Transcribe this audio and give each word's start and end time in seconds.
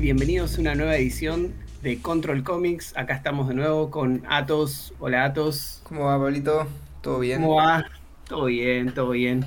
Bienvenidos 0.00 0.56
a 0.56 0.62
una 0.62 0.74
nueva 0.74 0.96
edición 0.96 1.52
de 1.82 2.00
Control 2.00 2.42
Comics. 2.42 2.96
Acá 2.96 3.14
estamos 3.14 3.48
de 3.48 3.54
nuevo 3.54 3.90
con 3.90 4.22
Atos. 4.30 4.94
Hola, 4.98 5.26
Atos. 5.26 5.82
¿Cómo 5.82 6.06
va, 6.06 6.18
Pablito? 6.18 6.66
¿Todo 7.02 7.18
bien? 7.18 7.42
¿Cómo 7.42 7.56
va? 7.56 7.84
Todo 8.26 8.46
bien, 8.46 8.94
todo 8.94 9.10
bien. 9.10 9.44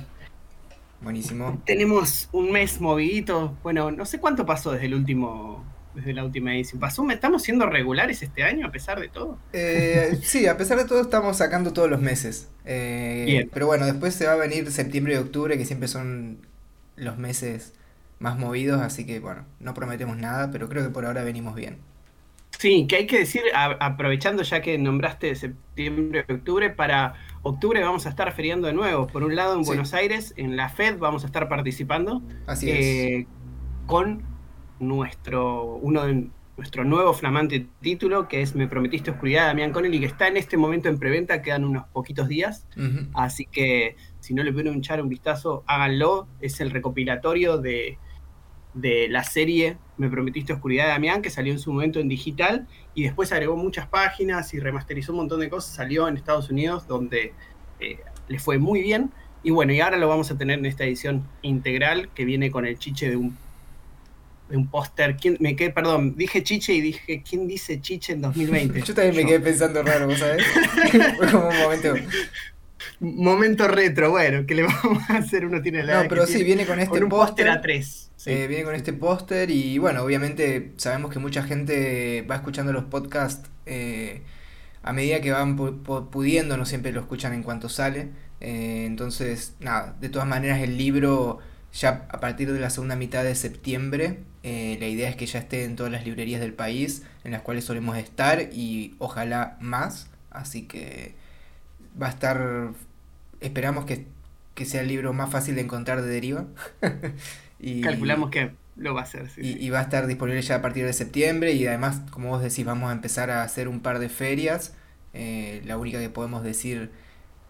Buenísimo. 1.00 1.60
Tenemos 1.66 2.28
un 2.30 2.52
mes 2.52 2.80
movidito. 2.80 3.58
Bueno, 3.64 3.90
no 3.90 4.06
sé 4.06 4.20
cuánto 4.20 4.46
pasó 4.46 4.70
desde 4.70 4.86
el 4.86 4.94
último, 4.94 5.64
desde 5.92 6.12
la 6.12 6.24
última 6.24 6.54
edición. 6.54 6.78
¿Pasó? 6.78 7.04
¿Estamos 7.10 7.42
siendo 7.42 7.66
regulares 7.66 8.22
este 8.22 8.44
año 8.44 8.68
a 8.68 8.70
pesar 8.70 9.00
de 9.00 9.08
todo? 9.08 9.40
Eh, 9.52 10.20
sí, 10.22 10.46
a 10.46 10.56
pesar 10.56 10.78
de 10.78 10.84
todo 10.84 11.00
estamos 11.00 11.36
sacando 11.36 11.72
todos 11.72 11.90
los 11.90 12.00
meses. 12.00 12.48
Eh, 12.64 13.24
Bien. 13.26 13.50
Pero 13.52 13.66
bueno, 13.66 13.86
después 13.86 14.14
se 14.14 14.28
va 14.28 14.34
a 14.34 14.36
venir 14.36 14.70
septiembre 14.70 15.14
y 15.14 15.16
octubre, 15.16 15.58
que 15.58 15.64
siempre 15.64 15.88
son 15.88 16.46
los 16.94 17.18
meses 17.18 17.72
más 18.18 18.38
movidos, 18.38 18.80
así 18.80 19.04
que 19.06 19.20
bueno, 19.20 19.44
no 19.60 19.74
prometemos 19.74 20.16
nada, 20.16 20.50
pero 20.50 20.68
creo 20.68 20.82
que 20.84 20.90
por 20.90 21.04
ahora 21.06 21.24
venimos 21.24 21.54
bien. 21.54 21.78
Sí, 22.58 22.86
que 22.86 22.96
hay 22.96 23.06
que 23.06 23.18
decir, 23.18 23.42
a- 23.54 23.76
aprovechando 23.84 24.42
ya 24.42 24.62
que 24.62 24.78
nombraste 24.78 25.34
septiembre 25.34 26.24
octubre, 26.28 26.70
para 26.70 27.14
octubre 27.42 27.82
vamos 27.82 28.06
a 28.06 28.08
estar 28.10 28.32
feriando 28.32 28.68
de 28.68 28.72
nuevo. 28.72 29.06
Por 29.08 29.24
un 29.24 29.34
lado 29.36 29.54
en 29.56 29.64
Sí. 29.64 29.68
Buenos 29.70 29.92
Aires, 29.92 30.32
en 30.36 30.56
la 30.56 30.68
FED 30.68 30.98
vamos 30.98 31.24
a 31.24 31.26
estar 31.26 31.48
participando. 31.48 32.22
Así 32.46 32.70
es. 32.70 32.76
eh, 32.78 33.26
con 33.86 34.22
nuestro 34.80 35.64
uno 35.76 36.04
de 36.04 36.28
nuestro 36.56 36.84
nuevo 36.84 37.12
flamante 37.14 37.66
título 37.80 38.28
que 38.28 38.40
es 38.40 38.54
Me 38.54 38.68
prometiste 38.68 39.10
oscuridad 39.10 39.46
Damián 39.48 39.72
Connelly 39.72 39.98
que 40.00 40.06
está 40.06 40.28
en 40.28 40.36
este 40.36 40.56
momento 40.56 40.88
en 40.88 40.98
preventa 40.98 41.42
quedan 41.42 41.64
unos 41.64 41.84
poquitos 41.88 42.28
días 42.28 42.66
así 43.14 43.44
que 43.46 43.96
si 44.20 44.34
no 44.34 44.42
le 44.44 44.52
pudieron 44.52 44.76
echar 44.78 45.02
un 45.02 45.08
vistazo 45.08 45.64
háganlo 45.66 46.28
es 46.40 46.60
el 46.60 46.70
recopilatorio 46.70 47.58
de 47.58 47.98
de 48.74 49.06
la 49.08 49.22
serie 49.24 49.76
Me 49.96 50.08
prometiste 50.10 50.52
oscuridad 50.52 50.84
de 50.84 50.90
Damián 50.90 51.22
que 51.22 51.30
salió 51.30 51.52
en 51.52 51.58
su 51.60 51.72
momento 51.72 52.00
en 52.00 52.08
digital 52.08 52.66
y 52.94 53.04
después 53.04 53.30
agregó 53.32 53.56
muchas 53.56 53.86
páginas 53.86 54.52
y 54.52 54.58
remasterizó 54.60 55.12
un 55.12 55.18
montón 55.18 55.40
de 55.40 55.48
cosas 55.48 55.74
salió 55.74 56.08
en 56.08 56.16
Estados 56.16 56.50
Unidos 56.50 56.86
donde 56.88 57.32
eh, 57.80 57.98
le 58.28 58.38
fue 58.38 58.58
muy 58.58 58.82
bien 58.82 59.10
y 59.44 59.50
bueno, 59.50 59.72
y 59.72 59.80
ahora 59.80 59.96
lo 59.98 60.08
vamos 60.08 60.30
a 60.30 60.38
tener 60.38 60.58
en 60.58 60.66
esta 60.66 60.84
edición 60.84 61.22
integral 61.42 62.08
que 62.14 62.24
viene 62.24 62.50
con 62.50 62.64
el 62.66 62.78
chiche 62.78 63.10
de 63.10 63.16
un, 63.16 63.36
de 64.48 64.56
un 64.56 64.66
póster. 64.68 65.16
¿Quién- 65.16 65.36
Me 65.38 65.54
quedé, 65.54 65.68
perdón, 65.70 66.14
dije 66.16 66.42
chiche 66.42 66.72
y 66.72 66.80
dije, 66.80 67.22
¿quién 67.28 67.46
dice 67.46 67.78
chiche 67.80 68.14
en 68.14 68.22
2020? 68.22 68.80
Yo 68.86 68.94
también 68.94 69.14
me 69.16 69.26
quedé 69.26 69.40
pensando 69.40 69.82
raro, 69.82 70.06
¿vos 70.06 70.18
sabés? 70.18 70.42
Fue 71.18 71.30
como 71.30 71.48
un 71.48 71.56
momento. 71.58 71.94
Momento 73.00 73.68
retro, 73.68 74.10
bueno, 74.10 74.46
que 74.46 74.54
le 74.54 74.62
vamos 74.64 75.08
a 75.10 75.18
hacer? 75.18 75.46
Uno 75.46 75.62
tiene 75.62 75.82
la 75.82 76.02
No, 76.02 76.08
pero 76.08 76.26
sí, 76.26 76.44
tiene. 76.44 76.44
viene 76.44 76.66
con 76.66 76.80
este 76.80 77.02
póster 77.02 77.46
póster. 77.46 77.48
A3. 77.48 78.10
sí. 78.16 78.30
Eh, 78.30 78.46
viene 78.46 78.64
con 78.64 78.74
este 78.74 78.92
póster 78.94 79.50
y 79.50 79.78
bueno, 79.78 80.02
obviamente 80.02 80.72
sabemos 80.78 81.12
que 81.12 81.18
mucha 81.18 81.42
gente 81.42 82.22
va 82.30 82.36
escuchando 82.36 82.72
los 82.72 82.84
podcasts 82.84 83.50
eh, 83.66 84.22
a 84.82 84.92
medida 84.92 85.20
que 85.20 85.32
van 85.32 85.56
pu- 85.58 85.82
pu- 85.82 86.10
pudiendo, 86.10 86.56
no 86.56 86.64
siempre 86.66 86.92
lo 86.92 87.00
escuchan 87.00 87.32
en 87.34 87.42
cuanto 87.42 87.68
sale. 87.68 88.10
Eh, 88.40 88.84
entonces, 88.86 89.54
nada, 89.60 89.96
de 90.00 90.08
todas 90.08 90.28
maneras 90.28 90.60
el 90.62 90.78
libro 90.78 91.38
ya 91.72 92.06
a 92.10 92.20
partir 92.20 92.52
de 92.52 92.60
la 92.60 92.70
segunda 92.70 92.96
mitad 92.96 93.24
de 93.24 93.34
septiembre, 93.34 94.20
la 94.42 94.86
idea 94.88 95.08
es 95.08 95.16
que 95.16 95.26
ya 95.26 95.38
esté 95.40 95.64
en 95.64 95.74
todas 95.76 95.90
las 95.90 96.04
librerías 96.04 96.40
del 96.40 96.52
país 96.52 97.02
en 97.24 97.32
las 97.32 97.42
cuales 97.42 97.64
solemos 97.64 97.96
estar 97.98 98.50
y 98.52 98.94
ojalá 98.98 99.56
más. 99.60 100.08
Así 100.30 100.62
que 100.62 101.14
va 102.00 102.08
a 102.08 102.10
estar, 102.10 102.70
esperamos 103.40 103.84
que, 103.86 104.06
que 104.54 104.64
sea 104.66 104.82
el 104.82 104.88
libro 104.88 105.12
más 105.12 105.30
fácil 105.30 105.54
de 105.56 105.62
encontrar 105.62 106.02
de 106.02 106.08
deriva. 106.10 106.46
Y- 107.60 107.82
Calculamos 107.82 108.30
que 108.30 108.56
lo 108.76 108.94
va 108.94 109.00
a 109.00 109.04
hacer. 109.04 109.28
sí, 109.30 109.40
y, 109.40 109.52
sí. 109.52 109.58
y 109.66 109.70
va 109.70 109.80
a 109.80 109.82
estar 109.82 110.06
disponible 110.06 110.42
ya 110.42 110.56
a 110.56 110.62
partir 110.62 110.84
de 110.86 110.92
septiembre 110.92 111.52
y 111.52 111.66
además, 111.66 112.00
como 112.10 112.28
vos 112.30 112.42
decís, 112.42 112.64
vamos 112.64 112.90
a 112.90 112.92
empezar 112.92 113.30
a 113.30 113.42
hacer 113.42 113.68
un 113.68 113.80
par 113.80 113.98
de 113.98 114.08
ferias. 114.08 114.74
eh, 115.12 115.62
la 115.64 115.78
única 115.78 115.98
que 116.00 116.10
podemos 116.10 116.42
decir 116.42 116.90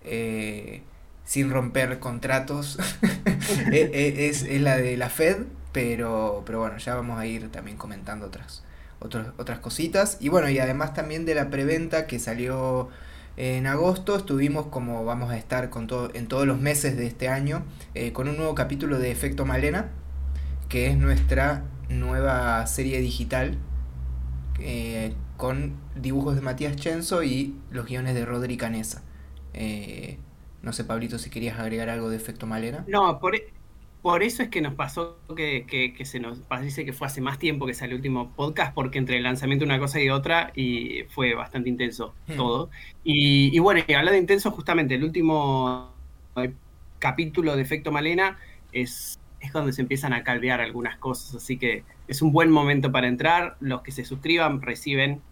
eh, 0.02 0.82
sin 1.24 1.50
romper 1.50 1.98
contratos 2.00 2.78
e- 3.72 3.90
e- 3.94 4.28
es, 4.28 4.42
es 4.42 4.60
la 4.62 4.76
de 4.76 4.96
la 4.96 5.10
Fed, 5.10 5.44
pero, 5.72 6.42
pero 6.46 6.60
bueno, 6.60 6.78
ya 6.78 6.94
vamos 6.94 7.18
a 7.18 7.26
ir 7.26 7.50
también 7.50 7.76
comentando 7.76 8.26
otras, 8.26 8.64
otros- 9.00 9.28
otras 9.38 9.58
cositas. 9.60 10.18
Y 10.20 10.28
bueno, 10.30 10.48
y 10.50 10.58
además 10.58 10.94
también 10.94 11.24
de 11.26 11.34
la 11.34 11.50
preventa 11.50 12.06
que 12.06 12.18
salió 12.18 12.90
en 13.36 13.66
agosto, 13.66 14.16
estuvimos 14.16 14.66
como 14.66 15.04
vamos 15.04 15.30
a 15.30 15.36
estar 15.36 15.70
con 15.70 15.86
todo, 15.86 16.10
en 16.14 16.28
todos 16.28 16.46
los 16.46 16.60
meses 16.60 16.96
de 16.96 17.06
este 17.06 17.28
año, 17.28 17.64
eh, 17.94 18.12
con 18.12 18.28
un 18.28 18.36
nuevo 18.36 18.54
capítulo 18.54 18.98
de 18.98 19.10
Efecto 19.10 19.44
Malena 19.46 19.90
que 20.68 20.88
es 20.88 20.96
nuestra 20.98 21.64
nueva 21.88 22.66
serie 22.66 23.00
digital 23.00 23.58
eh, 24.60 25.14
con 25.36 25.74
dibujos 25.96 26.36
de 26.36 26.40
Matías 26.42 26.76
Chenzo 26.76 27.22
y 27.22 27.56
los 27.70 27.86
guiones 27.86 28.14
de 28.14 28.24
Rodri 28.24 28.56
Canesa. 28.56 29.02
Eh, 29.52 30.18
no 30.62 30.72
sé, 30.72 30.84
Pablito, 30.84 31.18
si 31.18 31.30
querías 31.30 31.58
agregar 31.58 31.88
algo 31.90 32.08
de 32.08 32.16
Efecto 32.16 32.46
Malena. 32.46 32.86
No, 32.86 33.18
por, 33.20 33.34
e- 33.36 33.53
por 34.04 34.22
eso 34.22 34.42
es 34.42 34.50
que 34.50 34.60
nos 34.60 34.74
pasó 34.74 35.18
que, 35.34 35.64
que- 35.66 35.94
que 35.94 36.04
se 36.04 36.20
nos 36.20 36.38
parece 36.40 36.84
que 36.84 36.92
fue 36.92 37.06
hace 37.06 37.22
más 37.22 37.38
tiempo 37.38 37.64
que 37.66 37.72
salió 37.72 37.94
el 37.96 38.00
último 38.00 38.30
podcast, 38.36 38.74
porque 38.74 38.98
entre 38.98 39.16
el 39.16 39.22
lanzamiento 39.22 39.64
de 39.64 39.70
una 39.70 39.78
cosa 39.80 39.98
y 40.00 40.10
otra 40.10 40.52
y 40.54 41.04
fue 41.08 41.34
bastante 41.34 41.70
intenso 41.70 42.14
Hmm. 42.28 42.36
todo. 42.36 42.70
Y, 43.02 43.50
y 43.56 43.58
bueno, 43.60 43.80
y 43.86 43.92
hablando 43.94 44.12
de 44.12 44.18
intenso, 44.18 44.50
justamente 44.50 44.94
el 44.94 45.04
último 45.04 45.90
eh, 46.36 46.52
capítulo 46.98 47.56
de 47.56 47.62
Efecto 47.62 47.90
Malena 47.92 48.38
es, 48.72 49.18
es 49.40 49.52
donde 49.52 49.72
se 49.72 49.80
empiezan 49.82 50.12
a 50.12 50.22
caldear 50.22 50.60
algunas 50.60 50.98
cosas, 50.98 51.34
así 51.36 51.56
que 51.56 51.84
es 52.06 52.20
un 52.22 52.30
buen 52.30 52.50
momento 52.50 52.92
para 52.92 53.08
entrar. 53.08 53.56
Los 53.60 53.80
que 53.82 53.90
se 53.92 54.04
suscriban 54.04 54.60
reciben 54.60 55.22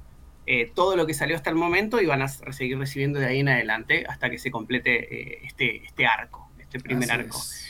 eh, 0.47 0.72
todo 0.75 0.97
lo 0.97 1.06
que 1.06 1.15
salió 1.15 1.37
hasta 1.37 1.50
el 1.50 1.56
momento 1.56 2.00
y 2.00 2.06
van 2.06 2.22
a 2.22 2.28
seguir 2.28 2.78
recibiendo 2.78 3.19
de 3.21 3.27
ahí 3.27 3.41
en 3.41 3.49
adelante 3.50 4.04
hasta 4.09 4.28
que 4.31 4.39
se 4.39 4.50
complete 4.50 4.93
eh, 5.34 5.39
este, 5.44 5.84
este 5.84 6.06
arco, 6.06 6.49
este 6.59 6.81
primer 6.81 7.10
Así 7.10 7.21
arco. 7.21 7.37
es. 7.39 7.62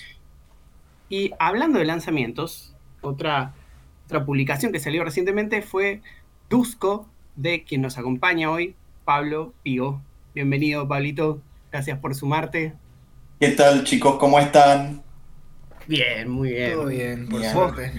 Y 1.13 1.31
hablando 1.39 1.79
de 1.79 1.85
lanzamientos, 1.85 2.75
otra, 3.03 3.53
otra 4.07 4.25
publicación 4.25 4.73
que 4.73 4.81
salió 4.81 5.05
recientemente 5.05 5.61
fue 5.61 6.01
Dusco, 6.49 7.07
de 7.37 7.65
quien 7.65 7.83
nos 7.83 7.99
acompaña 7.99 8.51
hoy, 8.51 8.77
Pablo 9.05 9.53
Pío. 9.63 10.01
Bienvenido, 10.35 10.89
Pablito. 10.89 11.43
Gracias 11.71 11.99
por 11.99 12.15
sumarte. 12.15 12.73
¿Qué 13.39 13.49
tal 13.49 13.85
chicos? 13.85 14.17
¿Cómo 14.19 14.39
están? 14.39 15.03
Bien, 15.87 16.31
muy 16.31 16.49
bien. 16.49 16.73
Todo 16.73 16.87
bien, 16.87 17.29
por 17.29 17.41
Bien. 17.41 17.53
suerte. 17.53 17.93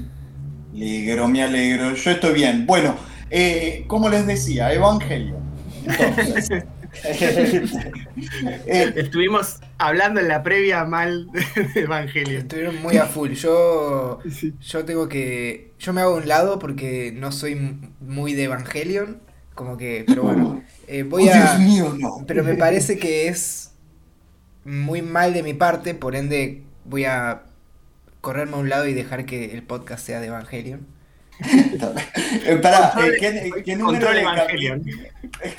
Me 0.73 0.79
alegro, 0.79 1.27
me 1.27 1.43
alegro. 1.43 1.93
Yo 1.93 2.09
estoy 2.09 2.33
bien. 2.33 2.65
Bueno, 2.65 2.95
eh, 3.29 3.83
como 3.85 4.09
les 4.09 4.25
decía, 4.25 4.73
Evangelio. 4.73 5.37
Entonces, 5.85 6.49
Estuvimos 8.65 9.59
hablando 9.77 10.19
en 10.19 10.27
la 10.27 10.43
previa 10.43 10.85
mal 10.85 11.27
de 11.73 11.81
Evangelio. 11.81 12.39
Estuvieron 12.39 12.81
muy 12.81 12.97
a 12.97 13.05
full. 13.05 13.31
Yo, 13.31 14.19
Sí. 14.29 14.53
yo 14.61 14.85
tengo 14.85 15.09
que. 15.09 15.71
Yo 15.79 15.93
me 15.93 16.01
hago 16.01 16.13
a 16.15 16.17
un 16.17 16.27
lado 16.27 16.59
porque 16.59 17.11
no 17.15 17.31
soy 17.31 17.55
muy 17.99 18.33
de 18.33 18.43
Evangelion. 18.43 19.21
Como 19.55 19.77
que. 19.77 20.03
Pero 20.07 20.23
bueno. 20.23 20.63
eh, 20.87 21.03
voy 21.03 21.27
oh, 21.29 21.33
a. 21.33 21.35
Dios 21.35 21.59
mío, 21.59 21.95
no. 21.99 22.23
Pero 22.27 22.43
me 22.43 22.55
parece 22.55 22.97
que 22.97 23.27
es 23.27 23.71
muy 24.65 25.01
mal 25.01 25.33
de 25.33 25.43
mi 25.43 25.53
parte, 25.53 25.93
por 25.93 26.15
ende 26.15 26.63
voy 26.85 27.05
a 27.05 27.43
correrme 28.21 28.53
a 28.55 28.59
un 28.59 28.69
lado 28.69 28.87
y 28.87 28.93
dejar 28.93 29.25
que 29.25 29.53
el 29.53 29.63
podcast 29.63 30.05
sea 30.05 30.19
de 30.21 30.27
Evangelion. 30.27 30.87
Eh, 31.39 32.55
pará, 32.61 32.93
eh, 33.05 33.11
¿qué, 33.19 33.51
qué 33.65 33.75
número 33.75 34.05
Control 34.07 34.15
de 34.15 34.21
Evangelion. 34.21 34.83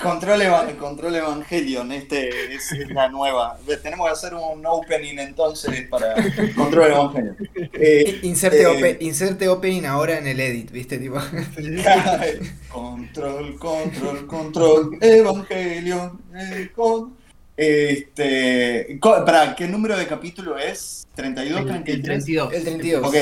Control, 0.01 0.41
Eva- 0.41 0.67
Control 0.79 1.15
Evangelion, 1.15 1.91
este 1.91 2.29
es, 2.55 2.71
es 2.71 2.89
la 2.91 3.09
nueva. 3.09 3.57
Tenemos 3.83 4.07
que 4.07 4.13
hacer 4.13 4.33
un 4.33 4.65
opening 4.65 5.17
entonces 5.19 5.87
para 5.89 6.15
Control 6.55 6.91
Evangelion. 6.91 7.37
Eh, 7.73 8.19
Inserte, 8.23 8.61
eh, 8.63 8.67
ope- 8.67 8.97
inserte 9.01 9.47
opening 9.49 9.83
ahora 9.85 10.17
en 10.17 10.27
el 10.27 10.39
edit, 10.39 10.71
¿viste? 10.71 10.97
Tipo, 10.97 11.19
Control, 12.69 13.55
control, 13.59 14.27
control, 14.27 14.97
Evangelion. 15.01 16.21
eh, 16.35 16.69
con- 16.75 17.15
Este, 17.57 18.97
co- 18.99 19.23
para, 19.23 19.55
¿qué 19.55 19.65
número 19.67 19.97
de 19.97 20.07
capítulo 20.07 20.57
es? 20.57 21.07
¿32, 21.15 21.59
El 21.59 21.65
33? 21.65 22.25
32. 22.25 22.53
el 22.53 22.63
32. 22.63 23.07
Ok, 23.07 23.15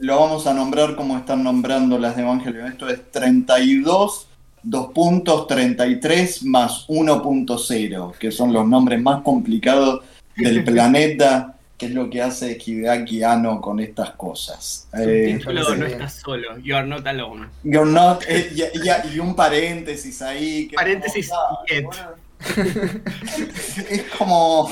lo 0.00 0.18
vamos 0.20 0.46
a 0.46 0.54
nombrar 0.54 0.96
como 0.96 1.16
están 1.18 1.42
nombrando 1.44 1.98
las 1.98 2.16
de 2.16 2.22
Evangelion. 2.22 2.66
Esto 2.66 2.88
es 2.88 3.10
32, 3.10 4.26
2 4.62 4.92
puntos, 4.92 5.46
33 5.46 6.42
más 6.44 6.86
1.0, 6.88 8.12
que 8.18 8.30
son 8.30 8.52
los 8.52 8.66
nombres 8.66 9.00
más 9.00 9.22
complicados 9.22 10.02
del 10.36 10.64
planeta, 10.64 11.54
que 11.78 11.86
es 11.86 11.92
lo 11.92 12.10
que 12.10 12.20
hace 12.20 12.58
Hideaki 12.62 13.22
Anno 13.22 13.60
con 13.60 13.80
estas 13.80 14.10
cosas. 14.10 14.86
Eh, 14.98 15.36
Título, 15.38 15.74
no 15.76 15.86
estás 15.86 16.14
solo. 16.14 16.58
You 16.58 16.76
are 16.76 16.86
not 16.86 17.06
alone. 17.06 17.46
You're 17.62 17.90
not, 17.90 18.22
eh, 18.28 18.50
y, 18.54 18.60
y- 18.62 19.14
y 19.14 19.18
un 19.18 19.34
paréntesis 19.34 20.20
ahí. 20.20 20.66
que 20.68 20.74
es 20.74 20.76
Paréntesis, 20.76 21.30
como, 21.30 21.90
es 23.90 24.02
como. 24.18 24.70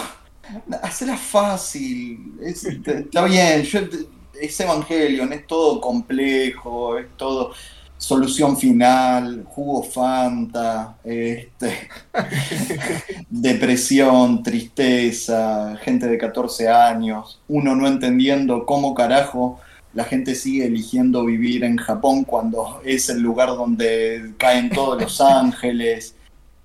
Hacela 0.83 1.17
fácil. 1.17 2.33
es- 2.43 2.65
está 2.65 3.25
bien. 3.25 3.63
Yo, 3.63 3.81
es 4.41 4.61
Evangelion, 4.61 5.33
es 5.33 5.47
todo 5.47 5.81
complejo, 5.81 6.99
es 6.99 7.07
todo 7.17 7.53
solución 7.97 8.57
final, 8.57 9.45
jugo 9.49 9.83
Fanta, 9.83 10.97
este, 11.03 11.89
depresión, 13.29 14.43
tristeza, 14.43 15.77
gente 15.83 16.07
de 16.07 16.17
14 16.17 16.69
años, 16.69 17.41
uno 17.49 17.75
no 17.75 17.89
entendiendo 17.89 18.65
cómo 18.65 18.95
carajo 18.95 19.59
la 19.95 20.05
gente 20.05 20.35
sigue 20.35 20.67
eligiendo 20.67 21.25
vivir 21.25 21.65
en 21.65 21.77
Japón 21.77 22.25
cuando 22.25 22.81
es 22.85 23.09
el 23.09 23.21
lugar 23.21 23.49
donde 23.49 24.33
caen 24.39 24.71
todos 24.71 25.01
los 25.01 25.21
ángeles. 25.21 26.15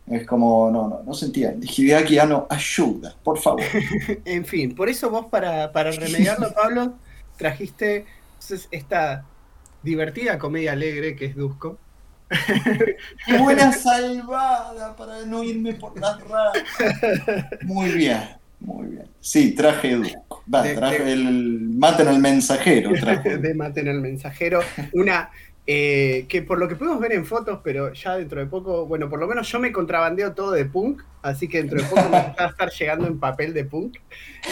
Es 0.06 0.28
como, 0.28 0.70
no, 0.70 0.90
no, 0.90 1.02
no 1.04 1.14
se 1.14 1.28
entiende. 1.28 1.66
Hideaki 1.66 2.20
Anno, 2.20 2.46
ayuda, 2.50 3.16
por 3.24 3.40
favor. 3.40 3.64
en 4.26 4.46
fin, 4.46 4.76
por 4.76 4.90
eso 4.90 5.10
vos 5.10 5.28
para, 5.28 5.72
para 5.72 5.92
remediarlo, 5.92 6.54
Pablo, 6.54 6.94
trajiste 7.44 8.06
esta 8.72 9.26
divertida 9.82 10.40
comedia 10.40 10.72
alegre 10.72 11.14
que 11.14 11.26
es 11.26 11.36
Dusko. 11.36 11.78
¡Qué 13.26 13.38
buena 13.38 13.74
salvada 13.74 14.96
para 14.96 15.26
no 15.26 15.44
irme 15.44 15.74
por 15.74 16.00
las 16.00 16.22
ramas! 16.22 16.54
Muy 17.64 17.92
bien, 17.92 18.22
muy 18.62 18.88
bien. 18.88 19.10
Sí, 19.20 19.52
traje 19.54 19.96
Dusko. 19.96 20.42
traje 20.50 21.12
el 21.12 21.60
Maten 21.78 22.08
al 22.08 22.20
mensajero. 22.20 22.92
De 23.42 23.54
Maten 23.54 23.90
al 23.90 24.00
mensajero. 24.00 24.62
Una 24.94 25.30
eh, 25.66 26.26
que 26.28 26.42
por 26.42 26.60
lo 26.60 26.68
que 26.68 26.76
podemos 26.76 27.00
ver 27.00 27.14
en 27.14 27.26
fotos, 27.26 27.60
pero 27.64 27.94
ya 27.94 28.18
dentro 28.18 28.42
de 28.42 28.48
poco, 28.48 28.86
bueno, 28.86 29.10
por 29.10 29.20
lo 29.20 29.28
menos 29.28 29.50
yo 29.50 29.62
me 29.62 29.72
contrabandeo 29.72 30.34
todo 30.34 30.52
de 30.52 30.66
punk, 30.66 31.04
así 31.22 31.48
que 31.48 31.60
dentro 31.60 31.82
de 31.82 31.88
poco 31.88 32.04
me 32.04 32.18
va 32.18 32.36
a 32.38 32.48
estar 32.48 32.70
llegando 32.70 33.08
en 33.08 33.18
papel 33.18 33.54
de 33.54 33.64
punk. 33.64 33.98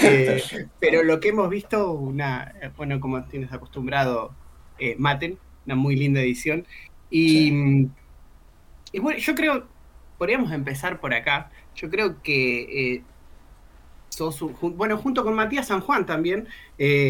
Eh, 0.04 0.42
pero 0.80 1.04
lo 1.04 1.20
que 1.20 1.30
hemos 1.30 1.50
visto, 1.50 1.92
una, 1.92 2.54
bueno, 2.78 3.02
como 3.02 3.26
tienes 3.26 3.52
acostumbrado, 3.52 4.34
eh, 4.80 4.96
Maten, 4.98 5.38
una 5.66 5.76
muy 5.76 5.98
linda 5.98 6.22
edición. 6.22 6.66
Y, 7.10 7.90
bueno, 9.02 9.20
yo 9.20 9.36
creo, 9.36 9.68
podríamos 10.18 10.54
empezar 10.54 11.02
por 11.02 11.14
acá. 11.14 11.52
Yo 11.76 11.90
creo 11.90 12.22
que 12.22 13.04
sos, 14.08 14.42
bueno, 14.62 14.98
junto 14.98 15.26
con 15.26 15.34
Matías 15.34 15.68
San 15.68 15.82
Juan 15.82 16.06
también, 16.06 16.48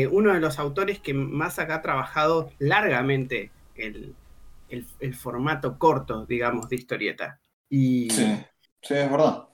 uno 0.09 0.33
de 0.33 0.39
los 0.39 0.57
autores 0.57 0.97
que 0.97 1.13
más 1.13 1.59
acá 1.59 1.75
ha 1.75 1.81
trabajado 1.83 2.51
largamente 2.57 3.51
el, 3.83 5.13
formato 5.15 5.77
corto, 5.77 6.25
digamos, 6.25 6.69
de 6.69 6.75
historieta. 6.75 7.39
Y, 7.69 8.09
sí, 8.09 8.37
sí, 8.81 8.93
es 8.93 9.11
verdad. 9.11 9.47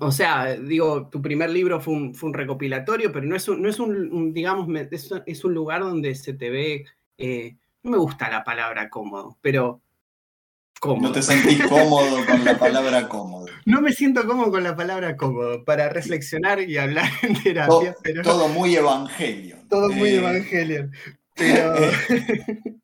O 0.00 0.10
sea, 0.10 0.54
digo, 0.56 1.08
tu 1.08 1.20
primer 1.20 1.50
libro 1.50 1.80
fue 1.80 1.94
un, 1.94 2.34
recopilatorio, 2.34 3.12
pero 3.12 3.26
no 3.26 3.36
es 3.36 3.46
un, 3.48 3.60
no 3.60 3.68
es 3.68 3.78
un, 3.78 4.32
digamos, 4.32 4.66
es, 5.26 5.44
un 5.44 5.54
lugar 5.54 5.82
donde 5.82 6.14
se 6.14 6.32
te 6.32 6.48
ve 6.48 6.86
eh, 7.18 7.56
no 7.86 7.92
me 7.92 7.98
gusta 7.98 8.28
la 8.28 8.42
palabra 8.42 8.90
cómodo, 8.90 9.38
pero 9.40 9.80
cómodo. 10.80 11.08
No 11.08 11.12
te 11.12 11.22
sentís 11.22 11.64
cómodo 11.68 12.26
con 12.26 12.44
la 12.44 12.58
palabra 12.58 13.08
cómodo. 13.08 13.46
No 13.64 13.80
me 13.80 13.92
siento 13.92 14.24
cómodo 14.26 14.50
con 14.52 14.62
la 14.62 14.76
palabra 14.76 15.16
cómodo 15.16 15.64
para 15.64 15.88
reflexionar 15.88 16.60
y 16.60 16.78
hablar 16.78 17.10
en 17.22 17.42
terapia. 17.42 17.68
Todo, 17.68 17.94
pero... 18.02 18.22
todo 18.22 18.48
muy 18.48 18.76
evangelio. 18.76 19.56
Todo 19.68 19.88
muy 19.90 20.10
eh, 20.10 20.18
evangelio. 20.18 20.90
Pero, 21.36 21.74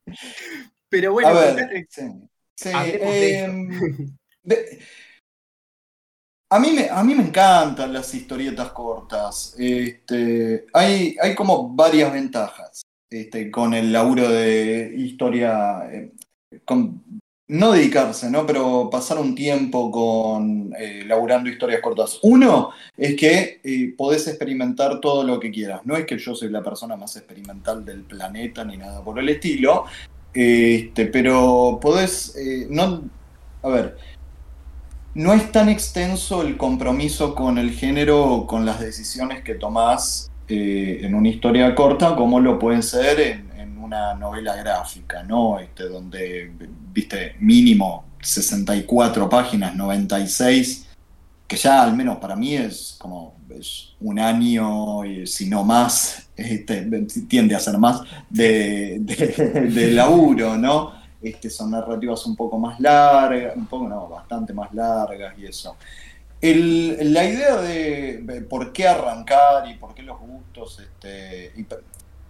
pero 0.89 1.13
bueno, 1.13 1.29
a 1.29 1.33
ver, 1.33 1.87
sí, 1.89 2.71
em, 2.71 4.15
a, 6.51 6.59
mí 6.61 6.73
me, 6.73 6.89
a 6.91 7.03
mí 7.03 7.15
me 7.15 7.23
encantan 7.23 7.93
las 7.93 8.15
historietas 8.15 8.73
cortas. 8.73 9.57
Este, 9.59 10.67
hay, 10.73 11.17
hay 11.21 11.35
como 11.35 11.75
varias 11.75 12.13
ventajas. 12.13 12.83
Este, 13.09 13.51
con 13.51 13.75
el 13.75 13.93
laburo 13.93 14.29
de 14.29 14.95
historia, 14.97 15.89
eh, 15.91 16.13
no 17.53 17.73
dedicarse, 17.73 18.31
¿no? 18.31 18.47
pero 18.47 18.89
pasar 18.91 19.19
un 19.19 19.35
tiempo 19.35 19.91
con 19.91 20.75
eh, 20.79 21.05
laburando 21.07 21.51
historias 21.51 21.81
cortas. 21.81 22.19
Uno 22.23 22.71
es 22.97 23.15
que 23.15 23.61
eh, 23.63 23.95
podés 23.97 24.27
experimentar 24.27 25.01
todo 25.01 25.23
lo 25.23 25.39
que 25.39 25.51
quieras. 25.51 25.83
No 25.85 25.97
es 25.97 26.07
que 26.07 26.19
yo 26.19 26.35
soy 26.35 26.49
la 26.49 26.63
persona 26.63 26.97
más 26.97 27.17
experimental 27.17 27.85
del 27.85 28.03
planeta 28.03 28.65
ni 28.65 28.77
nada 28.77 29.03
por 29.05 29.19
el 29.19 29.29
estilo, 29.29 29.85
este, 30.33 31.07
pero 31.07 31.79
podés, 31.81 32.35
no, 32.71 33.03
a 33.63 33.69
ver, 33.69 33.97
no 35.15 35.35
es 35.35 35.53
tan 35.53 35.69
extenso 35.69 36.43
el 36.43 36.57
compromiso 36.57 37.35
con 37.35 37.59
el 37.59 37.73
género, 37.73 38.47
con 38.49 38.65
las 38.65 38.81
decisiones 38.81 39.43
que 39.43 39.55
tomás 39.55 40.31
eh, 40.49 41.01
en 41.03 41.15
una 41.15 41.29
historia 41.29 41.75
corta 41.75 42.17
como 42.17 42.41
lo 42.41 42.59
pueden 42.59 42.83
ser 42.83 43.21
en, 43.21 43.52
una 43.93 44.15
novela 44.15 44.57
gráfica, 44.57 45.23
¿no? 45.23 45.59
Este, 45.59 45.85
donde, 45.85 46.51
viste, 46.93 47.37
mínimo 47.41 48.05
64 48.23 49.29
páginas, 49.29 49.77
96, 49.77 50.87
que 51.47 51.57
ya 51.57 51.83
al 51.83 51.95
menos 51.95 52.17
para 52.17 52.35
mí 52.35 52.55
es 52.55 52.97
como 52.99 53.37
un 54.01 54.19
año, 54.19 55.05
y 55.05 55.27
si 55.27 55.49
no 55.49 55.63
más, 55.63 56.31
este, 56.37 56.89
tiende 57.29 57.55
a 57.55 57.61
ser 57.61 57.77
más, 57.77 58.01
de, 58.31 58.99
de, 59.01 59.91
laburo, 59.93 60.57
¿no? 60.57 60.93
Este, 61.21 61.51
son 61.51 61.73
narrativas 61.73 62.25
un 62.25 62.35
poco 62.35 62.59
más 62.59 62.81
largas, 62.81 63.55
un 63.55 63.67
poco, 63.67 63.89
no, 63.89 64.09
bastante 64.09 64.55
más 64.55 64.73
largas 64.73 65.39
y 65.39 65.45
eso 65.47 65.77
la 66.43 67.25
idea 67.25 67.57
de 67.61 68.45
por 68.49 68.73
qué 68.73 68.89
arrancar 68.89 69.69
y 69.69 69.75
por 69.75 69.95
qué 69.95 70.03
los 70.03 70.19
gustos, 70.19 70.81
este, 70.81 71.53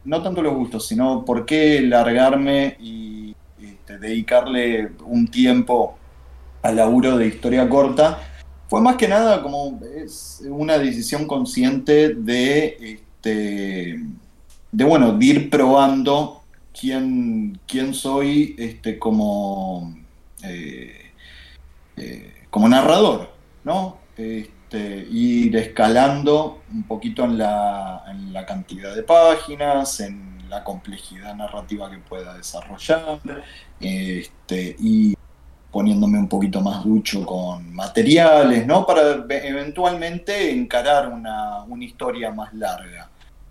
no 0.04 0.22
tanto 0.22 0.42
los 0.42 0.54
gustos, 0.54 0.86
sino 0.86 1.24
por 1.24 1.46
qué 1.46 1.80
largarme 1.80 2.76
y 2.80 3.34
este, 3.60 3.98
dedicarle 3.98 4.92
un 5.04 5.28
tiempo 5.28 5.98
al 6.62 6.76
laburo 6.76 7.16
de 7.16 7.26
historia 7.26 7.68
corta, 7.68 8.20
fue 8.68 8.80
más 8.80 8.96
que 8.96 9.08
nada 9.08 9.42
como 9.42 9.80
es 9.96 10.42
una 10.48 10.78
decisión 10.78 11.26
consciente 11.26 12.14
de, 12.14 12.76
este, 12.80 14.00
de 14.70 14.84
bueno, 14.84 15.12
de 15.12 15.24
ir 15.26 15.50
probando 15.50 16.42
quién, 16.78 17.58
quién 17.66 17.92
soy 17.92 18.54
este, 18.58 18.98
como, 18.98 19.94
eh, 20.42 21.12
eh, 21.96 22.34
como 22.50 22.68
narrador, 22.68 23.30
¿no? 23.64 23.98
este, 24.16 24.50
ir 24.78 25.56
escalando 25.56 26.62
un 26.72 26.84
poquito 26.84 27.24
en 27.24 27.38
la, 27.38 28.44
cantidad 28.46 28.94
de 28.94 29.02
páginas, 29.02 30.00
en 30.00 30.38
la 30.48 30.64
complejidad 30.64 31.34
narrativa 31.34 31.90
que 31.90 31.98
pueda 31.98 32.34
desarrollar, 32.36 33.20
este, 33.80 34.76
y 34.78 35.14
poniéndome 35.70 36.18
un 36.18 36.28
poquito 36.28 36.60
más 36.60 36.84
ducho 36.84 37.24
con 37.24 37.74
materiales, 37.74 38.66
¿no? 38.66 38.86
Para 38.86 39.24
eventualmente 39.28 40.50
encarar 40.52 41.08
una, 41.08 41.64
historia 41.80 42.30
más 42.30 42.52
larga. 42.54 43.10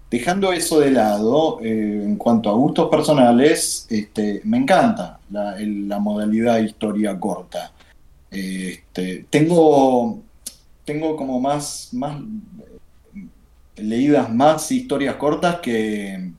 Dejando 0.09 0.51
eso 0.51 0.79
de 0.79 0.91
lado, 0.91 1.59
eh, 1.61 2.01
en 2.03 2.17
cuanto 2.17 2.49
a 2.49 2.53
gustos 2.53 2.89
personales, 2.89 3.87
este, 3.89 4.41
me 4.43 4.57
encanta 4.57 5.19
la, 5.31 5.55
la 5.59 5.99
modalidad 5.99 6.59
historia 6.59 7.19
corta. 7.19 7.71
Este, 8.29 9.25
tengo 9.29 10.21
tengo 10.85 11.15
como 11.15 11.39
más, 11.39 11.89
más 11.93 12.17
leídas 13.75 14.33
más 14.33 14.71
historias 14.71 15.15
cortas 15.15 15.59
que, 15.59 16.31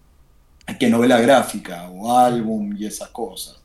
que 0.78 0.90
novela 0.90 1.20
gráfica 1.20 1.88
o 1.90 2.16
álbum 2.16 2.74
y 2.76 2.86
esas 2.86 3.08
cosas. 3.08 3.60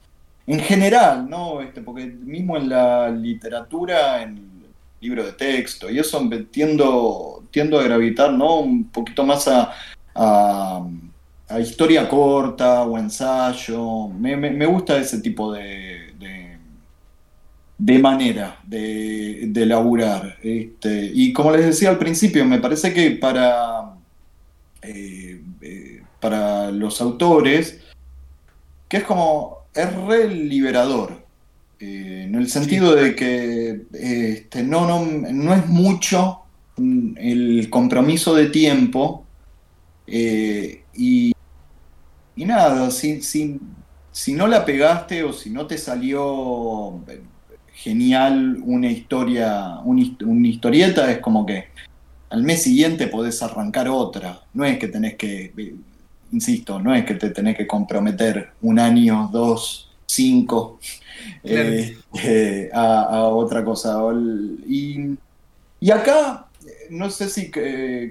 En 0.45 0.59
general, 0.59 1.29
¿no? 1.29 1.61
Este, 1.61 1.81
porque 1.81 2.05
mismo 2.05 2.57
en 2.57 2.69
la 2.69 3.09
literatura, 3.09 4.21
en 4.21 4.47
libro 5.01 5.25
de 5.25 5.33
texto, 5.33 5.89
y 5.89 5.99
eso 5.99 6.27
tiendo, 6.51 7.43
tiendo 7.51 7.79
a 7.79 7.83
gravitar, 7.83 8.31
¿no? 8.31 8.59
Un 8.59 8.85
poquito 8.85 9.23
más 9.25 9.47
a, 9.47 9.73
a, 10.15 11.59
historia 11.59 12.07
corta 12.07 12.83
o 12.83 12.97
ensayo. 12.97 14.07
Me, 14.07 14.65
gusta 14.65 14.97
ese 14.97 15.19
tipo 15.19 15.51
de, 15.51 16.06
de 17.77 17.99
manera 17.99 18.59
de, 18.65 19.45
de 19.47 19.65
laburar. 19.65 20.37
Este, 20.41 21.11
y 21.13 21.31
como 21.33 21.51
les 21.51 21.65
decía 21.65 21.89
al 21.89 21.99
principio, 21.99 22.45
me 22.45 22.59
parece 22.59 22.93
que 22.93 23.11
para, 23.11 23.93
eh, 24.81 25.41
eh, 25.61 26.01
para 26.19 26.71
los 26.71 26.99
autores, 27.01 27.81
que 28.87 28.97
es 28.97 29.03
como, 29.03 29.67
es 29.73 29.93
re 29.95 30.33
liberador, 30.33 31.25
eh, 31.79 32.23
en 32.25 32.35
el 32.35 32.49
sentido 32.49 32.95
de 32.95 33.15
que 33.15 33.85
este, 33.93 34.63
no, 34.63 34.87
no, 34.87 35.05
no 35.05 35.53
es 35.53 35.67
mucho 35.67 36.41
el 36.77 37.67
compromiso 37.69 38.35
de 38.35 38.47
tiempo 38.47 39.25
y, 40.07 41.33
y 42.35 42.45
nada, 42.45 42.89
si, 42.91 43.21
si, 43.21 43.59
si 44.11 44.33
no 44.33 44.47
la 44.47 44.63
pegaste 44.63 45.23
o 45.23 45.33
si 45.33 45.49
no 45.49 45.67
te 45.67 45.77
salió 45.77 47.01
genial 47.77 48.57
una 48.63 48.89
historia, 48.91 49.79
una 49.83 50.47
historieta, 50.47 51.11
es 51.11 51.19
como 51.19 51.45
que 51.45 51.65
al 52.29 52.43
mes 52.43 52.63
siguiente 52.63 53.07
podés 53.07 53.41
arrancar 53.41 53.87
otra. 53.87 54.41
No 54.53 54.65
es 54.65 54.77
que 54.77 54.87
tenés 54.87 55.15
que. 55.15 55.53
insisto, 56.31 56.79
no 56.79 56.93
es 56.93 57.05
que 57.05 57.13
te 57.13 57.29
tenés 57.29 57.55
que 57.55 57.67
comprometer 57.67 58.51
un 58.61 58.79
año, 58.79 59.29
dos, 59.31 59.89
cinco 60.05 60.79
este, 61.43 62.69
a, 62.73 63.23
otra 63.29 63.63
cosa. 63.63 63.99
Y, 64.67 65.15
y 65.79 65.91
acá, 65.91 66.47
no 66.89 67.09
sé 67.09 67.29
si 67.29 67.51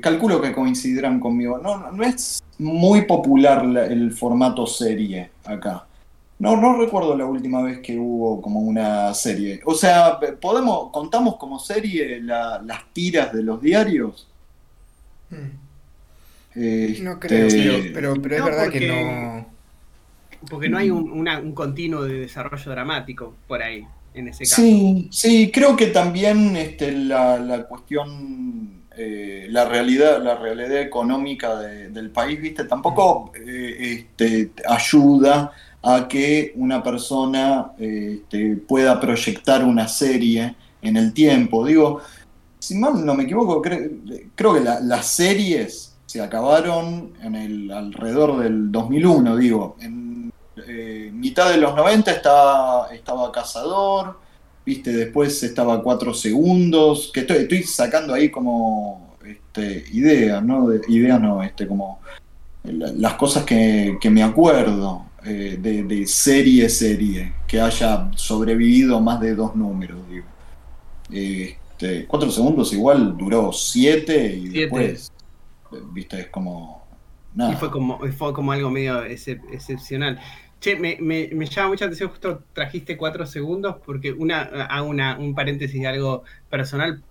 calculo 0.00 0.40
que 0.40 0.52
coincidirán 0.52 1.20
conmigo, 1.20 1.58
no, 1.58 1.90
no 1.90 2.04
es 2.04 2.42
muy 2.58 3.02
popular 3.02 3.64
el 3.90 4.12
formato 4.12 4.66
serie 4.66 5.30
acá. 5.44 5.86
No, 6.38 6.56
no 6.56 6.76
recuerdo 6.78 7.16
la 7.16 7.24
última 7.24 7.62
vez 7.62 7.78
que 7.78 7.98
hubo 7.98 8.42
como 8.42 8.60
una 8.60 9.14
serie. 9.14 9.60
O 9.64 9.74
sea, 9.74 10.18
podemos, 10.40 10.90
contamos 10.92 11.36
como 11.36 11.58
serie 11.58 12.20
las 12.20 12.92
tiras 12.92 13.32
de 13.32 13.42
los 13.42 13.60
diarios. 13.60 14.28
Hmm. 15.30 17.02
no 17.02 17.18
creo, 17.18 17.46
este, 17.46 17.90
pero, 17.92 18.14
pero, 18.20 18.36
es 18.36 18.44
verdad 18.44 18.68
que 18.70 18.86
no. 18.86 19.46
Porque 20.48 20.68
no 20.68 20.78
hay 20.78 20.90
un, 20.90 21.52
continuo 21.52 22.04
de 22.04 22.20
desarrollo 22.20 22.70
dramático 22.70 23.34
por 23.48 23.62
ahí, 23.62 23.86
en 24.12 24.28
ese 24.28 24.44
caso. 24.44 24.56
Sí, 24.56 25.08
sí, 25.10 25.50
creo 25.50 25.74
que 25.74 25.86
también 25.86 26.54
este, 26.54 26.92
la, 26.92 27.66
cuestión, 27.66 28.82
eh, 28.94 29.46
la 29.48 29.64
realidad, 29.64 30.22
la 30.22 30.36
realidad 30.36 30.82
económica 30.82 31.58
del 31.58 32.10
país, 32.10 32.38
viste, 32.40 32.64
tampoco 32.64 33.32
eh, 33.34 33.76
este, 33.80 34.52
ayuda 34.68 35.50
a 35.88 36.08
que 36.08 36.52
una 36.56 36.82
persona 36.82 37.70
este, 37.78 38.56
pueda 38.56 38.98
proyectar 38.98 39.64
una 39.64 39.86
serie 39.86 40.56
en 40.82 40.96
el 40.96 41.12
tiempo. 41.12 41.64
Digo, 41.64 42.00
si 42.58 42.74
mal 42.74 43.06
no 43.06 43.14
me 43.14 43.22
equivoco, 43.22 43.62
creo 43.62 44.54
que 44.54 44.60
las 44.60 45.06
series 45.06 45.94
se 46.04 46.20
acabaron 46.20 47.12
en 47.22 47.36
el 47.36 47.70
alrededor 47.70 48.42
del 48.42 48.72
2001, 48.72 49.36
digo. 49.36 49.76
En 49.78 50.32
eh, 50.66 51.12
mitad 51.14 51.50
de 51.50 51.58
los 51.58 51.76
90 51.76 52.10
estaba, 52.10 52.88
estaba 52.92 53.30
Cazador, 53.30 54.18
viste, 54.64 54.92
después 54.92 55.40
estaba 55.44 55.84
Cuatro 55.84 56.12
Segundos, 56.12 57.12
que 57.14 57.20
estoy, 57.20 57.62
sacando 57.62 58.12
ahí 58.12 58.28
como 58.28 59.14
este, 59.24 59.84
ideas, 59.92 60.42
¿no? 60.42 60.74
ideas 60.88 61.20
no, 61.20 61.44
este, 61.44 61.68
como 61.68 62.00
las 62.64 63.14
cosas 63.14 63.44
que 63.44 64.10
me 64.10 64.24
acuerdo. 64.24 65.05
Eh, 65.28 65.56
de, 65.58 66.06
serie 66.06 66.68
serie 66.68 67.32
que 67.48 67.60
haya 67.60 68.12
sobrevivido 68.14 69.00
más 69.00 69.20
de 69.20 69.34
dos 69.34 69.56
números, 69.56 69.98
digo. 70.08 70.26
Este, 71.10 72.06
cuatro 72.06 72.30
segundos 72.30 72.72
igual 72.72 73.16
duró 73.16 73.52
siete 73.52 74.36
y 74.36 74.48
después, 74.48 75.10
viste, 75.92 76.20
es 76.20 76.28
como... 76.28 76.86
Nada. 77.34 77.52
Y 77.52 77.56
fue 77.56 77.72
como, 77.72 77.98
fue 78.12 78.32
como 78.32 78.52
algo 78.52 78.70
medio 78.70 79.02
excepcional. 79.02 80.20
Che, 80.60 80.76
me, 80.76 80.96
me, 81.00 81.28
me, 81.32 81.46
llama 81.46 81.70
mucha 81.70 81.86
atención, 81.86 82.08
justo 82.08 82.44
trajiste 82.52 82.96
cuatro 82.96 83.26
segundos, 83.26 83.76
porque 83.84 84.12
una, 84.12 84.42
hago 84.42 84.88
una, 84.88 85.18
un 85.18 85.34
paréntesis 85.34 85.80
de 85.80 85.88
algo 85.88 86.22
personal. 86.48 87.02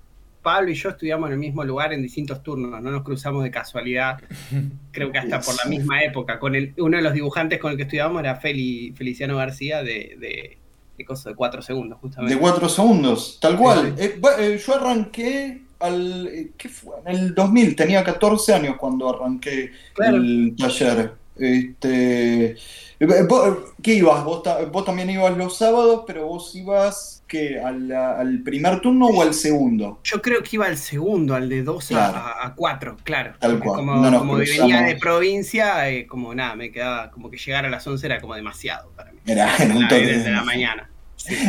Pablo 0.45 0.69
y 0.69 0.75
yo 0.75 0.89
estudiamos 0.89 1.27
en 1.27 1.33
el 1.33 1.39
mismo 1.39 1.63
lugar 1.63 1.91
en 1.91 2.03
distintos 2.03 2.43
turnos, 2.43 2.69
no 2.79 2.91
nos 2.91 3.01
cruzamos 3.01 3.43
de 3.43 3.49
casualidad, 3.49 4.21
creo 4.91 5.11
que 5.11 5.17
hasta 5.17 5.41
por 5.41 5.55
la 5.55 5.65
misma 5.65 6.03
época. 6.03 6.39
Con 6.39 6.53
el, 6.53 6.71
uno 6.77 6.97
de 6.97 7.03
los 7.03 7.13
dibujantes 7.13 7.59
con 7.59 7.71
el 7.71 7.77
que 7.77 7.83
estudiábamos 7.83 8.19
era 8.19 8.35
Feli, 8.35 8.93
Feliciano 8.95 9.37
García 9.37 9.79
de, 9.79 10.15
de, 10.19 10.57
de, 10.97 11.05
de 11.05 11.35
cuatro 11.35 11.63
segundos, 11.63 11.97
justamente. 11.99 12.35
De 12.35 12.39
cuatro 12.39 12.69
segundos, 12.69 13.39
tal 13.41 13.57
cual. 13.57 13.95
Eh, 13.97 14.21
eh, 14.39 14.61
yo 14.63 14.75
arranqué 14.75 15.63
al, 15.79 16.27
eh, 16.27 16.51
¿qué 16.55 16.69
fue? 16.69 16.93
En 17.07 17.15
el 17.15 17.33
2000, 17.33 17.75
tenía 17.75 18.03
14 18.03 18.53
años 18.53 18.75
cuando 18.77 19.09
arranqué 19.09 19.71
el 19.97 20.55
taller. 20.55 21.11
Este, 21.37 22.55
¿Qué 22.97 23.93
ibas? 23.95 24.23
¿Vos, 24.23 24.43
¿Vos, 24.71 24.85
también 24.85 25.09
ibas 25.09 25.37
los 25.37 25.57
sábados, 25.57 26.03
pero 26.07 26.27
vos 26.27 26.55
ibas 26.55 27.23
¿qué, 27.27 27.59
al, 27.59 28.41
primer 28.43 28.79
turno 28.79 29.07
o 29.07 29.21
al 29.21 29.33
segundo? 29.33 29.99
Yo 30.03 30.21
creo 30.21 30.41
que 30.41 30.51
iba 30.53 30.65
al 30.65 30.77
segundo, 30.77 31.35
al 31.35 31.49
de 31.49 31.63
12 31.63 31.95
a, 31.95 32.53
4, 32.55 32.97
claro. 33.03 33.33
Tal 33.39 33.59
cual. 33.59 33.85
Como, 33.85 34.35
venía 34.35 34.81
de 34.81 34.95
provincia, 34.95 35.89
eh, 35.89 36.07
como 36.07 36.33
nada, 36.33 36.55
me 36.55 36.71
quedaba, 36.71 37.11
como 37.11 37.29
que 37.29 37.37
llegar 37.37 37.65
a 37.65 37.69
las 37.69 37.85
11 37.85 38.05
era 38.05 38.21
como 38.21 38.35
demasiado 38.35 38.89
para 38.95 39.11
mí. 39.11 39.19
Era 39.25 39.55
en 39.57 39.75
un 39.75 39.87
toque. 39.87 40.05
Desde 40.05 40.31
la 40.31 40.43
mañana. 40.43 40.89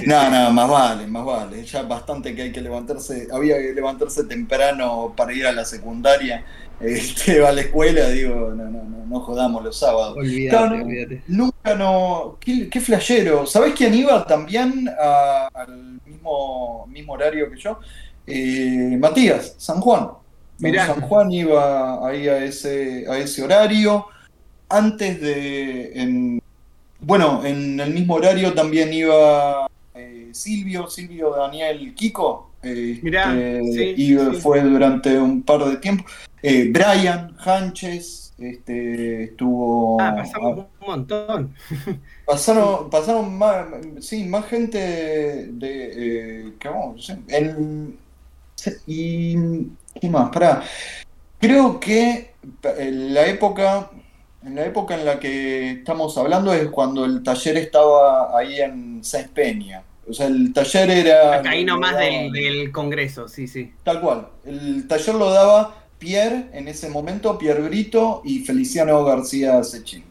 no, 0.06 0.30
no, 0.30 0.52
más 0.52 0.68
vale, 0.68 1.06
más 1.06 1.24
vale. 1.24 1.64
Ya 1.64 1.82
bastante 1.82 2.34
que 2.34 2.42
hay 2.42 2.52
que 2.52 2.60
levantarse, 2.60 3.28
había 3.32 3.56
que 3.58 3.72
levantarse 3.72 4.24
temprano 4.24 5.14
para 5.16 5.32
ir 5.32 5.46
a 5.46 5.52
la 5.52 5.64
secundaria 5.64 6.44
este, 6.80 7.40
va 7.40 7.50
a 7.50 7.52
la 7.52 7.62
escuela, 7.62 8.08
digo, 8.10 8.52
no, 8.54 8.64
no, 8.64 8.84
no, 8.84 9.06
no 9.06 9.20
jodamos 9.20 9.64
los 9.64 9.78
sábados. 9.78 10.16
Olvídate, 10.16 11.22
Nunca 11.26 11.74
no. 11.74 12.36
Qué, 12.40 12.68
qué 12.68 12.80
flashero. 12.80 13.46
¿Sabés 13.46 13.74
quién 13.74 13.94
iba 13.94 14.26
también 14.26 14.88
al 14.98 16.00
mismo, 16.04 16.86
mismo 16.88 17.14
horario 17.14 17.50
que 17.50 17.58
yo? 17.58 17.78
Eh, 18.26 18.96
Matías, 18.98 19.54
San 19.58 19.80
Juan. 19.80 20.08
San 20.58 21.00
Juan 21.02 21.30
iba 21.32 22.06
ahí 22.06 22.28
a 22.28 22.44
ese, 22.44 23.04
a 23.08 23.18
ese 23.18 23.42
horario. 23.42 24.06
Antes 24.68 25.20
de. 25.20 26.40
bueno, 27.00 27.44
en 27.44 27.78
el 27.78 27.92
mismo 27.92 28.14
horario 28.14 28.52
también 28.52 28.92
iba 28.92 29.68
eh, 29.94 30.30
Silvio, 30.32 30.88
Silvio 30.88 31.30
Daniel 31.30 31.94
Kiko. 31.94 32.50
Este, 32.66 33.94
y 33.96 34.16
fue 34.40 34.60
durante 34.62 35.18
un 35.18 35.42
par 35.42 35.64
de 35.64 35.76
tiempo. 35.76 36.04
Eh, 36.42 36.68
Brian 36.70 37.36
Hanches 37.38 38.26
este, 38.38 39.24
estuvo. 39.24 40.00
Ah, 40.00 40.14
pasamos 40.16 40.66
un 40.80 40.86
montón. 40.86 41.54
Pasaron, 42.26 42.90
pasaron 42.90 43.38
más, 43.38 43.66
sí, 44.00 44.24
más 44.24 44.46
gente 44.46 44.78
de. 44.78 46.48
Eh, 46.48 46.52
que 46.58 46.68
vamos, 46.68 47.12
en, 47.28 47.96
y. 48.86 49.36
¿Qué 50.00 50.10
más? 50.10 50.30
Pará. 50.30 50.62
Creo 51.38 51.78
que 51.78 52.32
en 52.64 53.14
la 53.14 53.26
época. 53.26 53.90
En 54.44 54.54
la 54.54 54.64
época 54.64 54.94
en 54.94 55.04
la 55.04 55.18
que 55.18 55.72
estamos 55.72 56.16
hablando 56.18 56.52
es 56.52 56.68
cuando 56.68 57.04
el 57.04 57.24
taller 57.24 57.56
estaba 57.56 58.36
ahí 58.38 58.60
en 58.60 59.02
Sáenz 59.02 59.30
Peña. 59.30 59.82
O 60.08 60.12
sea, 60.12 60.26
el 60.26 60.52
taller 60.52 60.90
era. 60.90 61.36
Acá 61.36 61.50
ahí 61.50 61.64
nomás 61.64 61.98
del, 61.98 62.32
del, 62.32 62.72
Congreso, 62.72 63.28
sí, 63.28 63.48
sí. 63.48 63.72
Tal 63.82 64.00
cual. 64.00 64.28
El 64.44 64.86
taller 64.86 65.14
lo 65.16 65.30
daba 65.30 65.86
Pierre 65.98 66.46
en 66.52 66.68
ese 66.68 66.88
momento, 66.88 67.38
Pierre 67.38 67.62
Brito 67.62 68.22
y 68.24 68.40
Feliciano 68.40 69.02
García 69.04 69.62
Sechín. 69.64 70.04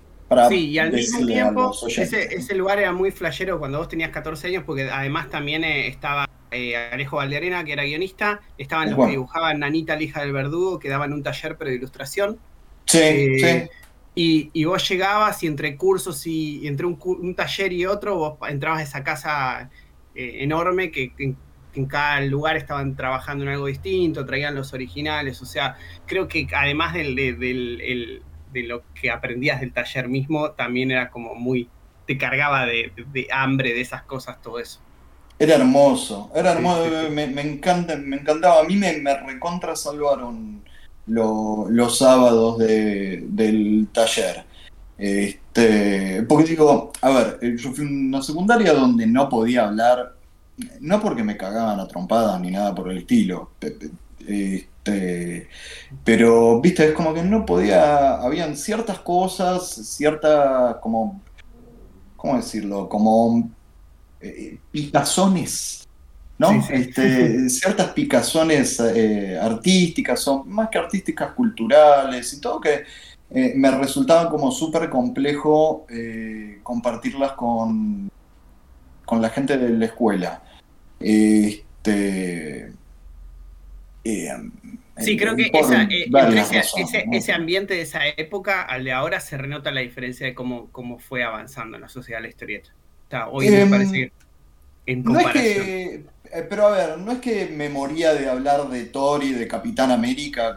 sí, 0.50 0.70
y 0.70 0.80
al 0.80 0.92
mismo 0.92 1.26
tiempo, 1.26 1.74
ese, 1.88 2.56
lugar 2.56 2.80
era 2.80 2.92
muy 2.92 3.12
flashero 3.12 3.60
cuando 3.60 3.78
vos 3.78 3.88
tenías 3.88 4.10
14 4.10 4.48
años, 4.48 4.64
porque 4.66 4.90
además 4.90 5.30
también 5.30 5.64
eh, 5.64 5.88
estaba 5.88 6.28
eh, 6.52 6.76
Alejo 6.76 7.18
Valdearena, 7.18 7.64
que 7.64 7.74
era 7.74 7.84
guionista, 7.84 8.42
estaban 8.58 8.92
los 8.92 9.06
que 9.06 9.12
dibujaban 9.12 9.60
Nanita, 9.60 9.96
la 9.96 10.04
hija 10.04 10.22
del 10.22 10.34
verdugo, 10.34 10.80
que 10.80 10.90
daban 10.90 11.14
un 11.14 11.22
taller 11.22 11.56
pero 11.58 11.70
de 11.70 11.78
ilustración. 11.78 12.40
Sí, 12.86 13.00
eh, 13.02 13.70
sí. 13.70 14.50
Y, 14.54 14.64
vos 14.64 14.88
llegabas 14.88 15.44
y 15.44 15.48
entre 15.48 15.76
cursos 15.76 16.26
y 16.26 16.66
entre 16.68 16.86
un, 16.86 17.36
taller 17.36 17.74
y 17.74 17.86
otro, 17.86 18.16
vos 18.16 18.38
entrabas 18.50 18.80
a 18.80 18.84
esa 18.84 19.04
casa 19.04 19.70
enorme 20.16 20.92
que, 20.92 21.14
que, 21.14 21.36
en 21.76 21.86
cada 21.86 22.22
lugar 22.22 22.56
estaban 22.56 22.96
trabajando 22.96 23.44
en 23.44 23.52
algo 23.52 23.68
distinto, 23.68 24.26
traían 24.26 24.56
los 24.56 24.74
originales, 24.74 25.42
o 25.42 25.46
sea, 25.46 25.76
creo 26.06 26.28
que 26.28 26.48
además 26.56 26.94
del, 26.94 27.16
de 27.16 28.64
lo 28.64 28.84
que 28.94 29.12
aprendías 29.12 29.60
del 29.60 29.74
taller 29.74 30.08
mismo, 30.08 30.52
también 30.52 30.92
era 30.92 31.10
como 31.10 31.36
muy, 31.36 31.70
te 32.08 32.18
cargaba 32.18 32.66
de, 32.66 32.92
hambre 33.32 33.74
de 33.74 33.82
esas 33.82 34.04
cosas, 34.04 34.42
todo 34.42 34.60
eso. 34.60 34.80
Era 35.38 35.56
hermoso, 35.56 36.32
era 36.34 36.54
hermoso, 36.54 36.86
Me, 37.12 37.24
encanta, 37.42 37.98
me 37.98 38.18
encantaba, 38.18 38.62
a 38.62 38.64
mí 38.64 38.78
me, 38.78 38.98
me 39.00 39.18
recontra 39.18 39.76
salvaron 39.76 40.64
los 41.08 41.98
sábados 41.98 42.58
del 42.58 43.88
taller. 43.92 44.45
Este, 44.98 46.24
porque 46.24 46.52
digo, 46.52 46.92
a 47.02 47.10
ver, 47.10 47.56
yo 47.58 47.74
fui 47.74 47.86
una 47.86 48.22
secundaria 48.22 48.74
donde 48.74 49.06
no 49.06 49.28
podía 49.28 49.66
hablar 49.66 50.16
no 50.80 51.02
porque 51.02 51.24
me 51.24 51.38
cagaban 51.38 51.80
a 51.80 51.88
trompadas 51.88 52.40
ni 52.40 52.52
nada 52.52 52.74
por 52.74 52.90
el 52.90 53.00
estilo, 53.00 53.52
este, 53.60 55.50
pero, 56.04 56.62
viste, 56.62 56.90
es 56.90 56.94
como 56.94 57.14
que 57.14 57.24
no 57.24 57.46
podía, 57.46 58.16
habían 58.16 58.56
ciertas 58.56 59.00
cosas, 59.00 59.68
ciertas, 59.68 60.78
como, 60.78 61.22
¿cómo 62.16 62.38
decirlo? 62.38 62.88
Como 62.88 63.50
eh, 64.22 64.60
picazones, 64.72 65.88
¿no? 66.38 66.52
Este, 66.70 67.50
ciertas 67.50 67.90
picazones 67.90 68.80
eh, 68.80 69.38
artísticas, 69.40 70.20
son 70.22 70.48
más 70.50 70.70
que 70.70 70.78
artísticas 70.78 71.34
culturales 71.34 72.34
y 72.34 72.42
todo 72.42 72.62
que 72.62 72.84
eh, 73.32 73.54
me 73.56 73.72
resultaba 73.72 74.30
como 74.30 74.52
súper 74.52 74.90
complejo 74.90 75.86
compartirlas 76.64 77.34
con, 77.34 78.12
con 79.06 79.22
la 79.22 79.30
gente 79.30 79.58
de 79.58 79.70
la 79.70 79.86
escuela. 79.86 80.42
Este, 81.00 82.72
eh, 84.04 84.30
Sí, 84.98 85.18
creo 85.18 85.36
que 85.36 85.48
eh, 85.48 87.08
ese, 87.12 87.34
ambiente 87.34 87.74
de 87.74 87.82
esa 87.82 88.08
época 88.08 88.62
al 88.62 88.86
de 88.86 88.94
ahora 88.94 89.20
se 89.20 89.38
renota 89.38 89.72
la 89.72 89.82
diferencia 89.82 90.26
de 90.26 90.34
cómo, 90.34 90.70
cómo 90.72 91.00
fue 91.00 91.24
avanzando 91.24 91.76
en 91.76 91.82
la 91.82 91.90
sociedad 91.90 92.22
la 92.22 92.30
historieta. 92.30 92.70
hoy 93.30 93.50
me 93.50 93.62
em, 93.62 93.70
parece 93.70 94.12
en 94.86 95.04
comparación. 95.04 96.10
Eh, 96.36 96.46
pero 96.50 96.68
a 96.68 96.72
ver, 96.72 96.98
no 96.98 97.14
es 97.14 97.20
que 97.20 97.46
me 97.46 97.70
moría 97.70 98.14
de 98.14 98.30
hablar 98.30 98.68
de 98.68 98.84
Thor 98.86 99.24
y 99.24 99.32
de 99.32 99.48
Capitán 99.48 99.90
América 99.90 100.54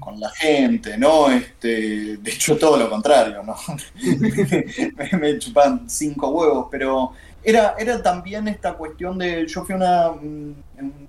con, 0.00 0.18
la 0.18 0.30
gente, 0.30 0.96
¿no? 0.96 1.30
Este, 1.30 2.16
de 2.16 2.30
hecho, 2.30 2.56
todo 2.56 2.78
lo 2.78 2.88
contrario, 2.88 3.42
¿no? 3.42 3.54
me, 5.20 5.38
chupan 5.38 5.82
cinco 5.86 6.30
huevos, 6.30 6.68
pero 6.70 7.12
era, 7.44 7.74
era 7.78 8.02
también 8.02 8.48
esta 8.48 8.72
cuestión 8.72 9.18
de. 9.18 9.46
Yo 9.46 9.66
fui 9.66 9.74
a 9.74 9.76
una, 9.76 10.10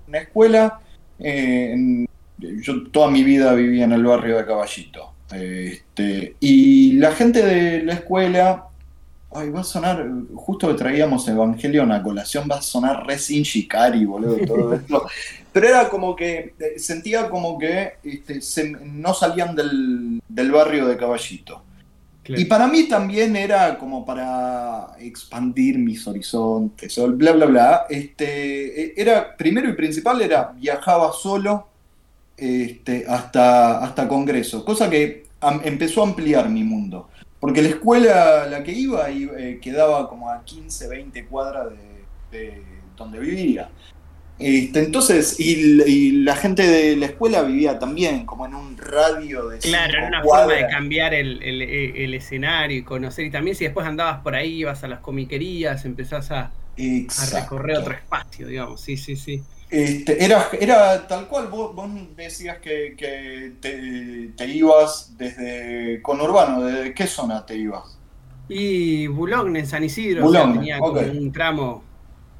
una 0.06 0.18
escuela, 0.18 0.80
eh, 1.18 2.04
yo 2.36 2.88
toda 2.90 3.10
mi 3.10 3.24
vida 3.24 3.54
viví 3.54 3.82
en 3.82 3.92
el 3.92 4.04
barrio 4.04 4.36
de 4.36 4.44
Caballito. 4.44 5.14
Este, 5.32 6.36
y 6.40 6.92
la 6.94 7.12
gente 7.12 7.42
de 7.42 7.84
la 7.84 7.94
escuela 7.94 8.66
Ay, 9.32 9.48
va 9.50 9.60
a 9.60 9.64
sonar, 9.64 10.04
justo 10.34 10.66
que 10.66 10.74
traíamos 10.74 11.28
Evangelion 11.28 11.92
a 11.92 12.02
colación, 12.02 12.48
va 12.50 12.56
a 12.56 12.62
sonar 12.62 13.06
re 13.06 13.16
sin 13.16 13.44
Shikari, 13.44 14.04
boludo, 14.04 14.44
todo 14.44 14.74
esto. 14.74 15.06
Pero 15.52 15.68
era 15.68 15.88
como 15.88 16.16
que, 16.16 16.54
eh, 16.58 16.78
sentía 16.78 17.30
como 17.30 17.56
que 17.56 17.94
este, 18.02 18.72
no 18.84 19.14
salían 19.14 19.54
del, 19.54 20.50
barrio 20.50 20.86
de 20.86 20.96
Caballito. 20.96 21.62
Y 22.26 22.44
para 22.44 22.68
mí 22.68 22.88
también 22.88 23.34
era 23.34 23.76
como 23.78 24.04
para 24.04 24.94
expandir 25.00 25.78
mis 25.78 26.06
horizontes, 26.06 27.00
bla, 27.16 27.32
bla, 27.32 27.46
bla. 27.46 27.86
Este, 27.88 28.82
e, 28.82 28.94
era, 28.96 29.36
primero 29.36 29.68
y 29.68 29.74
principal 29.74 30.20
era, 30.22 30.52
viajaba 30.56 31.12
solo 31.12 31.68
este, 32.36 33.04
hasta, 33.08 33.78
hasta 33.78 34.08
Congreso, 34.08 34.64
cosa 34.64 34.90
que 34.90 35.26
empezó 35.62 36.02
a 36.02 36.08
ampliar 36.08 36.48
mi 36.48 36.64
mundo. 36.64 37.09
Porque 37.40 37.62
la 37.62 37.70
escuela 37.70 38.42
a 38.42 38.46
la 38.46 38.62
que 38.62 38.72
iba 38.72 39.08
eh, 39.10 39.58
quedaba 39.62 40.08
como 40.08 40.30
a 40.30 40.44
15, 40.44 40.88
20 40.88 41.26
cuadras 41.26 41.68
de, 42.30 42.62
donde 42.96 43.18
vivía. 43.18 43.70
Este, 44.38 44.80
entonces, 44.80 45.38
y, 45.38 46.12
la 46.22 46.36
gente 46.36 46.66
de 46.66 46.96
la 46.96 47.06
escuela 47.06 47.42
vivía 47.42 47.78
también, 47.78 48.24
como 48.24 48.46
en 48.46 48.54
un 48.54 48.76
radio 48.76 49.48
de. 49.48 49.58
Claro, 49.58 49.98
era 49.98 50.06
una 50.06 50.22
forma 50.22 50.54
de 50.54 50.66
cambiar 50.68 51.14
el, 51.14 52.14
escenario 52.14 52.78
y 52.78 52.82
conocer. 52.82 53.26
Y 53.26 53.30
también, 53.30 53.56
si 53.56 53.64
después 53.64 53.86
andabas 53.86 54.20
por 54.22 54.34
ahí, 54.34 54.60
ibas 54.60 54.84
a 54.84 54.88
las 54.88 55.00
comiquerías, 55.00 55.84
empezás 55.84 56.30
a, 56.30 56.40
a 56.40 57.40
recorrer 57.40 57.78
otro 57.78 57.94
espacio, 57.94 58.46
digamos. 58.46 58.80
Sí, 58.80 58.96
sí, 58.96 59.16
sí. 59.16 59.42
Este, 59.70 60.24
era, 60.24 60.48
era 60.60 61.06
tal 61.06 61.28
cual, 61.28 61.46
vos, 61.46 61.72
decías 62.16 62.58
que, 62.58 62.96
te, 64.36 64.46
ibas 64.46 65.14
desde 65.16 66.02
Conurbano, 66.02 66.64
¿de 66.64 66.92
qué 66.92 67.06
zona 67.06 67.46
te 67.46 67.56
ibas? 67.56 67.96
Y 68.48 69.06
Boulogne, 69.06 69.60
en 69.60 69.66
San 69.66 69.84
Isidro, 69.84 70.30
tenía 70.32 70.78
como 70.80 71.00
un 71.00 71.30
tramo. 71.30 71.84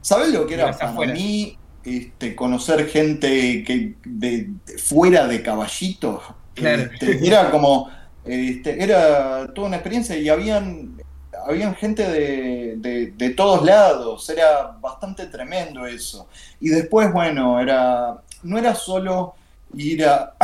¿Sabes 0.01 0.33
lo 0.33 0.45
que 0.47 0.55
era 0.55 0.77
para 0.77 1.13
mí 1.13 1.57
este, 1.85 2.35
conocer 2.35 2.89
gente 2.89 3.63
que 3.63 3.95
de, 4.05 4.51
fuera 4.79 5.29
de 5.29 5.41
Caballito? 5.41 6.21
Este, 6.57 7.25
era 7.25 7.51
como, 7.53 7.89
este, 8.25 8.83
era 8.83 9.53
toda 9.55 9.69
una 9.69 9.77
experiencia 9.77 10.19
y 10.19 10.29
habían 10.29 11.00
habían 11.47 11.75
gente 11.75 12.09
de, 12.09 13.35
todos 13.37 13.64
lados, 13.64 14.28
era 14.30 14.76
bastante 14.80 15.26
tremendo 15.26 15.87
eso. 15.87 16.28
Y 16.61 16.68
después, 16.68 17.12
bueno, 17.12 17.61
era 17.61 18.22
no 18.42 18.59
era 18.59 18.74
solo 18.74 19.35
ir 19.76 20.05
a, 20.05 20.35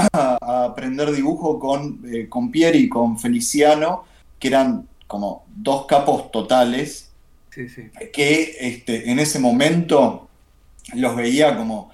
aprender 0.40 1.12
dibujo 1.12 1.58
con, 1.58 2.00
eh, 2.06 2.28
con 2.28 2.50
Pierre 2.50 2.78
y 2.78 2.88
con 2.88 3.18
Feliciano, 3.18 4.04
que 4.38 4.48
eran 4.48 4.86
como 5.06 5.46
dos 5.54 5.86
capos 5.86 6.30
totales, 6.30 7.10
que 8.12 8.56
este, 8.60 9.10
en 9.10 9.18
ese 9.18 9.38
momento 9.38 10.28
los 10.94 11.16
veía 11.16 11.56
como, 11.56 11.90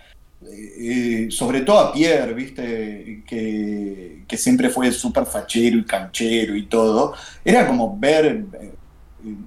eh, 0.51 1.29
sobre 1.31 1.61
todo 1.61 1.79
a 1.79 1.93
Pierre, 1.93 2.35
viste, 2.35 3.23
que, 3.27 4.25
que 4.27 4.37
siempre 4.37 4.69
fue 4.71 4.91
súper 4.91 5.25
fachero 5.25 5.79
y 5.79 5.85
canchero 5.85 6.57
y 6.57 6.67
todo, 6.67 7.15
era 7.45 7.67
como 7.67 7.97
ver 7.99 8.45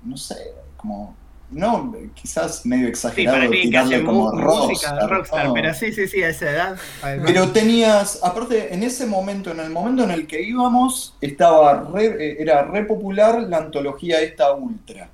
no 0.04 0.18
sé, 0.18 0.36
como 0.78 1.16
no, 1.52 1.96
quizás 2.16 2.66
medio 2.66 2.88
exagerado 2.88 3.50
tirarle 3.52 4.04
como 4.04 4.32
rockstar, 4.32 5.24
pero 5.54 5.74
sí, 5.74 5.92
sí, 5.94 6.08
sí, 6.08 6.24
a 6.24 6.30
esa 6.30 6.50
edad. 6.50 6.78
Pero 7.24 7.52
tenías, 7.52 8.20
aparte, 8.24 8.74
en 8.74 8.84
ese 8.84 9.06
momento, 9.06 9.52
en 9.52 9.60
el 9.60 9.70
momento 9.70 10.04
en 10.04 10.12
el 10.12 10.28
que 10.28 10.42
íbamos, 10.42 11.16
estaba 11.22 11.92
eh, 12.00 12.38
era 12.40 12.64
re 12.64 12.84
popular 12.86 13.44
la 13.44 13.58
antología 13.58 14.22
esta 14.22 14.54
ultra. 14.54 15.10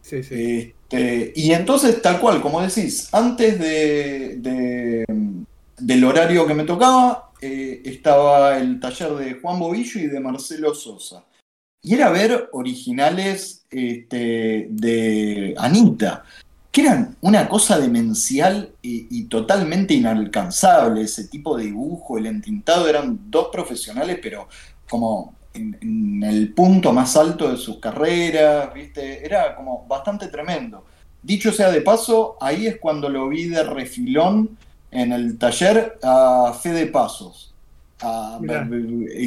Sí, 0.00 0.22
sí. 0.22 0.74
Este, 0.94 1.32
y 1.34 1.52
entonces, 1.52 2.00
tal 2.00 2.20
cual, 2.20 2.40
como 2.40 2.60
decís, 2.60 3.08
antes 3.12 3.58
de, 3.58 5.04
del 5.78 6.04
horario 6.04 6.46
que 6.46 6.54
me 6.54 6.64
tocaba, 6.64 7.30
eh, 7.40 7.82
estaba 7.84 8.58
el 8.58 8.78
taller 8.80 9.12
de 9.14 9.34
Juan 9.34 9.58
Bobillo 9.58 10.00
y 10.00 10.06
de 10.06 10.20
Marcelo 10.20 10.74
Sosa. 10.74 11.24
Y 11.84 11.92
era 11.92 12.08
ver 12.08 12.48
originales 12.52 13.66
este, 13.70 14.68
de 14.70 15.54
Anita, 15.58 16.24
que 16.72 16.80
eran 16.80 17.14
una 17.20 17.46
cosa 17.46 17.78
demencial 17.78 18.72
y, 18.80 19.24
totalmente 19.24 19.92
inalcanzable. 19.92 21.02
Ese 21.02 21.28
tipo 21.28 21.58
de 21.58 21.64
dibujo, 21.64 22.16
el 22.16 22.24
entintado, 22.24 22.88
eran 22.88 23.30
dos 23.30 23.48
profesionales, 23.52 24.18
pero 24.22 24.48
como 24.88 25.34
en, 25.52 26.24
el 26.24 26.54
punto 26.54 26.90
más 26.94 27.18
alto 27.18 27.50
de 27.50 27.58
sus 27.58 27.78
carreras, 27.78 28.72
¿viste? 28.72 29.24
Era 29.24 29.54
como 29.54 29.84
bastante 29.86 30.28
tremendo. 30.28 30.86
Dicho 31.22 31.52
sea 31.52 31.70
de 31.70 31.82
paso, 31.82 32.38
ahí 32.40 32.66
es 32.66 32.78
cuando 32.78 33.10
lo 33.10 33.28
vi 33.28 33.44
de 33.44 33.62
refilón 33.62 34.56
en 34.90 35.12
el 35.12 35.36
taller 35.36 35.98
a 36.02 36.58
Fede 36.62 36.86
Pasos, 36.86 37.52
a, 38.00 38.40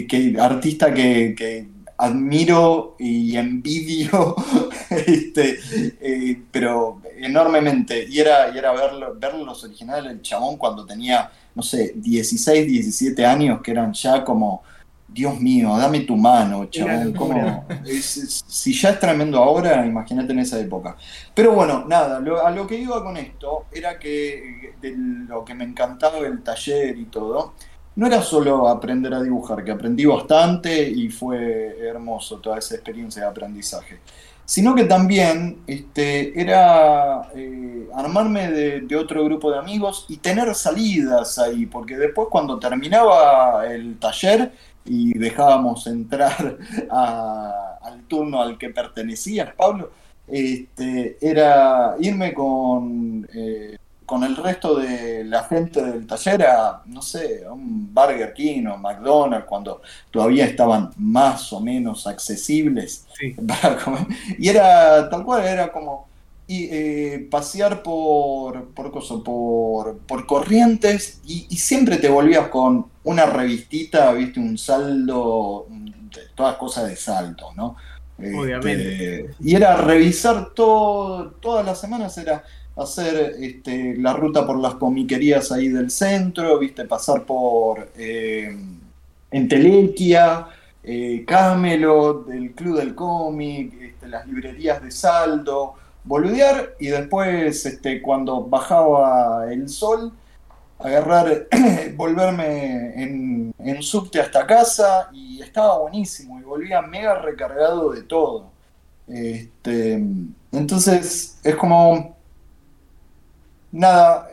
que, 0.10 0.36
artista 0.40 0.92
que 0.92 1.77
admiro 1.98 2.96
y 3.00 3.36
envidio, 3.36 4.36
este, 4.90 5.60
eh, 6.00 6.42
pero 6.52 7.02
enormemente. 7.18 8.06
Y 8.08 8.20
era, 8.20 8.54
y 8.54 8.58
era 8.58 8.72
verlo, 8.72 9.16
ver 9.16 9.34
los 9.36 9.64
originales 9.64 10.06
del 10.06 10.22
chabón 10.22 10.58
cuando 10.58 10.86
tenía, 10.86 11.30
no 11.56 11.64
sé, 11.64 11.94
16, 11.96 12.68
17 12.68 13.26
años, 13.26 13.62
que 13.62 13.72
eran 13.72 13.94
ya 13.94 14.24
como, 14.24 14.62
Dios 15.08 15.40
mío, 15.40 15.76
dame 15.78 16.02
tu 16.02 16.16
mano, 16.16 16.66
chabón. 16.66 17.14
Como, 17.14 17.66
si 17.86 18.74
ya 18.74 18.92
es 18.92 19.00
tremendo 19.00 19.40
ahora, 19.40 19.86
imagínate 19.86 20.34
en 20.34 20.40
esa 20.40 20.60
época. 20.60 20.96
Pero 21.34 21.54
bueno, 21.54 21.86
nada, 21.88 22.18
a 22.18 22.52
lo 22.52 22.68
que 22.68 22.76
iba 22.76 23.04
con 23.04 23.18
esto 23.18 23.66
era 23.72 23.98
que 23.98 24.76
de 24.80 24.94
lo 24.96 25.44
que 25.44 25.56
me 25.56 25.64
encantaba 25.64 26.20
el 26.20 26.44
taller 26.44 26.98
y 26.98 27.06
todo, 27.06 27.54
no 27.98 28.06
era 28.06 28.22
solo 28.22 28.68
aprender 28.70 29.12
a 29.16 29.24
dibujar, 29.24 29.64
que 29.64 29.72
aprendí 29.72 30.06
bastante 30.06 30.88
y 30.88 31.10
fue 31.10 31.80
hermoso 31.82 32.38
toda 32.38 32.60
esa 32.60 32.76
experiencia 32.76 33.24
de 33.24 33.28
aprendizaje, 33.28 34.00
sino 34.46 34.76
que 34.76 34.84
también 34.84 35.64
este, 35.66 36.40
era 36.40 37.32
eh, 37.36 37.90
armarme 37.96 38.52
de, 38.52 38.96
otro 38.96 39.24
grupo 39.26 39.52
de 39.52 39.58
amigos 39.58 40.06
y 40.10 40.18
tener 40.18 40.54
salidas 40.54 41.40
ahí, 41.40 41.66
porque 41.66 41.98
después 41.98 42.28
cuando 42.30 42.60
terminaba 42.60 43.66
el 43.66 43.98
taller 43.98 44.52
y 44.86 45.18
dejábamos 45.18 45.88
entrar 45.88 46.56
al 46.92 48.04
turno 48.08 48.44
al 48.44 48.60
que 48.60 48.70
pertenecías, 48.70 49.56
Pablo, 49.56 49.90
este, 50.28 51.18
era 51.20 51.96
irme 52.00 52.32
con... 52.32 53.28
Eh, 53.34 53.77
con 54.08 54.24
el 54.24 54.38
resto 54.38 54.80
de 54.80 55.26
la 55.26 55.44
gente 55.44 55.84
del 55.84 56.08
taller 56.08 56.44
a, 56.44 56.82
no 56.86 57.02
sé, 57.02 57.44
a 57.46 57.52
un 57.52 57.94
Burger 57.94 58.34
King 58.34 58.66
o 58.68 58.78
McDonald's, 58.78 59.46
cuando 59.46 59.82
todavía 60.10 60.46
estaban 60.46 60.92
más 60.96 61.52
o 61.52 61.60
menos 61.60 62.08
accesibles 62.08 63.06
para 63.62 63.78
comer. 63.78 64.08
Y 64.40 64.48
era 64.48 65.10
tal 65.10 65.26
cual, 65.26 65.46
era 65.46 65.72
como 65.74 66.08
y, 66.48 66.70
eh, 66.72 67.28
pasear 67.30 67.84
por, 67.84 68.70
por, 68.70 68.94
por, 69.24 69.98
por 69.98 70.26
corrientes 70.26 71.20
y, 71.26 71.58
siempre 71.58 71.98
te 71.98 72.08
volvías 72.08 72.48
con 72.48 72.86
una 73.04 73.26
revistita, 73.26 74.14
viste, 74.14 74.40
un 74.40 74.58
saldo, 74.58 75.68
todas 76.34 76.56
cosas 76.56 76.88
de 76.88 76.96
salto, 76.96 77.52
¿no? 77.58 77.76
Obviamente. 78.18 79.26
Este, 79.26 79.36
y 79.42 79.54
era 79.54 79.76
revisar 79.76 80.54
todo, 80.54 81.32
todas 81.42 81.66
las 81.66 81.82
semanas, 81.82 82.18
era 82.18 82.46
hacer 82.78 83.36
este, 83.40 83.96
la 83.98 84.14
ruta 84.14 84.46
por 84.46 84.60
las 84.60 84.76
comiquerías 84.76 85.52
ahí 85.52 85.70
del 85.70 85.90
centro, 85.90 86.60
viste, 86.60 86.86
pasar 86.86 87.24
por 87.24 87.90
eh, 87.98 88.56
Entelequia, 89.32 90.48
eh, 90.84 91.26
Camelot, 91.26 92.30
el 92.30 92.52
Club 92.52 92.78
del 92.78 92.96
Cómic, 92.96 93.74
este, 93.82 94.08
las 94.08 94.28
librerías 94.28 94.82
de 94.82 94.92
saldo, 94.92 95.74
boludear 96.04 96.76
y 96.80 96.88
después 96.88 97.66
este, 97.66 98.02
cuando 98.02 98.44
bajaba 98.44 99.52
el 99.52 99.68
sol, 99.68 100.14
agarrar, 100.80 101.48
volverme 101.96 103.04
en, 103.04 103.54
subte 103.82 104.20
hasta 104.20 104.48
casa 104.48 105.10
y 105.12 105.42
estaba 105.42 105.80
buenísimo 105.80 106.40
y 106.40 106.44
volvía 106.44 106.82
mega 106.82 107.16
recargado 107.16 107.92
de 107.92 108.04
todo. 108.04 108.50
Este, 109.08 110.02
entonces 110.52 111.40
es 111.44 111.56
como, 111.56 112.17
nada, 113.72 114.30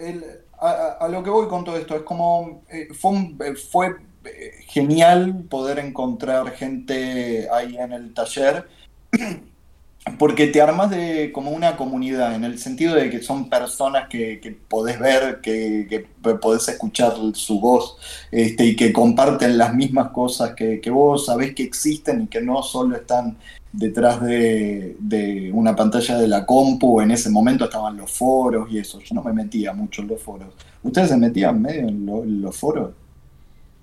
a, 0.60 1.08
lo 1.08 1.22
que 1.22 1.30
voy 1.30 1.48
con 1.48 1.64
todo 1.64 1.76
esto, 1.76 1.96
es 1.96 2.02
como, 2.02 2.62
eh, 2.70 2.88
fue, 2.94 3.56
fue 3.70 3.96
eh, 4.24 4.52
genial 4.66 5.44
poder 5.48 5.78
encontrar 5.78 6.50
gente 6.52 7.48
ahí 7.52 7.76
en 7.76 7.92
el 7.92 8.14
taller 8.14 8.68
porque 10.18 10.48
te 10.48 10.60
armas 10.60 10.90
de 10.90 11.32
como 11.32 11.50
una 11.50 11.76
comunidad, 11.76 12.34
en 12.34 12.44
el 12.44 12.58
sentido 12.58 12.94
de 12.94 13.08
que 13.10 13.22
son 13.22 13.48
personas 13.48 14.08
que, 14.08 14.58
podés 14.68 14.98
ver, 14.98 15.40
que, 15.40 16.06
podés 16.40 16.68
escuchar 16.68 17.14
su 17.32 17.58
voz, 17.58 17.96
este, 18.30 18.66
y 18.66 18.76
que 18.76 18.92
comparten 18.92 19.56
las 19.56 19.74
mismas 19.74 20.10
cosas 20.10 20.54
que, 20.54 20.80
vos, 20.90 21.26
sabés 21.26 21.54
que 21.54 21.62
existen 21.62 22.22
y 22.22 22.26
que 22.26 22.42
no 22.42 22.62
solo 22.62 22.96
están 22.96 23.38
detrás 23.76 24.22
de, 24.22 25.50
una 25.52 25.74
pantalla 25.74 26.18
de 26.18 26.28
la 26.28 26.46
compu, 26.46 27.00
en 27.00 27.10
ese 27.10 27.30
momento 27.30 27.64
estaban 27.64 27.96
los 27.96 28.10
foros 28.10 28.70
y 28.70 28.78
eso. 28.78 29.00
Yo 29.00 29.14
no 29.14 29.22
me 29.22 29.32
metía 29.32 29.72
mucho 29.72 30.02
en 30.02 30.08
los 30.08 30.22
foros. 30.22 30.48
¿Ustedes 30.82 31.08
se 31.08 31.16
metían 31.16 31.60
medio 31.60 31.88
en 31.88 32.42
los 32.42 32.56
foros? 32.56 32.90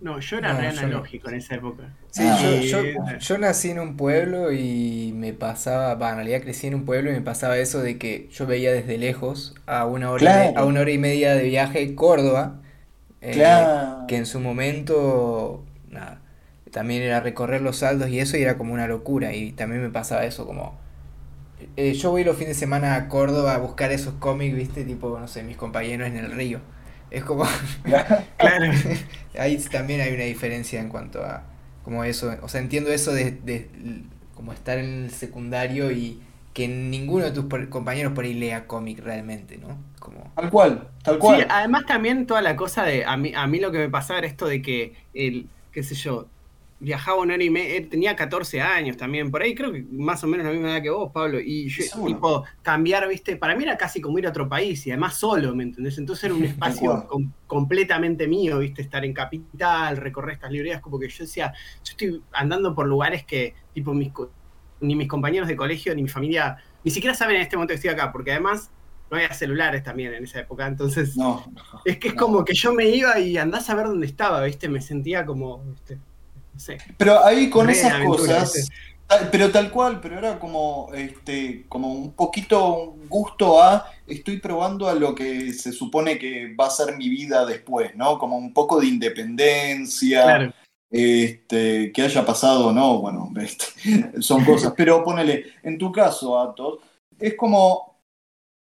No, 0.02 0.20
yo 0.20 0.40
era 0.40 0.58
re 0.58 0.68
analógico 0.68 1.30
en 1.30 1.36
esa 1.36 1.56
época. 1.56 1.84
Sí, 2.10 2.24
yo, 3.20 3.38
nací 3.38 3.70
en 3.70 3.80
un 3.80 3.98
pueblo 3.98 4.52
y 4.52 5.14
me 5.16 5.32
pasaba, 5.32 6.10
en 6.10 6.16
realidad 6.16 6.42
crecí 6.42 6.68
en 6.68 6.74
un 6.74 6.86
pueblo 6.86 7.12
y 7.12 7.14
me 7.14 7.22
pasaba 7.22 7.58
eso 7.60 7.82
de 7.82 8.00
que 8.00 8.28
yo 8.32 8.48
veía 8.48 8.74
desde 8.74 8.98
lejos 8.98 9.54
a 9.68 9.86
una 9.86 10.10
hora, 10.10 10.52
y, 10.52 10.56
a 10.56 10.66
una 10.66 10.82
hora 10.82 10.92
y 10.92 10.98
media 10.98 11.36
de 11.36 11.44
viaje 11.44 11.94
Córdoba, 11.94 12.62
eh, 13.22 13.44
que 14.08 14.18
en 14.18 14.26
su 14.26 14.40
momento, 14.40 15.64
nada, 15.90 16.21
también 16.72 17.04
era 17.04 17.20
recorrer 17.20 17.62
los 17.62 17.78
saldos 17.78 18.10
y 18.10 18.20
eso 18.20 18.38
y 18.38 18.44
era 18.44 18.58
como 18.58 18.74
una 18.74 18.88
locura 18.88 19.34
y 19.34 19.52
también 19.52 19.82
me 19.82 19.90
pasaba 19.90 20.26
eso 20.26 20.46
como... 20.46 20.80
Eh, 21.78 21.94
yo 21.94 22.10
voy 22.10 22.24
los 22.24 22.38
fines 22.38 22.56
de 22.56 22.60
semana 22.60 22.96
a 22.96 23.08
Córdoba 23.08 23.54
a 23.54 23.58
buscar 23.60 23.92
esos 23.92 24.16
cómics, 24.16 24.56
viste, 24.56 24.84
tipo, 24.84 25.20
no 25.20 25.28
sé, 25.28 25.44
mis 25.44 25.58
compañeros 25.58 26.08
en 26.08 26.18
el 26.18 26.32
río. 26.32 26.60
Es 27.12 27.24
como. 27.24 27.46
claro. 28.38 28.72
Ahí 29.38 29.58
también 29.58 30.02
hay 30.02 30.14
una 30.16 30.24
diferencia 30.24 30.80
en 30.80 30.90
cuanto 30.90 31.24
a. 31.24 31.44
Como 31.84 32.04
eso. 32.04 32.36
O 32.42 32.48
sea, 32.48 32.62
entiendo 32.62 32.92
eso 32.92 33.14
de, 33.14 33.32
de 33.32 33.70
como 34.34 34.54
estar 34.54 34.80
en 34.80 35.04
el 35.04 35.12
secundario 35.12 35.92
y 35.92 36.20
que 36.54 36.68
ninguno 36.68 37.26
de 37.26 37.32
tus 37.32 37.46
compañeros 37.70 38.14
por 38.14 38.26
ahí 38.26 38.34
lea 38.34 38.66
cómic 38.66 39.00
realmente, 39.00 39.58
¿no? 39.58 39.78
Como... 40.00 40.32
Tal 40.36 40.50
cual, 40.50 40.90
tal 41.04 41.20
cual. 41.20 41.42
Sí, 41.42 41.48
además 41.50 41.86
también 41.86 42.26
toda 42.26 42.42
la 42.42 42.56
cosa 42.56 42.84
de. 42.84 43.06
A 43.06 43.18
mí, 43.18 43.34
a 43.36 43.46
mí 43.46 43.60
lo 43.60 43.72
que 43.72 43.78
me 43.78 43.90
pasaba 43.90 44.20
era 44.20 44.28
esto 44.28 44.48
de 44.48 44.62
que 44.62 44.96
el. 45.14 45.48
qué 45.72 45.84
sé 45.84 45.96
yo 45.96 46.28
viajaba 46.82 47.22
año 47.22 47.44
y 47.44 47.50
medio, 47.52 47.88
tenía 47.88 48.16
14 48.16 48.60
años 48.60 48.98
también, 48.98 49.30
por 49.30 49.44
ahí 49.44 49.54
creo 49.54 49.72
que 49.72 49.86
más 49.92 50.24
o 50.24 50.28
menos 50.28 50.48
la 50.48 50.52
misma 50.52 50.72
edad 50.72 50.82
que 50.82 50.90
vos, 50.90 51.12
Pablo, 51.14 51.40
y 51.40 51.70
yo, 51.70 51.84
tipo, 52.08 52.44
cambiar, 52.64 53.08
viste, 53.08 53.36
para 53.38 53.56
mí 53.56 53.64
era 53.64 53.78
casi 53.78 54.02
como 54.02 54.18
ir 54.18 54.26
a 54.26 54.32
otro 54.32 54.50
país, 54.50 54.86
y 54.88 54.92
además 54.92 55.16
solo, 55.16 55.56
¿me 55.56 55.64
entendés? 55.64 56.00
Entonces 56.00 56.24
era 56.24 56.34
un 56.34 56.44
espacio 56.44 57.08
completamente 57.46 58.28
mío, 58.28 58.58
viste, 58.58 58.82
estar 58.82 59.06
en 59.06 59.14
capital, 59.14 59.96
recorrer 59.98 60.34
estas 60.34 60.52
librerías, 60.52 60.82
como 60.82 61.00
que 61.00 61.08
yo 61.08 61.24
decía, 61.24 61.54
yo 61.84 61.92
estoy 61.92 62.24
andando 62.34 62.74
por 62.74 62.88
lugares 62.88 63.26
que, 63.26 63.54
tipo, 63.76 63.94
mis, 63.94 64.12
ni 64.80 64.96
mis 64.96 65.08
compañeros 65.08 65.48
de 65.48 65.56
colegio, 65.56 65.94
ni 65.94 66.02
mi 66.02 66.10
familia, 66.10 66.58
ni 66.84 66.90
siquiera 66.90 67.14
saben 67.14 67.36
en 67.36 67.44
este 67.44 67.58
momento 67.58 67.74
que 67.74 67.76
estoy 67.76 67.92
acá, 67.92 68.12
porque 68.12 68.32
además 68.32 68.72
no 69.12 69.18
había 69.18 69.32
celulares 69.34 69.84
también 69.84 70.16
en 70.16 70.24
esa 70.24 70.40
época, 70.40 70.66
entonces 70.66 71.16
no, 71.16 71.46
es 71.86 72.00
que 72.00 72.08
es 72.08 72.14
como 72.16 72.44
que 72.44 72.56
yo 72.56 72.74
me 72.74 72.88
iba 72.90 73.20
y 73.20 73.38
andás 73.38 73.70
a 73.70 73.76
ver 73.76 73.86
dónde 73.86 74.08
estaba, 74.08 74.44
viste, 74.44 74.68
me 74.68 74.82
sentía 74.82 75.28
como, 75.28 75.64
pero 76.98 77.24
ahí 77.26 77.50
con 77.50 77.70
esas 77.70 78.04
cosas, 78.06 78.70
pero 79.32 79.52
tal 79.52 79.72
cual, 79.72 80.00
pero 80.02 80.18
era 80.18 80.40
como, 80.40 80.90
este, 80.94 81.66
como 81.68 81.94
un 81.94 82.14
poquito 82.14 82.76
un 82.76 83.10
gusto 83.10 83.62
a, 83.62 83.90
estoy 84.08 84.40
probando 84.40 84.88
a 84.88 84.94
lo 84.94 85.14
que 85.14 85.54
se 85.54 85.72
supone 85.72 86.18
que 86.18 86.56
va 86.56 86.68
a 86.68 86.72
ser 86.72 86.96
mi 86.96 87.10
vida 87.10 87.46
después, 87.46 87.96
¿no? 87.96 88.18
Como 88.18 88.38
un 88.38 88.54
poco 88.54 88.80
de 88.80 88.88
independencia. 88.88 90.54
Este, 90.94 91.94
que 91.94 92.02
haya 92.02 92.26
pasado 92.26 92.74
no, 92.74 93.00
bueno, 93.00 93.32
este, 93.42 93.66
son 94.22 94.44
cosas. 94.44 94.74
Pero 94.76 95.04
ponele, 95.04 95.46
en 95.64 95.78
tu 95.78 95.90
caso, 95.92 96.38
Atos, 96.38 96.80
es 97.18 97.36
como 97.36 97.91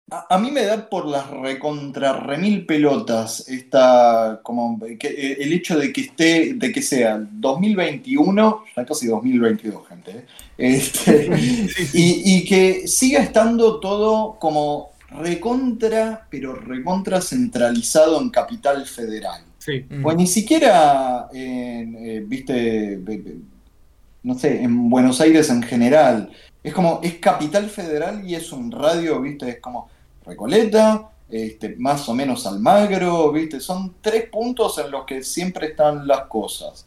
a, 0.08 0.38
mí 0.38 0.52
me 0.52 0.64
da 0.64 0.88
por 0.88 1.06
las 1.06 1.28
recontra 1.30 2.12
remil 2.12 2.64
pelotas 2.64 3.48
esta, 3.48 4.38
como 4.44 4.78
eh, 4.86 5.36
el 5.40 5.52
hecho 5.52 5.76
de 5.76 5.92
que 5.92 6.02
esté, 6.02 6.54
de 6.54 6.70
que 6.70 6.80
sea 6.80 7.18
2021, 7.18 8.64
ya 8.76 8.84
casi 8.84 9.08
2022, 9.08 9.88
gente, 9.88 10.10
¿eh? 10.12 10.26
este, 10.58 11.28
y, 11.92 12.44
que 12.44 12.86
siga 12.86 13.20
estando 13.20 13.80
todo 13.80 14.38
como 14.38 14.90
recontra, 15.10 16.28
pero 16.30 16.54
recontra 16.54 17.20
centralizado 17.20 18.20
en 18.20 18.30
Capital 18.30 18.86
Federal. 18.86 19.42
Sí. 19.58 19.84
Pues 20.00 20.16
ni 20.16 20.28
siquiera, 20.28 21.28
eh, 21.34 22.22
viste, 22.24 23.00
no 24.22 24.38
sé, 24.38 24.62
en 24.62 24.88
Buenos 24.88 25.20
Aires 25.20 25.50
en 25.50 25.64
general. 25.64 26.30
Es 26.62 26.72
como, 26.72 27.00
es 27.02 27.14
Capital 27.14 27.68
Federal 27.68 28.28
y 28.28 28.36
es 28.36 28.52
un 28.52 28.70
radio, 28.70 29.20
viste, 29.20 29.48
es 29.48 29.60
como 29.60 29.88
Recoleta, 30.26 31.10
este, 31.28 31.76
más 31.76 32.08
o 32.08 32.14
menos 32.14 32.46
Almagro, 32.46 33.32
¿viste? 33.32 33.60
Son 33.60 33.94
tres 34.00 34.28
puntos 34.30 34.78
en 34.78 34.90
los 34.90 35.04
que 35.04 35.22
siempre 35.22 35.68
están 35.68 36.06
las 36.06 36.22
cosas. 36.22 36.86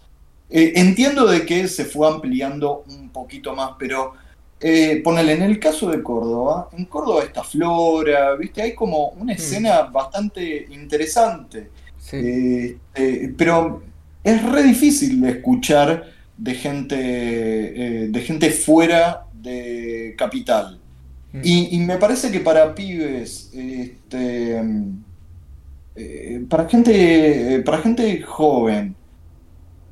Eh, 0.50 0.74
entiendo 0.76 1.28
de 1.28 1.46
que 1.46 1.68
se 1.68 1.86
fue 1.86 2.08
ampliando 2.08 2.84
un 2.88 3.10
poquito 3.10 3.54
más, 3.54 3.72
pero 3.78 4.14
eh, 4.60 5.02
ponele, 5.04 5.34
en 5.34 5.44
el 5.44 5.60
caso 5.60 5.90
de 5.90 6.02
Córdoba, 6.02 6.70
en 6.76 6.86
Córdoba 6.86 7.24
está 7.24 7.44
Flora, 7.44 8.36
¿viste? 8.36 8.62
Hay 8.62 8.74
como 8.74 9.10
una 9.10 9.34
hmm. 9.34 9.38
escena 9.38 9.82
bastante 9.84 10.68
interesante. 10.72 11.70
Eh, 12.12 12.78
pero 13.38 13.84
es 14.24 14.44
re 14.52 14.64
difícil 14.64 15.22
de 15.22 15.32
escuchar 15.32 16.12
de 16.36 16.56
gente, 16.56 16.96
de 18.10 18.22
gente 18.22 18.50
fuera 18.52 19.26
de 19.34 20.16
capital. 20.18 20.79
Mm. 21.32 21.42
Y, 21.44 21.80
me 21.80 21.98
parece 21.98 22.32
que 22.32 22.40
para 22.40 22.74
pibes, 22.74 23.52
este, 23.54 24.62
eh, 25.96 26.46
para 26.50 26.68
gente, 26.68 27.62
para 27.66 27.80
gente 27.80 28.22
joven, 28.24 28.96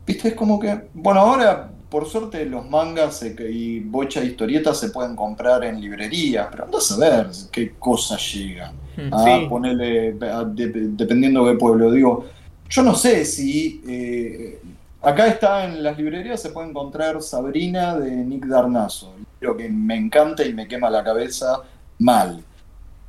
viste, 0.05 0.29
es 0.29 0.33
como 0.33 0.59
que, 0.59 0.87
bueno, 0.93 1.19
ahora 1.19 1.71
por 1.89 2.05
suerte 2.05 2.45
los 2.45 2.69
mangas 2.69 3.23
y 3.23 3.79
bocha 3.79 4.19
de 4.19 4.27
historietas 4.27 4.79
se 4.79 4.89
pueden 4.89 5.15
comprar 5.15 5.63
en 5.63 5.79
librerías, 5.79 6.47
pero 6.51 6.65
andas 6.65 6.91
a 6.91 6.97
ver 6.97 7.27
qué 7.51 7.73
cosas 7.79 8.33
llegan. 8.33 8.75
Mm. 8.97 9.13
A 9.13 9.49
ponerle, 9.49 10.13
dependiendo 10.13 11.45
de 11.45 11.53
qué 11.53 11.59
pueblo. 11.59 11.91
Digo, 11.91 12.25
yo 12.67 12.83
no 12.83 12.95
sé 12.95 13.23
si 13.25 13.81
eh, 13.87 14.59
acá 15.01 15.27
está 15.27 15.65
en 15.65 15.83
las 15.83 15.97
librerías 15.97 16.41
se 16.41 16.49
puede 16.49 16.69
encontrar 16.69 17.21
Sabrina 17.21 17.95
de 17.95 18.11
Nick 18.11 18.45
Darnazo 18.45 19.13
lo 19.39 19.55
que 19.55 19.69
me 19.69 19.95
encanta 19.95 20.43
y 20.43 20.53
me 20.53 20.67
quema 20.67 20.89
la 20.89 21.03
cabeza 21.03 21.61
mal. 21.99 22.43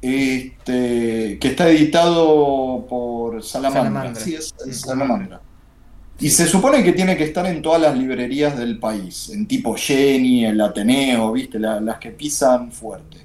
Este, 0.00 1.38
que 1.40 1.48
está 1.48 1.68
editado 1.68 2.86
por 2.88 3.42
Salamandra. 3.42 4.14
Sí, 4.14 4.34
es, 4.34 4.54
Salamandra. 4.70 5.40
Y 6.20 6.30
se 6.30 6.46
supone 6.46 6.82
que 6.82 6.92
tiene 6.92 7.16
que 7.16 7.24
estar 7.24 7.46
en 7.46 7.62
todas 7.62 7.80
las 7.80 7.96
librerías 7.96 8.56
del 8.58 8.78
país, 8.78 9.30
en 9.30 9.46
tipo 9.46 9.74
Jenny, 9.76 10.46
el 10.46 10.60
Ateneo, 10.60 11.32
¿viste? 11.32 11.58
las 11.60 11.98
que 11.98 12.10
pisan 12.10 12.72
fuerte. 12.72 13.18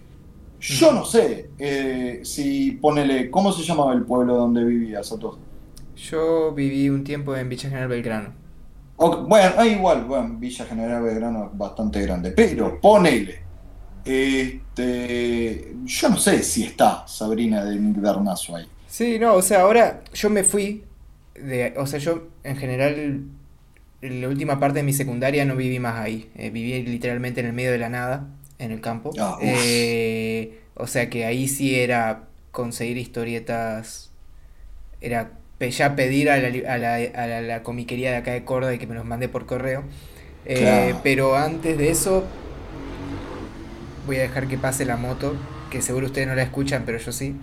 Yo 0.60 0.94
no 0.94 1.04
sé 1.04 1.50
eh, 1.60 2.22
si 2.24 2.72
ponele, 2.72 3.30
¿cómo 3.30 3.52
se 3.52 3.64
llamaba 3.64 3.94
el 3.94 4.04
pueblo 4.04 4.36
donde 4.36 4.64
vivías, 4.64 5.08
Soto? 5.08 5.38
Yo 5.96 6.54
viví 6.54 6.90
un 6.90 7.04
tiempo 7.04 7.36
en 7.36 7.50
Villa 7.50 7.70
General 7.70 7.90
Belgrano 7.90 8.43
bueno, 9.12 9.56
ah, 9.58 9.66
igual, 9.66 10.06
bueno, 10.06 10.36
Villa 10.38 10.66
General 10.66 11.02
Belgrano 11.02 11.46
es 11.52 11.58
bastante 11.58 12.02
grande, 12.02 12.32
pero 12.32 12.80
ponele. 12.80 13.42
Este, 14.06 15.76
yo 15.86 16.10
no 16.10 16.18
sé 16.18 16.44
si 16.44 16.64
está 16.64 17.08
Sabrina 17.08 17.64
de 17.64 17.80
Darnazo 18.02 18.56
ahí. 18.56 18.68
Sí, 18.88 19.18
no, 19.18 19.36
o 19.36 19.42
sea, 19.42 19.62
ahora 19.62 20.04
yo 20.14 20.30
me 20.30 20.44
fui, 20.44 20.84
de, 21.36 21.74
o 21.78 21.88
sea, 21.88 22.00
yo 22.00 22.28
en 22.44 22.58
general 22.58 23.24
en 24.02 24.22
la 24.22 24.28
última 24.28 24.60
parte 24.60 24.80
de 24.80 24.84
mi 24.84 24.94
secundaria 24.94 25.46
no 25.46 25.56
viví 25.56 25.80
más 25.80 26.00
ahí, 26.00 26.30
eh, 26.36 26.50
viví 26.50 26.84
literalmente 26.84 27.40
en 27.40 27.48
el 27.48 27.54
medio 27.54 27.72
de 27.72 27.78
la 27.78 27.90
nada, 27.90 28.28
en 28.60 28.72
el 28.72 28.82
campo. 28.82 29.12
Ah, 29.18 29.38
eh, 29.42 30.60
o 30.76 30.88
sea 30.88 31.10
que 31.10 31.26
ahí 31.26 31.48
sí 31.48 31.76
era 31.76 32.26
conseguir 32.52 32.98
historietas, 32.98 34.12
era 35.00 35.32
ya 35.60 35.96
pedir 35.96 36.30
a 36.30 36.38
la, 36.38 37.64
comiquería 37.64 38.12
de 38.12 38.18
acá 38.18 38.32
de 38.32 38.44
Córdoba 38.44 38.74
y 38.74 38.80
que 38.80 38.88
me 38.88 38.96
los 38.96 39.06
mande 39.06 39.30
por 39.30 39.46
correo. 39.46 39.84
Eh, 40.46 40.94
pero 41.04 41.38
antes 41.38 41.78
de 41.78 41.90
eso, 41.90 42.26
voy 44.06 44.18
a 44.18 44.22
dejar 44.22 44.48
que 44.48 44.58
pase 44.58 44.86
la 44.86 44.98
moto, 44.98 45.36
que 45.70 45.82
seguro 45.82 46.08
ustedes 46.08 46.28
no 46.28 46.36
la 46.36 46.44
escuchan, 46.44 46.84
pero 46.86 46.98
yo 46.98 47.12
sí. 47.12 47.36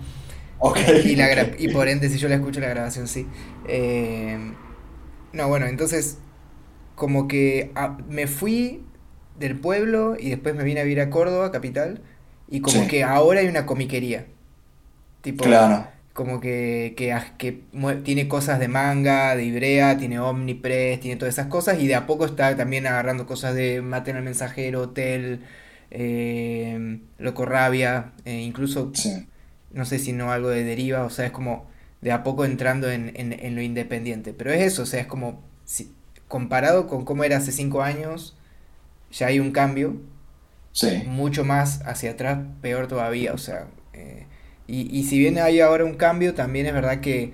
Y, 1.05 1.15
la 1.15 1.27
y 1.57 1.69
por 1.69 1.87
ende, 1.87 2.07
si 2.09 2.19
yo 2.19 2.29
la 2.29 2.35
escucho 2.35 2.59
la 2.59 2.69
grabación, 2.69 3.07
sí. 3.07 3.25
Eh, 3.67 4.37
no, 5.33 5.47
bueno, 5.47 5.65
entonces, 5.65 6.19
como 6.95 7.27
que 7.27 7.71
ah, 7.75 7.97
me 8.07 8.27
fui 8.27 8.83
del 9.39 9.55
pueblo 9.55 10.15
y 10.19 10.29
después 10.29 10.53
me 10.53 10.63
vine 10.63 10.81
a 10.81 10.83
vivir 10.83 11.01
a 11.01 11.09
Córdoba, 11.09 11.51
capital, 11.51 12.01
y 12.47 12.61
como 12.61 12.87
que 12.87 13.03
ahora 13.03 13.39
hay 13.39 13.47
una 13.47 13.65
comiquería. 13.65 14.27
Tipo, 15.21 15.43
claro. 15.45 15.87
Como 16.13 16.41
que, 16.41 16.93
que, 16.97 17.17
que 17.37 17.63
tiene 18.03 18.27
cosas 18.27 18.59
de 18.59 18.67
manga, 18.67 19.35
de 19.35 19.45
Ibrea, 19.45 19.97
tiene 19.97 20.19
Omnipress, 20.19 20.99
tiene 20.99 21.17
todas 21.17 21.35
esas 21.35 21.47
cosas, 21.47 21.79
y 21.79 21.87
de 21.87 21.95
a 21.95 22.05
poco 22.05 22.25
está 22.25 22.55
también 22.55 22.85
agarrando 22.87 23.25
cosas 23.25 23.55
de 23.55 23.81
Maten 23.81 24.17
al 24.17 24.23
Mensajero, 24.23 24.81
Hotel, 24.81 25.41
eh, 25.89 26.99
Loco 27.17 27.45
Rabia, 27.45 28.11
eh, 28.25 28.41
incluso 28.41 28.91
no 29.71 29.85
sé 29.85 29.99
si 29.99 30.11
no 30.11 30.31
algo 30.31 30.49
de 30.49 30.63
deriva, 30.63 31.03
o 31.05 31.09
sea, 31.09 31.25
es 31.25 31.31
como 31.31 31.69
de 32.01 32.11
a 32.11 32.23
poco 32.23 32.45
entrando 32.45 32.89
en, 32.89 33.11
en, 33.15 33.55
lo 33.55 33.61
independiente. 33.61 34.33
Pero 34.33 34.51
es 34.51 34.61
eso, 34.61 34.83
o 34.83 34.85
sea, 34.85 35.01
es 35.01 35.07
como 35.07 35.41
si, 35.65 35.93
comparado 36.27 36.87
con 36.87 37.05
cómo 37.05 37.23
era 37.23 37.37
hace 37.37 37.51
cinco 37.51 37.83
años, 37.83 38.35
ya 39.11 39.27
hay 39.27 39.39
un 39.39 39.51
cambio. 39.51 40.01
Sí. 40.73 41.03
Mucho 41.05 41.43
más 41.43 41.81
hacia 41.85 42.11
atrás, 42.11 42.39
peor 42.61 42.87
todavía, 42.87 43.33
o 43.33 43.37
sea. 43.37 43.67
Eh, 43.93 44.25
y, 44.71 44.87
y 44.97 45.03
si 45.03 45.19
bien 45.19 45.37
hay 45.37 45.59
ahora 45.59 45.85
un 45.85 45.95
cambio, 45.95 46.33
también 46.33 46.65
es 46.65 46.73
verdad 46.73 47.01
que 47.01 47.33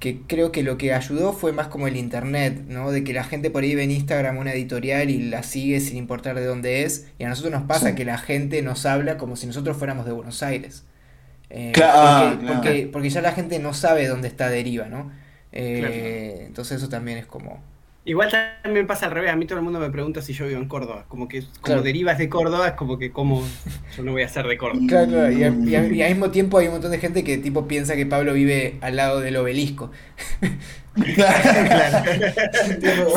que 0.00 0.22
creo 0.26 0.50
que 0.50 0.62
lo 0.62 0.78
que 0.78 0.94
ayudó 0.94 1.34
fue 1.34 1.52
más 1.52 1.68
como 1.68 1.86
el 1.86 1.96
internet, 1.96 2.64
¿no? 2.66 2.90
De 2.90 3.04
que 3.04 3.12
la 3.12 3.22
gente 3.22 3.50
por 3.50 3.62
ahí 3.62 3.74
ve 3.74 3.84
en 3.84 3.90
Instagram 3.90 4.38
una 4.38 4.54
editorial 4.54 5.10
y 5.10 5.28
la 5.28 5.42
sigue 5.42 5.78
sin 5.78 5.98
importar 5.98 6.36
de 6.36 6.46
dónde 6.46 6.84
es, 6.84 7.08
y 7.18 7.24
a 7.24 7.28
nosotros 7.28 7.52
nos 7.52 7.64
pasa 7.64 7.94
que 7.94 8.06
la 8.06 8.16
gente 8.16 8.62
nos 8.62 8.86
habla 8.86 9.18
como 9.18 9.36
si 9.36 9.46
nosotros 9.46 9.76
fuéramos 9.76 10.06
de 10.06 10.12
Buenos 10.12 10.42
Aires. 10.42 10.84
Eh, 11.50 11.72
ah, 11.82 12.38
porque, 12.46 12.88
porque, 12.90 13.10
ya 13.10 13.20
la 13.20 13.32
gente 13.32 13.58
no 13.58 13.74
sabe 13.74 14.08
dónde 14.08 14.28
está 14.28 14.48
Deriva, 14.48 14.86
¿no? 14.86 15.12
Eh, 15.52 16.44
entonces 16.46 16.78
eso 16.78 16.88
también 16.88 17.18
es 17.18 17.26
como... 17.26 17.62
Igual 18.10 18.28
también 18.64 18.88
pasa 18.88 19.06
al 19.06 19.12
revés, 19.12 19.30
a 19.30 19.36
mí 19.36 19.46
todo 19.46 19.58
el 19.58 19.64
mundo 19.64 19.78
me 19.78 19.88
pregunta 19.88 20.20
si 20.20 20.32
yo 20.32 20.48
vivo 20.48 20.60
en 20.60 20.66
Córdoba, 20.66 21.04
como 21.06 21.28
que 21.28 21.44
como 21.60 21.80
derivas 21.80 22.18
de 22.18 22.28
Córdoba, 22.28 22.66
es 22.66 22.74
como 22.74 22.98
que 22.98 23.12
como 23.12 23.46
yo 23.96 24.02
no 24.02 24.10
voy 24.10 24.22
a 24.22 24.28
ser 24.28 24.48
de 24.48 24.58
Córdoba. 24.58 24.84
Claro, 24.88 25.12
claro, 25.12 25.30
y, 25.30 25.44
al 25.44 26.10
mismo 26.10 26.32
tiempo 26.32 26.58
hay 26.58 26.66
un 26.66 26.72
montón 26.72 26.90
de 26.90 26.98
gente 26.98 27.22
que 27.22 27.38
tipo 27.38 27.68
piensa 27.68 27.94
que 27.94 28.06
Pablo 28.06 28.32
vive 28.32 28.78
al 28.80 28.96
lado 28.96 29.20
del 29.20 29.36
obelisco. 29.36 29.92
Claro, 31.14 32.02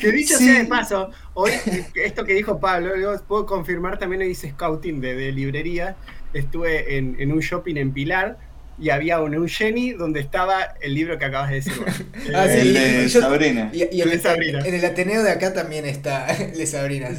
que 0.00 0.10
dicho 0.10 0.36
sea 0.36 0.58
de 0.58 0.64
paso, 0.64 1.10
hoy 1.34 1.52
esto 1.94 2.24
que 2.24 2.34
dijo 2.34 2.58
Pablo, 2.58 2.90
puedo 3.28 3.46
confirmar 3.46 4.00
también 4.00 4.22
hoy 4.22 4.30
hice 4.30 4.50
scouting 4.50 5.00
de, 5.00 5.14
de 5.14 5.30
librería, 5.30 5.94
estuve 6.32 6.98
en, 6.98 7.14
en 7.20 7.30
un 7.30 7.38
shopping 7.38 7.76
en 7.76 7.92
Pilar 7.92 8.36
y 8.78 8.90
había 8.90 9.20
un 9.20 9.34
Eugeni 9.34 9.92
donde 9.92 10.20
estaba 10.20 10.74
el 10.80 10.94
libro 10.94 11.18
que 11.18 11.24
acabas 11.24 11.50
de 11.50 11.56
decir. 11.56 11.72
ah, 12.34 12.46
sí, 12.48 12.58
el 12.58 12.74
de 12.74 13.08
Sabrina. 13.08 13.70
Y, 13.72 14.00
el 14.00 14.10
de 14.10 14.18
Sabrina. 14.18 14.60
En 14.64 14.74
el 14.74 14.84
Ateneo 14.84 15.22
de 15.22 15.30
acá 15.30 15.52
también 15.52 15.86
está 15.86 16.26
el 16.34 16.56
de 16.56 16.66
Sabrina. 16.66 17.10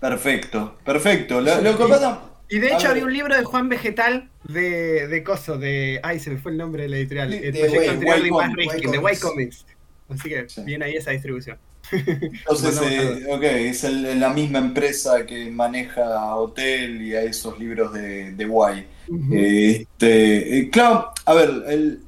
Perfecto, 0.00 0.78
perfecto. 0.84 1.40
Lo, 1.40 1.76
que 1.76 1.84
pasa... 1.84 2.22
Y 2.48 2.58
de 2.58 2.74
hecho 2.74 2.88
había 2.88 3.04
un 3.04 3.12
libro 3.12 3.34
de 3.34 3.44
Juan 3.44 3.68
Vegetal 3.68 4.30
de, 4.44 5.08
de 5.08 5.22
Coso, 5.24 5.58
de... 5.58 6.00
Ay, 6.02 6.20
se 6.20 6.30
me 6.30 6.36
fue 6.36 6.52
el 6.52 6.58
nombre 6.58 6.82
de 6.82 6.88
la 6.88 6.96
editorial. 6.98 7.32
El 7.32 7.52
proyecto 7.52 7.90
anterior 7.90 8.22
de 8.22 8.30
Más 8.30 8.54
de 8.54 8.98
White 8.98 9.20
Comics. 9.20 9.66
Así 10.10 10.28
que 10.28 10.46
bien 10.64 10.82
ahí 10.82 10.96
esa 10.96 11.12
distribución. 11.12 11.58
Entonces, 11.90 12.80
eh, 12.82 13.26
ok, 13.30 13.42
es 13.42 13.84
la 13.84 14.30
misma 14.30 14.58
empresa 14.58 15.26
que 15.26 15.50
maneja 15.50 16.36
Hotel 16.36 17.02
y 17.02 17.14
a 17.14 17.22
esos 17.22 17.58
libros 17.58 17.92
de, 17.92 18.32
de 18.32 18.44
Y. 18.44 19.34
este, 19.34 20.58
eh, 20.58 20.70
claro, 20.70 21.12
a 21.24 21.34
ver, 21.34 21.98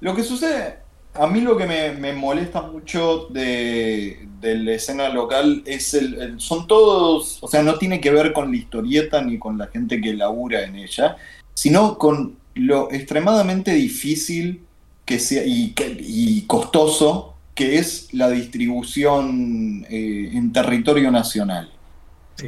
lo 0.00 0.14
que 0.14 0.22
sucede, 0.22 0.78
a 1.14 1.26
mí 1.26 1.40
lo 1.40 1.56
que 1.56 1.66
me, 1.66 2.12
molesta 2.12 2.62
mucho 2.62 3.26
de, 3.30 4.28
la 4.40 4.72
escena 4.72 5.08
local 5.08 5.62
es 5.66 5.94
el, 5.94 6.40
son 6.40 6.66
todos, 6.66 7.38
o 7.42 7.48
sea, 7.48 7.62
no 7.62 7.78
tiene 7.78 8.00
que 8.00 8.10
ver 8.10 8.32
con 8.32 8.50
la 8.50 8.56
historieta 8.56 9.22
ni 9.22 9.38
con 9.38 9.58
la 9.58 9.68
gente 9.68 10.00
que 10.00 10.14
labura 10.14 10.62
en 10.62 10.76
ella, 10.76 11.16
sino 11.54 11.98
con 11.98 12.36
lo 12.54 12.92
extremadamente 12.92 13.72
difícil 13.72 14.62
que 15.04 15.18
sea 15.18 15.44
y, 15.44 15.74
y 16.00 16.42
costoso 16.42 17.31
que 17.54 17.78
es 17.78 18.12
la 18.12 18.30
distribución 18.30 19.86
eh, 19.88 20.30
en 20.32 20.52
territorio 20.52 21.10
nacional. 21.10 21.70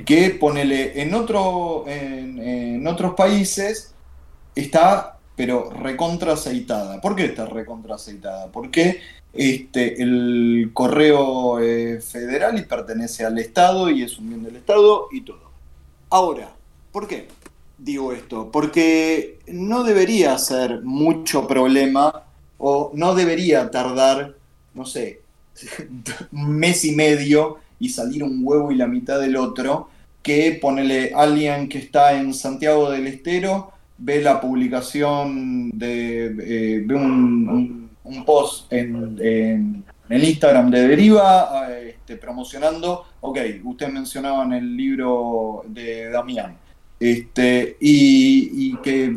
Que 0.07 0.31
ponele 0.31 1.01
en, 1.03 1.15
otro, 1.15 1.85
en, 1.87 2.85
otros 2.87 3.15
países 3.15 3.95
está, 4.55 5.19
pero 5.37 5.71
recontra 5.71 6.33
aceitada. 6.33 7.01
¿Por 7.01 7.15
qué 7.15 7.27
está 7.27 7.47
recontra 7.47 7.95
aceitada? 7.95 8.51
Porque 8.51 9.01
este, 9.33 10.03
el 10.03 10.71
correo 10.73 11.59
federal 12.01 12.59
y 12.59 12.63
pertenece 12.63 13.25
al 13.25 13.39
Estado 13.39 13.89
y 13.91 14.03
es 14.03 14.19
un 14.19 14.31
bien 14.31 14.43
del 14.43 14.57
Estado 14.57 15.07
y 15.13 15.21
todo. 15.21 15.51
Ahora, 16.11 16.53
¿por 16.91 17.07
qué 17.07 17.29
digo 17.79 18.13
esto? 18.13 18.51
Porque 18.51 19.39
no 19.47 19.85
debería 19.85 20.37
ser 20.39 20.83
mucho 20.83 21.47
problema 21.47 22.25
o 22.59 22.91
no 22.95 23.15
debería 23.15 23.71
tardar 23.71 24.37
no 24.75 24.85
sé, 24.85 25.21
un 26.33 26.51
mes 26.57 26.85
y 26.85 26.93
medio 26.93 27.59
y 27.79 27.89
salir 27.89 28.23
un 28.23 28.41
huevo 28.43 28.73
y 28.73 28.77
la 28.77 28.87
mitad 28.87 29.21
del 29.21 29.37
otro, 29.37 29.89
que 30.23 30.59
ponele 30.61 31.13
alguien 31.15 31.69
que 31.69 31.79
está 31.79 32.15
en 32.15 32.33
Santiago 32.33 32.91
del 32.91 33.07
Estero, 33.07 33.73
ve 33.99 34.23
la 34.23 34.41
publicación 34.41 35.71
de, 35.71 36.27
eh, 36.27 36.83
ve 36.85 36.95
un, 36.95 37.85
post 38.25 38.73
en, 38.73 39.85
el 40.09 40.25
Instagram 40.25 40.71
de 40.71 40.89
Deriva 40.89 41.69
este, 41.79 42.17
promocionando, 42.17 43.05
ok, 43.21 43.39
usted 43.65 43.89
mencionaba 43.89 44.45
en 44.45 44.53
el 44.55 44.77
libro 44.77 45.63
de 45.67 46.11
Damián, 46.11 46.57
este, 46.99 47.77
y, 47.81 48.69
y 48.69 48.77
que 48.83 49.15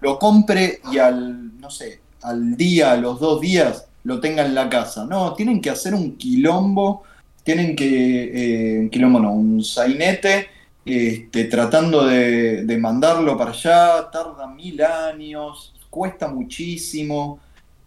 lo 0.00 0.18
compre 0.18 0.80
y 0.92 0.98
al, 0.98 1.58
no 1.60 1.70
sé, 1.70 2.00
al 2.22 2.56
día, 2.56 2.92
a 2.92 2.96
los 2.96 3.20
dos 3.20 3.40
días, 3.40 3.89
lo 4.04 4.20
tenga 4.20 4.44
en 4.44 4.54
la 4.54 4.68
casa. 4.68 5.04
No, 5.04 5.34
tienen 5.34 5.60
que 5.60 5.70
hacer 5.70 5.94
un 5.94 6.16
quilombo, 6.16 7.02
tienen 7.42 7.74
que, 7.76 8.76
eh, 8.76 8.78
un 8.80 8.90
quilombo 8.90 9.20
no, 9.20 9.32
un 9.32 9.62
sainete, 9.64 10.48
este, 10.84 11.44
tratando 11.44 12.06
de, 12.06 12.78
mandarlo 12.80 13.36
para 13.36 13.50
allá, 13.50 14.10
tarda 14.10 14.46
mil 14.46 14.82
años, 14.82 15.74
cuesta 15.90 16.28
muchísimo. 16.28 17.40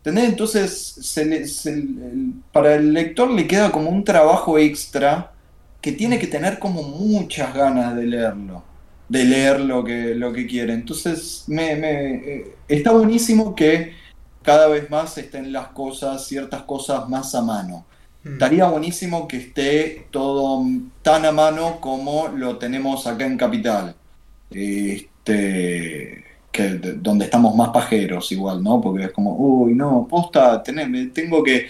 Entonces, 0.05 0.99
para 2.51 2.75
el 2.75 2.93
lector 2.93 3.31
le 3.31 3.47
queda 3.47 3.71
como 3.71 3.89
un 3.89 4.03
trabajo 4.03 4.57
extra 4.57 5.31
que 5.81 5.93
tiene 5.93 6.19
que 6.19 6.27
tener 6.27 6.59
como 6.59 6.83
muchas 6.83 7.53
ganas 7.53 7.95
de 7.95 8.05
leerlo, 8.05 8.63
de 9.09 9.23
leer 9.23 9.61
lo 9.61 9.83
que, 9.83 10.15
lo 10.15 10.33
que 10.33 10.45
quiere. 10.45 10.73
Entonces, 10.73 11.45
me, 11.47 11.75
me 11.75 12.15
eh, 12.15 12.55
está 12.67 12.91
buenísimo 12.91 13.55
que 13.55 13.93
cada 14.43 14.67
vez 14.67 14.89
más 14.89 15.17
estén 15.17 15.51
las 15.51 15.69
cosas, 15.69 16.25
ciertas 16.27 16.63
cosas 16.63 17.09
más 17.09 17.33
a 17.35 17.41
mano. 17.41 17.85
Hmm. 18.23 18.33
Estaría 18.33 18.65
buenísimo 18.65 19.27
que 19.27 19.37
esté 19.37 20.07
todo 20.11 20.63
tan 21.01 21.25
a 21.25 21.31
mano 21.31 21.79
como 21.81 22.27
lo 22.27 22.57
tenemos 22.57 23.07
acá 23.07 23.25
en 23.25 23.37
Capital. 23.37 23.95
Este, 24.51 26.23
que, 26.53 26.69
donde 26.69 27.25
estamos 27.25 27.55
más 27.55 27.69
pajeros 27.69 28.31
igual, 28.31 28.61
¿no? 28.61 28.79
Porque 28.79 29.05
es 29.05 29.11
como, 29.11 29.35
uy, 29.35 29.73
no, 29.73 30.07
posta, 30.07 30.61
tengo 30.61 31.43
que 31.43 31.67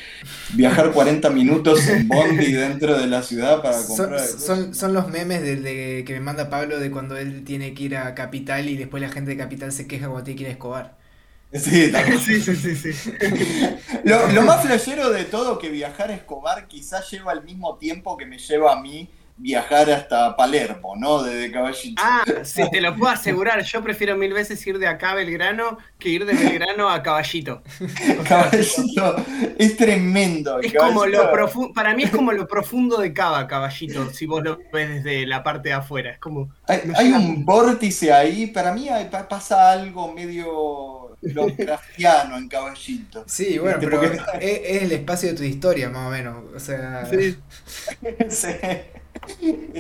viajar 0.54 0.92
40 0.92 1.30
minutos 1.30 1.88
en 1.88 2.08
Bondi 2.10 2.52
dentro 2.52 3.00
de 3.00 3.08
la 3.08 3.24
ciudad 3.24 3.62
para 3.62 3.82
comprar. 3.82 4.20
Son, 4.20 4.76
son, 4.76 4.94
los 4.94 5.08
memes 5.10 5.42
de, 5.42 6.04
que 6.06 6.14
me 6.14 6.20
manda 6.20 6.50
Pablo 6.50 6.80
de 6.80 6.92
cuando 6.92 7.18
él 7.18 7.46
tiene 7.46 7.74
que 7.74 7.84
ir 7.84 7.96
a 7.96 8.14
Capital 8.14 8.68
y 8.68 8.76
después 8.76 9.02
la 9.02 9.10
gente 9.10 9.32
de 9.32 9.38
Capital 9.38 9.72
se 9.72 9.88
queja 9.88 10.08
cuando 10.08 10.26
tiene 10.26 10.38
que 10.38 10.44
ir 10.44 10.50
a 10.50 10.52
Escobar. 10.52 11.03
Sí, 11.60 11.92
sí, 12.42 12.56
sí, 12.56 12.94
sí, 12.94 13.14
lo, 14.04 14.42
más 14.42 14.64
flashero 14.64 15.12
de 15.12 15.24
todo 15.24 15.60
que 15.60 15.70
viajar 15.70 16.10
a 16.10 16.16
Escobar 16.16 16.68
quizás 16.68 17.10
lleva 17.12 17.32
el 17.32 17.44
mismo 17.44 17.78
tiempo 17.78 18.18
que 18.18 18.26
me 18.26 18.40
lleva 18.40 18.74
a 18.74 18.82
mí 18.82 19.08
viajar 19.38 19.90
hasta 19.92 20.36
Palermo, 20.36 20.96
¿no? 20.96 21.24
Desde 21.24 21.52
Caballito. 21.52 22.02
Ah, 22.04 22.24
sí, 22.44 22.64
te 22.72 22.82
lo 22.82 22.96
puedo 22.96 23.12
asegurar. 23.12 23.62
Yo 23.64 23.82
prefiero 23.84 24.16
mil 24.16 24.34
veces 24.34 24.66
ir 24.66 24.80
de 24.80 24.88
acá 24.88 25.12
a 25.12 25.16
Belgrano 25.16 25.78
que 26.00 26.10
ir 26.10 26.26
de 26.26 26.34
Belgrano 26.34 26.90
a 26.90 27.02
Caballito. 27.02 27.64
caballito 28.28 29.16
es 29.58 29.78
tremendo. 29.78 30.60
Es 30.60 30.74
como 30.74 31.06
lo 31.06 31.32
para 31.74 31.96
mí 31.96 32.04
es 32.04 32.12
como 32.12 32.32
lo 32.32 32.48
profundo 32.48 32.98
de 32.98 33.14
Cava, 33.14 33.48
Caballito, 33.48 34.10
si 34.12 34.26
vos 34.26 34.44
lo 34.44 34.60
ves 34.72 35.04
desde 35.04 35.26
la 35.26 35.44
parte 35.44 35.70
de 35.70 35.76
afuera. 35.76 36.12
Es 36.12 36.20
como. 36.20 36.54
Hay, 36.68 37.12
un 37.12 37.46
vórtice 37.46 38.14
ahí. 38.14 38.48
Para 38.48 38.74
mí 38.74 38.90
pasa 39.30 39.72
algo 39.72 40.14
medio 40.14 41.16
lo 41.22 41.46
cristiano 41.48 42.38
en 42.38 42.48
Caballito. 42.48 43.24
Sí, 43.28 43.58
bueno, 43.58 43.78
pero 43.80 44.04
es, 44.04 44.22
el 44.84 44.92
espacio 44.92 45.30
de 45.30 45.36
tu 45.36 45.44
historia, 45.44 45.90
más 45.90 46.08
o 46.08 46.12
menos. 46.12 46.44
O 46.56 46.60
sea. 46.60 47.06
Sí, 47.06 47.38
sí, 48.30 48.48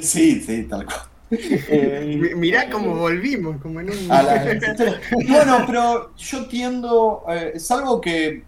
sí, 0.02 0.68
tal 0.70 0.86
cual. 0.86 1.14
Eh, 1.36 2.34
Mirá 2.36 2.70
cómo 2.70 2.96
volvimos, 2.96 3.62
como 3.62 3.80
en 3.80 3.90
un... 3.90 4.08
bueno, 5.28 5.64
pero 5.66 6.16
yo 6.16 6.46
tiendo, 6.48 7.24
eh, 7.30 7.54
es 7.56 7.72
algo 7.72 8.00
que, 8.00 8.44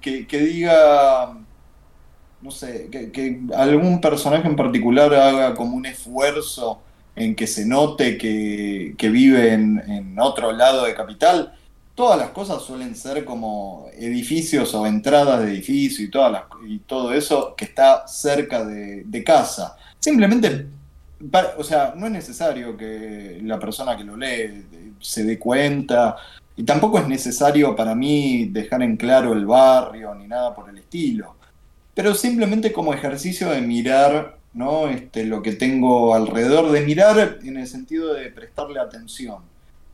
que, 0.00 0.26
diga, 0.38 1.36
no 2.40 2.50
sé, 2.50 2.88
que, 2.90 3.40
algún 3.54 4.00
personaje 4.00 4.46
en 4.46 4.56
particular 4.56 5.12
haga 5.14 5.54
como 5.54 5.76
un 5.76 5.86
esfuerzo 5.86 6.80
en 7.16 7.34
que 7.34 7.46
se 7.46 7.66
note 7.66 8.16
que, 8.16 9.10
vive 9.10 9.52
en, 9.52 9.82
en, 9.90 10.18
otro 10.18 10.52
lado 10.52 10.84
de 10.84 10.94
capital. 10.94 11.54
Todas 11.94 12.18
las 12.18 12.30
cosas 12.30 12.62
suelen 12.62 12.94
ser 12.94 13.24
como 13.24 13.88
edificios 13.92 14.72
o 14.74 14.86
entradas 14.86 15.42
de 15.42 15.50
edificio 15.50 16.04
y, 16.04 16.10
todas 16.10 16.32
las, 16.32 16.42
y 16.66 16.78
todo 16.78 17.12
eso 17.12 17.54
que 17.56 17.66
está 17.66 18.06
cerca 18.06 18.64
de, 18.64 19.02
de 19.04 19.24
casa. 19.24 19.76
Simplemente 20.00 20.66
o 21.58 21.62
sea, 21.62 21.92
no 21.96 22.06
es 22.06 22.12
necesario 22.12 22.76
que 22.76 23.40
la 23.42 23.58
persona 23.58 23.96
que 23.96 24.04
lo 24.04 24.16
lee 24.16 24.64
se 25.00 25.24
dé 25.24 25.38
cuenta, 25.38 26.16
y 26.56 26.64
tampoco 26.64 26.98
es 26.98 27.06
necesario 27.06 27.76
para 27.76 27.94
mí 27.94 28.46
dejar 28.46 28.82
en 28.82 28.96
claro 28.96 29.34
el 29.34 29.46
barrio 29.46 30.14
ni 30.14 30.26
nada 30.26 30.54
por 30.54 30.70
el 30.70 30.78
estilo, 30.78 31.36
pero 31.94 32.14
simplemente 32.14 32.72
como 32.72 32.94
ejercicio 32.94 33.50
de 33.50 33.60
mirar 33.60 34.40
¿no? 34.52 34.88
Este, 34.88 35.24
lo 35.24 35.42
que 35.42 35.52
tengo 35.52 36.14
alrededor, 36.14 36.70
de 36.72 36.80
mirar 36.80 37.38
en 37.42 37.56
el 37.56 37.66
sentido 37.66 38.14
de 38.14 38.30
prestarle 38.30 38.80
atención. 38.80 39.38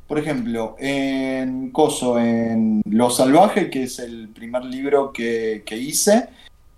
Por 0.06 0.18
ejemplo, 0.18 0.76
en 0.78 1.70
Coso, 1.70 2.18
en 2.18 2.80
Lo 2.88 3.10
Salvaje, 3.10 3.70
que 3.70 3.84
es 3.84 3.98
el 3.98 4.28
primer 4.28 4.64
libro 4.64 5.12
que, 5.12 5.62
que 5.66 5.76
hice, 5.76 6.28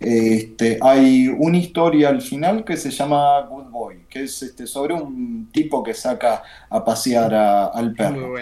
este, 0.01 0.79
hay 0.81 1.27
una 1.27 1.57
historia 1.57 2.11
al 2.11 2.23
final 2.23 2.65
que 2.65 2.77
se 2.77 2.91
llama 2.91 3.41
Good 3.43 3.65
Boy, 3.65 3.97
que 4.09 4.23
es 4.25 4.43
este, 4.45 4.69
sobre 4.69 4.95
un 4.95 5.49
tipo 5.53 5.83
que 5.83 5.93
saca 5.93 6.43
a 6.71 6.85
pasear 6.85 7.35
al 7.35 7.95
perro. 7.95 8.39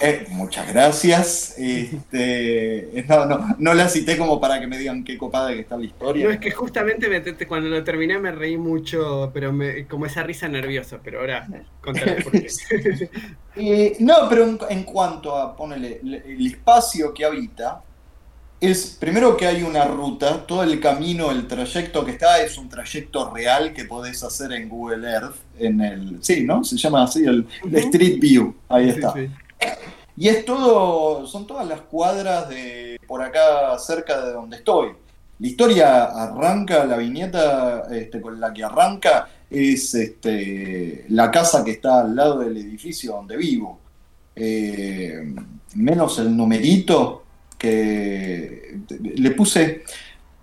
Eh, 0.00 0.26
muchas 0.30 0.66
gracias. 0.72 1.54
Este, 1.56 3.04
no, 3.58 3.74
la 3.74 3.88
cité 3.88 4.18
como 4.18 4.40
para 4.40 4.58
que 4.58 4.66
me 4.66 4.78
digan 4.78 5.04
qué 5.04 5.16
copada 5.16 5.52
que 5.52 5.60
está 5.60 5.76
la 5.76 5.84
historia. 5.84 6.24
No, 6.24 6.32
es 6.32 6.40
que 6.40 6.50
justamente 6.50 7.08
cuando 7.46 7.68
lo 7.68 7.84
terminé 7.84 8.18
me 8.18 8.32
reí 8.32 8.58
mucho, 8.58 9.30
pero 9.32 9.54
como 9.88 10.06
esa 10.06 10.24
risa 10.24 10.48
nerviosa, 10.48 10.98
pero 11.04 11.20
ahora 11.20 11.46
contaré 11.80 12.22
por 12.22 12.32
qué. 12.32 12.48
Eh, 13.56 13.96
no, 13.98 14.28
pero 14.28 14.58
en, 14.70 14.84
cuanto 14.84 15.34
a, 15.36 15.56
ponele, 15.56 16.00
el 16.02 16.46
espacio 16.46 17.12
que 17.12 17.24
habita, 17.24 17.82
es 18.60 18.96
primero 19.00 19.36
que 19.36 19.46
hay 19.46 19.62
una 19.62 19.84
ruta, 19.86 20.46
todo 20.46 20.62
el 20.62 20.78
camino, 20.80 21.30
el 21.30 21.46
trayecto 21.46 22.04
que 22.04 22.12
está 22.12 22.42
es 22.42 22.58
un 22.58 22.68
trayecto 22.68 23.30
real 23.30 23.72
que 23.72 23.86
podés 23.86 24.22
hacer 24.22 24.52
en 24.52 24.68
Google 24.68 25.08
Earth, 25.08 25.36
en 25.58 25.80
el, 25.80 26.18
sí, 26.22 26.44
¿no? 26.44 26.62
Se 26.62 26.76
llama 26.76 27.04
así 27.04 27.24
el, 27.24 27.46
Street 27.72 28.20
View, 28.20 28.54
ahí 28.68 28.90
está. 28.90 29.14
Y 30.16 30.28
es 30.28 30.44
todo, 30.44 31.26
son 31.26 31.46
todas 31.46 31.66
las 31.66 31.80
cuadras 31.82 32.48
de 32.50 33.00
por 33.06 33.22
acá 33.22 33.78
cerca 33.78 34.20
de 34.26 34.32
donde 34.32 34.58
estoy. 34.58 34.90
La 35.38 35.46
historia 35.46 36.04
arranca, 36.04 36.84
la 36.84 36.98
viñeta 36.98 37.84
este, 37.90 38.20
con 38.20 38.38
la 38.38 38.52
que 38.52 38.62
arranca 38.62 39.26
es 39.48 39.94
este, 39.94 41.06
la 41.08 41.30
casa 41.30 41.64
que 41.64 41.70
está 41.70 42.00
al 42.00 42.14
lado 42.14 42.40
del 42.40 42.58
edificio 42.58 43.12
donde 43.12 43.38
vivo. 43.38 43.80
Eh, 44.36 45.34
menos 45.74 46.18
el 46.18 46.36
numerito, 46.36 47.24
que 47.60 48.78
le 48.98 49.30
puse, 49.32 49.84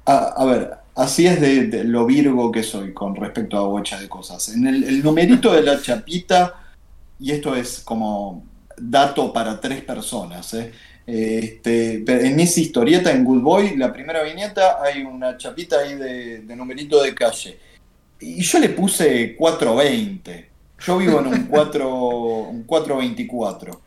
a, 0.05 0.45
ver, 0.45 0.71
así 0.95 1.25
es 1.25 1.41
de, 1.41 1.83
lo 1.83 2.05
virgo 2.05 2.51
que 2.51 2.61
soy 2.61 2.93
con 2.93 3.15
respecto 3.15 3.57
a 3.57 3.67
bocha 3.67 3.99
de 3.99 4.07
cosas. 4.07 4.49
En 4.49 4.67
el, 4.67 5.03
numerito 5.03 5.51
de 5.51 5.63
la 5.63 5.81
chapita, 5.81 6.53
y 7.19 7.31
esto 7.31 7.55
es 7.55 7.79
como 7.79 8.45
dato 8.77 9.33
para 9.33 9.59
tres 9.59 9.81
personas, 9.81 10.53
¿eh? 10.53 10.71
este, 11.07 12.03
en 12.07 12.39
esa 12.39 12.59
historieta, 12.59 13.11
en 13.11 13.23
Good 13.23 13.41
Boy, 13.41 13.77
la 13.77 13.91
primera 13.91 14.21
viñeta, 14.21 14.77
hay 14.83 15.01
una 15.01 15.37
chapita 15.37 15.79
ahí 15.79 15.95
de, 15.95 16.55
numerito 16.55 17.01
de 17.01 17.15
calle. 17.15 17.57
Y 18.19 18.43
yo 18.43 18.59
le 18.59 18.69
puse 18.69 19.35
420. 19.35 20.49
Yo 20.85 20.97
vivo 20.99 21.19
en 21.19 21.27
un, 21.27 21.43
4, 21.47 21.89
un 21.89 22.63
424. 22.63 23.81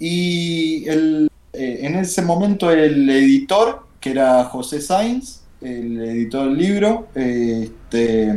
Y 0.00 0.88
el, 0.88 1.27
eh, 1.52 1.80
en 1.82 1.96
ese 1.96 2.22
momento 2.22 2.70
el 2.70 3.08
editor, 3.08 3.86
que 4.00 4.10
era 4.10 4.44
José 4.44 4.80
Sainz, 4.80 5.42
el 5.60 6.00
editor 6.00 6.48
del 6.48 6.58
libro, 6.58 7.08
este, 7.14 8.32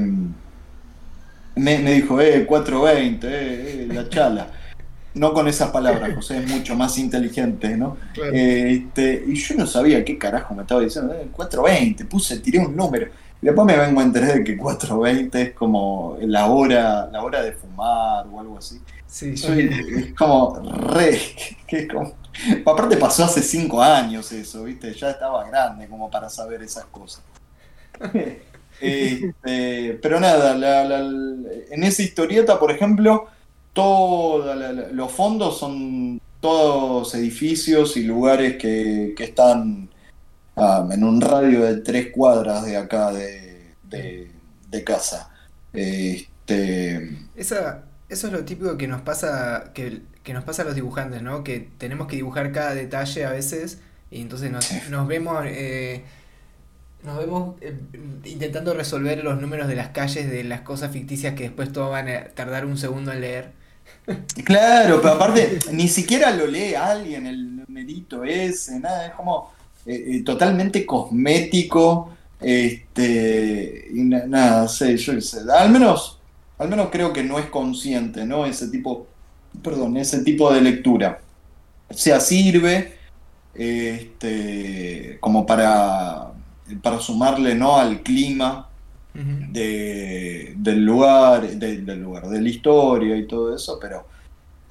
me, 1.55 1.77
dijo, 1.77 2.19
eh, 2.21 2.45
420, 2.45 3.27
eh, 3.29 3.87
la 3.87 4.09
chala. 4.09 4.47
No 5.13 5.33
con 5.33 5.47
esas 5.49 5.71
palabras, 5.71 6.15
José 6.15 6.37
es 6.37 6.49
mucho 6.49 6.73
más 6.73 6.97
inteligente, 6.97 7.75
¿no? 7.75 7.97
Este, 8.31 9.25
y 9.27 9.35
yo 9.35 9.55
no 9.55 9.67
sabía 9.67 10.05
qué 10.05 10.17
carajo 10.17 10.55
me 10.55 10.61
estaba 10.61 10.79
diciendo, 10.79 11.13
420, 11.33 12.05
puse, 12.05 12.39
tiré 12.39 12.59
un 12.59 12.75
número. 12.75 13.07
Y 13.41 13.47
después 13.47 13.65
me 13.65 13.75
vengo 13.75 13.99
a 13.99 14.03
enterar 14.03 14.35
de 14.35 14.43
que 14.43 14.55
420 14.55 15.41
es 15.41 15.51
como 15.51 16.17
la 16.21 16.45
hora, 16.45 17.09
la 17.11 17.23
hora 17.23 17.41
de 17.41 17.51
fumar 17.51 18.25
o 18.31 18.39
algo 18.39 18.57
así. 18.57 18.79
Sí, 19.05 19.33
es 19.35 20.13
como 20.13 20.61
re, 20.71 21.19
que 21.67 21.79
es 21.79 21.87
como, 21.89 22.13
Aparte 22.65 22.97
pasó 22.97 23.25
hace 23.25 23.41
cinco 23.41 23.81
años 23.81 24.31
eso, 24.31 24.63
¿viste? 24.63 24.93
Ya 24.93 25.11
estaba 25.11 25.47
grande 25.47 25.87
como 25.87 26.09
para 26.09 26.29
saber 26.29 26.61
esas 26.63 26.85
cosas. 26.85 27.23
Este, 28.81 29.99
pero 30.01 30.19
nada, 30.19 30.55
en 31.69 31.83
esa 31.83 32.01
historieta, 32.01 32.59
por 32.59 32.71
ejemplo, 32.71 33.27
todos 33.73 34.57
los 34.91 35.11
fondos 35.11 35.59
son 35.59 36.19
todos 36.39 37.13
edificios 37.13 37.95
y 37.95 38.03
lugares 38.03 38.57
que, 38.57 39.13
están 39.19 39.87
ah, 40.55 40.87
en 40.91 41.03
un 41.03 41.21
radio 41.21 41.63
de 41.63 41.81
tres 41.81 42.07
cuadras 42.11 42.65
de 42.65 42.77
acá 42.77 43.11
de, 43.11 44.31
casa. 44.83 45.29
Este... 45.71 47.19
Esa, 47.35 47.83
eso 48.09 48.27
es 48.27 48.33
lo 48.33 48.43
típico 48.43 48.77
que 48.77 48.87
nos 48.87 49.01
pasa, 49.01 49.71
que 49.75 50.01
que 50.23 50.33
nos 50.33 50.43
pasa 50.43 50.61
a 50.61 50.65
los 50.65 50.75
dibujantes, 50.75 51.21
¿no? 51.21 51.43
Que 51.43 51.69
tenemos 51.77 52.07
que 52.07 52.15
dibujar 52.15 52.51
cada 52.51 52.73
detalle 52.73 53.25
a 53.25 53.31
veces 53.31 53.79
y 54.09 54.21
entonces 54.21 54.51
nos, 54.51 54.69
nos 54.89 55.07
vemos... 55.07 55.43
Eh, 55.45 56.03
nos 57.03 57.17
vemos 57.17 57.55
eh, 57.61 57.75
intentando 58.25 58.73
resolver 58.73 59.23
los 59.23 59.41
números 59.41 59.67
de 59.67 59.75
las 59.75 59.89
calles 59.89 60.29
de 60.29 60.43
las 60.43 60.61
cosas 60.61 60.91
ficticias 60.91 61.33
que 61.33 61.43
después 61.43 61.71
todo 61.71 61.89
van 61.89 62.07
a 62.07 62.25
tardar 62.25 62.65
un 62.65 62.77
segundo 62.77 63.11
en 63.11 63.21
leer. 63.21 63.51
Claro, 64.45 65.01
pero 65.01 65.15
aparte 65.15 65.59
ni 65.71 65.87
siquiera 65.87 66.31
lo 66.31 66.47
lee 66.47 66.75
alguien 66.75 67.27
el 67.27 67.57
numerito 67.57 68.23
ese, 68.23 68.79
nada, 68.79 69.07
es 69.07 69.13
como 69.13 69.51
eh, 69.85 70.21
totalmente 70.23 70.85
cosmético, 70.85 72.15
este, 72.39 73.87
y 73.93 74.03
nada, 74.03 74.67
sé, 74.67 74.95
yo 74.97 75.19
sé, 75.19 75.39
al 75.51 75.71
menos, 75.71 76.19
al 76.57 76.69
menos 76.69 76.89
creo 76.91 77.11
que 77.11 77.23
no 77.23 77.39
es 77.39 77.47
consciente, 77.47 78.25
¿no? 78.25 78.45
Ese 78.45 78.67
tipo 78.69 79.07
perdón, 79.63 79.97
ese 79.97 80.23
tipo 80.23 80.53
de 80.53 80.61
lectura. 80.61 81.21
O 81.89 81.93
sea, 81.93 82.19
sirve 82.19 82.93
este, 83.53 85.17
como 85.19 85.45
para, 85.45 86.31
para 86.81 86.99
sumarle 86.99 87.55
¿no? 87.55 87.77
al 87.77 88.01
clima 88.01 88.69
del, 89.13 90.85
lugar, 90.85 91.49
del 91.49 92.01
lugar, 92.01 92.29
de 92.29 92.41
la 92.41 92.49
historia 92.49 93.17
y 93.17 93.27
todo 93.27 93.53
eso, 93.53 93.77
pero 93.79 94.05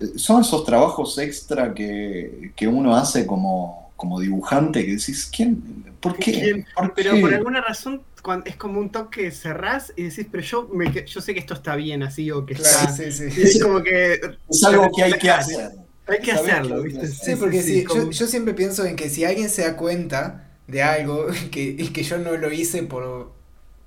eh, 0.01 0.13
son 0.17 0.41
esos 0.41 0.65
trabajos 0.65 1.19
extra 1.19 1.75
que, 1.75 2.53
uno 2.67 2.97
hace 2.97 3.27
como, 3.27 3.90
como 4.01 4.19
dibujante 4.19 4.87
que 4.87 4.93
decís, 4.93 5.31
¿quién? 5.31 5.85
¿Por 6.01 6.17
qué? 6.17 6.65
pero 6.97 7.21
por 7.21 7.35
alguna 7.35 7.61
razón 7.61 8.01
es 8.47 8.57
como 8.57 8.81
un 8.81 8.91
toque 8.91 9.31
cerrás 9.31 9.93
y 9.95 10.05
decís, 10.05 10.27
pero 10.31 10.43
yo, 10.43 10.71
yo 11.05 11.21
sé 11.21 11.35
que 11.35 11.41
esto 11.41 11.53
está 11.53 11.77
bien 11.77 12.03
así 12.03 12.31
o 12.31 12.47
que 12.47 12.55
está. 12.55 12.97
Es 12.99 13.63
como 13.63 13.83
que. 13.83 14.19
Es 14.49 14.65
algo 14.65 14.91
que 14.97 15.03
hay 15.03 15.13
que 15.13 15.31
hacer. 15.31 15.73
Hay 16.07 16.19
que 16.21 16.33
hacerlo, 16.33 16.83
¿viste? 16.83 17.09
Sí, 17.09 17.37
porque 17.37 17.63
sí, 17.63 17.85
yo, 18.11 18.27
siempre 18.27 18.55
pienso 18.55 18.87
en 18.87 18.97
que 18.97 19.11
si 19.11 19.27
alguien 19.27 19.51
se 19.51 19.63
da 19.63 19.77
cuenta 19.77 20.49
de 20.67 20.83
algo 20.83 21.27
que, 21.51 21.63
y 21.63 21.89
que 21.89 22.03
yo 22.03 22.17
no 22.17 22.39
lo 22.39 22.51
hice 22.51 22.83
por 22.85 23.33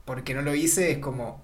porque 0.05 0.35
no 0.35 0.43
lo 0.43 0.53
hice, 0.53 0.91
es 0.91 0.97
como. 0.99 1.41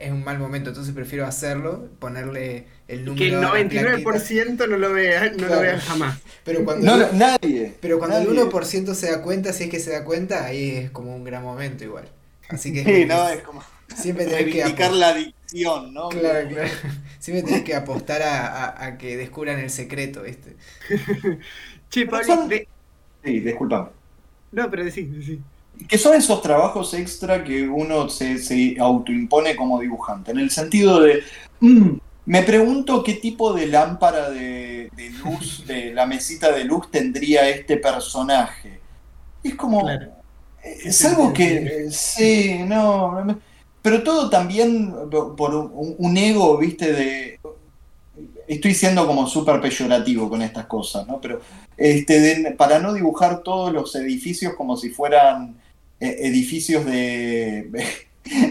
Es 0.00 0.10
un 0.10 0.24
mal 0.24 0.38
momento, 0.38 0.70
entonces 0.70 0.94
prefiero 0.94 1.26
hacerlo, 1.26 1.88
ponerle 1.98 2.64
el 2.88 3.04
número. 3.04 3.18
Que 3.18 3.60
el 3.60 3.68
99% 3.68 4.66
no 4.66 4.78
lo 4.78 4.92
vean, 4.94 5.36
no 5.36 5.46
lo 5.46 5.60
vean 5.60 5.78
jamás. 5.78 6.18
Pero 6.42 6.64
cuando, 6.64 6.94
el, 6.94 7.18
nadie. 7.18 7.74
Pero 7.82 7.98
cuando 7.98 8.16
el 8.16 8.26
1% 8.28 8.94
se 8.94 9.10
da 9.10 9.20
cuenta, 9.20 9.52
si 9.52 9.64
es 9.64 9.70
que 9.70 9.78
se 9.78 9.90
da 9.90 10.02
cuenta, 10.02 10.46
ahí 10.46 10.70
es 10.70 10.90
como 10.90 11.14
un 11.14 11.22
gran 11.22 11.42
momento 11.42 11.84
igual. 11.84 12.08
Así 12.48 12.72
que. 12.72 12.82
Sí, 12.84 13.04
no, 13.04 13.28
es 13.28 13.42
como. 13.42 13.62
Siempre 13.94 14.24
tenés 14.26 14.72
que. 14.72 14.88
la 14.90 15.08
adicción, 15.10 15.92
¿no? 15.92 16.08
Claro, 16.08 16.48
claro. 16.48 16.70
Siempre 17.18 17.42
tenés 17.42 17.64
que 17.64 17.74
apostar 17.74 18.22
a, 18.22 18.84
a, 18.84 18.96
que 18.96 19.18
descubran 19.18 19.58
el 19.58 19.68
secreto, 19.68 20.22
¿viste? 20.22 20.56
che, 21.90 22.06
Pablo. 22.06 22.48
Sí, 23.22 23.40
disculpa. 23.40 23.92
No, 24.52 24.70
pero 24.70 24.90
sí, 24.90 25.10
sí. 25.24 25.40
Que 25.88 25.98
son 25.98 26.14
esos 26.14 26.42
trabajos 26.42 26.94
extra 26.94 27.42
que 27.44 27.68
uno 27.68 28.08
se, 28.08 28.38
se 28.38 28.76
autoimpone 28.78 29.56
como 29.56 29.80
dibujante, 29.80 30.30
en 30.30 30.38
el 30.38 30.50
sentido 30.50 31.00
de. 31.00 31.22
Mm, 31.60 31.98
Me 32.26 32.42
pregunto 32.42 33.02
qué 33.02 33.14
tipo 33.14 33.52
de 33.52 33.66
lámpara 33.66 34.30
de, 34.30 34.90
luz, 35.24 35.64
de 35.68 35.92
la 35.92 36.06
mesita 36.06 36.52
de 36.52 36.64
luz 36.64 36.90
tendría 36.90 37.48
este 37.48 37.76
personaje. 37.76 38.80
Es 39.42 39.54
como... 39.54 39.88
Es 40.62 41.04
algo 41.04 41.32
que... 41.32 41.88
Sí, 41.90 42.60
no... 42.66 43.40
Pero 43.82 44.02
todo 44.02 44.28
también 44.28 44.94
por 45.36 45.54
un, 45.54 46.16
ego, 46.16 46.58
viste, 46.58 46.92
de... 46.92 47.40
Estoy 48.46 48.74
siendo 48.74 49.06
como 49.06 49.26
súper 49.26 49.60
peyorativo 49.60 50.28
con 50.28 50.42
estas 50.42 50.66
cosas, 50.66 51.06
¿no? 51.06 51.20
Pero 51.20 51.40
este, 51.76 52.54
para 52.58 52.78
no 52.78 52.92
dibujar 52.92 53.42
todos 53.42 53.72
los 53.72 53.94
edificios 53.94 54.54
como 54.54 54.76
si 54.76 54.90
fueran 54.90 55.56
eh, 55.56 55.59
edificios 56.00 56.84
de 56.84 57.70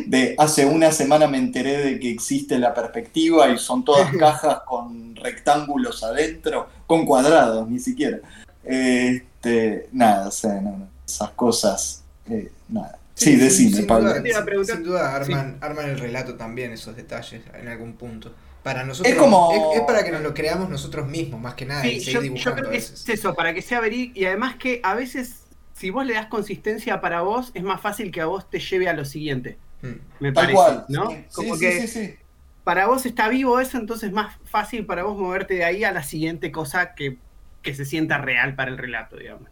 de 0.08 0.36
hace 0.38 0.66
una 0.66 0.92
semana 0.92 1.28
me 1.28 1.38
enteré 1.38 1.78
de 1.78 2.00
que 2.00 2.10
existe 2.10 2.58
la 2.58 2.74
perspectiva 2.74 3.50
y 3.50 3.58
son 3.58 3.86
todas 3.86 4.16
cajas 4.18 4.62
con 4.66 5.16
rectángulos 5.16 6.04
adentro, 6.04 6.70
con 6.88 7.06
cuadrados 7.06 7.70
ni 7.70 7.80
siquiera. 7.80 8.20
Este, 8.64 9.88
nada, 9.92 10.30
esas 10.30 11.30
cosas, 11.36 12.04
eh, 12.30 12.52
nada. 12.68 12.98
Sí, 13.14 13.36
decime, 13.36 13.76
sin 13.76 13.88
Pablo. 13.88 14.14
Duda, 14.14 14.66
sin 14.66 14.84
duda 14.84 15.16
arman, 15.16 15.90
el 15.90 16.00
relato 16.00 16.36
también 16.36 16.72
esos 16.72 16.96
detalles 16.96 17.42
en 17.54 17.68
algún 17.68 17.94
punto. 17.94 18.34
Para 18.64 18.84
nosotros 18.84 19.14
es, 19.14 19.20
como... 19.20 19.74
es, 19.74 19.82
para 19.82 20.04
que 20.04 20.12
nos 20.12 20.22
lo 20.22 20.34
creamos 20.34 20.70
nosotros 20.70 21.08
mismos, 21.08 21.40
más 21.40 21.54
que 21.56 21.66
nada. 21.66 21.82
Sí, 21.84 22.00
yo, 22.00 22.22
yo, 22.22 22.56
creo 22.56 22.70
que 22.70 22.78
es 22.78 23.08
eso, 23.08 23.34
para 23.34 23.54
que 23.54 23.62
sea 23.62 23.80
verídico 23.80 24.20
y 24.20 24.26
además 24.26 24.56
que 24.56 24.82
a 24.84 24.96
veces 24.96 25.44
si 25.80 25.92
vos 25.92 26.06
le 26.06 26.14
das 26.14 26.26
consistencia 26.26 27.00
para 27.00 27.22
vos, 27.22 27.52
es 27.54 27.64
más 27.64 27.80
fácil 27.80 28.12
que 28.12 28.20
a 28.20 28.26
vos 28.26 28.50
te 28.50 28.60
lleve 28.60 28.90
a 28.90 28.94
lo 28.94 29.06
siguiente. 29.06 29.58
Hmm. 29.82 29.94
Me 30.20 30.34
parece, 30.34 30.62
¿no? 30.90 31.10
Como 31.34 31.58
que 31.58 32.18
para 32.66 32.88
vos 32.88 33.06
está 33.06 33.30
vivo 33.30 33.62
eso, 33.62 33.78
entonces 33.78 34.10
es 34.10 34.14
más 34.14 34.36
fácil 34.44 34.86
para 34.86 35.04
vos 35.04 35.18
moverte 35.18 35.54
de 35.54 35.64
ahí 35.64 35.86
a 35.86 35.94
la 35.94 36.04
siguiente 36.04 36.52
cosa 36.52 36.94
que, 36.96 37.18
se 37.64 37.86
sienta 37.86 38.18
real 38.18 38.56
para 38.56 38.72
el 38.72 38.78
relato, 38.78 39.16
digamos. 39.16 39.48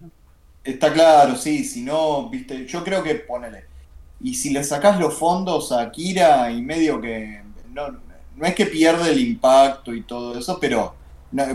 Está 0.63 0.91
claro, 0.91 1.35
sí, 1.35 1.63
si 1.63 1.81
no, 1.83 2.29
viste, 2.29 2.65
yo 2.65 2.83
creo 2.83 3.03
que 3.03 3.15
ponele. 3.15 3.63
Y 4.19 4.33
si 4.33 4.49
le 4.49 4.65
sacás 4.65 4.99
los 4.99 5.13
fondos 5.13 5.71
a 5.71 5.89
Kira 5.91 6.51
y 6.51 6.61
medio 6.61 6.99
que. 6.99 7.41
No, 7.71 7.89
no 8.35 8.45
es 8.45 8.53
que 8.53 8.65
pierde 8.65 9.11
el 9.11 9.19
impacto 9.19 9.93
y 9.93 10.01
todo 10.01 10.37
eso, 10.37 10.59
pero 10.59 10.93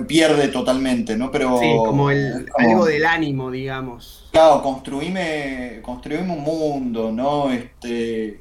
pierde 0.06 0.48
totalmente, 0.48 1.16
¿no? 1.16 1.30
Pero. 1.30 1.58
Sí, 1.58 1.72
como 1.76 2.10
el 2.10 2.46
algo 2.56 2.84
del 2.84 3.04
ánimo, 3.04 3.50
digamos. 3.50 4.28
Claro, 4.30 4.62
construíme, 4.62 5.80
construime 5.82 6.32
un 6.32 6.42
mundo, 6.42 7.10
¿no? 7.12 7.50
Este. 7.50 8.40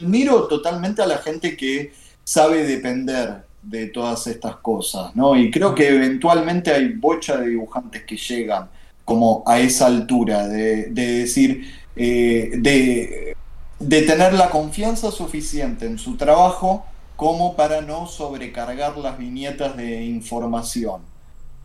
Admiro 0.00 0.46
totalmente 0.46 1.02
a 1.02 1.06
la 1.06 1.18
gente 1.18 1.56
que 1.56 1.92
sabe 2.24 2.64
depender 2.66 3.44
de 3.62 3.88
todas 3.88 4.26
estas 4.26 4.56
cosas, 4.56 5.14
¿no? 5.14 5.36
Y 5.36 5.50
creo 5.50 5.74
que 5.74 5.88
eventualmente 5.88 6.72
hay 6.72 6.92
bocha 6.94 7.36
de 7.36 7.48
dibujantes 7.48 8.04
que 8.04 8.16
llegan 8.16 8.68
como 9.04 9.42
a 9.46 9.60
esa 9.60 9.86
altura 9.86 10.48
de, 10.48 10.86
decir, 10.90 11.72
eh, 11.94 12.52
de, 12.56 13.36
de 13.78 14.02
tener 14.02 14.32
la 14.32 14.50
confianza 14.50 15.10
suficiente 15.10 15.86
en 15.86 15.98
su 15.98 16.16
trabajo 16.16 16.86
como 17.16 17.56
para 17.56 17.80
no 17.80 18.06
sobrecargar 18.06 18.96
las 18.98 19.18
viñetas 19.18 19.76
de 19.76 20.04
información. 20.04 21.02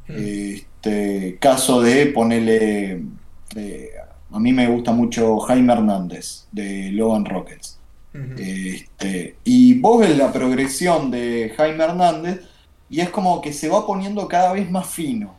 Hmm. 0.07 0.15
Este, 0.17 1.37
caso 1.39 1.81
de 1.81 2.07
ponerle, 2.07 3.03
eh, 3.55 3.89
a 4.31 4.39
mí 4.39 4.53
me 4.53 4.67
gusta 4.67 4.93
mucho 4.93 5.39
Jaime 5.39 5.73
Hernández 5.73 6.45
de 6.51 6.91
Logan 6.91 7.25
Rockets. 7.25 7.77
este, 8.37 9.35
y 9.45 9.79
vos 9.79 10.01
ves 10.01 10.17
la 10.17 10.33
progresión 10.33 11.11
de 11.11 11.53
Jaime 11.55 11.83
Hernández 11.83 12.41
y 12.89 12.99
es 12.99 13.09
como 13.09 13.39
que 13.39 13.53
se 13.53 13.69
va 13.69 13.87
poniendo 13.87 14.27
cada 14.27 14.51
vez 14.51 14.69
más 14.69 14.87
fino, 14.87 15.33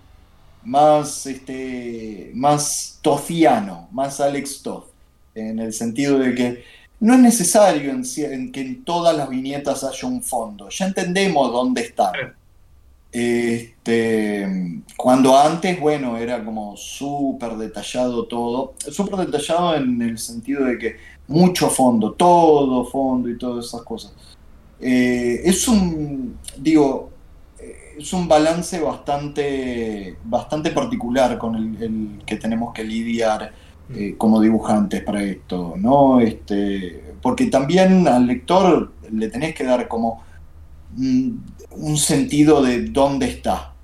más, 0.65 1.27
este, 1.27 2.31
más 2.35 2.99
tofiano, 3.03 3.89
más 3.93 4.21
Alex 4.21 4.63
Toth, 4.63 4.87
en 5.35 5.59
el 5.59 5.75
sentido 5.75 6.19
de 6.19 6.35
que 6.35 6.65
no 7.03 7.15
es 7.15 7.21
necesario 7.21 7.91
en, 7.91 8.53
que 8.53 8.61
en 8.61 8.85
todas 8.85 9.17
las 9.17 9.29
viñetas 9.29 9.83
haya 9.83 10.07
un 10.07 10.23
fondo. 10.23 10.69
Ya 10.69 10.87
entendemos 10.87 11.51
dónde 11.51 11.81
está. 11.81 12.13
Este, 13.11 14.81
cuando 14.97 15.37
antes, 15.37 15.81
bueno, 15.81 16.17
era 16.17 16.45
como 16.45 16.77
súper 16.77 17.55
detallado 17.57 18.27
todo. 18.27 18.75
Súper 18.79 19.27
detallado 19.27 19.75
en 19.75 20.01
el 20.01 20.17
sentido 20.17 20.65
de 20.65 20.79
que 20.79 20.97
mucho 21.27 21.69
fondo, 21.71 22.13
todo 22.13 22.85
fondo 22.85 23.29
y 23.29 23.37
todas 23.37 23.67
esas 23.67 23.83
cosas. 23.83 24.13
Eh, 24.81 25.41
es 25.45 25.67
un, 25.67 26.39
digo, 26.57 27.11
es 27.99 28.13
un 28.13 28.29
balance 28.29 28.79
bastante, 28.79 30.19
bastante 30.23 30.71
particular 30.71 31.37
con 31.37 31.57
el 31.57 32.23
que 32.25 32.37
tenemos 32.37 32.73
que 32.73 32.85
lidiar 32.85 33.53
eh, 33.95 34.15
como 34.17 34.41
dibujantes 34.41 35.03
para 35.03 35.23
esto, 35.23 35.75
¿no? 35.77 36.21
Este, 36.21 37.15
porque 37.21 37.47
también 37.47 38.09
al 38.09 38.27
lector 38.27 38.93
le 39.11 39.29
tenés 39.29 39.55
que 39.55 39.65
dar 39.65 39.89
como 39.89 40.23
un, 40.97 41.97
sentido 41.97 42.63
de 42.63 42.85
dónde 42.85 43.27
está, 43.27 43.75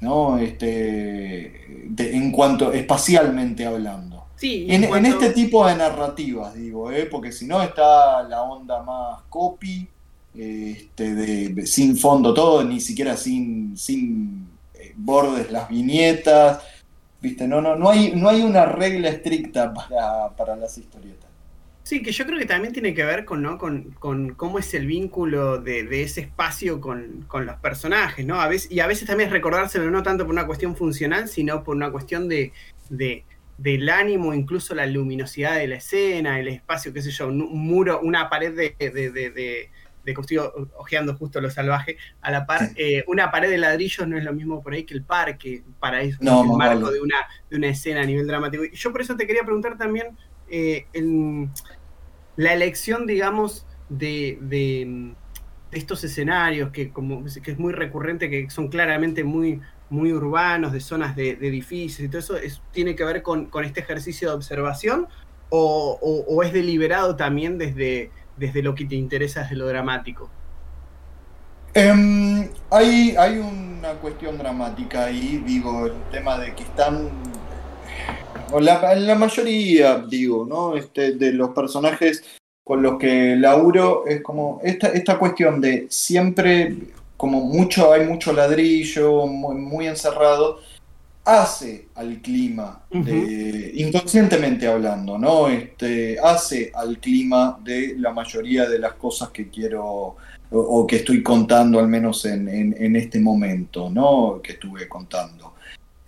¿no? 0.00 0.38
Este, 0.38 1.84
en 1.98 2.32
cuanto 2.32 2.72
espacialmente 2.72 3.66
hablando. 3.66 4.24
Sí, 4.36 4.66
en, 4.70 5.04
este 5.04 5.30
tipo 5.30 5.66
de 5.66 5.76
narrativas, 5.76 6.54
digo, 6.54 6.90
¿eh? 6.90 7.06
porque 7.10 7.30
si 7.30 7.46
no 7.46 7.62
está 7.62 8.22
la 8.22 8.42
onda 8.42 8.82
más 8.82 9.20
copy, 9.28 9.86
este, 10.34 11.14
de, 11.14 11.66
sin 11.66 11.98
fondo 11.98 12.32
todo, 12.32 12.64
ni 12.64 12.80
siquiera 12.80 13.16
sin, 13.16 13.76
sin 13.76 14.48
eh, 14.74 14.94
bordes 14.96 15.50
las 15.50 15.68
viñetas, 15.68 16.62
¿Viste? 17.20 17.46
No, 17.46 17.60
no, 17.60 17.76
no, 17.76 17.90
hay, 17.90 18.12
no 18.14 18.28
hay 18.28 18.42
una 18.42 18.64
regla 18.64 19.08
estricta 19.08 19.74
para, 19.74 20.56
las 20.56 20.78
historietas. 20.78 21.28
Sí, 21.82 22.02
que 22.02 22.12
yo 22.12 22.24
creo 22.24 22.38
que 22.38 22.46
también 22.46 22.72
tiene 22.72 22.94
que 22.94 23.04
ver 23.04 23.24
con, 23.24 23.42
¿no? 23.42 23.58
con, 23.58 23.94
cómo 24.36 24.58
es 24.58 24.72
el 24.74 24.86
vínculo 24.86 25.58
de, 25.58 26.02
ese 26.02 26.22
espacio 26.22 26.80
con, 26.80 27.26
los 27.32 27.56
personajes, 27.56 28.24
¿no? 28.24 28.40
A 28.40 28.48
veces, 28.48 28.70
y 28.70 28.80
a 28.80 28.86
veces 28.86 29.06
también 29.06 29.28
es 29.28 29.32
recordárselo 29.32 29.90
no 29.90 30.02
tanto 30.02 30.24
por 30.24 30.32
una 30.32 30.46
cuestión 30.46 30.76
funcional, 30.76 31.28
sino 31.28 31.64
por 31.64 31.76
una 31.76 31.90
cuestión 31.90 32.28
de, 32.28 32.52
del 32.88 33.88
ánimo, 33.88 34.32
incluso 34.32 34.74
la 34.74 34.86
luminosidad 34.86 35.56
de 35.56 35.66
la 35.66 35.76
escena, 35.76 36.38
el 36.38 36.48
espacio, 36.48 36.92
qué 36.92 37.02
sé 37.02 37.10
yo, 37.10 37.28
un, 37.28 37.38
muro, 37.38 38.00
una 38.02 38.30
pared 38.30 38.54
de, 38.54 38.90
de 38.90 39.70
que 40.04 40.12
estoy 40.12 40.38
ojeando 40.76 41.14
justo 41.14 41.40
lo 41.40 41.50
salvaje, 41.50 41.96
a 42.20 42.30
la 42.30 42.46
par, 42.46 42.70
eh, 42.76 43.04
una 43.06 43.30
pared 43.30 43.50
de 43.50 43.58
ladrillos 43.58 44.06
no 44.08 44.16
es 44.16 44.24
lo 44.24 44.32
mismo 44.32 44.62
por 44.62 44.72
ahí 44.72 44.84
que 44.84 44.94
el 44.94 45.02
parque, 45.02 45.62
para 45.78 46.02
eso, 46.02 46.18
el 46.20 46.56
marco 46.56 46.90
de, 46.90 47.00
una, 47.00 47.16
de 47.48 47.56
una 47.56 47.68
escena 47.68 48.02
a 48.02 48.04
nivel 48.04 48.26
dramático. 48.26 48.64
Y 48.64 48.74
yo 48.74 48.92
por 48.92 49.00
eso 49.00 49.16
te 49.16 49.26
quería 49.26 49.44
preguntar 49.44 49.76
también 49.76 50.16
eh, 50.48 50.86
la 52.36 52.52
elección, 52.52 53.06
digamos, 53.06 53.66
de, 53.88 55.14
estos 55.72 56.02
escenarios 56.02 56.70
que, 56.70 56.90
como, 56.90 57.24
que 57.24 57.52
es 57.52 57.58
muy 57.58 57.72
recurrente, 57.72 58.28
que 58.28 58.50
son 58.50 58.68
claramente 58.68 59.22
muy, 59.22 59.60
muy 59.88 60.12
urbanos, 60.12 60.72
de 60.72 60.80
zonas 60.80 61.14
de, 61.14 61.30
edificios 61.30 62.00
y 62.00 62.08
todo 62.08 62.18
eso, 62.18 62.36
es, 62.36 62.60
¿tiene 62.72 62.96
que 62.96 63.04
ver 63.04 63.22
con, 63.22 63.48
este 63.64 63.80
ejercicio 63.80 64.28
de 64.28 64.34
observación 64.34 65.06
o 65.52 66.42
es 66.44 66.52
deliberado 66.52 67.16
también 67.16 67.58
desde 67.58 68.12
desde 68.36 68.62
lo 68.62 68.74
que 68.74 68.84
te 68.84 68.94
interesa 68.94 69.42
desde 69.42 69.56
lo 69.56 69.66
dramático? 69.66 70.30
Em, 71.72 72.48
hay, 72.70 73.14
hay 73.16 73.38
una 73.38 73.92
cuestión 74.00 74.36
dramática 74.36 75.04
ahí, 75.04 75.42
digo, 75.46 75.86
el 75.86 76.02
tema 76.10 76.36
de 76.36 76.54
que 76.54 76.64
están, 76.64 77.08
la, 78.60 78.94
la 78.96 79.14
mayoría, 79.14 79.98
digo, 79.98 80.44
¿no? 80.48 80.76
Este, 80.76 81.12
de 81.12 81.32
los 81.32 81.50
personajes 81.50 82.24
con 82.64 82.82
los 82.82 82.98
que 82.98 83.36
laburo 83.36 84.04
es 84.06 84.22
como 84.22 84.60
esta, 84.64 84.88
esta 84.88 85.18
cuestión 85.18 85.60
de 85.60 85.86
siempre, 85.90 86.76
como 87.16 87.40
mucho, 87.40 87.92
hay 87.92 88.06
mucho 88.06 88.32
ladrillo, 88.32 89.26
muy 89.26 89.86
encerrado, 89.86 90.58
hace 91.30 91.88
al 91.94 92.20
clima, 92.20 92.84
inconscientemente 92.92 94.66
hablando, 94.66 95.16
¿no? 95.16 95.48
Este, 95.48 96.18
hace 96.18 96.72
al 96.74 96.98
clima 96.98 97.58
de 97.62 97.94
la 97.98 98.12
mayoría 98.12 98.68
de 98.68 98.78
las 98.78 98.94
cosas 98.94 99.30
que 99.30 99.48
quiero 99.48 100.16
o, 100.50 100.86
que 100.86 100.96
estoy 100.96 101.22
contando, 101.22 101.78
al 101.78 101.86
menos 101.86 102.24
en, 102.24 102.96
este 102.96 103.20
momento, 103.20 103.88
¿no? 103.90 104.40
Que 104.42 104.52
estuve 104.52 104.88
contando. 104.88 105.54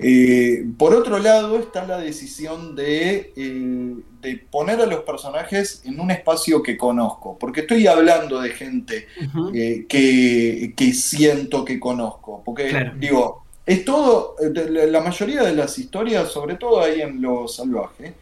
Eh, 0.05 0.65
por 0.77 0.93
otro 0.95 1.21
lado 1.21 1.61
está 1.61 1.87
la 1.87 1.99
decisión 1.99 2.75
de, 2.75 3.33
eh, 3.37 3.95
de, 4.21 4.37
poner 4.51 4.81
a 4.81 4.87
los 4.87 5.05
personajes 5.05 5.83
en 5.85 6.01
un 6.01 6.11
espacio 6.11 6.61
que 6.61 6.77
conozco, 6.77 7.39
porque 7.39 7.61
estoy 7.61 7.87
hablando 7.87 8.41
de 8.41 8.51
gente 8.51 9.07
eh, 9.55 9.87
que, 9.89 10.75
que, 10.77 10.93
siento 10.93 11.65
que 11.65 11.79
conozco, 11.79 12.43
porque 12.45 12.91
digo, 12.99 13.42
es 13.65 13.85
todo, 13.85 14.37
eh, 14.41 14.89
la 14.91 15.01
mayoría 15.01 15.43
de 15.43 15.55
las 15.55 15.79
historias, 15.79 16.31
sobre 16.31 16.57
todo 16.57 16.81
ahí 16.81 17.01
en 17.01 17.23
Lo 17.23 17.47
Salvaje, 17.47 18.15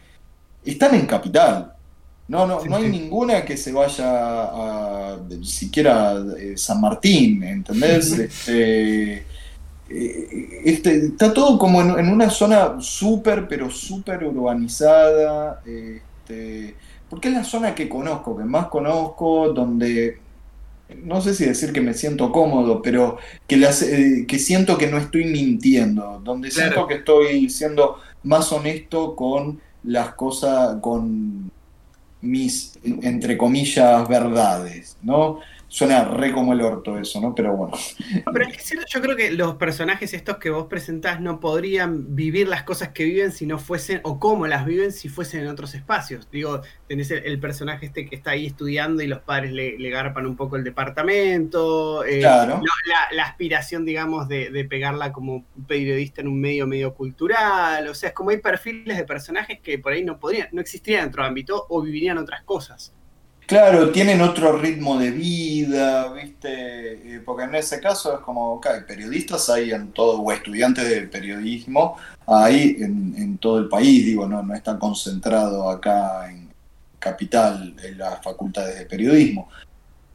están 0.63 0.95
en 0.95 1.05
Capital. 1.05 1.73
No, 2.27 2.47
no, 2.47 2.63
no 2.63 2.75
hay 2.77 2.87
ninguna 2.87 3.43
que 3.43 3.57
se 3.57 3.73
vaya 3.73 4.05
a, 4.05 5.19
siquiera 5.43 6.23
eh, 6.39 6.53
San 6.55 6.79
Martín, 6.79 7.43
¿entendés? 7.43 8.11
este, 8.11 9.25
eh, 9.89 10.61
este, 10.63 11.07
está 11.07 11.33
todo 11.33 11.57
como 11.57 11.81
en, 11.81 12.07
una 12.07 12.29
zona 12.29 12.79
súper, 12.79 13.47
pero 13.47 13.69
súper 13.69 14.23
urbanizada. 14.23 15.61
Este, 15.65 16.75
porque 17.09 17.27
es 17.27 17.33
la 17.33 17.43
zona 17.43 17.75
que 17.75 17.89
conozco, 17.89 18.37
que 18.37 18.45
más 18.45 18.67
conozco, 18.67 19.49
donde 19.49 20.20
no 21.03 21.21
sé 21.21 21.33
si 21.33 21.45
decir 21.45 21.73
que 21.73 21.81
me 21.81 21.93
siento 21.93 22.31
cómodo, 22.31 22.81
pero 22.81 23.17
que, 23.47 23.55
eh, 23.55 24.25
que 24.27 24.39
siento 24.39 24.77
que 24.77 24.87
no 24.87 24.97
estoy 24.97 25.25
mintiendo, 25.25 26.21
donde 26.23 26.51
siento 26.51 26.87
que 26.87 26.95
estoy 26.95 27.49
siendo 27.49 27.97
más 28.23 28.51
honesto 28.51 29.15
con 29.15 29.59
las 29.83 30.13
cosas, 30.13 30.77
con 30.81 31.51
mis, 32.21 32.77
entre 32.83 33.37
comillas, 33.37 34.07
verdades, 34.07 34.97
¿no? 35.01 35.39
Suena 35.71 36.03
re 36.03 36.33
como 36.33 36.51
el 36.51 36.59
orto 36.59 36.99
eso, 36.99 37.21
¿no? 37.21 37.33
Pero 37.33 37.55
bueno. 37.55 37.77
pero 38.33 38.45
es 38.45 38.61
cierto, 38.61 38.85
yo 38.89 39.01
creo 39.01 39.15
que 39.15 39.31
los 39.31 39.55
personajes 39.55 40.13
estos 40.13 40.35
que 40.35 40.49
vos 40.49 40.67
presentás 40.67 41.21
no 41.21 41.39
podrían 41.39 42.13
vivir 42.13 42.49
las 42.49 42.63
cosas 42.63 42.89
que 42.89 43.05
viven 43.05 43.31
si 43.31 43.45
no 43.45 43.57
fuesen, 43.57 44.01
o 44.03 44.19
cómo 44.19 44.47
las 44.47 44.65
viven 44.65 44.91
si 44.91 45.07
fuesen 45.07 45.43
en 45.43 45.47
otros 45.47 45.73
espacios. 45.73 46.29
Digo, 46.29 46.59
tenés 46.89 47.09
el, 47.11 47.39
personaje 47.39 47.85
este 47.85 48.05
que 48.05 48.17
está 48.17 48.31
ahí 48.31 48.47
estudiando 48.47 49.01
y 49.01 49.07
los 49.07 49.19
padres 49.19 49.53
le, 49.53 49.89
garpan 49.89 50.25
un 50.25 50.35
poco 50.35 50.57
el 50.57 50.65
departamento. 50.65 52.03
Eh, 52.03 52.19
claro. 52.19 52.61
la, 53.13 53.23
aspiración, 53.23 53.85
digamos, 53.85 54.27
de, 54.27 54.67
pegarla 54.69 55.13
como 55.13 55.45
periodista 55.69 56.19
en 56.19 56.27
un 56.27 56.41
medio 56.41 56.67
medio 56.67 56.93
cultural. 56.93 57.87
O 57.87 57.95
sea, 57.95 58.09
es 58.09 58.15
como 58.15 58.31
hay 58.31 58.39
perfiles 58.39 58.97
de 58.97 59.05
personajes 59.05 59.61
que 59.61 59.79
por 59.79 59.93
ahí 59.93 60.03
no 60.03 60.19
podrían, 60.19 60.49
no 60.51 60.59
existirían 60.59 61.03
en 61.03 61.09
otro 61.11 61.23
ámbito 61.23 61.65
o 61.69 61.81
vivirían 61.81 62.17
otras 62.17 62.43
cosas. 62.43 62.93
Claro, 63.47 63.91
tienen 63.91 64.21
otro 64.21 64.57
ritmo 64.57 64.97
de 64.97 65.11
vida, 65.11 66.11
¿viste? 66.13 67.15
Eh, 67.15 67.21
porque 67.25 67.43
en 67.43 67.55
ese 67.55 67.81
caso 67.81 68.13
es 68.15 68.21
como, 68.21 68.53
ok, 68.53 68.67
periodistas 68.87 69.49
hay 69.49 69.71
en 69.71 69.91
todo, 69.91 70.21
o 70.21 70.31
estudiantes 70.31 70.87
de 70.87 71.01
periodismo, 71.01 71.97
hay 72.27 72.77
en, 72.79 73.37
todo 73.39 73.59
el 73.59 73.67
país, 73.67 74.05
digo, 74.05 74.27
no, 74.27 74.41
no 74.41 74.55
está 74.55 74.79
concentrado 74.79 75.69
acá 75.69 76.31
en 76.31 76.49
Capital, 76.97 77.75
en 77.83 77.97
las 77.97 78.21
facultades 78.23 78.79
de 78.79 78.85
periodismo. 78.85 79.49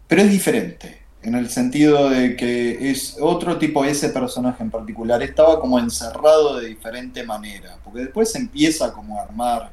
Pero 0.06 0.22
es 0.22 0.30
diferente, 0.30 1.02
en 1.22 1.34
el 1.34 1.50
sentido 1.50 2.08
de 2.08 2.36
que 2.36 2.90
es 2.90 3.18
otro 3.20 3.58
tipo, 3.58 3.84
ese 3.84 4.10
personaje 4.10 4.62
en 4.62 4.70
particular, 4.70 5.22
estaba 5.22 5.60
como 5.60 5.78
encerrado 5.78 6.58
de 6.58 6.68
diferente 6.68 7.22
manera, 7.24 7.76
porque 7.84 8.00
después 8.00 8.34
empieza 8.34 8.92
como 8.92 9.18
a 9.18 9.24
armar, 9.24 9.72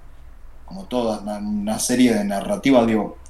como 0.65 0.85
toda 0.85 1.19
una 1.39 1.79
serie 1.79 2.13
de 2.13 2.25
narrativas, 2.25 2.87
digo, 2.87 3.22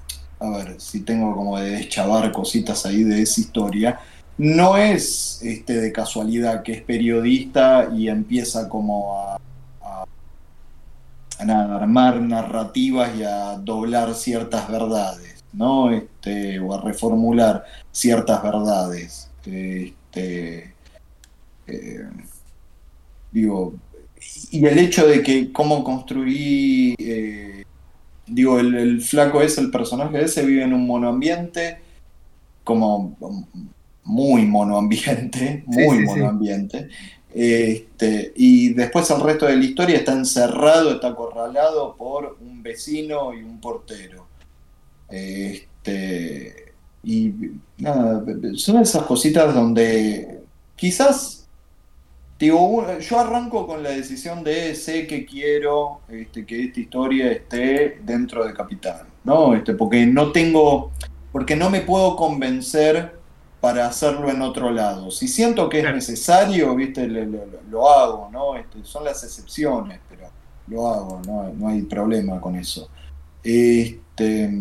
a 0.44 0.50
ver 0.50 0.80
si 0.80 1.02
tengo 1.02 1.36
como 1.36 1.58
de 1.58 1.72
deschavar 1.72 2.32
cositas 2.32 2.86
ahí 2.86 3.04
de 3.04 3.22
esa 3.22 3.42
historia, 3.42 4.00
no 4.38 4.78
es 4.78 5.40
este, 5.42 5.80
de 5.80 5.92
casualidad 5.92 6.64
que 6.64 6.74
es 6.74 6.82
periodista 6.82 7.90
y 7.96 8.10
empieza 8.10 8.68
como 8.68 9.18
a, 9.18 9.40
a, 9.82 11.76
armar 11.78 12.22
narrativas 12.22 13.16
y 13.16 13.24
a 13.24 13.58
doblar 13.58 14.14
ciertas 14.16 14.70
verdades, 14.70 15.44
¿no? 15.54 15.92
Este, 15.92 16.60
o 16.60 16.74
a 16.74 16.82
reformular 16.82 17.64
ciertas 17.92 18.44
verdades. 18.44 19.30
Este, 19.46 20.74
eh, 21.68 22.10
digo, 23.32 23.76
y 24.52 24.66
el 24.66 24.78
hecho 24.78 25.08
de 25.08 25.22
que 25.22 25.52
cómo 25.52 25.84
construí 25.84 26.96
eh, 26.98 27.63
digo, 28.28 28.60
el, 28.60 29.02
flaco 29.02 29.42
ese, 29.42 29.62
el 29.62 29.72
personaje 29.72 30.24
ese, 30.24 30.46
vive 30.46 30.64
en 30.64 30.74
un 30.74 30.86
monoambiente, 30.86 31.80
como 32.64 33.16
muy 34.04 34.46
monoambiente, 34.46 35.64
muy 35.68 36.06
monoambiente. 36.06 36.90
Este, 37.34 38.32
y 38.36 38.74
después 38.74 39.10
el 39.10 39.22
resto 39.22 39.48
de 39.48 39.58
la 39.58 39.64
historia 39.64 39.98
está 39.98 40.14
encerrado, 40.14 40.92
está 40.92 41.10
acorralado 41.10 41.96
por 41.96 42.38
un 42.42 42.62
vecino 42.62 43.34
y 43.34 43.42
un 43.42 43.60
portero. 43.60 44.28
Este, 45.10 46.74
y 47.04 47.34
nada, 47.78 48.24
son 48.56 48.82
esas 48.82 49.04
cositas 49.04 49.54
donde 49.54 50.42
quizás 50.76 51.43
Digo, 52.44 53.00
yo 53.00 53.20
arranco 53.22 53.66
con 53.66 53.84
la 53.84 53.92
decisión 53.92 54.44
de 54.44 54.76
sé 54.76 55.08
que 55.08 55.26
quiero 55.26 56.02
este, 56.10 56.46
que 56.46 56.66
esta 56.66 56.82
historia 56.82 57.32
esté 57.32 58.02
dentro 58.04 58.46
de 58.46 58.54
Capital, 58.54 59.04
¿no? 59.24 59.56
Este, 59.56 59.74
porque 59.74 60.06
no 60.06 60.34
tengo, 60.34 60.92
porque 61.32 61.56
no 61.56 61.70
me 61.70 61.80
puedo 61.80 62.18
convencer 62.18 63.16
para 63.62 63.88
hacerlo 63.88 64.30
en 64.30 64.42
otro 64.42 64.72
lado. 64.72 65.10
Si 65.10 65.30
siento 65.30 65.70
que 65.70 65.80
es 65.80 65.86
necesario, 65.86 66.76
viste, 66.76 67.08
lo, 67.08 67.90
hago, 67.90 68.28
¿no? 68.30 68.58
Este, 68.58 68.84
son 68.84 69.06
las 69.06 69.24
excepciones, 69.24 70.02
pero 70.10 70.28
lo 70.68 70.90
hago, 70.90 71.22
no, 71.26 71.48
no 71.54 71.70
hay 71.70 71.84
problema 71.84 72.42
con 72.42 72.58
eso. 72.58 72.90
Este, 73.42 74.52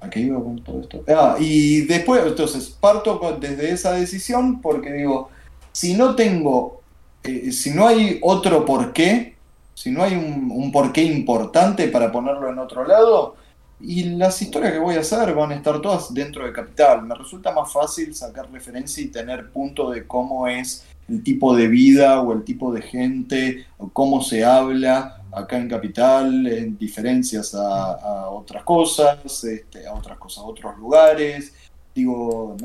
¿A 0.00 0.08
qué 0.08 0.20
iba 0.20 0.42
con 0.42 0.64
todo 0.64 0.80
esto? 0.80 1.04
Ah, 1.08 1.36
y 1.38 1.82
después, 1.82 2.22
entonces, 2.24 2.70
parto 2.70 3.36
desde 3.38 3.70
esa 3.70 3.92
decisión 3.92 4.62
porque 4.62 4.94
digo, 4.94 5.28
si 5.72 5.92
no 5.92 6.16
tengo 6.16 6.78
si 7.22 7.70
no 7.70 7.86
hay 7.86 8.18
otro 8.22 8.64
porqué, 8.64 9.36
si 9.74 9.90
no 9.90 10.02
hay 10.02 10.14
un, 10.14 10.50
un 10.50 10.72
porqué 10.72 11.02
importante 11.02 11.88
para 11.88 12.10
ponerlo 12.10 12.50
en 12.50 12.58
otro 12.58 12.86
lado, 12.86 13.36
y 13.80 14.04
las 14.04 14.40
historias 14.42 14.72
que 14.72 14.78
voy 14.78 14.96
a 14.96 15.00
hacer 15.00 15.34
van 15.34 15.52
a 15.52 15.54
estar 15.54 15.80
todas 15.80 16.12
dentro 16.12 16.44
de 16.44 16.52
Capital. 16.52 17.02
Me 17.04 17.14
resulta 17.14 17.52
más 17.52 17.72
fácil 17.72 18.14
sacar 18.14 18.50
referencia 18.50 19.02
y 19.02 19.08
tener 19.08 19.50
punto 19.50 19.90
de 19.90 20.06
cómo 20.06 20.48
es 20.48 20.84
el 21.08 21.22
tipo 21.22 21.54
de 21.54 21.68
vida 21.68 22.20
o 22.20 22.32
el 22.32 22.44
tipo 22.44 22.72
de 22.72 22.82
gente 22.82 23.66
o 23.78 23.88
cómo 23.88 24.20
se 24.20 24.44
habla 24.44 25.22
acá 25.30 25.58
en 25.58 25.68
Capital 25.68 26.46
en 26.46 26.76
diferencias 26.76 27.54
a, 27.54 28.30
otras 28.30 28.64
cosas, 28.64 29.44
este, 29.44 29.86
a 29.86 29.94
otras 29.94 30.18
cosas, 30.18 30.38
a 30.42 30.46
otros 30.46 30.76
lugares. 30.78 31.54
Digo, 31.94 32.56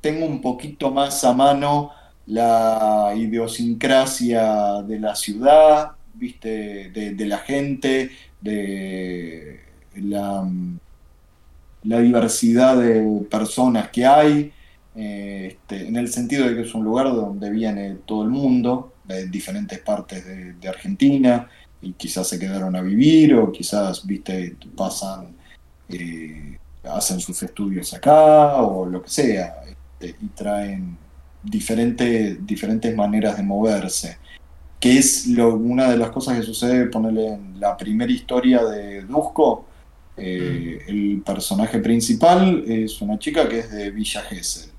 tengo 0.00 0.26
un 0.26 0.40
poquito 0.40 0.90
más 0.90 1.22
a 1.24 1.32
mano 1.32 1.90
la 2.30 3.12
idiosincrasia 3.16 4.82
de 4.82 5.00
la 5.00 5.16
ciudad, 5.16 5.92
¿viste? 6.14 6.90
De, 6.90 7.26
la 7.26 7.38
gente, 7.38 8.10
de 8.40 9.60
la, 9.96 10.48
diversidad 11.82 12.76
de 12.76 13.26
personas 13.28 13.90
que 13.90 14.06
hay, 14.06 14.52
eh, 14.94 15.48
este, 15.50 15.88
en 15.88 15.96
el 15.96 16.08
sentido 16.08 16.48
de 16.48 16.54
que 16.54 16.62
es 16.62 16.74
un 16.74 16.84
lugar 16.84 17.06
donde 17.06 17.50
viene 17.50 17.96
todo 18.06 18.22
el 18.22 18.30
mundo, 18.30 18.94
de 19.04 19.26
diferentes 19.26 19.80
partes 19.80 20.24
de, 20.24 20.68
Argentina, 20.68 21.48
y 21.82 21.94
quizás 21.94 22.28
se 22.28 22.38
quedaron 22.38 22.76
a 22.76 22.80
vivir, 22.80 23.34
o 23.34 23.50
quizás, 23.50 24.06
viste, 24.06 24.56
pasan, 24.76 25.34
eh, 25.88 26.58
hacen 26.84 27.18
sus 27.18 27.42
estudios 27.42 27.92
acá, 27.92 28.56
o 28.56 28.86
lo 28.86 29.02
que 29.02 29.10
sea, 29.10 29.64
este, 29.66 30.14
y 30.24 30.28
traen 30.28 30.96
diferentes 31.42 32.96
maneras 32.96 33.36
de 33.36 33.42
moverse. 33.42 34.18
Que 34.78 34.98
es 34.98 35.26
lo, 35.26 35.54
una 35.54 35.90
de 35.90 35.98
las 35.98 36.10
cosas 36.10 36.38
que 36.38 36.42
sucede, 36.42 36.86
ponerle 36.86 37.34
en 37.34 37.60
la 37.60 37.76
primera 37.76 38.10
historia 38.10 38.64
de 38.64 39.02
Dusko. 39.02 39.66
Eh, 40.16 40.80
mm. 40.86 40.90
El 40.90 41.22
personaje 41.24 41.78
principal 41.78 42.64
es 42.66 43.00
una 43.00 43.18
chica 43.18 43.48
que 43.48 43.60
es 43.60 43.70
de 43.70 43.90
Villa 43.90 44.22
Gesell 44.22 44.70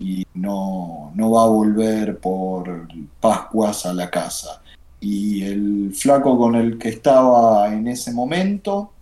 y 0.00 0.26
no, 0.34 1.12
no 1.14 1.30
va 1.30 1.44
a 1.44 1.48
volver 1.48 2.18
por 2.18 2.88
Pascuas 3.20 3.84
a 3.84 3.92
la 3.92 4.10
casa. 4.10 4.62
Y 4.98 5.42
el 5.42 5.92
flaco 5.94 6.36
con 6.38 6.56
el 6.56 6.78
que 6.78 6.88
estaba 6.88 7.72
en 7.72 7.86
ese 7.86 8.12
momento, 8.12 8.92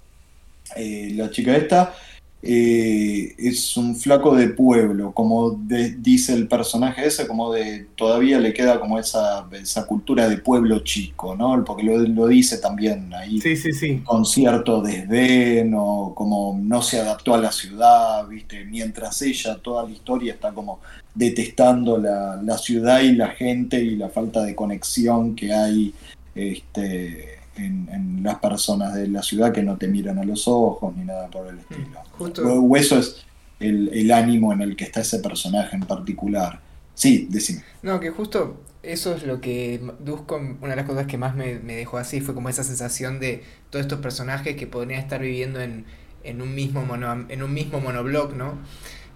eh, 0.77 1.13
la 1.15 1.31
chica 1.31 1.57
esta, 1.57 1.95
eh, 2.41 3.35
es 3.37 3.77
un 3.77 3.97
flaco 3.97 4.37
de 4.37 4.49
pueblo, 4.49 5.13
como 5.13 5.59
dice 5.61 6.35
el 6.35 6.47
personaje 6.47 7.07
ese, 7.07 7.27
como 7.27 7.53
de 7.53 7.89
todavía 7.97 8.39
le 8.39 8.55
queda 8.55 8.79
como 8.79 8.99
esa, 8.99 9.49
esa 9.53 9.87
cultura 9.87 10.29
de 10.29 10.39
pueblo 10.39 10.79
chico, 10.81 11.35
¿no? 11.35 11.65
Porque 11.65 11.83
lo, 11.83 12.29
dice 12.29 12.59
también 12.59 13.13
ahí 13.13 13.41
sí, 13.41 13.57
sí, 13.57 13.73
sí. 13.73 14.03
con 14.05 14.25
cierto 14.25 14.81
desdén 14.83 15.75
o 15.77 16.15
como 16.15 16.57
no 16.63 16.81
se 16.81 17.01
adaptó 17.01 17.35
a 17.35 17.39
la 17.39 17.51
ciudad, 17.51 18.27
¿viste? 18.29 18.65
Mientras 18.65 19.21
ella, 19.23 19.59
toda 19.61 19.83
la 19.83 19.91
historia 19.91 20.35
está 20.35 20.53
como 20.53 20.79
detestando 21.15 21.99
la, 21.99 22.41
la 22.41 22.57
ciudad 22.57 23.01
y 23.01 23.13
la 23.13 23.29
gente 23.31 23.83
y 23.83 23.97
la 23.97 24.11
falta 24.11 24.45
de 24.45 24.55
conexión 24.55 25.35
que 25.35 25.53
hay 25.53 25.93
este, 26.37 27.38
en, 27.59 28.23
las 28.23 28.41
personas 28.41 28.95
de 28.95 29.09
la 29.09 29.23
ciudad 29.23 29.53
que 29.53 29.63
no 29.63 29.77
te 29.77 29.89
miran 29.89 30.19
a 30.19 30.25
los 30.25 30.49
ojos 30.49 30.95
ni 30.97 31.05
nada 31.05 31.29
por 31.29 31.47
el 31.47 31.55
mm, 31.55 31.59
estilo. 31.59 32.63
O 32.63 32.77
eso 32.77 32.99
es 32.99 33.25
el, 33.61 34.11
ánimo 34.11 34.53
en 34.53 34.61
el 34.61 34.77
que 34.77 34.85
está 34.85 35.01
ese 35.01 35.21
personaje 35.21 35.77
en 35.77 35.83
particular. 35.83 36.61
Sí, 36.95 37.29
decime. 37.31 37.63
No, 37.83 38.01
que 38.01 38.11
justo 38.11 38.61
eso 38.83 39.15
es 39.15 39.25
lo 39.25 39.41
que 39.41 39.81
Dusko, 40.01 40.37
una 40.37 40.71
de 40.71 40.77
las 40.77 40.87
cosas 40.87 41.07
que 41.07 41.17
más 41.17 41.35
me, 41.37 41.59
dejó 41.59 41.99
así, 41.99 42.21
fue 42.21 42.35
como 42.35 42.49
esa 42.49 42.65
sensación 42.65 43.21
de 43.21 43.43
todos 43.71 43.85
estos 43.85 44.01
personajes 44.01 44.57
que 44.57 44.67
podrían 44.67 45.01
estar 45.01 45.21
viviendo 45.21 45.61
en, 45.61 45.85
en 46.25 46.43
un 46.43 46.55
mismo, 46.55 46.85
mono, 46.85 47.27
en 47.29 47.43
un 47.43 47.55
mismo 47.55 47.81
monobloc, 47.81 48.35
¿no? 48.35 48.59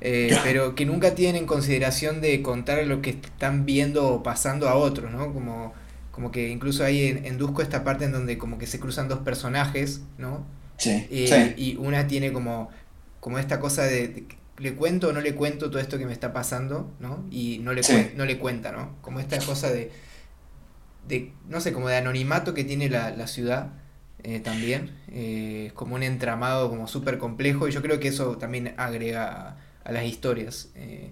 Eh, 0.04 0.36
pero 0.42 0.74
que 0.74 0.84
nunca 0.84 1.14
tienen 1.14 1.42
en 1.42 1.46
consideración 1.46 2.20
de 2.20 2.42
contar 2.42 2.84
lo 2.86 3.00
que 3.02 3.10
están 3.10 3.64
viendo 3.64 4.08
o 4.08 4.22
pasando 4.24 4.68
a 4.68 4.74
otros, 4.74 5.12
¿no? 5.12 5.32
Como, 5.32 5.74
como 6.12 6.30
que 6.30 6.48
incluso 6.50 6.84
ahí 6.84 7.06
en, 7.06 7.24
en 7.24 7.38
esta 7.60 7.82
parte 7.82 8.04
en 8.04 8.12
donde 8.12 8.38
como 8.38 8.58
que 8.58 8.66
se 8.66 8.78
cruzan 8.78 9.08
dos 9.08 9.18
personajes, 9.20 10.02
¿no? 10.18 10.46
Sí, 10.76 11.06
Y 11.56 11.76
una 11.76 12.06
tiene 12.06 12.32
como, 12.32 12.70
como 13.20 13.38
esta 13.38 13.58
cosa 13.60 13.84
de, 13.84 14.26
¿le 14.58 14.74
cuento 14.74 15.08
o 15.08 15.12
no 15.12 15.20
le 15.20 15.34
cuento 15.34 15.70
todo 15.70 15.80
esto 15.80 15.98
que 15.98 16.06
me 16.06 16.12
está 16.12 16.32
pasando? 16.32 16.92
¿no? 17.00 17.24
Y 17.30 17.58
no 17.58 17.72
le, 17.72 17.82
no 18.14 18.24
le 18.24 18.38
cuenta, 18.38 18.72
¿no? 18.72 18.96
Como 19.00 19.20
esta 19.20 19.38
cosa 19.38 19.70
de, 19.70 19.90
de, 21.08 21.32
no 21.48 21.60
sé, 21.60 21.72
como 21.72 21.88
de 21.88 21.96
anonimato 21.96 22.54
que 22.54 22.64
tiene 22.64 22.88
la, 22.88 23.10
la 23.10 23.26
ciudad 23.26 23.72
eh, 24.24 24.40
también. 24.40 24.90
Eh, 25.08 25.72
como 25.74 25.94
un 25.96 26.02
entramado 26.02 26.68
como 26.68 26.86
súper 26.86 27.18
complejo 27.18 27.68
y 27.68 27.72
yo 27.72 27.82
creo 27.82 27.98
que 27.98 28.08
eso 28.08 28.36
también 28.38 28.74
agrega 28.76 29.56
a, 29.84 29.92
las 29.92 30.04
historias. 30.04 30.70
Eh, 30.76 31.10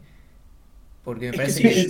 porque 1.04 1.30
me 1.30 1.36
parece 1.36 1.62
que, 1.62 1.80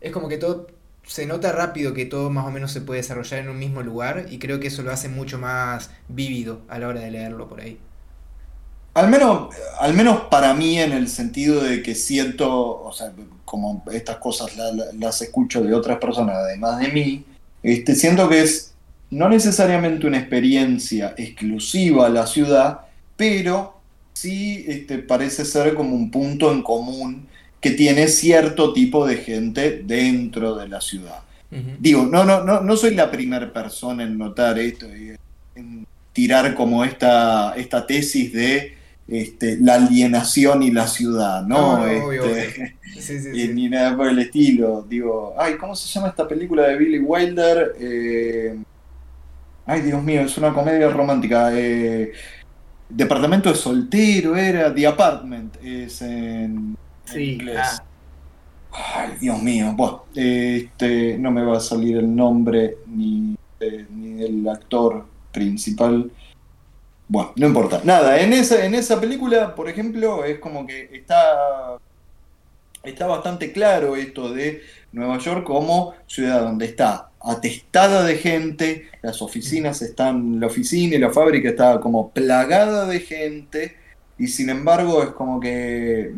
es, 0.00 0.12
como 0.12 0.28
que 0.28 0.38
todo 0.38 0.68
se 1.06 1.24
nota 1.24 1.52
rápido 1.52 1.94
que 1.94 2.04
todo 2.04 2.30
más 2.30 2.46
o 2.46 2.50
menos 2.50 2.72
se 2.72 2.80
puede 2.80 3.00
desarrollar 3.00 3.40
en 3.40 3.48
un 3.48 3.58
mismo 3.58 3.82
lugar 3.82 4.26
y 4.28 4.38
creo 4.38 4.58
que 4.58 4.66
eso 4.66 4.82
lo 4.82 4.90
hace 4.90 5.08
mucho 5.08 5.38
más 5.38 5.90
vívido 6.08 6.62
a 6.68 6.78
la 6.78 6.88
hora 6.88 7.00
de 7.00 7.10
leerlo 7.10 7.48
por 7.48 7.60
ahí. 7.60 7.78
Al 8.94 9.08
menos, 9.08 9.54
al 9.78 9.94
menos 9.94 10.22
para 10.30 10.52
mí 10.54 10.78
en 10.78 10.92
el 10.92 11.08
sentido 11.08 11.62
de 11.62 11.82
que 11.82 11.94
siento, 11.94 12.82
o 12.82 12.92
sea, 12.92 13.12
como 13.44 13.84
estas 13.92 14.16
cosas 14.16 14.52
las 14.94 15.22
escucho 15.22 15.62
de 15.62 15.74
otras 15.74 15.98
personas 15.98 16.36
además 16.36 16.80
de 16.80 16.88
mí, 16.88 17.24
este, 17.62 17.94
siento 17.94 18.28
que 18.28 18.42
es 18.42 18.74
no 19.10 19.28
necesariamente 19.28 20.06
una 20.06 20.18
experiencia 20.18 21.14
exclusiva 21.16 22.06
a 22.06 22.10
la 22.10 22.26
ciudad, 22.26 22.80
pero 23.16 23.78
sí 24.12 24.64
este, 24.66 24.98
parece 24.98 25.44
ser 25.44 25.74
como 25.74 25.94
un 25.94 26.10
punto 26.10 26.50
en 26.50 26.62
común 26.62 27.28
que 27.66 27.72
tiene 27.72 28.06
cierto 28.06 28.72
tipo 28.72 29.04
de 29.04 29.16
gente 29.16 29.82
dentro 29.84 30.54
de 30.54 30.68
la 30.68 30.80
ciudad. 30.80 31.22
Digo, 31.80 32.06
no, 32.06 32.22
no, 32.22 32.44
no, 32.44 32.60
no 32.60 32.76
soy 32.76 32.94
la 32.94 33.10
primera 33.10 33.52
persona 33.52 34.04
en 34.04 34.16
notar 34.16 34.56
esto, 34.58 34.86
en 34.86 35.84
tirar 36.12 36.54
como 36.54 36.84
esta, 36.84 37.54
esta 37.56 37.84
tesis 37.84 38.32
de 38.32 38.74
este, 39.08 39.58
la 39.60 39.74
alienación 39.74 40.62
y 40.62 40.70
la 40.70 40.86
ciudad, 40.86 41.42
¿no? 41.42 41.84
Este, 41.88 42.76
ni 43.54 43.68
nada 43.68 43.96
por 43.96 44.06
el 44.06 44.20
estilo. 44.20 44.86
Digo, 44.88 45.34
ay, 45.36 45.56
¿cómo 45.56 45.74
se 45.74 45.88
llama 45.88 46.08
esta 46.08 46.28
película 46.28 46.68
de 46.68 46.76
Billy 46.76 47.00
Wilder? 47.00 47.74
Eh, 47.80 48.56
ay, 49.64 49.80
Dios 49.80 50.00
mío, 50.04 50.20
es 50.20 50.38
una 50.38 50.52
comedia 50.52 50.88
romántica. 50.88 51.50
Eh, 51.52 52.12
Departamento 52.88 53.48
de 53.48 53.56
soltero 53.56 54.36
era 54.36 54.72
The 54.72 54.86
Apartment, 54.86 55.56
es 55.64 56.02
en, 56.02 56.76
inglés. 57.14 57.58
Ah. 57.60 57.84
Ay, 58.94 59.16
Dios 59.20 59.42
mío, 59.42 59.72
bueno, 59.74 60.04
este, 60.14 61.16
no 61.18 61.30
me 61.30 61.42
va 61.42 61.56
a 61.56 61.60
salir 61.60 61.96
el 61.96 62.14
nombre 62.14 62.76
ni, 62.86 63.34
ni 63.90 64.12
del 64.14 64.46
actor 64.48 65.06
principal. 65.32 66.10
Bueno, 67.08 67.32
no 67.36 67.46
importa. 67.46 67.80
Nada, 67.84 68.20
en 68.20 68.32
esa, 68.32 68.64
en 68.66 68.74
esa 68.74 69.00
película, 69.00 69.54
por 69.54 69.68
ejemplo, 69.68 70.24
es 70.24 70.38
como 70.40 70.66
que 70.66 70.90
está, 70.92 71.78
está 72.82 73.06
bastante 73.06 73.52
claro 73.52 73.96
esto 73.96 74.32
de 74.32 74.62
Nueva 74.92 75.18
York 75.18 75.44
como 75.44 75.94
ciudad 76.06 76.42
donde 76.42 76.66
está 76.66 77.10
atestada 77.20 78.04
de 78.04 78.16
gente, 78.16 78.88
las 79.02 79.20
oficinas 79.20 79.82
están, 79.82 80.38
la 80.38 80.46
oficina 80.46 80.94
y 80.94 80.98
la 80.98 81.10
fábrica 81.10 81.48
está 81.48 81.80
como 81.80 82.10
plagada 82.10 82.86
de 82.86 83.00
gente, 83.00 83.76
y 84.18 84.28
sin 84.28 84.48
embargo 84.48 85.02
es 85.02 85.10
como 85.10 85.40
que 85.40 86.12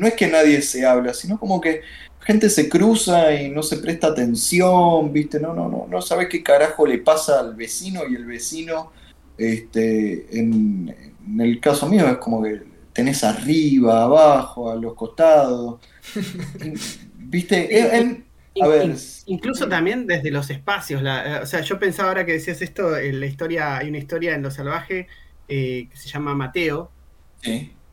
no 0.00 0.06
es 0.06 0.14
que 0.14 0.28
nadie 0.28 0.62
se 0.62 0.86
habla, 0.86 1.12
sino 1.12 1.38
como 1.38 1.60
que 1.60 1.82
gente 2.20 2.48
se 2.48 2.70
cruza 2.70 3.34
y 3.34 3.50
no 3.50 3.62
se 3.62 3.76
presta 3.76 4.06
atención, 4.06 5.12
¿viste? 5.12 5.38
No, 5.38 5.52
no, 5.52 5.68
no, 5.68 5.86
no 5.86 6.00
sabes 6.00 6.28
qué 6.28 6.42
carajo 6.42 6.86
le 6.86 6.96
pasa 6.98 7.38
al 7.38 7.54
vecino 7.54 8.00
y 8.08 8.14
el 8.14 8.24
vecino 8.24 8.92
este, 9.36 10.38
en, 10.38 11.20
el 11.38 11.60
caso 11.60 11.86
mío 11.86 12.08
es 12.08 12.16
como 12.16 12.42
que 12.42 12.62
tenés 12.94 13.22
arriba, 13.24 14.04
abajo, 14.04 14.70
a 14.70 14.76
los 14.76 14.94
costados. 14.94 15.80
¿Viste? 17.16 18.16
a 18.58 18.66
ver. 18.68 18.94
Incluso 19.26 19.68
también 19.68 20.06
desde 20.06 20.30
los 20.30 20.48
espacios. 20.48 21.02
o 21.02 21.46
sea, 21.46 21.60
yo 21.60 21.78
pensaba 21.78 22.08
ahora 22.08 22.24
que 22.24 22.32
decías 22.32 22.62
esto, 22.62 22.96
en 22.96 23.20
la 23.20 23.26
historia, 23.26 23.76
hay 23.76 23.90
una 23.90 23.98
historia 23.98 24.34
en 24.34 24.40
Lo 24.40 24.50
Salvaje 24.50 25.08
eh, 25.46 25.88
que 25.90 25.96
se 25.96 26.08
llama 26.08 26.34
Mateo. 26.34 26.90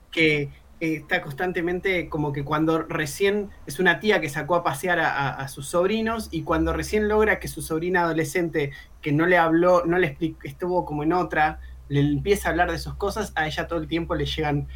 Que 0.10 0.50
está 0.80 1.22
constantemente 1.22 2.08
como 2.10 2.32
que 2.32 2.44
cuando 2.44 2.84
recién 2.84 3.50
es 3.66 3.80
una 3.80 4.00
tía 4.00 4.22
que 4.22 4.30
sacó 4.30 4.56
a 4.56 4.64
pasear 4.64 5.00
a, 5.00 5.48
sus 5.48 5.68
sobrinos 5.68 6.30
y 6.32 6.44
cuando 6.44 6.74
recién 6.74 7.08
logra 7.08 7.40
que 7.40 7.48
su 7.48 7.62
sobrina 7.62 8.02
adolescente 8.02 8.72
que 9.02 9.12
no 9.12 9.26
le 9.26 9.38
habló, 9.38 9.86
no 9.86 9.98
le 9.98 10.08
explicó, 10.08 10.40
estuvo 10.44 10.86
como 10.86 11.04
en 11.04 11.14
otra, 11.14 11.60
le 11.90 12.02
empieza 12.02 12.50
a 12.50 12.52
hablar 12.52 12.72
de 12.72 12.78
sus 12.78 12.96
cosas, 12.96 13.32
a 13.36 13.48
ella 13.48 13.68
todo 13.68 13.80
el 13.80 13.88
tiempo 13.88 14.16
le 14.16 14.26
llegan 14.26 14.68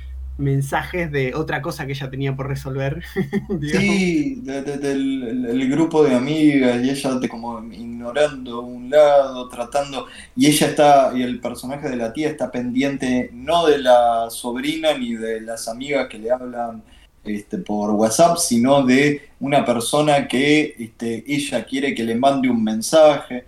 mensajes 0.41 1.11
de 1.11 1.33
otra 1.35 1.61
cosa 1.61 1.85
que 1.85 1.93
ella 1.93 2.09
tenía 2.09 2.35
por 2.35 2.47
resolver. 2.47 3.03
sí, 3.61 4.41
del 4.41 5.45
el 5.49 5.69
grupo 5.69 6.03
de 6.03 6.15
amigas 6.15 6.83
y 6.83 6.89
ella 6.89 7.19
como 7.29 7.63
ignorando 7.71 8.61
un 8.61 8.89
lado, 8.89 9.47
tratando, 9.47 10.07
y 10.35 10.47
ella 10.47 10.67
está, 10.67 11.11
y 11.15 11.21
el 11.21 11.39
personaje 11.39 11.89
de 11.89 11.95
la 11.95 12.11
tía 12.11 12.29
está 12.29 12.51
pendiente 12.51 13.29
no 13.33 13.65
de 13.65 13.77
la 13.77 14.29
sobrina 14.29 14.97
ni 14.97 15.13
de 15.13 15.41
las 15.41 15.67
amigas 15.67 16.07
que 16.09 16.17
le 16.17 16.31
hablan 16.31 16.83
este, 17.23 17.59
por 17.59 17.91
WhatsApp, 17.91 18.37
sino 18.37 18.83
de 18.83 19.29
una 19.39 19.63
persona 19.63 20.27
que 20.27 20.75
este, 20.77 21.23
ella 21.27 21.63
quiere 21.65 21.93
que 21.93 22.03
le 22.03 22.15
mande 22.15 22.49
un 22.49 22.63
mensaje. 22.63 23.45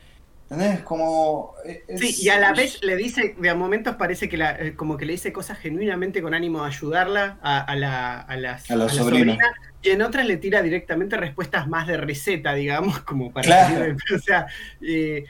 ¿Entendés? 0.54 0.82
Como. 0.82 1.56
sí, 1.96 2.16
y 2.22 2.30
a 2.30 2.40
la 2.40 2.54
vez 2.54 2.82
le 2.84 2.96
dice, 2.96 3.36
de 3.40 3.50
a 3.50 3.56
momentos 3.56 3.96
parece 3.96 4.30
que 4.30 4.38
la, 4.38 4.52
eh, 4.52 4.76
como 4.76 4.98
que 4.98 5.06
le 5.06 5.14
dice 5.14 5.34
cosas 5.34 5.58
genuinamente 5.58 6.22
con 6.22 6.34
ánimo 6.34 6.62
de 6.62 6.68
ayudarla 6.68 7.40
a, 7.42 7.76
la, 7.76 8.20
a, 8.20 8.38
la, 8.38 8.58
sobrina. 8.60 9.38
Y 9.82 9.90
en 9.90 10.02
otras 10.02 10.26
le 10.26 10.38
tira 10.38 10.62
directamente 10.62 11.18
respuestas 11.18 11.68
más 11.68 11.88
de 11.88 11.98
receta, 11.98 12.54
digamos, 12.54 13.00
como 13.04 13.32
para. 13.32 13.46
Claro. 13.46 13.96
o 14.16 14.20
sea, 14.20 14.48
eh, 14.82 15.26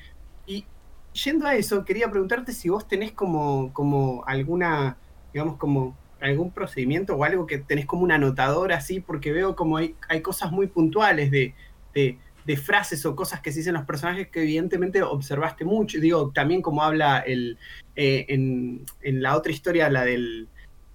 y 0.46 0.66
yendo 1.14 1.48
a 1.48 1.56
eso, 1.56 1.86
quería 1.86 2.10
preguntarte 2.10 2.52
si 2.52 2.70
vos 2.70 2.88
tenés 2.88 3.12
como, 3.12 3.72
como 3.74 4.24
alguna, 4.28 4.98
digamos, 5.34 5.58
como 5.58 5.98
algún 6.22 6.52
procedimiento 6.52 7.16
o 7.16 7.24
algo 7.24 7.46
que 7.48 7.58
tenés 7.58 7.86
como 7.86 8.04
un 8.04 8.12
anotador 8.12 8.72
así, 8.72 9.00
porque 9.00 9.32
veo 9.32 9.56
como 9.56 9.78
hay, 9.78 9.96
hay 10.08 10.22
cosas 10.22 10.52
muy 10.52 10.68
puntuales 10.68 11.32
de 11.32 11.54
de 11.94 12.18
frases 12.58 13.06
o 13.06 13.16
cosas 13.16 13.41
que 13.41 13.52
se 13.52 13.60
dicen 13.60 13.74
los 13.74 13.86
personajes 13.86 14.28
que 14.28 14.41
evidentemente 14.41 15.02
observaste 15.02 15.66
mucho. 15.66 16.00
Digo, 16.00 16.32
también 16.34 16.62
como 16.62 16.84
habla 16.84 17.20
el, 17.20 17.58
eh, 17.96 18.26
en, 18.30 18.86
la 19.22 19.36
otra 19.36 19.52
historia, 19.52 19.89
la 19.89 20.06
del 20.06 20.48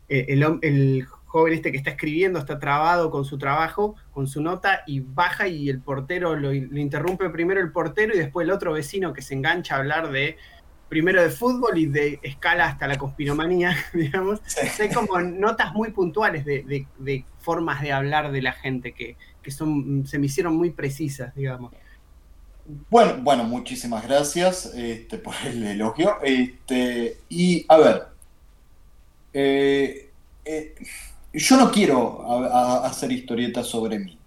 eh, 0.08 0.26
el, 0.28 1.06
joven 1.26 1.52
este 1.52 1.70
que 1.70 1.78
está 1.78 1.90
escribiendo, 1.90 2.38
está 2.38 2.58
trabado 2.58 3.10
con 3.10 3.24
su 3.26 3.36
trabajo, 3.36 3.96
con 4.12 4.26
su 4.26 4.40
nota, 4.40 4.82
y 4.86 5.00
baja 5.00 5.46
y 5.46 5.68
el 5.68 5.80
portero 5.80 6.36
lo, 6.36 6.54
interrumpe 6.54 7.28
primero 7.28 7.60
el 7.60 7.70
portero 7.70 8.14
y 8.14 8.18
después 8.18 8.46
el 8.46 8.50
otro 8.50 8.72
vecino 8.72 9.12
que 9.12 9.20
se 9.20 9.34
engancha 9.34 9.74
a 9.74 9.78
hablar 9.78 10.10
de 10.10 10.38
primero 10.88 11.22
de 11.22 11.30
fútbol 11.30 11.78
y 11.78 11.86
de 11.86 12.18
escala 12.22 12.66
hasta 12.66 12.86
la 12.86 12.96
conspiromanía, 12.96 13.76
digamos. 13.92 14.40
Hay 14.80 14.88
como 14.90 15.20
notas 15.20 15.72
muy 15.74 15.90
puntuales 15.90 16.44
de, 16.44 16.86
de 16.98 17.24
formas 17.40 17.82
de 17.82 17.92
hablar 17.92 18.32
de 18.32 18.42
la 18.42 18.52
gente 18.52 18.92
que, 18.92 19.16
que 19.42 19.50
son, 19.50 20.06
se 20.06 20.18
me 20.18 20.26
hicieron 20.26 20.56
muy 20.56 20.70
precisas, 20.70 21.34
digamos. 21.34 21.72
Bueno, 22.90 23.16
bueno, 23.22 23.44
muchísimas 23.44 24.06
gracias 24.06 24.66
este, 24.74 25.16
por 25.18 25.34
el 25.46 25.64
elogio. 25.64 26.16
Este, 26.22 27.18
y 27.30 27.64
a 27.66 27.78
ver, 27.78 28.02
eh, 29.32 30.10
eh, 30.44 30.74
yo 31.32 31.56
no 31.56 31.70
quiero 31.70 32.44
hacer 32.84 33.10
historietas 33.12 33.66
sobre 33.66 33.98
mí. 33.98 34.18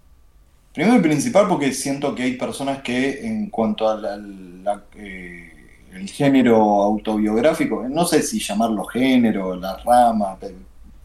Primero 0.74 0.96
y 0.96 1.02
principal 1.02 1.46
porque 1.46 1.72
siento 1.72 2.14
que 2.14 2.24
hay 2.24 2.36
personas 2.36 2.82
que 2.82 3.24
en 3.26 3.50
cuanto 3.50 3.88
al 3.88 4.64
eh, 4.96 5.51
el 5.94 6.08
género 6.08 6.56
autobiográfico, 6.82 7.86
no 7.88 8.04
sé 8.04 8.22
si 8.22 8.38
llamarlo 8.38 8.84
género, 8.84 9.56
la 9.56 9.76
rama, 9.78 10.38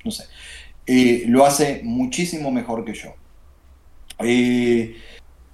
no 0.03 0.11
sé, 0.11 0.25
lo 1.27 1.45
hace 1.45 1.81
muchísimo 1.83 2.51
mejor 2.51 2.85
que 2.85 2.93
yo. 2.93 3.13
Eh, 4.19 4.95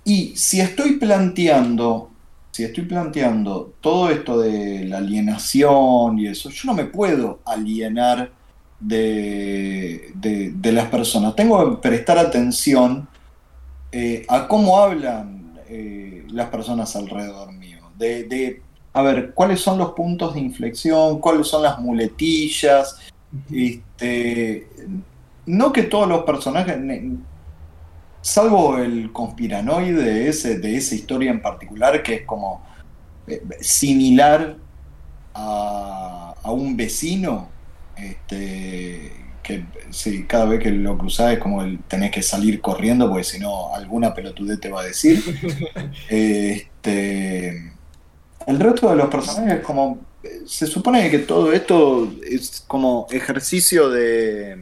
y 0.06 0.36
si 0.36 0.62
estoy 0.62 0.94
planteando, 0.94 2.12
si 2.52 2.64
estoy 2.64 2.86
planteando 2.86 3.74
todo 3.82 4.10
esto 4.10 4.40
de 4.40 4.86
la 4.86 4.98
alienación 4.98 6.20
y 6.20 6.28
eso, 6.28 6.50
yo 6.50 6.62
no 6.66 6.74
me 6.74 6.86
puedo 6.86 7.40
alienar 7.46 8.32
de, 8.80 10.14
las 10.64 10.88
personas. 10.88 11.36
Tengo 11.36 11.70
que 11.70 11.88
prestar 11.88 12.18
atención 12.18 13.08
eh, 13.92 14.26
a 14.28 14.48
cómo 14.48 14.80
hablan 14.80 15.54
eh, 15.68 16.26
las 16.30 16.50
personas 16.50 16.96
alrededor 16.96 17.54
mío. 17.54 17.80
De, 17.98 18.62
a 18.94 19.02
ver, 19.02 19.34
cuáles 19.34 19.60
son 19.60 19.78
los 19.80 19.92
puntos 19.94 20.36
de 20.36 20.40
inflexión, 20.40 21.20
cuáles 21.20 21.48
son 21.48 21.64
las 21.64 21.80
muletillas, 21.80 23.00
Este, 23.52 24.68
no 25.48 25.74
que 25.74 25.84
todos 25.84 26.08
los 26.08 26.24
personajes, 26.24 26.78
salvo 28.22 28.78
el 28.78 29.12
conspiranoide 29.12 30.04
de, 30.04 30.30
ese, 30.30 30.60
de 30.60 30.78
esa 30.78 30.96
historia 30.96 31.32
en 31.32 31.42
particular, 31.42 32.04
que 32.04 32.16
es 32.16 32.26
como 32.26 32.64
eh, 33.28 33.42
similar 33.60 34.58
a, 35.34 36.36
a 36.44 36.52
un 36.52 36.78
vecino, 36.78 37.50
este, 37.98 39.12
que 39.42 39.66
sí, 39.90 40.26
cada 40.26 40.46
vez 40.46 40.62
que 40.62 40.72
lo 40.72 40.98
cruzás 40.98 41.34
es 41.34 41.40
como 41.40 41.64
el, 41.64 41.80
tenés 41.80 42.12
que 42.12 42.22
salir 42.22 42.62
corriendo 42.62 43.10
porque 43.10 43.26
si 43.26 43.40
no 43.40 43.74
alguna 43.76 44.14
pelotudez 44.14 44.60
te 44.60 44.70
va 44.70 44.82
a 44.82 44.86
decir. 44.86 45.22
este, 46.10 47.73
el 48.48 48.60
resto 48.60 48.90
de 48.90 48.96
los 48.96 49.08
personajes 49.10 49.62
como 49.62 50.00
se 50.46 50.68
supone 50.68 51.10
que 51.10 51.20
todo 51.20 51.52
esto 51.52 52.12
es 52.24 52.64
como 52.68 53.08
ejercicio 53.12 53.90
de, 53.90 54.58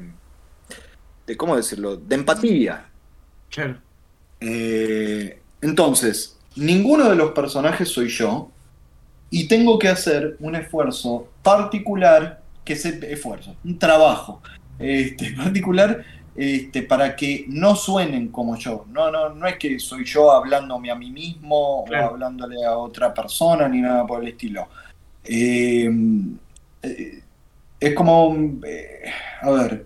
de 1.27 1.37
¿cómo 1.37 1.55
decirlo? 1.55 1.97
De 1.97 2.15
empatía. 2.15 2.85
Claro. 3.49 3.77
Eh, 4.39 5.39
entonces, 5.61 6.37
ninguno 6.55 7.09
de 7.09 7.15
los 7.15 7.31
personajes 7.31 7.89
soy 7.89 8.09
yo 8.09 8.49
y 9.29 9.47
tengo 9.47 9.77
que 9.77 9.87
hacer 9.87 10.35
un 10.39 10.55
esfuerzo 10.55 11.27
particular, 11.43 12.41
que 12.65 12.73
es 12.73 12.85
esfuerzo, 12.85 13.55
un 13.63 13.77
trabajo 13.77 14.41
este, 14.79 15.31
particular 15.37 16.03
este, 16.35 16.83
para 16.83 17.15
que 17.15 17.45
no 17.47 17.75
suenen 17.75 18.29
como 18.29 18.55
yo. 18.57 18.85
No, 18.89 19.11
no, 19.11 19.29
no 19.29 19.47
es 19.47 19.57
que 19.57 19.79
soy 19.79 20.05
yo 20.05 20.31
hablándome 20.31 20.89
a 20.91 20.95
mí 20.95 21.11
mismo 21.11 21.83
o 21.83 21.95
hablándole 21.95 22.63
a 22.65 22.77
otra 22.77 23.13
persona 23.13 23.67
ni 23.67 23.81
nada 23.81 24.05
por 24.05 24.21
el 24.21 24.29
estilo. 24.29 24.67
Eh, 25.23 25.89
eh, 26.81 27.23
es 27.79 27.95
como, 27.95 28.35
eh, 28.65 29.11
a 29.41 29.51
ver, 29.51 29.85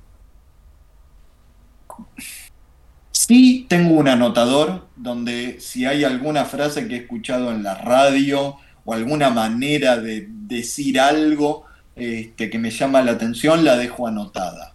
sí 3.12 3.66
tengo 3.68 3.96
un 3.96 4.08
anotador 4.08 4.88
donde 4.96 5.60
si 5.60 5.86
hay 5.86 6.04
alguna 6.04 6.46
frase 6.46 6.88
que 6.88 6.96
he 6.96 7.00
escuchado 7.00 7.52
en 7.52 7.64
la 7.64 7.76
radio 7.76 8.58
o 8.84 8.94
alguna 8.94 9.30
manera 9.30 9.98
de 9.98 10.28
decir 10.30 11.00
algo 11.00 11.66
este, 11.96 12.50
que 12.50 12.60
me 12.60 12.70
llama 12.70 13.02
la 13.02 13.14
atención, 13.14 13.64
la 13.64 13.78
dejo 13.78 14.08
anotada. 14.08 14.75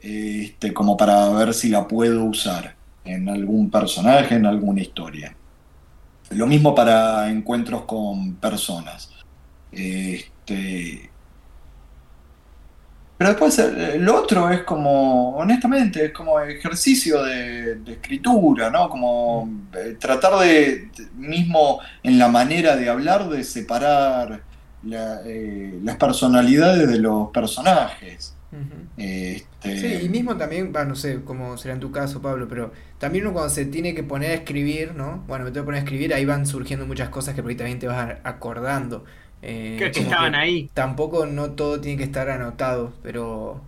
Este, 0.00 0.72
como 0.72 0.96
para 0.96 1.28
ver 1.30 1.54
si 1.54 1.68
la 1.68 1.86
puedo 1.88 2.24
usar 2.24 2.76
en 3.04 3.28
algún 3.28 3.70
personaje, 3.70 4.34
en 4.34 4.46
alguna 4.46 4.80
historia. 4.80 5.34
Lo 6.30 6.46
mismo 6.46 6.74
para 6.74 7.30
encuentros 7.30 7.82
con 7.82 8.34
personas. 8.34 9.10
Este, 9.72 11.10
pero 13.18 13.30
después 13.30 13.58
eh, 13.58 13.98
lo 13.98 14.14
otro 14.16 14.48
es 14.48 14.62
como, 14.62 15.30
honestamente, 15.36 16.04
es 16.06 16.12
como 16.12 16.38
ejercicio 16.38 17.24
de, 17.24 17.80
escritura, 17.88 18.70
¿no? 18.70 18.88
Como 18.88 19.50
eh, 19.74 19.96
tratar 19.98 20.38
de, 20.38 20.88
mismo 21.16 21.80
en 22.04 22.16
la 22.16 22.28
manera 22.28 22.76
de 22.76 22.88
hablar, 22.88 23.28
de 23.28 23.42
separar 23.42 24.40
eh, 24.88 25.80
las 25.82 25.96
personalidades 25.96 26.88
de 26.88 26.98
los 27.00 27.30
personajes. 27.30 28.36
Este, 28.96 29.78
sí, 29.78 30.06
y 30.06 30.08
mismo 30.08 30.36
también, 30.36 30.72
no 30.72 30.94
sé 30.94 31.20
cómo 31.24 31.58
será 31.58 31.74
en 31.74 31.80
tu 31.80 31.92
caso, 31.92 32.22
Pablo, 32.22 32.48
pero 32.48 32.72
también 32.98 33.26
uno 33.26 33.34
cuando 33.34 33.50
se 33.50 33.66
tiene 33.66 33.94
que 33.94 34.02
poner 34.02 34.30
a 34.30 34.34
escribir, 34.34 34.94
¿no? 34.94 35.24
Bueno, 35.26 35.44
me 35.44 35.50
tengo 35.50 35.64
que 35.64 35.66
poner 35.66 35.80
a 35.80 35.84
escribir, 35.84 36.14
ahí 36.14 36.24
van 36.24 36.46
surgiendo 36.46 36.86
muchas 36.86 37.10
cosas 37.10 37.34
que 37.34 37.42
por 37.42 37.50
ahí 37.50 37.56
también 37.56 37.78
te 37.78 37.86
vas 37.86 38.16
acordando. 38.24 39.04
Eh, 39.42 39.76
que 39.78 40.00
estaban 40.00 40.34
ahí. 40.34 40.70
Tampoco 40.74 41.26
no 41.26 41.50
todo 41.50 41.80
tiene 41.80 41.98
que 41.98 42.04
estar 42.04 42.28
anotado, 42.30 42.92
pero. 43.02 43.60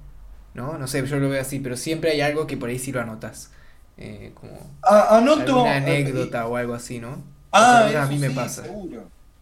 ¿No? 0.54 0.78
No 0.78 0.88
sé, 0.88 1.06
yo 1.06 1.18
lo 1.18 1.28
veo 1.28 1.40
así, 1.40 1.60
pero 1.60 1.76
siempre 1.76 2.10
hay 2.10 2.22
algo 2.22 2.46
que 2.46 2.56
por 2.56 2.70
ahí 2.70 2.78
sí 2.78 2.90
lo 2.90 3.00
anotas. 3.00 3.52
Eh, 3.96 4.32
como 4.34 4.58
anoto. 4.82 5.62
Una 5.62 5.76
anécdota 5.76 6.46
o 6.46 6.56
algo 6.56 6.74
así, 6.74 6.98
¿no? 6.98 7.22
Ah, 7.52 7.90
a 8.02 8.06
mí 8.06 8.18
me 8.18 8.30
pasa. 8.30 8.64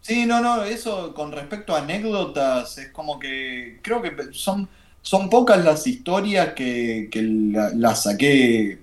Sí, 0.01 0.27
no, 0.27 0.41
no, 0.41 0.63
eso 0.65 1.13
con 1.15 1.33
respecto 1.33 1.75
a 1.75 1.81
anécdotas 1.81 2.79
es 2.79 2.91
como 2.91 3.19
que 3.19 3.79
creo 3.83 4.01
que 4.01 4.15
son, 4.33 4.69
son 5.03 5.31
pocas 5.31 5.65
las 5.65 5.87
historias 5.87 6.53
que, 6.55 7.09
que 7.11 7.23
las 7.23 8.03
saqué 8.03 8.81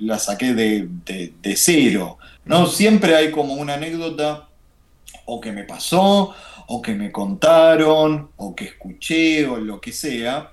la 0.00 0.18
saqué 0.18 0.54
de, 0.54 0.88
de, 1.04 1.34
de, 1.42 1.56
cero. 1.56 2.16
¿no? 2.46 2.66
Siempre 2.66 3.16
hay 3.16 3.30
como 3.30 3.54
una 3.54 3.74
anécdota 3.74 4.48
o 5.26 5.40
que 5.40 5.52
me 5.52 5.64
pasó 5.64 6.34
o 6.72 6.80
que 6.80 6.94
me 6.94 7.10
contaron, 7.10 8.30
o 8.36 8.54
que 8.54 8.66
escuché, 8.66 9.44
o 9.44 9.56
lo 9.56 9.80
que 9.80 9.90
sea, 9.90 10.52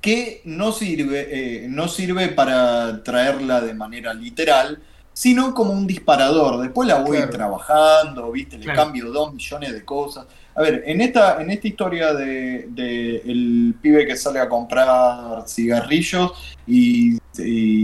que 0.00 0.42
no 0.44 0.72
sirve, 0.72 1.28
eh, 1.30 1.66
no 1.68 1.86
sirve 1.86 2.26
para 2.26 3.04
traerla 3.04 3.60
de 3.60 3.72
manera 3.72 4.12
literal, 4.14 4.82
sino 5.12 5.54
como 5.54 5.74
un 5.74 5.86
disparador. 5.86 6.60
Después 6.60 6.88
la 6.88 6.98
voy 6.98 7.18
trabajando, 7.30 8.32
¿viste? 8.32 8.58
Le 8.58 8.74
cambio 8.74 9.12
dos 9.12 9.32
millones 9.32 9.72
de 9.72 9.84
cosas. 9.84 10.26
A 10.54 10.62
ver, 10.62 10.82
en 10.86 11.00
esta, 11.00 11.40
en 11.40 11.50
esta 11.50 11.68
historia 11.68 12.12
de, 12.12 13.22
el 13.24 13.74
pibe 13.80 14.06
que 14.06 14.16
sale 14.16 14.38
a 14.38 14.48
comprar 14.48 15.48
cigarrillos 15.48 16.32
y, 16.66 17.18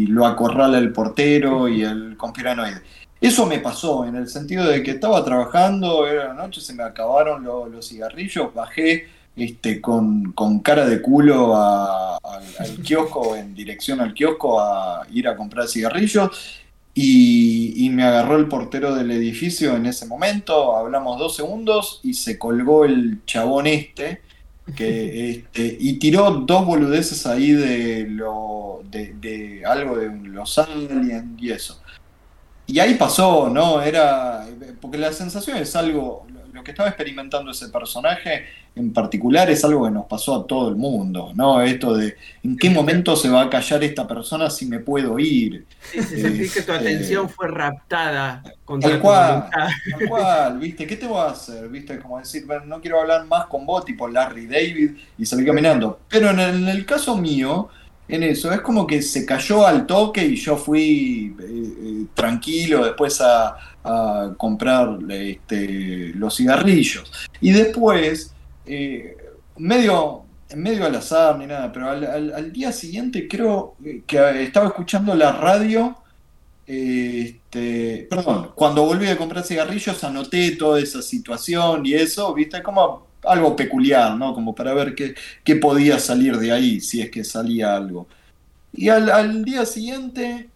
lo 0.08 0.26
acorrala 0.26 0.76
el 0.76 0.92
portero 0.92 1.68
y 1.68 1.82
el 1.82 2.16
conspiranoide. 2.18 2.82
Eso 3.18 3.46
me 3.46 3.60
pasó 3.60 4.04
en 4.04 4.16
el 4.16 4.28
sentido 4.28 4.66
de 4.66 4.82
que 4.82 4.90
estaba 4.92 5.24
trabajando, 5.24 6.06
era 6.06 6.28
la 6.28 6.34
noche, 6.34 6.60
se 6.60 6.74
me 6.74 6.82
acabaron 6.82 7.42
los 7.42 7.88
cigarrillos, 7.88 8.52
bajé 8.54 9.08
este, 9.36 9.80
con, 9.80 10.34
cara 10.62 10.84
de 10.84 11.00
culo 11.00 11.56
al, 11.56 12.82
kiosco, 12.84 13.36
en 13.36 13.54
dirección 13.54 14.00
al 14.00 14.12
kiosco, 14.12 14.60
a 14.60 15.06
ir 15.12 15.28
a 15.28 15.36
comprar 15.36 15.66
cigarrillos. 15.66 16.60
Y, 17.00 17.90
me 17.90 18.02
agarró 18.02 18.36
el 18.36 18.48
portero 18.48 18.94
del 18.94 19.10
edificio 19.10 19.76
en 19.76 19.86
ese 19.86 20.06
momento, 20.06 20.76
hablamos 20.76 21.18
dos 21.18 21.36
segundos 21.36 22.00
y 22.02 22.14
se 22.14 22.38
colgó 22.38 22.84
el 22.84 23.24
chabón 23.24 23.66
este, 23.66 24.20
que, 24.76 25.30
este 25.30 25.76
y 25.80 25.94
tiró 26.00 26.30
dos 26.30 26.66
boludeces 26.66 27.26
ahí 27.26 27.52
de, 27.52 28.06
lo, 28.08 28.82
de, 28.90 29.14
de 29.14 29.64
algo 29.64 29.96
de 29.96 30.10
los 30.28 30.58
aliens 30.58 31.24
y 31.40 31.50
eso. 31.50 31.80
Y 32.68 32.80
ahí 32.80 32.94
pasó, 32.94 33.48
¿no? 33.48 33.80
Era. 33.80 34.46
Porque 34.80 34.98
la 34.98 35.12
sensación 35.12 35.56
es 35.56 35.74
algo. 35.74 36.26
Lo 36.58 36.64
que 36.64 36.72
estaba 36.72 36.88
experimentando 36.88 37.52
ese 37.52 37.68
personaje 37.68 38.46
en 38.74 38.92
particular 38.92 39.48
es 39.48 39.64
algo 39.64 39.84
que 39.84 39.92
nos 39.92 40.06
pasó 40.06 40.34
a 40.34 40.46
todo 40.46 40.68
el 40.68 40.74
mundo, 40.74 41.30
¿no? 41.36 41.62
Esto 41.62 41.96
de 41.96 42.16
en 42.42 42.56
qué 42.56 42.68
momento 42.68 43.14
se 43.14 43.28
va 43.28 43.42
a 43.42 43.50
callar 43.50 43.84
esta 43.84 44.08
persona 44.08 44.50
si 44.50 44.66
me 44.66 44.80
puedo 44.80 45.20
ir. 45.20 45.66
Sí, 45.80 46.02
sí, 46.02 46.16
que 46.16 46.62
tu 46.62 46.72
este, 46.72 46.72
atención 46.72 47.28
fue 47.28 47.46
raptada 47.46 48.42
contra 48.64 48.90
tal 48.90 49.00
cual, 49.00 49.50
tal 49.50 50.08
cual, 50.08 50.58
¿viste? 50.58 50.84
¿Qué 50.84 50.96
te 50.96 51.06
voy 51.06 51.20
a 51.20 51.30
hacer? 51.30 51.68
¿Viste? 51.68 52.00
Como 52.00 52.18
decir, 52.18 52.44
no 52.66 52.80
quiero 52.80 53.00
hablar 53.00 53.24
más 53.26 53.46
con 53.46 53.64
vos, 53.64 53.84
tipo 53.84 54.08
Larry 54.08 54.48
David, 54.48 54.96
y 55.16 55.26
salir 55.26 55.46
caminando. 55.46 56.00
Pero 56.08 56.30
en 56.30 56.68
el 56.68 56.84
caso 56.84 57.16
mío, 57.16 57.68
en 58.08 58.22
eso. 58.22 58.52
Es 58.52 58.60
como 58.62 58.86
que 58.86 59.02
se 59.02 59.24
cayó 59.24 59.66
al 59.66 59.86
toque 59.86 60.24
y 60.24 60.36
yo 60.36 60.56
fui 60.56 61.36
eh, 61.38 61.44
eh, 61.44 62.06
tranquilo 62.14 62.84
después 62.84 63.20
a, 63.20 63.56
comprar 64.36 64.98
este, 65.08 66.12
los 66.14 66.36
cigarrillos. 66.36 67.10
Y 67.40 67.52
después, 67.52 68.34
eh, 68.66 69.16
medio, 69.56 70.24
medio 70.54 70.84
al 70.84 70.94
azar 70.94 71.38
ni 71.38 71.46
nada, 71.46 71.72
pero 71.72 71.88
al, 71.88 72.52
día 72.52 72.70
siguiente 72.70 73.26
creo 73.26 73.76
que 74.06 74.42
estaba 74.42 74.66
escuchando 74.66 75.14
la 75.14 75.32
radio. 75.32 75.96
Este, 76.66 78.06
perdón, 78.10 78.50
cuando 78.54 78.84
volví 78.84 79.06
a 79.06 79.16
comprar 79.16 79.42
cigarrillos 79.42 80.04
anoté 80.04 80.50
toda 80.56 80.80
esa 80.80 81.00
situación 81.00 81.86
y 81.86 81.94
eso, 81.94 82.34
viste, 82.34 82.62
como 82.62 83.07
algo 83.24 83.56
peculiar, 83.56 84.16
¿no? 84.16 84.34
Como 84.34 84.54
para 84.54 84.74
ver 84.74 84.94
qué, 84.94 85.14
qué 85.44 85.56
podía 85.56 85.98
salir 85.98 86.36
de 86.36 86.52
ahí, 86.52 86.80
si 86.80 87.00
es 87.00 87.10
que 87.10 87.24
salía 87.24 87.74
algo. 87.74 88.08
Y 88.72 88.88
al, 88.88 89.44
día 89.44 89.64
siguiente 89.64 90.48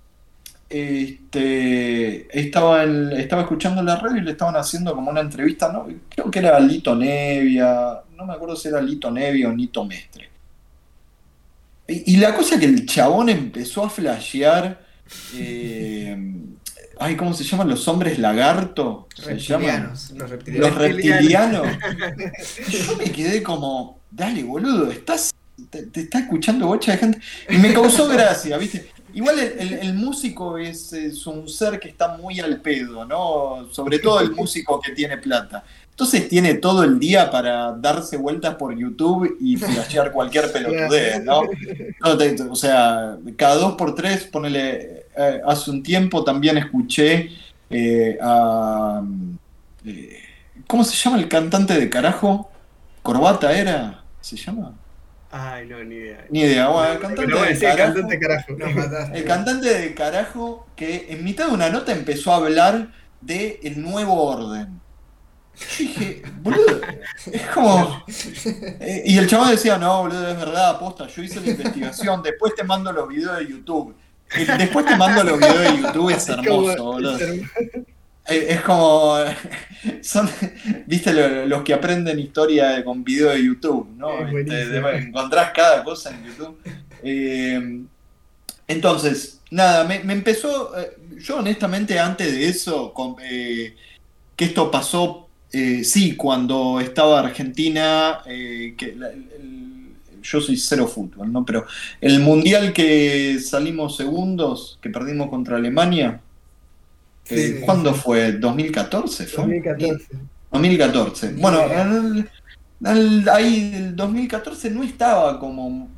este, 0.68 2.38
estaba, 2.38 2.84
estaba 2.84 3.42
escuchando 3.42 3.82
la 3.82 3.96
radio 3.96 4.18
y 4.18 4.24
le 4.24 4.32
estaban 4.32 4.56
haciendo 4.56 4.94
como 4.94 5.10
una 5.10 5.20
entrevista, 5.20 5.72
¿no? 5.72 5.86
creo 6.08 6.30
que 6.30 6.38
era 6.38 6.58
Lito 6.60 6.94
Nevia, 6.94 8.02
no 8.16 8.26
me 8.26 8.34
acuerdo 8.34 8.56
si 8.56 8.68
era 8.68 8.80
Lito 8.80 9.10
Nevia 9.10 9.48
o 9.48 9.52
Nito 9.52 9.84
Mestre. 9.84 10.30
Y, 11.88 12.16
la 12.16 12.34
cosa 12.34 12.54
es 12.54 12.60
que 12.60 12.66
el 12.66 12.86
chabón 12.86 13.28
empezó 13.28 13.84
a 13.84 13.90
flashear 13.90 14.80
eh, 15.34 15.91
ay, 16.98 17.16
¿cómo 17.16 17.34
se 17.34 17.44
llaman 17.44 17.68
los 17.68 17.86
hombres 17.88 18.18
lagarto? 18.18 19.08
reptilianos, 19.24 20.10
los 20.12 20.30
reptilianos. 20.30 20.70
Los 20.70 20.78
reptilianos. 20.78 21.66
Yo 22.68 22.96
me 22.96 23.04
quedé 23.12 23.42
como, 23.42 23.98
dale, 24.10 24.42
boludo, 24.42 24.90
estás, 24.90 25.32
te, 25.70 25.88
está 26.00 26.20
escuchando 26.20 26.66
bocha 26.66 26.92
de 26.92 26.98
gente. 26.98 27.20
Y 27.48 27.56
me 27.58 27.72
causó 27.72 28.08
gracia, 28.08 28.56
¿viste? 28.58 28.90
Igual 29.14 29.38
el, 29.38 29.58
el- 29.60 29.72
el 29.74 29.94
músico 29.94 30.56
es, 30.56 30.92
es 30.94 31.26
un 31.26 31.48
ser 31.48 31.78
que 31.78 31.88
está 31.88 32.16
muy 32.16 32.40
al 32.40 32.60
pedo, 32.60 33.04
¿no? 33.04 33.68
Sobre 33.70 33.98
todo 33.98 34.20
el 34.20 34.32
músico 34.32 34.80
que 34.80 34.92
tiene 34.92 35.18
plata. 35.18 35.64
Entonces 35.90 36.26
tiene 36.30 36.54
todo 36.54 36.82
el 36.84 36.98
día 36.98 37.30
para 37.30 37.72
darse 37.72 38.16
vueltas 38.16 38.54
por 38.54 38.74
YouTube 38.74 39.36
y 39.38 39.58
flashear 39.58 40.10
cualquier 40.10 40.50
pelotudez, 40.52 41.22
¿no? 41.22 41.42
No, 42.00 42.16
te- 42.16 42.40
o 42.42 42.56
sea, 42.56 43.18
cada 43.36 43.56
dos 43.56 43.74
por 43.74 43.94
tres, 43.94 44.24
ponele, 44.24 45.01
eh, 45.16 45.40
hace 45.46 45.70
un 45.70 45.82
tiempo 45.82 46.24
también 46.24 46.58
escuché 46.58 47.30
eh, 47.70 48.18
a... 48.20 49.02
eh, 49.84 50.18
¿Cómo 50.66 50.84
se 50.84 50.94
llama 50.96 51.18
el 51.18 51.28
cantante 51.28 51.74
de 51.74 51.90
carajo? 51.90 52.50
¿Corbata 53.02 53.52
era? 53.52 54.04
¿Se 54.20 54.36
llama? 54.36 54.74
Ay, 55.30 55.66
no, 55.66 55.82
ni 55.82 55.94
idea. 55.96 56.26
Ni 56.30 56.40
idea. 56.40 56.68
Bueno, 56.68 56.92
el 56.92 56.98
cantante 57.00 57.32
de 57.32 57.58
carajo, 57.58 57.94
cantante 57.94 58.18
carajo. 58.18 58.52
Nos 58.52 58.74
mataste. 58.74 59.18
el 59.18 59.24
cantante 59.24 59.68
de 59.80 59.94
carajo 59.94 60.66
que 60.76 61.06
en 61.08 61.24
mitad 61.24 61.48
de 61.48 61.54
una 61.54 61.70
nota 61.70 61.92
empezó 61.92 62.32
a 62.32 62.36
hablar 62.36 62.88
de 63.20 63.60
el 63.62 63.80
nuevo 63.80 64.22
orden. 64.22 64.80
Yo 65.54 65.66
dije, 65.78 66.22
boludo, 66.40 66.80
es 67.30 67.46
como... 67.48 68.04
Y 69.04 69.18
el 69.18 69.26
chabón 69.26 69.50
decía, 69.50 69.76
no, 69.78 70.02
boludo, 70.02 70.28
es 70.28 70.38
verdad, 70.38 70.70
aposta, 70.70 71.06
yo 71.06 71.22
hice 71.22 71.40
la 71.40 71.50
investigación, 71.50 72.22
después 72.22 72.54
te 72.54 72.64
mando 72.64 72.92
los 72.92 73.08
videos 73.08 73.38
de 73.38 73.48
YouTube. 73.48 73.94
Después 74.58 74.86
te 74.86 74.96
mando 74.96 75.22
los 75.24 75.38
videos 75.38 75.60
de 75.60 75.82
YouTube, 75.82 76.10
es 76.10 76.28
hermoso, 76.28 76.84
boludo. 76.84 77.16
es. 77.16 77.22
Eh, 78.28 78.46
Es 78.50 78.60
como. 78.62 79.16
Son, 80.02 80.30
viste, 80.86 81.12
lo- 81.12 81.46
los 81.46 81.62
que 81.62 81.74
aprenden 81.74 82.18
historia 82.20 82.84
con 82.84 83.02
video 83.02 83.30
de 83.30 83.44
YouTube, 83.44 83.88
¿no? 83.96 84.26
Es 84.26 84.34
Este, 84.48 84.76
encontrás 84.78 85.50
cada 85.52 85.82
cosa 85.82 86.10
en 86.10 86.24
YouTube. 86.26 86.56
Eh, 87.02 87.80
entonces, 88.68 89.40
nada, 89.50 89.84
me, 89.84 89.98
me 90.00 90.12
empezó. 90.12 90.78
eh, 90.78 90.96
Yo, 91.18 91.38
honestamente, 91.38 91.98
antes 91.98 92.32
de 92.32 92.48
eso, 92.48 92.92
con- 92.94 93.16
eh, 93.22 93.74
que 94.36 94.44
esto 94.46 94.70
pasó, 94.70 95.28
eh, 95.52 95.82
sí, 95.84 96.14
cuando 96.16 96.80
estaba 96.80 97.20
Argentina, 97.20 98.20
eh, 98.26 98.74
que 98.78 98.94
la- 98.96 99.08
el- 99.10 99.28
yo 100.22 100.40
soy 100.40 100.56
cero 100.56 100.86
fútbol, 100.86 101.32
¿no? 101.32 101.44
Pero 101.44 101.66
el 102.00 102.20
mundial 102.20 102.72
que 102.72 103.38
salimos 103.40 103.96
segundos, 103.96 104.78
que 104.82 104.90
perdimos 104.90 105.28
contra 105.30 105.56
Alemania. 105.56 106.20
Sí, 107.24 107.34
Eh, 107.34 107.56
sí. 107.58 107.60
¿Cuándo 107.64 107.94
fue? 107.94 108.32
¿2014 108.40 109.26
fue? 109.26 109.44
2014. 109.44 110.06
2014. 110.50 111.32
Ni 111.32 111.40
Bueno, 111.40 111.62
el- 111.64 112.30
el- 112.84 113.28
ahí 113.28 113.72
el 113.74 113.96
2014 113.96 114.70
no 114.70 114.82
estaba 114.82 115.38
como 115.38 115.88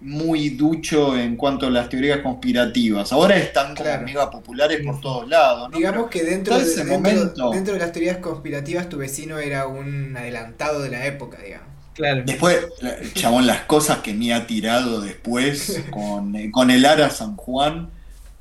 muy 0.00 0.50
ducho 0.50 1.16
en 1.16 1.36
cuanto 1.36 1.66
a 1.66 1.70
las 1.70 1.88
teorías 1.88 2.20
conspirativas. 2.20 3.12
Ahora 3.12 3.36
están 3.36 3.68
como 3.76 3.84
Claro. 3.84 4.04
mega 4.04 4.30
populares 4.30 4.84
por 4.84 5.00
todos 5.00 5.28
lados. 5.28 5.70
¿no? 5.70 5.76
Digamos 5.76 6.10
que 6.10 6.24
dentro 6.24 6.56
de, 6.56 6.62
ese 6.64 6.84
dentro, 6.84 6.94
momento- 6.94 7.50
dentro 7.50 7.74
de 7.74 7.80
las 7.80 7.92
teorías 7.92 8.16
conspirativas 8.18 8.88
tu 8.88 8.98
vecino 8.98 9.38
era 9.38 9.66
un 9.68 10.16
adelantado 10.16 10.80
de 10.82 10.90
la 10.90 11.06
época, 11.06 11.38
digamos. 11.42 11.68
Claro. 11.94 12.22
Después, 12.24 12.66
chabón, 13.14 13.46
las 13.46 13.62
cosas 13.62 13.98
que 13.98 14.14
me 14.14 14.32
ha 14.32 14.46
tirado 14.46 15.00
después 15.00 15.82
con, 15.90 16.34
eh, 16.36 16.50
con 16.50 16.70
el 16.70 16.84
Ara 16.86 17.10
San 17.10 17.36
Juan. 17.36 17.90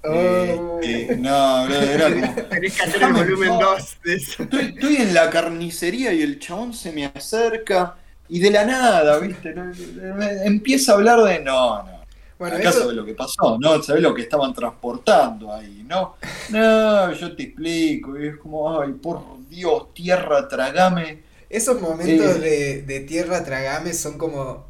eh, 0.03 0.55
Oh. 0.59 0.79
eh, 0.81 1.15
no, 1.19 1.65
bro, 1.65 1.75
era 1.75 2.11
como. 2.13 2.33
Tenés 2.49 2.75
que 2.75 2.83
hacer 2.83 3.03
el 3.03 3.13
volumen 3.13 3.49
paz. 3.59 3.59
2 3.59 3.97
de 4.03 4.15
eso. 4.15 4.43
Estoy, 4.43 4.61
estoy 4.75 4.95
en 4.97 5.13
la 5.13 5.29
carnicería 5.29 6.13
y 6.13 6.21
el 6.21 6.39
chabón 6.39 6.73
se 6.73 6.91
me 6.91 7.05
acerca 7.05 7.95
y 8.27 8.39
de 8.39 8.49
la 8.51 8.65
nada, 8.65 9.19
¿viste? 9.19 9.53
Empieza 10.45 10.93
a 10.93 10.95
hablar 10.95 11.21
de 11.23 11.39
no, 11.39 11.83
no. 11.83 12.01
Bueno, 12.39 12.55
Acá 12.55 12.69
eso, 12.69 12.79
sabes 12.79 12.95
lo 12.95 13.05
que 13.05 13.13
pasó, 13.13 13.57
¿no? 13.59 13.83
Sabes 13.83 14.01
lo 14.01 14.15
que 14.15 14.23
estaban 14.23 14.53
transportando 14.53 15.53
ahí, 15.53 15.83
¿no? 15.87 16.15
No, 16.49 17.11
yo 17.13 17.35
te 17.35 17.43
explico. 17.43 18.19
Y 18.19 18.29
es 18.29 18.37
como, 18.37 18.81
ay, 18.81 18.93
por 18.93 19.21
Dios, 19.47 19.93
tierra, 19.93 20.47
tragame. 20.47 21.19
Esos 21.51 21.81
momentos 21.81 22.39
de, 22.41 22.81
de 22.81 22.99
tierra 23.01 23.43
tragame 23.43 23.93
son 23.93 24.17
como 24.17 24.67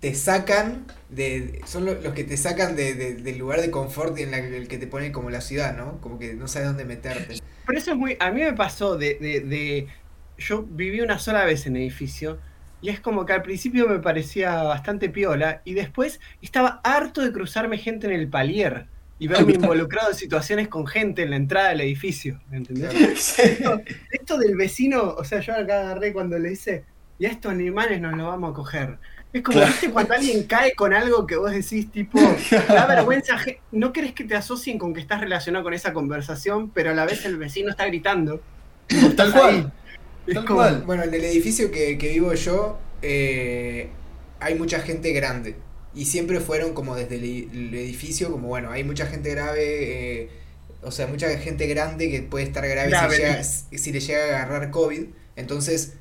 te 0.00 0.14
sacan 0.14 0.86
de 1.10 1.60
son 1.66 1.84
lo- 1.84 1.94
los 2.00 2.12
que 2.14 2.24
te 2.24 2.36
sacan 2.36 2.74
de, 2.76 2.94
de- 2.94 3.14
del 3.14 3.38
lugar 3.38 3.60
de 3.60 3.70
confort 3.70 4.18
en 4.18 4.30
la- 4.32 4.38
el 4.38 4.66
que 4.68 4.78
te 4.78 4.86
pone 4.86 5.12
como 5.12 5.30
la 5.30 5.40
ciudad, 5.40 5.76
¿no? 5.76 6.00
Como 6.00 6.18
que 6.18 6.34
no 6.34 6.48
sabes 6.48 6.68
dónde 6.68 6.84
meterte. 6.84 7.36
Pero 7.66 7.78
eso 7.78 7.92
es 7.92 7.96
muy. 7.96 8.16
A 8.18 8.30
mí 8.32 8.40
me 8.40 8.52
pasó 8.52 8.96
de, 8.96 9.14
de, 9.20 9.40
de- 9.40 9.86
Yo 10.38 10.62
viví 10.62 11.00
una 11.00 11.18
sola 11.18 11.44
vez 11.44 11.66
en 11.66 11.76
edificio. 11.76 12.38
Y 12.80 12.88
es 12.88 12.98
como 12.98 13.24
que 13.26 13.32
al 13.32 13.42
principio 13.42 13.88
me 13.88 14.00
parecía 14.00 14.60
bastante 14.64 15.08
piola. 15.08 15.62
Y 15.64 15.74
después 15.74 16.18
estaba 16.40 16.80
harto 16.82 17.20
de 17.20 17.30
cruzarme 17.32 17.78
gente 17.78 18.08
en 18.08 18.12
el 18.12 18.28
palier. 18.28 18.86
Y 19.22 19.28
verme 19.28 19.52
involucrado 19.52 20.10
en 20.10 20.16
situaciones 20.16 20.66
con 20.68 20.84
gente 20.86 21.22
en 21.22 21.30
la 21.30 21.36
entrada 21.36 21.68
del 21.68 21.82
edificio. 21.82 22.40
¿Me 22.50 22.56
entendés? 22.56 22.92
Sí. 23.22 23.42
Esto 24.10 24.36
del 24.38 24.56
vecino, 24.56 25.14
o 25.16 25.22
sea, 25.24 25.38
yo 25.40 25.52
acá 25.54 25.80
agarré 25.82 26.12
cuando 26.12 26.38
le 26.38 26.48
dice, 26.50 26.84
y 27.20 27.26
a 27.26 27.30
estos 27.30 27.52
animales 27.52 28.00
nos 28.00 28.16
lo 28.16 28.26
vamos 28.26 28.50
a 28.50 28.54
coger. 28.54 28.98
Es 29.32 29.42
como, 29.42 29.58
Claro. 29.58 29.70
¿viste? 29.72 29.90
Cuando 29.90 30.14
alguien 30.14 30.42
cae 30.44 30.74
con 30.74 30.92
algo 30.92 31.26
que 31.26 31.36
vos 31.36 31.52
decís, 31.52 31.90
tipo, 31.92 32.18
da 32.68 32.86
vergüenza, 32.86 33.38
no 33.70 33.92
querés 33.92 34.12
que 34.12 34.24
te 34.24 34.34
asocien 34.34 34.76
con 34.78 34.92
que 34.92 35.00
estás 35.00 35.20
relacionado 35.20 35.62
con 35.64 35.72
esa 35.72 35.92
conversación, 35.92 36.70
pero 36.70 36.90
a 36.90 36.94
la 36.94 37.06
vez 37.06 37.24
el 37.24 37.36
vecino 37.38 37.70
está 37.70 37.86
gritando. 37.86 38.42
vos 39.02 39.14
Tal 39.16 39.32
cual. 39.32 39.72
Es 40.26 40.34
Tal 40.34 40.44
como- 40.44 40.58
cual. 40.58 40.82
Bueno, 40.84 41.04
en 41.04 41.14
el 41.14 41.24
edificio 41.24 41.70
que, 41.70 41.96
que 41.96 42.08
vivo 42.08 42.34
yo 42.34 42.78
eh, 43.02 43.88
hay 44.40 44.54
mucha 44.56 44.80
gente 44.80 45.12
grande. 45.12 45.54
Y 45.94 46.06
siempre 46.06 46.40
fueron 46.40 46.72
como 46.74 46.94
desde 46.96 47.16
el, 47.16 47.24
el 47.52 47.74
edificio, 47.74 48.30
como 48.30 48.48
bueno, 48.48 48.70
hay 48.70 48.82
mucha 48.84 49.06
gente 49.06 49.30
grave, 49.30 50.22
eh, 50.22 50.30
o 50.82 50.90
sea, 50.90 51.06
mucha 51.06 51.28
gente 51.38 51.66
grande 51.66 52.10
que 52.10 52.22
puede 52.22 52.44
estar 52.46 52.66
grave, 52.66 52.88
Grave. 52.90 53.16
Si, 53.16 53.22
llega- 53.22 53.78
si 53.78 53.92
le 53.92 54.00
llega 54.00 54.22
a 54.22 54.42
agarrar 54.42 54.70
COVID. 54.70 55.04
Entonces, 55.36 55.92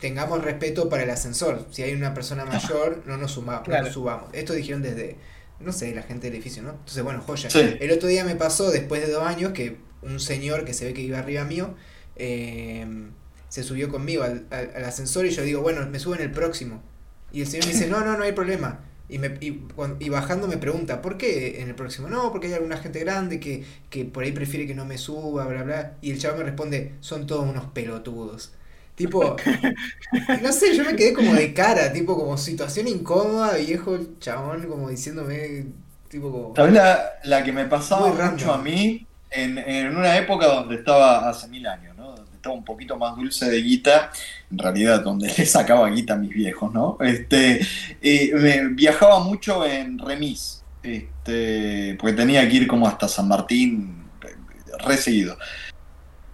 tengamos 0.00 0.42
respeto 0.42 0.88
para 0.88 1.02
el 1.02 1.10
ascensor. 1.10 1.66
Si 1.70 1.82
hay 1.82 1.92
una 1.94 2.14
persona 2.14 2.44
mayor, 2.46 3.02
no 3.06 3.16
nos, 3.18 3.32
suma- 3.32 3.62
no 3.66 3.72
nos 3.84 3.92
subamos. 3.92 4.30
Esto 4.32 4.54
dijeron 4.54 4.80
desde, 4.82 5.16
no 5.60 5.72
sé, 5.72 5.94
la 5.94 6.02
gente 6.02 6.26
del 6.28 6.34
edificio, 6.36 6.62
¿no? 6.62 6.70
Entonces, 6.70 7.02
bueno, 7.02 7.20
joya. 7.20 7.50
Sí. 7.50 7.76
El 7.80 7.90
otro 7.92 8.08
día 8.08 8.24
me 8.24 8.36
pasó, 8.36 8.70
después 8.70 9.02
de 9.06 9.12
dos 9.12 9.24
años, 9.26 9.52
que 9.52 9.76
un 10.02 10.18
señor 10.18 10.64
que 10.64 10.72
se 10.72 10.86
ve 10.86 10.94
que 10.94 11.02
iba 11.02 11.18
arriba 11.18 11.44
mío, 11.44 11.74
eh, 12.16 12.86
se 13.50 13.62
subió 13.62 13.90
conmigo 13.90 14.22
al, 14.22 14.46
al- 14.50 14.72
al 14.74 14.84
ascensor 14.84 15.26
y 15.26 15.30
yo 15.30 15.42
digo, 15.42 15.60
bueno, 15.60 15.86
me 15.90 15.98
subo 15.98 16.14
en 16.14 16.22
el 16.22 16.30
próximo. 16.30 16.82
Y 17.32 17.42
el 17.42 17.46
señor 17.46 17.66
me 17.66 17.72
dice, 17.72 17.86
no, 17.86 18.00
no, 18.04 18.16
no 18.16 18.24
hay 18.24 18.32
problema. 18.32 18.80
Y, 19.10 19.18
me, 19.18 19.36
y, 19.40 20.08
bajando 20.08 20.46
me 20.46 20.56
pregunta, 20.56 21.02
¿por 21.02 21.18
qué 21.18 21.60
en 21.60 21.68
el 21.68 21.74
próximo? 21.74 22.08
No, 22.08 22.30
porque 22.30 22.46
hay 22.48 22.54
alguna 22.54 22.76
gente 22.76 23.00
grande 23.00 23.40
que, 23.40 23.64
que 23.90 24.04
por 24.04 24.22
ahí 24.24 24.32
prefiere 24.32 24.66
que 24.66 24.74
no 24.74 24.84
me 24.84 24.98
suba, 24.98 25.46
bla, 25.46 25.62
bla. 25.64 25.96
Y 26.00 26.12
el 26.12 26.18
chavo 26.18 26.38
me 26.38 26.44
responde, 26.44 26.94
son 27.00 27.26
todos 27.26 27.48
unos 27.48 27.66
pelotudos. 27.66 28.52
Tipo, 28.94 29.36
no 30.42 30.52
sé, 30.52 30.76
yo 30.76 30.84
me 30.84 30.94
quedé 30.94 31.14
como 31.14 31.34
de 31.34 31.54
cara, 31.54 31.92
tipo 31.92 32.16
como 32.16 32.36
situación 32.36 32.86
incómoda, 32.88 33.56
viejo 33.56 33.94
el 33.94 34.18
chabón 34.18 34.66
como 34.68 34.90
diciéndome, 34.90 35.66
tipo 36.08 36.30
como... 36.30 36.54
¿Sabes 36.54 36.74
la, 36.74 37.12
la 37.24 37.42
que 37.42 37.52
me 37.52 37.64
pasaba 37.66 38.12
mucho 38.12 38.52
a 38.52 38.58
mí 38.58 39.06
en, 39.30 39.58
en 39.58 39.96
una 39.96 40.16
época 40.18 40.46
donde 40.46 40.76
estaba 40.76 41.28
hace 41.28 41.48
mil 41.48 41.66
años, 41.66 41.89
estaba 42.40 42.54
un 42.54 42.64
poquito 42.64 42.96
más 42.96 43.14
dulce 43.16 43.50
de 43.50 43.60
guita, 43.60 44.10
en 44.50 44.58
realidad 44.58 45.02
donde 45.04 45.28
le 45.36 45.44
sacaba 45.44 45.90
guita 45.90 46.14
a 46.14 46.16
mis 46.16 46.30
viejos, 46.30 46.72
¿no? 46.72 46.96
Este, 47.00 47.60
eh, 48.00 48.66
viajaba 48.72 49.20
mucho 49.20 49.66
en 49.66 49.98
remis, 49.98 50.62
este, 50.82 51.96
porque 52.00 52.16
tenía 52.16 52.48
que 52.48 52.56
ir 52.56 52.66
como 52.66 52.88
hasta 52.88 53.06
San 53.08 53.28
Martín, 53.28 54.04
re 54.78 54.96
seguido. 54.96 55.36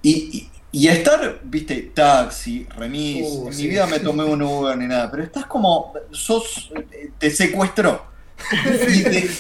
Y, 0.03 0.11
y- 0.39 0.51
y 0.73 0.89
estar, 0.89 1.41
viste, 1.43 1.91
taxi, 1.95 2.67
remis, 2.77 3.27
Uh, 3.29 3.47
en 3.49 3.53
sí. 3.55 3.63
mi 3.63 3.69
vida 3.71 3.87
me 3.87 3.99
tomé 3.99 4.25
un 4.25 4.43
Uber 4.43 4.77
ni 4.77 4.87
nada, 4.87 5.11
pero 5.11 5.23
estás 5.25 5.47
como, 5.47 5.93
sos, 6.13 6.71
te 7.19 7.31
secuestró. 7.31 8.15
Y 8.89 9.01
de, 9.03 9.31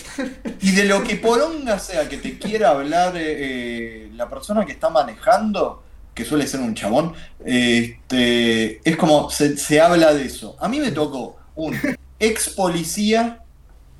y 0.63 0.71
de 0.73 0.85
lo 0.87 1.05
que 1.05 1.17
poronga 1.17 1.79
sea 1.79 2.09
que 2.09 2.17
te 2.17 2.39
quiera 2.39 2.71
hablar 2.71 3.15
eh, 3.19 3.21
eh, 4.07 4.11
la 4.15 4.27
persona 4.31 4.65
que 4.65 4.73
está 4.73 4.89
manejando, 4.89 5.83
que 6.17 6.25
suele 6.25 6.47
ser 6.49 6.61
un 6.61 6.75
chabón, 6.75 7.13
este, 7.45 8.81
es 8.89 8.97
como 8.97 9.31
se, 9.31 9.57
se 9.57 9.81
habla 9.81 10.13
de 10.15 10.25
eso. 10.25 10.57
A 10.61 10.69
mí 10.69 10.81
me 10.81 10.91
tocó 10.91 11.37
un 11.55 11.77
ex 12.19 12.49
policía 12.51 13.41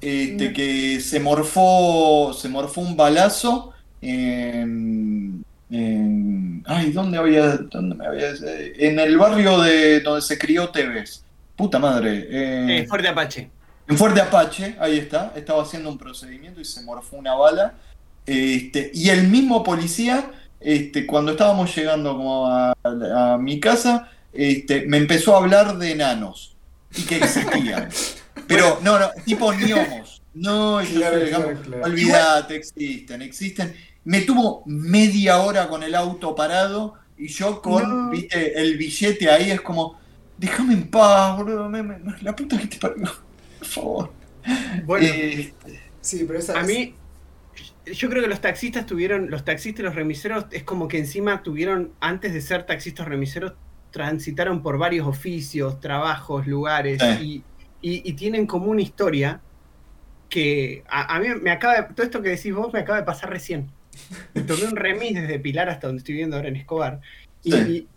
este, 0.01 0.53
que 0.53 1.01
se 1.01 1.21
morfó, 1.21 2.33
se 2.33 2.49
morfó 2.49 2.81
un 2.81 2.97
balazo 2.97 3.73
en, 4.01 5.45
en- 5.71 6.63
ay, 6.67 6.91
¿dónde 6.93 7.19
había, 7.19 7.57
dónde 7.57 7.95
me 7.97 8.07
había, 8.07 8.29
en 8.79 8.99
el 8.99 9.17
barrio 9.19 9.61
de 9.61 10.01
donde 10.01 10.23
se 10.23 10.39
crió 10.39 10.69
Tevez. 10.71 11.23
Puta 11.57 11.79
madre. 11.79 12.27
eh, 12.31 12.79
Eh, 12.81 12.87
fuerte 12.87 13.09
Apache. 13.09 13.51
en 13.89 13.97
Fuerte 13.99 14.21
Apache, 14.21 14.77
ahí 14.81 14.99
está, 14.99 15.33
estaba 15.37 15.63
haciendo 15.63 15.89
un 15.91 15.99
procedimiento 15.99 16.61
y 16.61 16.65
se 16.65 16.83
morfó 16.83 17.17
una 17.17 17.35
bala. 17.35 17.75
Este, 18.27 18.91
y 18.93 19.09
el 19.11 19.29
mismo 19.29 19.63
policía, 19.63 20.31
este, 20.67 21.07
cuando 21.07 21.31
estábamos 21.33 21.75
llegando 21.77 22.17
como 22.17 22.49
a, 22.49 22.75
a 22.83 23.39
mi 23.39 23.61
casa, 23.61 24.11
este, 24.33 24.85
me 24.87 24.97
empezó 24.97 25.35
a 25.35 25.39
hablar 25.39 25.79
de 25.79 25.93
enanos 25.93 26.57
y 26.97 27.03
que 27.03 27.17
existían. 27.19 27.89
Pero 28.49 28.79
no, 28.83 28.99
no, 28.99 29.09
tipo 29.25 29.53
gnomos. 29.53 30.23
No, 30.35 30.81
Claro, 30.93 31.19
digamos, 31.25 31.47
claro, 31.47 31.63
claro. 31.63 31.85
olvídate, 31.85 32.57
existen, 32.57 33.23
existen. 33.23 33.75
Me 34.05 34.21
tuvo 34.23 34.63
media 34.67 35.39
hora 35.39 35.69
con 35.69 35.83
el 35.83 35.95
auto 35.95 36.35
parado 36.35 36.95
y 37.17 37.29
yo 37.29 37.63
con, 37.63 38.07
No. 38.07 38.11
viste, 38.11 38.61
el 38.61 38.77
billete 38.77 39.31
ahí 39.31 39.51
es 39.53 39.61
como, 39.61 39.99
déjame 40.37 40.75
en 40.75 40.89
paz, 40.91 41.37
boludo, 41.39 41.69
me- 41.69 41.83
me- 41.83 41.99
la 42.23 42.35
puta 42.37 42.59
que 42.59 42.67
te 42.67 42.77
parió, 42.79 43.05
por 43.59 43.69
favor. 43.69 44.13
Bueno, 44.85 45.07
Eh, 45.09 45.53
Sí, 46.01 46.25
pero 46.27 46.39
esa 46.39 46.59
a 46.59 46.63
mí, 46.63 46.95
yo 47.93 48.09
creo 48.11 48.23
que 48.23 48.29
los 48.29 48.41
taxistas 48.41 48.87
tuvieron, 48.87 49.31
los 49.31 49.45
taxistas 49.45 49.81
y 49.81 49.83
los 49.85 49.95
remiseros, 49.95 50.47
es 50.51 50.63
como 50.65 50.89
que 50.89 50.99
encima 50.99 51.43
tuvieron, 51.43 51.93
antes 52.01 52.33
de 52.35 52.41
ser 52.41 52.65
taxistas 52.67 53.07
remiseros, 53.09 53.55
transitaron 53.91 54.63
por 54.63 54.77
varios 54.79 55.07
oficios, 55.07 55.81
trabajos, 55.81 56.47
lugares, 56.47 57.01
y, 57.21 57.43
y- 57.81 58.03
y 58.05 58.13
tienen 58.15 58.47
como 58.47 58.67
una 58.67 58.83
historia 58.83 59.41
que 60.29 60.83
a, 60.89 61.15
a 61.17 61.21
mí 61.21 61.29
me 61.41 61.51
acaba 61.51 61.75
de, 61.75 61.83
todo 61.95 62.05
esto 62.05 62.21
que 62.21 62.31
decís 62.31 62.53
vos 62.53 62.73
me 62.73 62.81
acaba 62.81 62.99
de 62.99 63.05
pasar 63.05 63.31
recién. 63.31 63.71
Me 64.35 64.43
tomé 64.43 64.65
un 64.65 64.77
remis 64.77 65.15
desde 65.15 65.39
Pilar 65.39 65.69
hasta 65.71 65.87
donde 65.87 66.01
estoy 66.01 66.15
viviendo 66.15 66.37
ahora 66.37 66.49
en 66.49 66.57
Escobar. 66.57 67.01
Y, 67.43 67.53
Sí. 67.53 67.89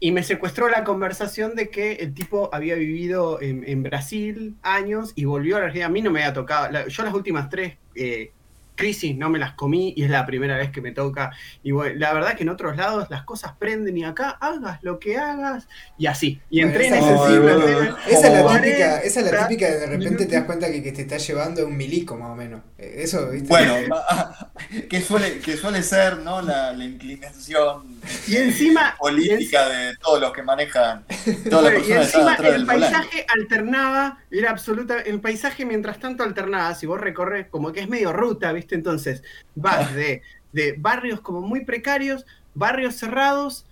y 0.00 0.12
me 0.12 0.22
secuestró 0.22 0.68
la 0.70 0.82
conversación 0.82 1.54
de 1.54 1.68
que 1.68 1.92
el 1.92 2.14
tipo 2.14 2.48
había 2.52 2.74
vivido 2.74 3.40
en, 3.42 3.62
en 3.68 3.82
Brasil 3.82 4.56
años 4.62 5.12
y 5.14 5.26
volvió 5.26 5.56
a 5.56 5.60
la 5.60 5.66
Argentina. 5.66 5.86
A 5.86 5.90
mí 5.90 6.00
no 6.00 6.10
me 6.10 6.22
había 6.22 6.32
tocado. 6.32 6.70
la- 6.72 6.88
yo 6.88 7.04
las 7.04 7.14
últimas 7.14 7.50
tres 7.50 7.76
eh, 7.94 8.32
crisis 8.80 9.16
no 9.16 9.28
me 9.30 9.38
las 9.38 9.52
comí 9.52 9.92
y 9.96 10.04
es 10.04 10.10
la 10.10 10.24
primera 10.26 10.56
vez 10.56 10.70
que 10.70 10.80
me 10.80 10.92
toca. 10.92 11.30
Y 11.62 11.72
bueno, 11.72 11.94
la 11.98 12.12
verdad 12.14 12.34
que 12.36 12.42
en 12.42 12.48
otros 12.48 12.76
lados 12.76 13.08
las 13.10 13.22
cosas 13.24 13.52
prenden 13.58 13.96
y 13.98 14.04
acá 14.04 14.30
hagas 14.40 14.82
lo 14.82 14.98
que 14.98 15.18
hagas 15.18 15.68
y 15.98 16.06
así. 16.06 16.40
Y 16.50 16.62
Bueno, 16.62 16.80
entré 16.80 16.88
en 16.88 16.94
boludo. 17.00 17.82
entré- 17.82 17.94
Esa 18.08 18.26
es 18.28 18.32
la 18.32 18.60
típica, 18.62 18.98
esa 19.00 19.20
es 19.20 19.26
la 19.26 19.30
40 19.32 19.48
típica 19.48 19.70
de 19.70 19.86
repente 19.86 20.26
te 20.26 20.34
das 20.36 20.44
cuenta 20.44 20.70
que, 20.70 20.82
que 20.82 20.92
te 20.92 21.02
está 21.02 21.18
llevando 21.18 21.62
a 21.62 21.66
un 21.66 21.76
milico 21.76 22.16
más 22.16 22.30
o 22.30 22.34
menos. 22.34 22.62
Eh, 22.78 23.02
Eso, 23.04 23.28
¿viste? 23.30 23.48
bueno, 23.48 23.74
que 24.88 25.00
suele, 25.00 25.38
que 25.40 25.56
suele 25.56 25.82
ser, 25.82 26.18
¿no? 26.18 26.40
La, 26.42 26.72
la 26.72 26.84
inclinación 26.84 28.00
Y 28.26 28.36
encima, 28.36 28.96
política 28.98 29.68
de 29.68 29.96
todos 29.96 30.20
los 30.20 30.32
que 30.32 30.42
manejan, 30.42 31.04
todas 31.50 31.72
las 31.74 31.74
Bueno, 31.74 31.88
y 31.88 31.92
encima 31.92 32.32
atrás 32.32 32.48
el 32.48 32.52
del 32.54 32.64
volante. 32.66 32.96
paisaje 32.96 33.26
alternaba, 33.28 34.18
era 34.30 34.50
absoluta, 34.50 35.00
el 35.00 35.20
paisaje 35.20 35.64
mientras 35.64 35.98
tanto 35.98 36.22
alternaba, 36.22 36.74
si 36.74 36.86
vos 36.86 37.00
recorres, 37.00 37.46
como 37.48 37.72
que 37.72 37.80
es 37.80 37.88
medio 37.88 38.12
ruta, 38.12 38.52
¿viste? 38.52 38.69
Entonces, 38.74 39.22
vas 39.54 39.94
de, 39.94 40.22
de 40.52 40.74
barrios 40.78 41.20
como 41.20 41.40
muy 41.40 41.64
precarios, 41.64 42.26
barrios 42.54 42.96
cerrados, 42.96 43.66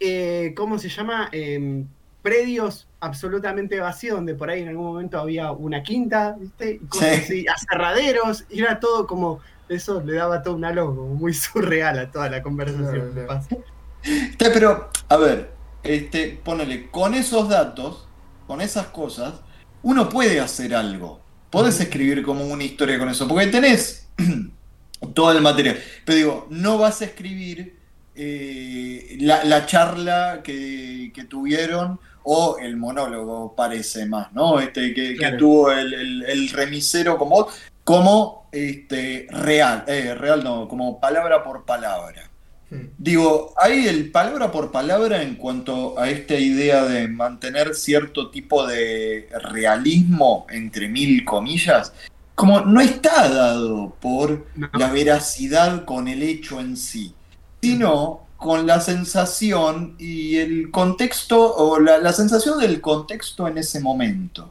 eh, 0.00 0.54
¿cómo 0.56 0.78
se 0.78 0.88
llama? 0.88 1.28
Em, 1.32 1.86
predios 2.22 2.86
absolutamente 3.00 3.78
vacíos, 3.80 4.16
donde 4.16 4.34
por 4.34 4.50
ahí 4.50 4.62
en 4.62 4.68
algún 4.68 4.86
momento 4.86 5.18
había 5.18 5.52
una 5.52 5.82
quinta, 5.82 6.36
¿viste? 6.38 6.72
Y 6.82 6.86
cosas 6.86 7.16
Sí. 7.16 7.22
así, 7.22 7.46
aserraderos, 7.48 8.44
y 8.50 8.60
era 8.60 8.80
todo 8.80 9.06
como, 9.06 9.40
eso 9.68 10.02
le 10.02 10.14
daba 10.14 10.42
todo 10.42 10.54
un 10.56 10.64
halo 10.64 10.92
muy 10.92 11.32
surreal 11.34 11.98
a 11.98 12.10
toda 12.10 12.28
la 12.28 12.42
conversación. 12.42 13.12
Pasa. 13.26 13.56
Está, 14.02 14.52
pero, 14.52 14.90
a 15.08 15.16
ver, 15.16 15.50
este, 15.82 16.40
ponele, 16.42 16.90
con 16.90 17.14
esos 17.14 17.48
datos, 17.48 18.08
con 18.46 18.60
esas 18.60 18.86
cosas, 18.88 19.34
uno 19.82 20.08
puede 20.08 20.40
hacer 20.40 20.74
algo. 20.74 21.20
Podés 21.50 21.80
escribir 21.80 22.22
como 22.24 22.44
una 22.46 22.64
historia 22.64 22.98
con 22.98 23.08
eso, 23.08 23.26
porque 23.28 23.46
tenés 23.46 24.07
todo 25.14 25.32
el 25.32 25.40
material. 25.42 25.78
Pero 26.04 26.16
digo, 26.18 26.46
no 26.50 26.78
vas 26.78 27.00
a 27.02 27.06
escribir 27.06 27.76
eh, 28.14 29.16
la, 29.20 29.44
la 29.44 29.66
charla 29.66 30.40
que, 30.42 31.12
que 31.14 31.24
tuvieron 31.24 32.00
o 32.24 32.58
el 32.58 32.76
monólogo, 32.76 33.54
parece 33.56 34.04
más, 34.06 34.32
¿no? 34.32 34.60
Este, 34.60 34.92
que, 34.92 35.16
tuvo 35.38 35.72
el, 35.72 35.94
el- 35.94 36.22
el 36.24 36.48
remisero 36.50 37.16
como, 37.16 37.48
como 37.84 38.48
este, 38.52 39.26
real, 39.30 39.84
eh, 39.86 40.14
real 40.14 40.44
no, 40.44 40.68
como 40.68 41.00
palabra 41.00 41.42
por 41.42 41.64
palabra. 41.64 42.28
Hmm. 42.70 42.88
Digo, 42.98 43.54
hay 43.56 43.86
el 43.88 44.10
palabra 44.10 44.50
por 44.52 44.70
palabra 44.72 45.22
en 45.22 45.36
cuanto 45.36 45.98
a 45.98 46.10
esta 46.10 46.34
idea 46.34 46.84
de 46.84 47.08
mantener 47.08 47.74
cierto 47.74 48.30
tipo 48.30 48.66
de 48.66 49.28
realismo, 49.40 50.46
entre 50.50 50.88
mil 50.88 51.24
comillas, 51.24 51.94
como 52.38 52.60
no 52.60 52.80
está 52.80 53.28
dado 53.28 53.96
por 54.00 54.46
No. 54.54 54.70
la 54.74 54.92
veracidad 54.92 55.84
con 55.84 56.06
el 56.06 56.22
hecho 56.22 56.60
en 56.60 56.76
sí, 56.76 57.12
sino 57.60 58.28
con 58.36 58.64
la 58.64 58.80
sensación 58.80 59.96
y 59.98 60.36
el 60.36 60.70
contexto, 60.70 61.56
o 61.56 61.80
la, 61.80 61.98
la 61.98 62.12
sensación 62.12 62.60
del 62.60 62.80
contexto 62.80 63.48
en 63.48 63.58
ese 63.58 63.80
momento. 63.80 64.48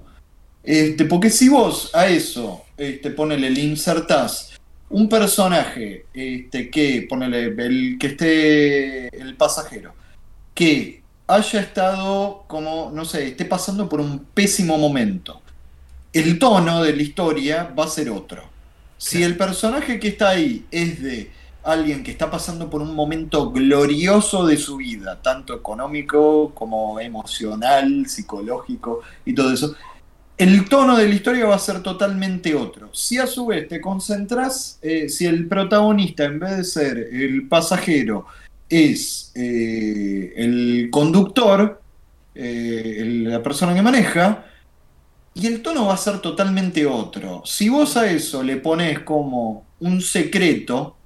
Este, 0.63 1.05
porque 1.05 1.29
si 1.29 1.47
vos 1.47 1.89
a 1.93 2.07
eso, 2.07 2.65
este, 2.75 3.09
ponele, 3.11 3.49
le 3.49 3.61
insertás 3.61 4.51
un 4.89 5.07
personaje 5.07 6.07
este, 6.13 6.69
que, 6.69 7.07
ponele, 7.09 7.45
el 7.57 7.97
que 7.97 8.07
esté 8.07 9.17
el 9.17 9.37
pasajero, 9.37 9.93
que 10.53 11.03
haya 11.25 11.61
estado 11.61 12.43
como, 12.47 12.91
no 12.93 13.05
sé, 13.05 13.29
esté 13.29 13.45
pasando 13.45 13.87
por 13.87 14.01
un 14.01 14.25
pésimo 14.33 14.77
momento, 14.77 15.41
el 16.17 16.39
tono 16.39 16.83
de 16.83 16.95
la 16.95 17.01
historia 17.01 17.73
va 17.77 17.85
a 17.85 17.89
ser 17.89 18.09
otro. 18.09 18.43
Si 18.97 19.23
el 19.23 19.37
personaje 19.37 19.99
que 19.99 20.09
está 20.09 20.29
ahí 20.29 20.65
es 20.71 21.01
de 21.01 21.31
alguien 21.63 22.03
que 22.03 22.11
está 22.11 22.31
pasando 22.31 22.69
por 22.69 22.81
un 22.81 22.95
momento 22.95 23.51
glorioso 23.51 24.45
de 24.45 24.57
su 24.57 24.77
vida, 24.77 25.21
tanto 25.21 25.53
económico 25.53 26.51
como 26.53 26.99
emocional, 26.99 28.05
psicológico 28.07 29.01
y 29.25 29.33
todo 29.33 29.53
eso, 29.53 29.75
el 30.37 30.69
tono 30.69 30.95
de 30.95 31.07
la 31.07 31.15
historia 31.15 31.45
va 31.45 31.55
a 31.55 31.59
ser 31.59 31.81
totalmente 31.81 32.55
otro. 32.55 32.89
Si 32.93 33.17
a 33.17 33.27
su 33.27 33.47
vez 33.47 33.67
te 33.67 33.81
concentras, 33.81 34.79
eh, 34.81 35.09
si 35.09 35.25
el 35.25 35.47
protagonista 35.47 36.25
en 36.25 36.39
vez 36.39 36.57
de 36.57 36.63
ser 36.63 36.97
el 36.97 37.47
pasajero 37.47 38.27
es 38.69 39.31
eh, 39.35 40.33
el 40.37 40.89
conductor, 40.91 41.81
eh, 42.35 43.23
la 43.25 43.41
persona 43.41 43.73
que 43.73 43.81
maneja, 43.81 44.45
y 45.39 45.47
el 45.47 45.61
tono 45.61 45.85
va 45.87 45.93
a 45.93 45.97
ser 45.97 46.19
totalmente 46.19 46.85
otro. 46.85 47.43
Si 47.45 47.69
vos 47.69 47.97
a 47.97 48.09
eso 48.11 48.43
le 48.43 48.57
pones 48.57 48.99
como 49.01 49.71
un 49.79 50.01
secreto, 50.01 50.97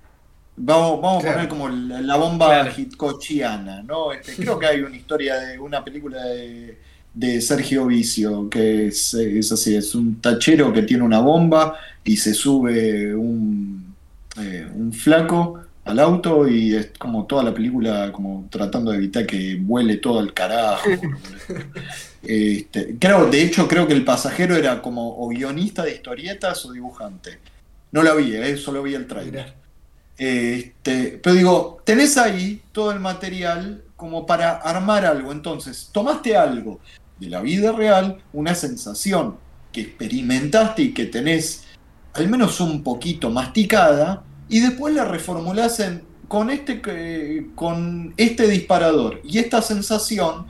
vamos, 0.56 1.02
vamos 1.02 1.28
a 1.28 1.32
poner 1.34 1.48
como 1.50 1.70
la, 1.70 2.02
la 2.02 2.18
bomba 2.18 2.48
Claro. 2.48 2.72
hitchcockiana, 2.76 3.84
¿no? 3.84 4.12
Este, 4.14 4.38
creo 4.40 4.60
que 4.60 4.68
hay 4.68 4.82
una 4.82 4.96
historia 4.98 5.38
de 5.40 5.60
una 5.60 5.84
película 5.84 6.24
de, 6.26 6.80
de 7.14 7.42
Sergio 7.42 7.88
Vicio, 7.88 8.50
que 8.50 8.88
es, 8.88 9.14
es 9.16 9.52
así, 9.52 9.76
es 9.76 9.96
un 9.96 10.22
tachero 10.22 10.72
que 10.74 10.84
tiene 10.84 11.04
una 11.04 11.20
bomba 11.22 11.78
y 12.04 12.18
se 12.18 12.34
sube 12.34 13.16
un, 13.16 13.96
eh, 14.38 14.68
un 14.74 14.94
flaco 14.94 15.60
al 15.84 16.00
auto 16.00 16.48
y 16.48 16.76
es 16.76 16.92
como 17.00 17.26
toda 17.26 17.44
la 17.44 17.54
película 17.54 18.12
como 18.12 18.48
tratando 18.52 18.92
de 18.92 18.98
evitar 18.98 19.26
que 19.26 19.58
vuele 19.60 19.98
todo 19.98 20.20
al 20.20 20.34
carajo. 20.34 21.02
Este, 22.24 22.98
creo, 23.00 23.28
de 23.30 23.42
hecho, 23.44 23.68
creo 23.68 23.88
que 23.88 23.94
el 23.94 24.06
pasajero 24.06 24.56
era 24.56 24.82
como 24.82 25.18
o 25.18 25.28
guionista 25.30 25.84
de 25.84 25.96
historietas 25.96 26.66
o 26.66 26.72
dibujante. 26.72 27.40
No 27.92 28.04
la 28.04 28.14
vi, 28.14 28.36
eh, 28.36 28.58
solo 28.58 28.84
vi 28.84 28.94
el 28.94 29.08
trailer. 29.08 29.54
Este, 30.18 31.20
pero 31.22 31.36
digo, 31.36 31.82
tenés 31.84 32.18
ahí 32.18 32.62
todo 32.72 32.92
el 32.92 33.00
material 33.00 33.84
como 33.96 34.26
para 34.26 34.58
armar 34.58 35.06
algo. 35.06 35.32
Entonces, 35.32 35.90
tomaste 35.92 36.36
algo 36.38 36.80
de 37.20 37.28
la 37.30 37.42
vida 37.42 37.72
real, 37.72 38.22
una 38.34 38.54
sensación 38.56 39.38
que 39.72 39.82
experimentaste 39.82 40.82
y 40.84 40.94
que 40.94 41.06
tenés 41.06 41.64
al 42.14 42.30
menos 42.30 42.60
un 42.60 42.84
poquito 42.84 43.30
masticada, 43.30 44.24
y 44.50 44.60
después 44.60 44.94
la 44.94 45.06
reformulás 45.06 45.80
en, 45.80 46.04
con, 46.28 46.50
este, 46.50 46.82
que- 46.82 47.48
con 47.56 48.14
este 48.18 48.48
disparador 48.48 49.22
y 49.24 49.38
esta 49.40 49.62
sensación, 49.62 50.46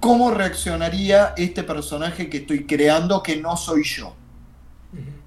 ¿cómo 0.00 0.30
reaccionaría 0.32 1.34
este 1.36 1.62
personaje 1.64 2.28
que 2.30 2.38
estoy 2.38 2.66
creando 2.66 3.22
que 3.22 3.36
no 3.36 3.56
soy 3.56 3.84
yo? 3.84 4.20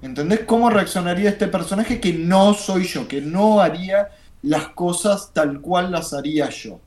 ¿Entendés 0.00 0.40
cómo 0.46 0.70
reaccionaría 0.70 1.30
este 1.30 1.48
personaje 1.48 2.00
que 2.00 2.12
no 2.12 2.54
soy 2.54 2.84
yo, 2.84 3.08
que 3.08 3.20
no 3.22 3.60
haría 3.60 4.10
las 4.42 4.68
cosas 4.70 5.32
tal 5.32 5.60
cual 5.60 5.90
las 5.92 6.12
haría 6.12 6.50
yo? 6.50 6.82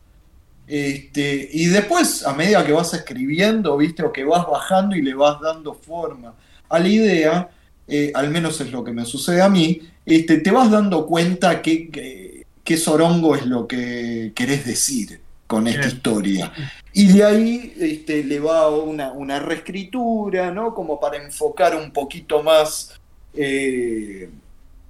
Este, 0.67 1.49
y 1.53 1.67
después, 1.67 2.25
a 2.25 2.33
medida 2.35 2.65
que 2.65 2.73
vas 2.73 2.93
escribiendo, 2.93 3.77
¿viste? 3.77 4.03
O 4.03 4.13
que 4.13 4.25
vas 4.25 4.47
bajando 4.47 4.95
y 4.95 5.01
le 5.01 5.13
vas 5.15 5.41
dando 5.41 5.73
forma 5.75 6.35
a 6.69 6.79
la 6.79 6.87
idea, 6.89 7.51
eh, 7.87 8.11
al 8.15 8.29
menos 8.31 8.61
es 8.61 8.71
lo 8.71 8.83
que 8.83 8.93
me 8.93 9.05
sucede 9.05 9.41
a 9.41 9.49
mí, 9.49 9.81
este, 10.05 10.39
te 10.39 10.51
vas 10.51 10.71
dando 10.71 11.05
cuenta 11.07 11.61
que, 11.61 11.89
que- 11.91 12.47
qué 12.63 12.77
sorongo 12.77 13.35
es 13.35 13.45
lo 13.45 13.67
que 13.67 14.33
querés 14.35 14.65
decir 14.65 15.21
con 15.47 15.67
esta 15.67 15.87
historia. 15.87 16.51
Y 16.93 17.07
de 17.13 17.23
ahí 17.23 17.73
este, 17.79 18.23
le 18.23 18.39
va 18.39 18.69
una, 18.69 19.11
una 19.13 19.39
reescritura, 19.39 20.51
¿no? 20.51 20.73
Como 20.75 20.99
para 20.99 21.17
enfocar 21.23 21.75
un 21.75 21.91
poquito 21.91 22.43
más, 22.43 22.99
eh, 23.33 24.29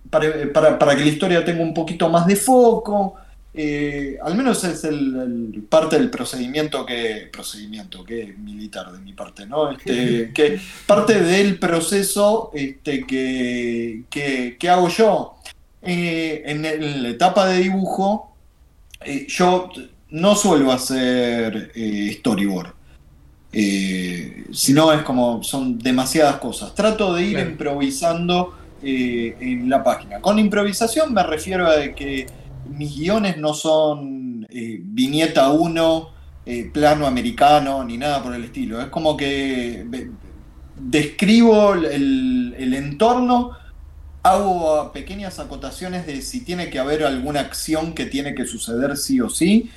para, 0.09 0.51
para- 0.53 0.79
para 0.79 0.95
que 0.95 1.01
la 1.01 1.07
historia 1.09 1.45
tenga 1.45 1.61
un 1.63 1.73
poquito 1.73 2.09
más 2.09 2.25
de 2.27 2.35
foco. 2.35 3.15
eh, 3.59 4.17
al 4.23 4.35
menos 4.35 4.63
es 4.63 4.83
el, 4.83 5.65
parte 5.69 5.97
del 5.97 6.09
procedimiento 6.11 6.85
que, 6.85 7.29
procedimiento 7.31 8.03
que 8.03 8.35
militar 8.37 8.91
de 8.91 8.99
mi 8.99 9.13
parte, 9.13 9.45
¿no? 9.47 9.71
Este, 9.71 10.31
que 10.33 10.59
parte 10.85 11.19
del 11.21 11.57
proceso 11.59 12.51
este, 12.53 13.05
que, 13.07 14.03
que, 14.11 14.69
hago 14.69 14.89
yo. 14.89 15.35
Eh, 15.81 16.43
en, 16.45 17.03
la 17.03 17.09
etapa 17.09 17.47
de 17.47 17.59
dibujo, 17.59 18.35
yo 19.27 19.69
no 20.11 20.35
suelo 20.35 20.71
hacer 20.71 21.71
storyboard. 22.19 22.73
sino 24.51 24.93
es 24.93 25.01
como 25.03 25.43
son 25.43 25.77
demasiadas 25.77 26.37
cosas. 26.37 26.73
Trato 26.75 27.13
de 27.13 27.23
ir 27.23 27.39
improvisando 27.39 28.55
en 28.81 29.69
la 29.69 29.83
página. 29.83 30.19
Con 30.21 30.39
improvisación 30.39 31.13
me 31.13 31.23
refiero 31.23 31.67
a 31.67 31.93
que 31.95 32.27
mis 32.69 32.95
guiones 32.95 33.37
no 33.37 33.53
son 33.53 34.45
eh, 34.49 34.79
viñeta 34.81 35.51
1, 35.51 36.09
eh, 36.45 36.69
plano 36.71 37.07
americano, 37.07 37.83
ni 37.83 37.97
nada 37.97 38.21
por 38.21 38.33
el 38.33 38.43
estilo. 38.43 38.81
Es 38.81 38.87
como 38.87 39.17
que 39.17 39.85
describo 40.79 41.73
el, 41.73 42.73
entorno, 42.73 43.51
hago 44.29 44.91
pequeñas 44.91 45.39
acotaciones 45.39 46.05
de 46.05 46.21
si 46.21 46.41
tiene 46.41 46.69
que 46.69 46.79
haber 46.79 47.03
alguna 47.03 47.41
acción 47.41 47.93
que 47.93 48.05
tiene 48.05 48.35
que 48.35 48.45
suceder 48.45 48.97
sí 48.97 49.21
o 49.21 49.29
sí. 49.29 49.71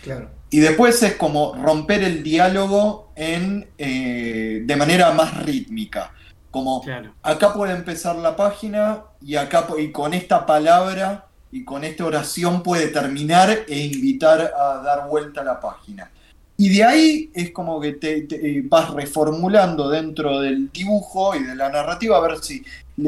Y 0.51 0.61
después 0.61 1.03
es 1.03 1.15
como 1.15 1.55
romper 1.55 2.03
el 2.03 2.23
diálogo 2.23 3.13
en, 3.15 3.69
eh, 3.79 4.63
de 4.65 4.77
manera 4.77 5.13
más 5.13 5.45
rítmica. 5.45 6.13
Como 6.51 6.83
acá 7.23 7.55
puede 7.55 7.75
empezar 7.75 8.17
la 8.17 8.35
página 8.35 9.05
y 9.23 9.37
acá 9.37 9.69
y 9.79 9.93
con 9.93 10.15
esta 10.15 10.47
palabra 10.47 11.27
y 11.53 11.65
con 11.65 11.85
esta 11.85 12.05
oración 12.05 12.63
puede 12.63 12.89
terminar 12.89 13.51
e 13.69 13.79
invitar 13.79 14.53
a 14.57 14.83
dar 14.83 15.09
vuelta 15.09 15.43
a 15.43 15.45
la 15.45 15.61
página. 15.61 16.11
Y 16.57 16.69
de 16.69 16.85
ahí 16.85 17.31
es 17.33 17.53
como 17.53 17.81
que 17.81 17.93
te, 17.93 18.27
eh, 18.31 18.63
vas 18.65 18.91
reformulando 18.91 19.89
dentro 19.89 20.41
del 20.41 20.71
dibujo 20.71 21.35
y 21.35 21.45
de 21.45 21.55
la 21.55 21.71
narrativa 21.71 22.19
a 22.19 22.21
ver 22.21 22.39
si, 22.39 22.63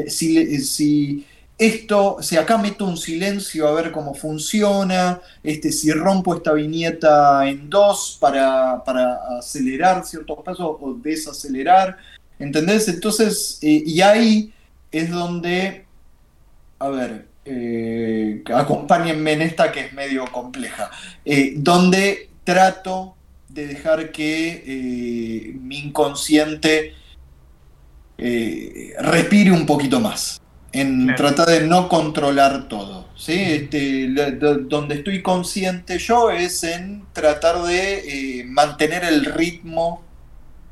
si, 0.07 0.57
si 0.61 1.25
esto, 1.57 2.17
si 2.21 2.35
acá 2.35 2.57
meto 2.57 2.85
un 2.85 2.97
silencio 2.97 3.67
a 3.67 3.73
ver 3.73 3.91
cómo 3.91 4.13
funciona, 4.13 5.21
este, 5.43 5.71
si 5.71 5.91
rompo 5.91 6.35
esta 6.35 6.53
viñeta 6.53 7.47
en 7.47 7.69
dos 7.69 8.17
para, 8.19 8.83
para 8.83 9.19
acelerar 9.37 10.05
ciertos 10.05 10.39
pasos 10.43 10.77
o 10.81 10.93
desacelerar, 10.95 11.97
¿entendés? 12.39 12.87
Entonces, 12.87 13.59
eh, 13.61 13.83
y 13.85 14.01
ahí 14.01 14.53
es 14.91 15.11
donde, 15.11 15.85
a 16.79 16.89
ver, 16.89 17.27
eh, 17.45 18.43
acompáñenme 18.53 19.33
en 19.33 19.41
esta 19.43 19.71
que 19.71 19.81
es 19.81 19.93
medio 19.93 20.25
compleja, 20.31 20.89
eh, 21.23 21.53
donde 21.57 22.29
trato 22.43 23.15
de 23.49 23.67
dejar 23.67 24.11
que 24.11 25.53
mi 25.61 25.79
inconsciente 25.79 26.95
respire 28.17 29.51
un 29.51 29.65
poquito 29.65 29.99
más, 29.99 30.41
en 30.73 31.15
tratar 31.15 31.47
de 31.47 31.67
no 31.67 31.87
controlar 31.87 32.67
todo. 32.67 33.07
¿sí? 33.15 33.33
Este, 33.33 34.09
donde 34.09 34.95
estoy 34.95 35.21
consciente 35.21 35.97
yo 35.99 36.31
es 36.31 36.63
en 36.63 37.05
tratar 37.13 37.61
de 37.63 38.43
mantener 38.47 39.05
el 39.05 39.25
ritmo 39.25 40.03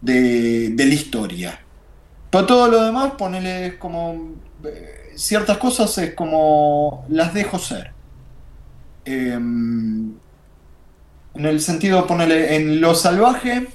de, 0.02 0.70
de, 0.72 0.86
la 0.86 0.94
historia. 0.94 1.62
Para 2.30 2.48
todo 2.48 2.68
lo 2.68 2.84
demás, 2.84 3.14
ponerle 3.18 3.78
como 3.78 4.36
ciertas 5.16 5.58
cosas 5.58 5.96
es 5.98 6.14
como 6.16 7.06
las 7.10 7.34
dejo 7.34 7.60
ser. 7.60 7.92
Em, 9.06 10.14
en 11.34 11.46
el 11.46 11.62
sentido, 11.62 12.06
ponerle 12.08 12.56
en 12.56 12.82
lo 12.82 12.96
salvaje, 12.96 13.68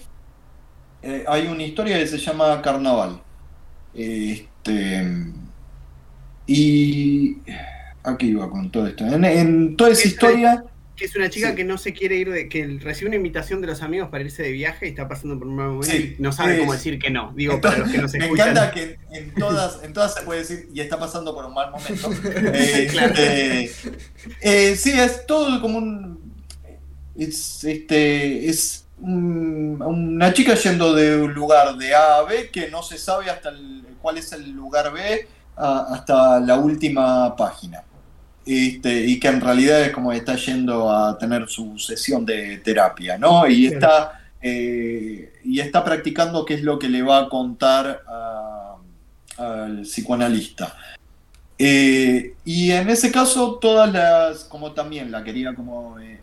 eh, 1.03 1.25
hay 1.29 1.47
una 1.47 1.63
historia 1.63 1.99
que 1.99 2.07
se 2.07 2.19
llama 2.19 2.61
Carnaval. 2.63 3.21
Este, 3.95 5.07
y 6.47 7.39
aquí 8.03 8.29
iba 8.29 8.49
con 8.51 8.71
todo 8.71 8.87
esto. 8.87 9.05
en 9.07 9.77
toda 9.77 9.91
esa 9.91 10.09
historia 10.09 10.65
que 10.97 11.05
es 11.05 11.15
una 11.15 11.29
chica 11.29 11.55
que 11.55 11.63
no 11.63 11.77
se 11.77 11.93
quiere 11.93 12.17
ir, 12.17 12.33
de, 12.33 12.49
que 12.49 12.79
recibe 12.81 13.09
una 13.09 13.17
invitación 13.17 13.61
de 13.61 13.67
los 13.67 13.83
amigos 13.83 14.09
para 14.09 14.25
irse 14.25 14.43
de 14.43 14.51
viaje 14.51 14.87
y 14.87 14.91
está 14.91 15.07
pasando 15.07 15.39
por 15.39 15.47
un 15.47 15.57
mal 15.57 15.69
momento 15.69 15.95
y 15.95 16.17
no 16.19 16.33
sabe 16.33 16.59
cómo 16.59 16.73
decir 16.73 16.99
que 16.99 17.11
no. 17.11 17.33
Digo, 17.37 17.61
para 17.61 17.79
los 17.79 17.91
que 17.91 17.99
no 17.99 18.09
se 18.09 18.19
Me 18.19 18.27
encanta 18.27 18.71
que 18.71 18.99
en 19.13 19.35
todas, 19.35 19.83
en 19.85 19.93
todas 19.93 20.15
se 20.15 20.23
puede 20.23 20.41
decir 20.41 20.71
y 20.73 20.81
está 20.81 20.99
pasando 20.99 21.35
por 21.35 21.45
un 21.45 21.55
mal 21.55 21.71
momento. 21.71 22.11
Eh, 22.59 22.89
claro. 22.91 23.15
Eh, 23.19 23.71
eh, 24.41 24.77
sí, 24.77 24.93
es 24.93 25.27
todo 25.27 25.61
como 25.61 25.79
un. 25.79 26.33
Es, 27.17 27.65
este, 27.65 28.49
es 28.49 28.87
una 28.99 30.33
chica 30.33 30.55
yendo 30.55 30.95
de 30.95 31.17
un 31.17 31.35
lugar 31.35 31.77
de 31.77 31.95
A 31.95 32.19
a 32.19 32.23
B 32.23 32.51
que 32.51 32.71
no 32.71 32.83
se 32.83 32.97
sabe 32.97 33.29
hasta 33.29 33.53
cuál 34.01 34.17
es 34.17 34.33
el 34.33 34.51
lugar 34.53 34.93
B 34.93 35.29
hasta 35.57 36.41
la 36.41 36.57
última 36.59 37.35
página. 37.35 37.83
Este, 38.45 39.05
y 39.05 39.19
que 39.19 39.29
en 39.29 39.41
realidad 39.41 39.83
es 39.83 39.91
como 39.91 40.13
está 40.13 40.37
yendo 40.37 40.89
a 40.91 41.19
tener 41.19 41.49
su 41.49 41.79
sesión 41.79 42.25
de 42.25 42.59
terapia, 42.59 43.19
¿no? 43.19 43.49
Y 43.49 43.67
está, 43.67 44.21
eh, 44.41 45.41
y 45.45 45.59
está 45.59 45.83
practicando 45.83 46.45
qué 46.45 46.55
es 46.55 46.63
lo 46.63 46.79
que 46.79 46.89
le 46.89 47.03
va 47.03 47.19
a 47.19 47.29
contar 47.29 48.03
al 49.37 49.83
psicoanalista. 49.83 50.77
Eh, 51.59 52.35
y 52.45 52.71
en 52.71 52.89
ese 52.91 53.11
caso, 53.11 53.59
todas 53.61 53.93
las, 53.93 54.45
como 54.45 54.73
también 54.73 55.11
la 55.11 55.25
quería 55.25 55.55
como 55.55 55.99
eh, 55.99 56.21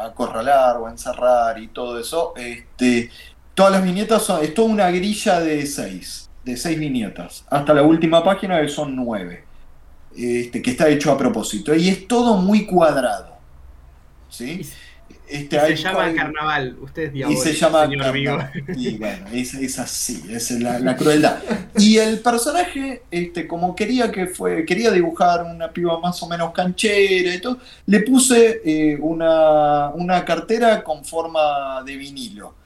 acorralar 0.00 0.76
o 0.76 0.88
encerrar 0.88 1.60
y 1.60 1.68
todo 1.68 1.98
eso, 1.98 2.34
este, 2.36 3.10
todas 3.54 3.72
las 3.72 3.82
viñetas 3.82 4.22
son, 4.22 4.44
es 4.44 4.54
toda 4.54 4.68
una 4.68 4.90
grilla 4.90 5.40
de 5.40 5.66
seis, 5.66 6.25
de 6.46 6.56
seis 6.56 6.78
viñetas, 6.78 7.44
hasta 7.50 7.74
la 7.74 7.82
última 7.82 8.22
página 8.22 8.60
que 8.60 8.68
son 8.68 8.94
nueve. 8.94 9.42
Este, 10.16 10.62
que 10.62 10.70
está 10.70 10.88
hecho 10.88 11.12
a 11.12 11.18
propósito. 11.18 11.74
Y 11.74 11.88
es 11.88 12.06
todo 12.06 12.36
muy 12.36 12.64
cuadrado. 12.64 13.36
¿sí? 14.30 14.62
Este, 15.28 15.58
se 15.58 15.76
llama 15.76 16.14
carnaval, 16.14 16.76
usted 16.80 17.12
es 17.12 17.30
Y 17.30 17.36
se 17.36 17.52
llama 17.52 17.80
carnaval. 17.90 18.50
Y 18.76 18.96
bueno, 18.96 19.26
es, 19.32 19.78
así, 19.80 20.22
es 20.30 20.52
la, 20.52 20.96
crueldad. 20.96 21.38
Y 21.76 21.98
el 21.98 22.20
personaje, 22.20 23.02
este, 23.10 23.48
como 23.48 23.74
quería 23.74 24.12
que 24.12 24.28
fue, 24.28 24.64
quería 24.64 24.92
dibujar 24.92 25.42
una 25.42 25.72
piba 25.72 25.98
más 25.98 26.22
o 26.22 26.28
menos 26.28 26.52
canchera 26.52 27.34
y 27.34 27.40
todo, 27.40 27.58
le 27.86 28.00
puse 28.00 28.60
eh, 28.64 28.96
una, 29.00 29.88
una 29.90 30.24
cartera 30.24 30.84
con 30.84 31.04
forma 31.04 31.82
de 31.84 31.96
vinilo. 31.96 32.65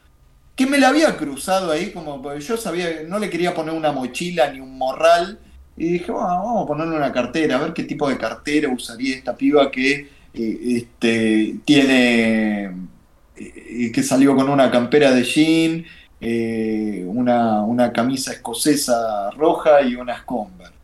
Que 0.61 0.67
me 0.67 0.77
la 0.77 0.91
había 0.91 1.17
cruzado 1.17 1.73
ahí, 1.73 1.91
como 1.91 2.21
porque 2.21 2.43
yo 2.43 2.55
sabía, 2.59 3.03
no 3.09 3.19
le 3.19 3.31
quería 3.31 3.55
poner 3.55 3.73
una 3.73 3.93
mochila 3.93 4.53
ni 4.53 4.61
un 4.61 4.77
morral 4.77 5.39
y 5.75 5.93
dije, 5.93 6.13
vamos 6.13 6.65
a 6.65 6.67
ponerle 6.67 6.99
una 6.99 7.11
cartera, 7.11 7.57
a 7.57 7.61
ver 7.61 7.73
qué 7.73 7.85
tipo 7.85 8.07
de 8.11 8.19
cartera 8.19 8.69
usaría 8.69 9.17
esta 9.17 9.35
piba 9.35 9.71
que 9.71 10.07
eh, 10.35 10.59
este, 10.67 11.61
tiene, 11.65 12.75
eh, 13.37 13.91
que 13.91 14.03
salió 14.03 14.37
con 14.37 14.51
una 14.51 14.71
campera 14.71 15.13
de 15.13 15.23
jean, 15.23 15.87
eh, 16.21 17.07
una, 17.07 17.91
camisa 17.95 18.33
escocesa 18.33 19.31
roja 19.31 19.81
y 19.81 19.95
unas 19.95 20.25
Converse. 20.25 20.75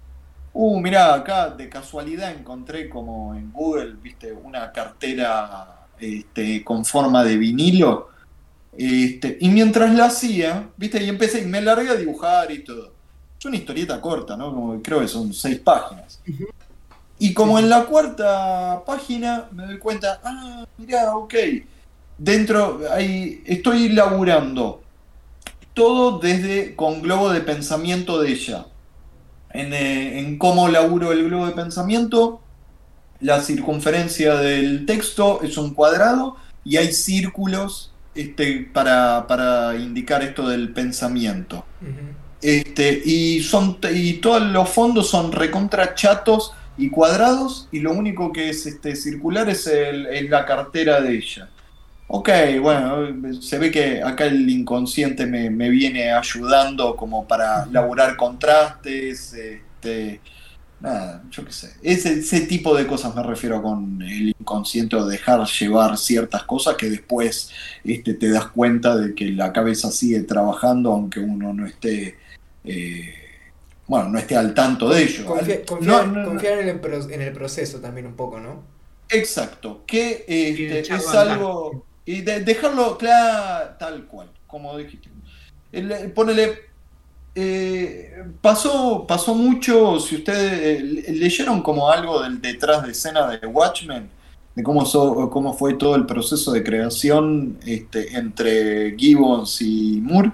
Uh, 0.54 0.80
mirá, 0.80 1.12
acá 1.12 1.50
de 1.50 1.68
casualidad 1.68 2.32
encontré 2.32 2.88
como 2.88 3.34
en 3.34 3.52
Google, 3.52 3.96
viste, 4.02 4.32
una 4.32 4.72
cartera 4.72 5.86
este, 6.00 6.64
con 6.64 6.86
forma 6.86 7.22
de 7.22 7.36
vinilo. 7.36 8.15
Este, 8.78 9.38
y 9.40 9.48
mientras 9.48 9.94
la 9.94 10.06
hacía, 10.06 10.68
viste, 10.76 11.02
y 11.02 11.08
empecé, 11.08 11.42
y 11.42 11.46
me 11.46 11.62
largué 11.62 11.90
a 11.90 11.96
dibujar 11.96 12.50
y 12.50 12.60
todo 12.60 12.96
una 13.46 13.56
historieta 13.56 14.00
corta, 14.00 14.36
¿no? 14.36 14.52
Como 14.52 14.82
creo 14.82 15.00
que 15.00 15.08
son 15.08 15.32
seis 15.32 15.58
páginas. 15.58 16.20
Y 17.18 17.32
como 17.32 17.58
en 17.58 17.68
la 17.68 17.84
cuarta 17.84 18.82
página 18.84 19.48
me 19.52 19.66
doy 19.66 19.78
cuenta, 19.78 20.20
ah, 20.22 20.66
mira, 20.76 21.16
ok, 21.16 21.34
dentro, 22.18 22.80
ahí 22.90 23.42
estoy 23.46 23.88
laburando 23.88 24.82
todo 25.74 26.18
desde 26.18 26.74
con 26.74 27.02
globo 27.02 27.30
de 27.30 27.40
pensamiento 27.40 28.20
de 28.20 28.32
ella. 28.32 28.66
En, 29.50 29.72
eh, 29.72 30.18
en 30.18 30.36
cómo 30.38 30.68
laburo 30.68 31.12
el 31.12 31.24
globo 31.24 31.46
de 31.46 31.52
pensamiento, 31.52 32.40
la 33.20 33.40
circunferencia 33.40 34.36
del 34.36 34.84
texto 34.84 35.40
es 35.42 35.56
un 35.56 35.72
cuadrado 35.72 36.36
y 36.64 36.76
hay 36.76 36.92
círculos 36.92 37.92
este, 38.16 38.68
para, 38.72 39.26
para 39.26 39.76
indicar 39.76 40.22
esto 40.22 40.48
del 40.48 40.70
pensamiento. 40.72 41.64
Este, 42.42 43.02
y, 43.04 43.40
son, 43.42 43.78
y 43.92 44.14
todos 44.14 44.42
los 44.42 44.68
fondos 44.68 45.08
son 45.08 45.32
recontra 45.32 45.94
chatos 45.94 46.52
y 46.78 46.90
cuadrados, 46.90 47.68
y 47.72 47.80
lo 47.80 47.92
único 47.92 48.32
que 48.32 48.50
es 48.50 48.66
este, 48.66 48.96
circular 48.96 49.48
es, 49.48 49.66
el, 49.66 50.30
la 50.30 50.44
cartera 50.44 51.00
de 51.00 51.16
ella. 51.16 51.48
Ok, 52.08 52.28
bueno, 52.60 53.40
se 53.40 53.58
ve 53.58 53.70
que 53.70 54.00
acá 54.02 54.26
el 54.26 54.48
inconsciente 54.48 55.26
me, 55.26 55.68
viene 55.70 56.12
ayudando 56.12 56.94
como 56.94 57.26
para 57.26 57.66
laburar 57.66 58.16
contrastes, 58.16 59.32
este, 59.32 60.20
nada, 60.80 61.22
yo 61.30 61.44
qué 61.44 61.52
sé. 61.52 61.72
Ese, 61.82 62.20
ese 62.20 62.40
tipo 62.42 62.74
de 62.76 62.86
cosas 62.86 63.14
me 63.14 63.22
refiero 63.22 63.62
con 63.62 64.00
el 64.02 64.28
inconsciente 64.38 64.96
o 64.96 65.06
dejar 65.06 65.46
llevar 65.46 65.96
ciertas 65.98 66.42
cosas 66.44 66.76
que 66.76 66.90
después 66.90 67.50
este, 67.84 68.14
te 68.14 68.30
das 68.30 68.46
cuenta 68.48 68.96
de 68.96 69.14
que 69.14 69.26
la 69.32 69.52
cabeza 69.52 69.90
sigue 69.90 70.20
trabajando 70.22 70.92
aunque 70.92 71.20
uno 71.20 71.52
no 71.52 71.66
esté, 71.66 72.16
eh, 72.64 73.14
bueno, 73.86 74.08
no 74.10 74.18
esté 74.18 74.36
al 74.36 74.52
tanto 74.54 74.88
de 74.90 75.02
ello. 75.04 75.24
Confia- 75.26 75.64
confiar, 75.64 76.24
confiar 76.24 76.58
en, 76.58 76.68
el 76.68 76.80
pro- 76.80 77.10
en 77.10 77.22
el 77.22 77.32
proceso 77.32 77.80
también 77.80 78.06
un 78.06 78.14
poco, 78.14 78.38
¿no? 78.40 78.62
Exacto, 79.08 79.84
que 79.86 80.24
este, 80.26 80.80
es 80.80 81.06
algo. 81.14 81.84
Y 82.04 82.20
de- 82.22 82.40
dejarlo 82.40 82.98
claro, 82.98 83.74
tal 83.78 84.06
cual, 84.06 84.30
como 84.46 84.76
dijiste. 84.76 85.08
El- 85.72 86.12
ponele. 86.12 86.66
Eh, 87.36 88.24
pasó, 88.40 89.06
pasó 89.06 89.34
mucho, 89.34 90.00
si 90.00 90.16
ustedes 90.16 90.52
eh, 90.80 90.82
le- 90.82 91.12
leyeron 91.14 91.62
como 91.62 91.90
algo 91.90 92.22
del 92.22 92.40
detrás 92.40 92.82
de 92.84 92.92
escena 92.92 93.28
de 93.28 93.46
Watchmen, 93.46 94.08
de 94.54 94.62
cómo, 94.62 94.86
so- 94.86 95.30
cómo 95.30 95.52
fue 95.54 95.74
todo 95.74 95.96
el 95.96 96.06
proceso 96.06 96.50
de 96.52 96.64
creación 96.64 97.58
este, 97.66 98.16
entre 98.16 98.96
Gibbons 98.96 99.60
y 99.62 100.00
Moore. 100.02 100.32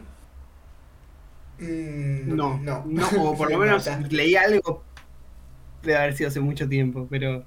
Mm, 1.59 2.35
No, 2.37 2.59
no. 2.59 2.85
no, 2.87 3.07
o 3.23 3.37
por 3.37 3.51
lo 3.51 3.59
Me 3.59 3.67
menos 3.67 3.87
leí 4.11 4.37
algo, 4.37 4.83
debe 5.83 5.99
haber 5.99 6.17
sido 6.17 6.29
hace 6.29 6.41
mucho 6.41 6.69
tiempo, 6.69 7.07
pero 7.11 7.45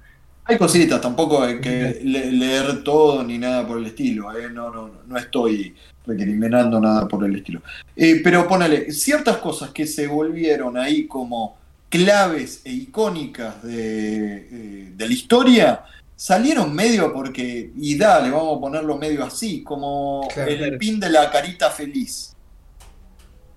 Hay 0.47 0.57
cositas, 0.59 1.01
tampoco 1.01 1.41
hay 1.41 1.59
que 1.59 2.01
le- 2.03 2.31
leer 2.31 2.83
todo 2.83 3.23
ni 3.23 3.37
nada 3.39 3.65
por 3.67 3.79
el 3.79 3.87
estilo, 3.87 4.31
¿eh? 4.37 4.47
no, 4.51 4.69
no, 4.71 4.91
no, 5.07 5.17
estoy 5.17 5.75
recriminando 6.05 6.79
nada 6.79 7.07
por 7.07 7.25
el 7.25 7.35
estilo. 7.35 7.61
Eh, 7.95 8.21
pero 8.23 8.47
ponele, 8.47 8.91
ciertas 8.91 9.37
cosas 9.37 9.71
que 9.71 9.87
se 9.87 10.05
volvieron 10.05 10.77
ahí 10.77 11.07
como 11.07 11.57
claves 11.89 12.61
e 12.63 12.71
icónicas 12.73 13.63
de, 13.63 14.47
eh, 14.51 14.91
de 14.95 15.07
la 15.07 15.13
historia, 15.13 15.83
salieron 16.15 16.73
medio 16.75 17.11
porque, 17.11 17.71
y 17.75 17.97
dale, 17.97 18.29
vamos 18.29 18.57
a 18.57 18.61
ponerlo 18.61 18.97
medio 18.97 19.23
así, 19.23 19.63
como 19.63 20.27
Claro. 20.31 20.51
el 20.51 20.77
pin 20.77 20.99
de 20.99 21.09
la 21.09 21.31
carita 21.31 21.71
feliz. 21.71 22.34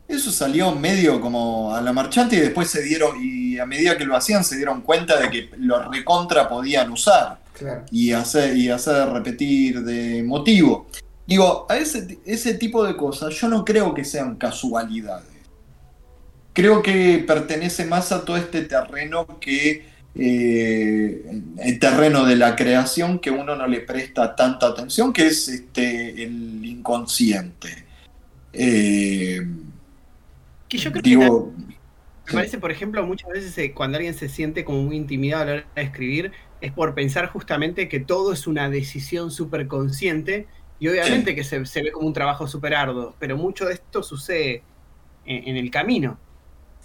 Eso 0.08 0.32
salió 0.32 0.74
medio 0.74 1.20
como 1.20 1.74
a 1.74 1.82
la 1.82 1.92
marchante 1.92 2.36
y 2.36 2.40
después 2.40 2.70
se 2.70 2.82
dieron, 2.82 3.22
y 3.22 3.58
a 3.58 3.66
medida 3.66 3.98
que 3.98 4.06
lo 4.06 4.16
hacían 4.16 4.42
se 4.42 4.56
dieron 4.56 4.80
cuenta 4.80 5.20
de 5.20 5.28
que 5.28 5.50
lo 5.58 5.90
recontra 5.90 6.48
podían 6.48 6.90
usar 6.90 7.38
Claro. 7.52 7.84
y 7.90 8.12
hacer, 8.12 8.56
y 8.56 8.70
hacer 8.70 9.08
repetir 9.10 9.82
de 9.82 10.22
motivo. 10.22 10.86
Digo, 11.26 11.66
a 11.68 11.76
ese, 11.76 12.18
ese 12.24 12.54
tipo 12.54 12.84
de 12.86 12.96
cosas 12.96 13.34
yo 13.34 13.48
no 13.48 13.64
creo 13.64 13.92
que 13.92 14.04
sean 14.04 14.36
casualidades. 14.36 15.26
Creo 16.54 16.82
que 16.82 17.22
pertenece 17.26 17.84
más 17.84 18.10
a 18.10 18.24
todo 18.24 18.36
este 18.38 18.62
terreno 18.62 19.38
que 19.38 19.86
eh, 20.14 21.42
el 21.58 21.78
terreno 21.78 22.24
de 22.24 22.34
la 22.36 22.56
creación 22.56 23.18
que 23.18 23.30
uno 23.30 23.54
no 23.54 23.66
le 23.66 23.80
presta 23.80 24.34
tanta 24.34 24.68
atención, 24.68 25.12
que 25.12 25.26
es 25.26 25.48
este 25.48 26.22
el 26.24 26.64
inconsciente. 26.64 27.84
Eh, 28.52 29.46
que 30.68 30.78
yo 30.78 30.92
creo 30.92 31.04
que 31.18 31.30
Me 32.26 32.34
parece, 32.34 32.58
por 32.58 32.70
ejemplo, 32.70 33.06
muchas 33.06 33.30
veces 33.32 33.56
eh, 33.58 33.74
cuando 33.74 33.96
alguien 33.96 34.14
se 34.14 34.28
siente 34.28 34.64
como 34.64 34.82
muy 34.82 34.96
intimidado 34.96 35.42
a 35.44 35.46
la 35.46 35.52
hora 35.54 35.70
de 35.74 35.82
escribir, 35.82 36.32
es 36.60 36.72
por 36.72 36.94
pensar 36.94 37.28
justamente 37.30 37.88
que 37.88 38.00
todo 38.00 38.32
es 38.32 38.46
una 38.46 38.68
decisión 38.70 39.30
súper 39.30 39.66
consciente 39.68 40.48
y 40.78 40.88
obviamente 40.88 41.34
que 41.34 41.44
se, 41.44 41.64
se 41.66 41.82
ve 41.82 41.90
como 41.92 42.06
un 42.08 42.12
trabajo 42.14 42.46
súper 42.46 42.74
arduo, 42.74 43.16
pero 43.18 43.36
mucho 43.38 43.64
de 43.66 43.74
esto 43.74 44.02
sucede 44.02 44.66
en, 45.24 45.48
en 45.48 45.56
el 45.56 45.70
camino. 45.70 46.22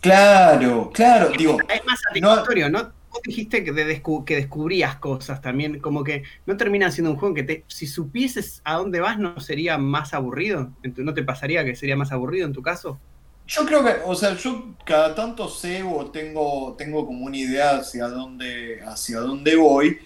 claro, 0.02 0.92
claro, 0.94 1.34
digo, 1.36 1.58
Es 1.70 1.82
más 1.86 2.00
satisfactorio, 2.02 2.70
¿no? 2.70 2.80
Vos 3.10 3.22
dijiste 3.26 3.64
que, 3.64 3.72
de 3.72 3.86
descu- 4.02 4.26
que 4.26 4.36
descubrías 4.38 4.98
cosas 5.00 5.42
también, 5.42 5.80
como 5.80 6.04
que 6.04 6.24
no 6.46 6.58
termina 6.58 6.92
siendo 6.92 7.12
un 7.12 7.18
juego 7.18 7.36
que 7.36 7.44
te, 7.44 7.66
si 7.70 7.86
supieses 7.88 8.62
a 8.64 8.76
dónde 8.78 9.00
vas 9.02 9.20
no 9.20 9.40
sería 9.40 9.78
más 9.78 10.14
aburrido, 10.14 10.76
¿no 10.98 11.14
te 11.14 11.24
pasaría 11.24 11.64
que 11.66 11.76
sería 11.76 11.96
más 11.96 12.12
aburrido 12.12 12.48
en 12.48 12.54
tu 12.54 12.62
caso? 12.62 13.04
Yo 13.46 13.66
creo 13.66 13.84
que, 13.84 13.96
o 14.06 14.16
sea, 14.16 14.36
yo 14.36 14.76
cada 14.86 15.14
tanto 15.14 15.50
sé 15.50 15.84
o 15.84 16.06
tengo, 16.12 16.76
tengo 16.78 17.06
como 17.06 17.26
una 17.26 17.38
idea 17.38 17.78
hacia 17.78 18.08
dónde, 18.08 18.82
hacia 18.86 19.20
dónde 19.20 19.56
voy, 19.56 19.98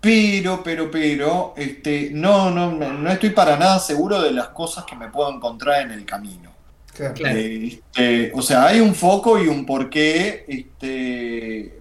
pero, 0.00 0.62
pero, 0.62 0.90
pero, 0.90 1.54
este, 1.56 2.10
no, 2.12 2.50
no, 2.50 2.72
no 2.72 3.10
estoy 3.10 3.30
para 3.30 3.56
nada 3.56 3.78
seguro 3.78 4.22
de 4.22 4.30
las 4.30 4.48
cosas 4.48 4.84
que 4.84 4.96
me 4.96 5.08
puedo 5.08 5.34
encontrar 5.34 5.82
en 5.82 5.90
el 5.90 6.04
camino. 6.04 6.52
Claro. 6.94 7.14
Eh, 7.26 7.66
este, 7.66 8.32
o 8.34 8.40
sea, 8.40 8.66
hay 8.66 8.80
un 8.80 8.94
foco 8.94 9.38
y 9.38 9.48
un 9.48 9.66
porqué, 9.66 10.44
este, 10.48 11.80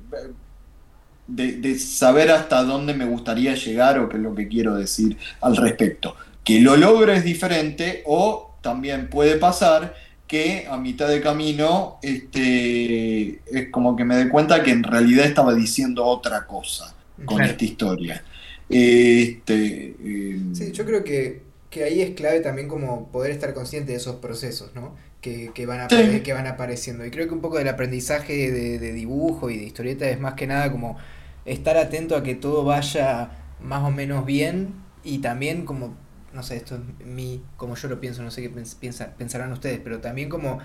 de, 1.27 1.51
de 1.53 1.79
saber 1.79 2.31
hasta 2.31 2.63
dónde 2.63 2.93
me 2.93 3.05
gustaría 3.05 3.55
llegar 3.55 3.99
o 3.99 4.09
qué 4.09 4.17
es 4.17 4.23
lo 4.23 4.35
que 4.35 4.47
quiero 4.47 4.75
decir 4.75 5.17
al 5.41 5.55
respecto. 5.55 6.15
Que 6.43 6.59
lo 6.59 6.75
logro 6.75 7.11
es 7.13 7.23
diferente 7.23 8.03
o 8.05 8.55
también 8.61 9.09
puede 9.09 9.37
pasar 9.37 9.95
que 10.27 10.65
a 10.69 10.77
mitad 10.77 11.07
de 11.07 11.21
camino 11.21 11.99
este, 12.01 13.41
es 13.45 13.69
como 13.71 13.95
que 13.95 14.05
me 14.05 14.15
dé 14.17 14.29
cuenta 14.29 14.63
que 14.63 14.71
en 14.71 14.83
realidad 14.83 15.25
estaba 15.25 15.53
diciendo 15.53 16.05
otra 16.05 16.45
cosa 16.47 16.95
con 17.25 17.41
Claro. 17.41 17.43
esta 17.43 17.65
historia. 17.65 18.23
Este, 18.69 19.95
eh, 19.99 20.39
Sí, 20.51 20.71
yo 20.71 20.85
creo 20.85 21.03
que, 21.03 21.43
que 21.69 21.83
ahí 21.83 22.01
es 22.01 22.11
clave 22.15 22.39
también 22.39 22.67
como 22.67 23.11
poder 23.11 23.31
estar 23.31 23.53
consciente 23.53 23.91
de 23.91 23.97
esos 23.97 24.17
procesos, 24.17 24.73
¿no? 24.73 24.95
Que, 25.21 25.51
que 25.53 25.65
van, 25.65 25.89
Sí. 25.89 26.21
que 26.23 26.33
van 26.33 26.47
apareciendo. 26.47 27.05
Y 27.05 27.11
creo 27.11 27.27
que 27.27 27.33
un 27.33 27.41
poco 27.41 27.57
del 27.57 27.67
aprendizaje 27.67 28.51
de, 28.51 28.79
de 28.79 28.93
dibujo 28.93 29.49
y 29.49 29.57
de 29.57 29.63
historieta 29.65 30.09
es 30.09 30.19
más 30.19 30.35
que 30.35 30.47
nada 30.47 30.71
como 30.71 30.97
estar 31.45 31.77
atento 31.77 32.15
a 32.15 32.23
que 32.23 32.35
todo 32.35 32.63
vaya 32.63 33.31
más 33.61 33.83
o 33.83 33.91
menos 33.91 34.25
bien 34.25 34.73
y 35.03 35.19
también 35.19 35.65
como, 35.65 35.95
no 36.35 36.43
sé, 36.43 36.57
esto 36.57 36.75
es 36.75 37.05
mi, 37.07 37.43
como 37.57 37.75
yo 37.75 37.87
lo 37.89 37.99
pienso, 37.99 38.21
no 38.23 38.31
sé 38.31 38.41
qué 38.43 38.49
piensa, 38.79 39.15
pensarán 39.17 39.51
ustedes, 39.53 39.79
pero 39.83 39.99
también 40.01 40.29
como 40.29 40.59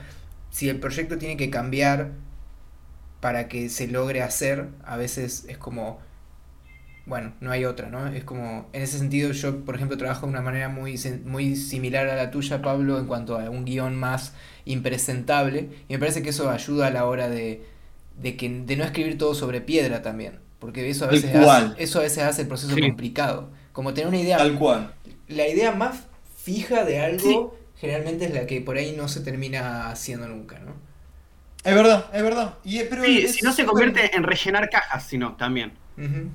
si 0.50 0.68
el 0.68 0.80
proyecto 0.80 1.18
tiene 1.18 1.36
que 1.36 1.50
cambiar 1.50 2.12
para 3.20 3.48
que 3.48 3.68
se 3.68 3.86
logre 3.88 4.22
hacer, 4.22 4.68
a 4.84 4.96
veces 4.96 5.44
es 5.48 5.58
como 5.58 5.98
bueno, 7.06 7.32
no 7.40 7.50
hay 7.50 7.64
otra, 7.64 7.88
¿no? 7.88 8.06
Es 8.08 8.24
como, 8.24 8.68
en 8.72 8.82
ese 8.82 8.98
sentido 8.98 9.32
yo, 9.32 9.64
por 9.64 9.74
ejemplo, 9.74 9.96
trabajo 9.96 10.26
de 10.26 10.32
una 10.32 10.42
manera 10.42 10.68
muy, 10.68 10.96
muy 11.24 11.56
similar 11.56 12.08
a 12.08 12.14
la 12.14 12.30
tuya, 12.30 12.62
Pablo, 12.62 12.98
en 12.98 13.06
cuanto 13.06 13.38
a 13.38 13.50
un 13.50 13.64
guion 13.64 13.96
más 13.96 14.34
impresentable, 14.64 15.70
y 15.88 15.94
me 15.94 15.98
parece 15.98 16.22
que 16.22 16.30
eso 16.30 16.50
ayuda 16.50 16.86
a 16.88 16.90
la 16.90 17.06
hora 17.06 17.28
de, 17.28 17.64
de, 18.20 18.36
que, 18.36 18.48
de 18.48 18.76
no 18.76 18.84
escribir 18.84 19.18
todo 19.18 19.34
sobre 19.34 19.60
piedra 19.60 20.02
también, 20.02 20.38
porque 20.60 20.88
eso 20.88 21.06
a 21.06 21.08
veces, 21.08 21.34
hace, 21.34 21.82
eso 21.82 21.98
a 21.98 22.02
veces 22.02 22.22
hace 22.22 22.42
el 22.42 22.48
proceso 22.48 22.74
Sí. 22.74 22.80
complicado, 22.80 23.50
como 23.72 23.92
tener 23.92 24.06
una 24.08 24.18
idea, 24.18 24.38
tal 24.38 24.56
cual. 24.56 24.94
La 25.30 25.48
idea 25.48 25.72
más 25.72 26.06
fija 26.44 26.84
de 26.84 27.00
algo 27.00 27.56
Sí. 27.56 27.80
generalmente 27.80 28.26
es 28.26 28.34
la 28.34 28.46
que 28.46 28.60
por 28.60 28.76
ahí 28.76 28.92
no 28.96 29.08
se 29.08 29.20
termina 29.20 29.90
haciendo 29.90 30.28
nunca, 30.28 30.58
¿no? 30.60 30.74
Es 31.64 31.74
verdad, 31.74 32.06
es 32.14 32.22
verdad. 32.22 32.58
Y, 32.64 32.82
pero 32.84 33.04
Sí, 33.04 33.18
es 33.18 33.34
si 33.34 33.42
no 33.44 33.52
se 33.52 33.64
convierte 33.66 34.14
en 34.16 34.22
rellenar 34.22 34.70
cajas, 34.70 35.06
sino 35.06 35.36
también. 35.36 35.78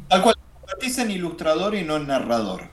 Tal 0.07 0.22
cual, 0.22 0.35
convertís 0.61 0.97
en 0.99 1.11
ilustrador 1.11 1.76
y 1.76 1.84
no 1.84 1.97
en 1.97 2.07
narrador. 2.07 2.72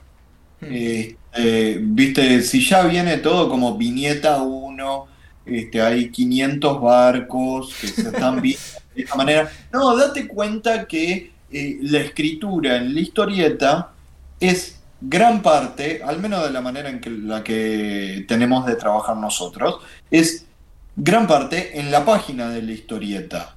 Hmm. 0.61 0.67
Eh, 0.71 1.17
eh, 1.33 1.79
Viste, 1.81 2.41
si 2.43 2.63
ya 2.65 2.83
viene 2.85 3.17
todo 3.17 3.49
como 3.49 3.77
viñeta 3.77 4.41
1, 4.43 5.07
este, 5.45 5.81
hay 5.81 6.11
500 6.11 6.81
barcos 6.81 7.75
que 7.79 7.87
se 7.87 8.09
están 8.09 8.41
viendo 8.41 8.61
de 8.95 9.01
esta 9.03 9.15
manera. 9.15 9.51
No, 9.71 9.95
date 9.97 10.27
cuenta 10.27 10.87
que 10.87 11.33
eh, 11.49 11.79
la 11.81 11.99
escritura 12.01 12.77
en 12.77 12.93
la 12.93 13.01
historieta 13.01 13.93
es 14.39 14.82
gran 15.05 15.41
parte, 15.41 16.01
al 16.03 16.19
menos 16.19 16.43
de 16.43 16.51
la 16.51 16.61
manera 16.61 16.89
en 16.89 16.99
que 17.01 17.09
la 17.09 17.43
que 17.43 18.25
tenemos 18.27 18.65
de 18.65 18.75
trabajar 18.75 19.17
nosotros, 19.17 19.81
es 20.09 20.45
gran 20.95 21.27
parte 21.27 21.79
en 21.79 21.91
la 21.91 22.05
página 22.05 22.49
de 22.49 22.61
la 22.61 22.71
historieta. 22.71 23.55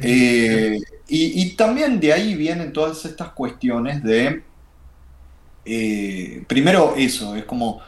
Eh, 0.00 0.80
y, 1.08 1.42
y 1.42 1.56
también 1.56 2.00
de 2.00 2.12
ahí 2.12 2.34
vienen 2.34 2.72
todas 2.72 3.04
estas 3.04 3.30
cuestiones 3.30 4.02
de, 4.02 4.42
eh, 5.64 6.44
primero 6.46 6.94
eso, 6.96 7.34
es 7.36 7.44
como 7.44 7.80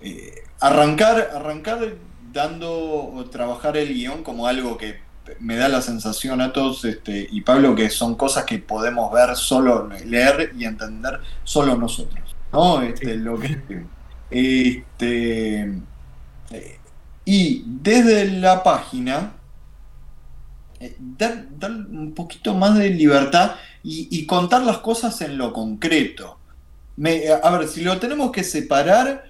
eh, 0.00 0.42
arrancar, 0.60 1.30
arrancar 1.34 1.94
dando 2.32 2.70
o 2.70 3.24
trabajar 3.30 3.76
el 3.76 3.94
guion 3.94 4.22
como 4.22 4.46
algo 4.46 4.76
que 4.76 5.00
me 5.40 5.56
da 5.56 5.68
la 5.68 5.82
sensación 5.82 6.40
a 6.40 6.52
todos, 6.52 6.84
este, 6.84 7.28
y 7.30 7.42
Pablo, 7.42 7.74
que 7.74 7.90
son 7.90 8.16
cosas 8.16 8.44
que 8.44 8.58
podemos 8.58 9.12
ver 9.12 9.36
solo, 9.36 9.88
leer 10.04 10.52
y 10.56 10.64
entender 10.64 11.20
solo 11.44 11.76
nosotros, 11.76 12.36
¿no? 12.52 12.82
Este, 12.82 13.14
Sí. 13.14 13.18
lo 13.18 13.38
que, 13.38 13.88
este, 14.30 15.60
eh, 16.50 16.80
y 17.24 17.64
desde 17.66 18.30
la 18.40 18.62
página, 18.62 19.42
eh, 20.80 20.96
dar, 20.98 21.46
dar 21.58 21.72
un 21.72 22.14
poquito 22.14 22.54
más 22.54 22.78
de 22.78 22.90
libertad 22.90 23.56
y, 23.82 24.08
y 24.10 24.26
contar 24.26 24.62
las 24.62 24.78
cosas 24.78 25.20
en 25.22 25.38
lo 25.38 25.52
concreto. 25.52 26.38
Me- 26.96 27.22
a 27.30 27.50
ver, 27.56 27.68
si 27.68 27.82
lo 27.82 27.98
tenemos 27.98 28.32
que 28.32 28.44
separar, 28.44 29.24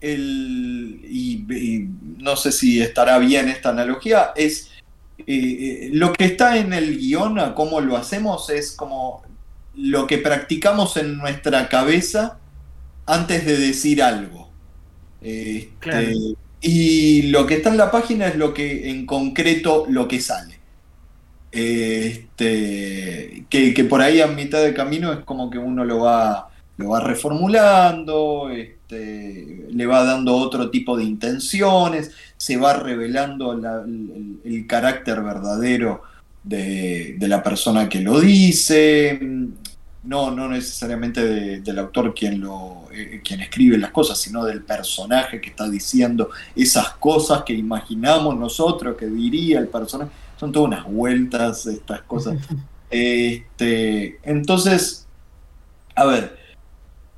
el, 0.00 1.00
y, 1.04 1.46
y 1.52 1.88
no 2.18 2.36
sé 2.36 2.52
si 2.52 2.80
estará 2.82 3.18
bien 3.18 3.48
esta 3.48 3.70
analogía, 3.70 4.32
es 4.36 4.70
eh, 5.26 5.90
lo 5.92 6.12
que 6.12 6.24
está 6.24 6.58
en 6.58 6.72
el 6.72 6.98
guion, 6.98 7.38
a 7.38 7.54
cómo 7.54 7.80
lo 7.80 7.96
hacemos, 7.96 8.50
es 8.50 8.72
como 8.72 9.22
lo 9.74 10.06
que 10.06 10.18
practicamos 10.18 10.96
en 10.96 11.18
nuestra 11.18 11.68
cabeza 11.68 12.38
antes 13.06 13.44
de 13.46 13.56
decir 13.56 14.02
algo. 14.02 14.50
Este, 15.20 16.14
y 16.60 17.22
lo 17.22 17.46
que 17.46 17.54
está 17.54 17.70
en 17.70 17.76
la 17.76 17.90
página 17.90 18.28
es 18.28 18.36
lo 18.36 18.54
que 18.54 18.90
en 18.90 19.06
concreto 19.06 19.86
lo 19.88 20.06
que 20.08 20.20
sale. 20.20 20.58
Este, 21.52 23.44
que, 23.48 23.86
por 23.88 24.02
ahí 24.02 24.20
a 24.20 24.26
mitad 24.26 24.62
de 24.62 24.74
camino 24.74 25.12
es 25.12 25.20
como 25.20 25.50
que 25.50 25.58
uno 25.58 25.84
lo 25.84 26.00
va, 26.00 26.50
lo 26.76 26.88
va 26.90 27.00
reformulando, 27.00 28.50
este, 28.50 29.66
le 29.70 29.86
va 29.86 30.04
dando 30.04 30.34
otro 30.34 30.70
tipo 30.70 30.96
de 30.96 31.04
intenciones, 31.04 32.10
se 32.44 32.58
va 32.58 32.74
revelando 32.74 33.52
el, 33.54 34.66
carácter 34.66 35.22
verdadero 35.22 36.02
de, 36.42 37.16
la 37.20 37.42
persona 37.42 37.88
que 37.88 38.00
lo 38.02 38.20
dice, 38.20 39.18
no, 40.02 40.30
no 40.30 40.48
necesariamente 40.50 41.60
del 41.62 41.78
autor 41.78 42.12
quien, 42.12 42.42
lo, 42.42 42.88
eh, 42.92 43.22
quien 43.24 43.40
escribe 43.40 43.78
las 43.78 43.92
cosas, 43.92 44.18
sino 44.18 44.44
del 44.44 44.62
personaje 44.62 45.40
que 45.40 45.48
está 45.48 45.70
diciendo 45.70 46.28
esas 46.54 46.90
cosas 46.96 47.44
que 47.44 47.54
imaginamos 47.54 48.36
nosotros, 48.36 48.94
que 48.98 49.06
diría 49.06 49.58
el 49.58 49.68
personaje. 49.68 50.10
Son 50.38 50.52
todas 50.52 50.68
unas 50.68 50.84
vueltas 50.84 51.64
estas 51.66 52.02
cosas. 52.02 52.36
Este, 52.90 54.20
entonces, 54.22 55.08
a 55.96 56.04
ver, 56.04 56.38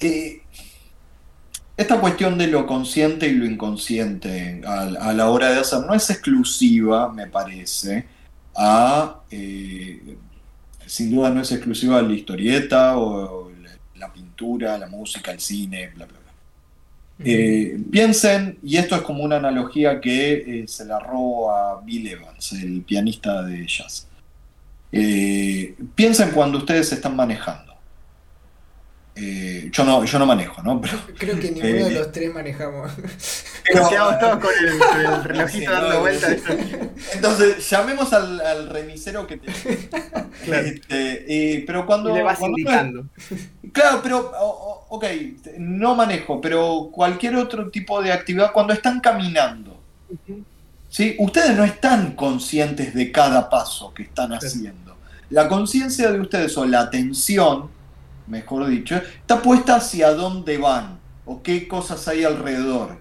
eh, 0.01 0.41
esta 1.77 2.01
cuestión 2.01 2.39
de 2.39 2.47
lo 2.47 2.67
consciente 2.67 3.29
y 3.29 3.33
lo 3.33 3.45
inconsciente 3.45 4.63
a, 4.65 5.13
la 5.13 5.31
hora 5.31 5.51
de 5.51 5.61
hacer 5.61 5.81
no 5.81 5.95
es 5.95 6.09
exclusiva, 6.11 7.13
me 7.13 7.27
parece, 7.27 8.07
a... 8.55 9.21
Eh, 9.31 10.17
sin 10.87 11.11
duda 11.11 11.31
no 11.31 11.41
es 11.41 11.51
exclusiva 11.51 11.99
a 11.99 12.03
la 12.03 12.13
historieta 12.13 12.97
o 12.97 13.51
la, 13.97 14.13
pintura, 14.13 14.79
la 14.79 14.87
música, 14.87 15.33
el 15.33 15.41
cine, 15.41 15.89
bla, 15.89 16.07
bla, 16.07 16.19
bla. 16.21 16.33
Eh, 17.29 17.77
piensen, 17.91 18.59
y 18.63 18.77
esto 18.77 18.95
es 18.95 19.03
como 19.03 19.25
una 19.25 19.37
analogía 19.37 20.01
que 20.01 20.65
se 20.69 20.85
la 20.85 21.01
robo 21.01 21.51
a 21.51 21.81
Bill 21.81 22.07
Evans, 22.07 22.53
el 22.53 22.83
pianista 22.83 23.43
de 23.43 23.67
jazz. 23.67 24.07
piensen 25.97 26.31
cuando 26.31 26.59
ustedes 26.59 26.93
están 26.93 27.17
manejando. 27.17 27.66
Eh, 29.19 29.71
yo, 29.73 29.83
no, 29.83 30.05
yo 30.05 30.19
no 30.19 30.27
manejo, 30.27 30.63
¿no? 30.63 30.79
Creo 31.19 31.41
que 31.41 31.51
ninguno 31.51 31.87
de 31.87 31.89
eh, 31.89 31.91
los 31.91 32.13
tres 32.13 32.35
manejamos. 32.35 32.93
Nos 33.75 33.89
quedamos 33.89 34.19
todos 34.19 34.39
con 34.39 34.51
el, 34.63 35.25
relojito 35.25 35.73
dando 35.73 36.01
vueltas. 36.01 36.37
Entonces, 37.15 37.71
llamemos 37.71 38.13
al, 38.13 38.69
remisero 38.69 39.27
que 39.27 39.39
te. 39.39 39.51
Claro. 40.45 40.67
Este, 40.67 41.55
eh, 41.55 41.65
pero 41.67 41.87
cuando. 41.87 42.15
le 42.15 42.23
vas 42.23 42.41
indicando. 42.43 43.07
claro, 43.73 44.01
pero. 44.03 44.33
ok, 44.91 45.05
no 45.59 45.95
manejo, 45.95 46.39
pero 46.39 46.91
cualquier 46.93 47.37
otro 47.37 47.71
tipo 47.71 48.03
de 48.03 48.13
actividad, 48.13 48.53
cuando 48.53 48.75
están 48.75 49.01
caminando. 49.01 49.81
¿sí? 50.91 51.17
Ustedes 51.19 51.57
no 51.57 51.65
están 51.65 52.13
conscientes 52.13 52.93
de 52.93 53.11
cada 53.11 53.49
paso 53.49 53.95
que 53.95 54.03
están 54.03 54.35
haciendo. 54.35 54.95
La 55.31 55.49
conciencia 55.49 56.13
de 56.13 56.21
ustedes 56.21 56.57
o 56.59 56.67
la 56.67 56.83
atención 56.83 57.76
mejor 58.27 58.67
dicho, 58.67 58.97
está 58.97 59.43
puesta 59.43 59.77
hacia 59.77 60.13
dónde 60.13 60.59
van 60.59 60.99
o 61.25 61.43
qué 61.43 61.69
cosas 61.69 62.07
hay 62.09 62.25
alrededor. 62.25 62.99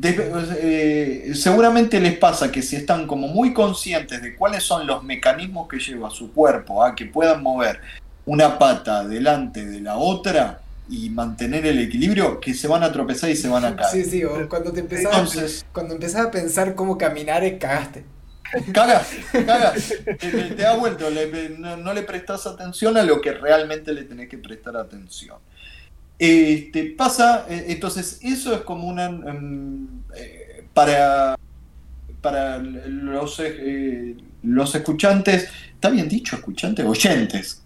Eh, 0.00 1.32
seguramente 1.34 1.98
les 1.98 2.16
pasa 2.18 2.52
que 2.52 2.62
si 2.62 2.76
están 2.76 3.06
como 3.06 3.26
muy 3.26 3.52
conscientes 3.52 4.22
de 4.22 4.36
cuáles 4.36 4.62
son 4.62 4.86
los 4.86 5.02
mecanismos 5.02 5.66
que 5.68 5.78
lleva 5.78 6.08
su 6.10 6.32
cuerpo 6.32 6.84
a 6.84 6.94
que 6.94 7.06
puedan 7.06 7.42
mover 7.42 7.80
una 8.24 8.58
pata 8.58 9.04
delante 9.04 9.64
de 9.64 9.80
la 9.80 9.96
otra 9.96 10.60
y 10.88 11.10
mantener 11.10 11.66
el 11.66 11.80
equilibrio, 11.80 12.40
que 12.40 12.54
se 12.54 12.68
van 12.68 12.82
a 12.82 12.92
tropezar 12.92 13.28
y 13.30 13.36
se 13.36 13.48
van 13.48 13.64
a 13.64 13.76
caer. 13.76 14.04
Sí, 14.04 14.10
sí, 14.10 14.22
cuando 14.48 14.72
te 14.72 14.80
empezás, 14.80 15.66
cuando 15.72 15.94
empezás 15.94 16.26
a 16.26 16.30
pensar 16.30 16.74
cómo 16.74 16.96
caminar, 16.96 17.42
cagaste. 17.58 18.04
Cagas, 18.72 19.10
cagas. 19.32 19.94
Te, 20.18 20.54
da 20.54 20.76
vuelto, 20.76 21.08
no, 21.58 21.92
le 21.92 22.02
prestas 22.02 22.46
atención 22.46 22.96
a 22.96 23.02
lo 23.02 23.20
que 23.20 23.32
realmente 23.32 23.92
le 23.92 24.04
tenés 24.04 24.28
que 24.28 24.38
prestar 24.38 24.76
atención. 24.76 25.36
Este, 26.18 26.84
pasa, 26.96 27.46
eh, 27.48 27.66
entonces, 27.68 28.20
eso 28.22 28.54
es 28.54 28.62
como 28.62 28.88
una. 28.88 29.06
Em, 29.06 29.86
eh, 30.16 30.64
para, 30.72 31.36
para 32.20 32.58
los, 32.58 33.40
eh, 33.40 34.16
los 34.42 34.74
escuchantes, 34.74 35.48
¿está 35.74 35.90
bien 35.90 36.08
dicho 36.08 36.36
escuchantes? 36.36 36.84
Oyentes. 36.84 37.62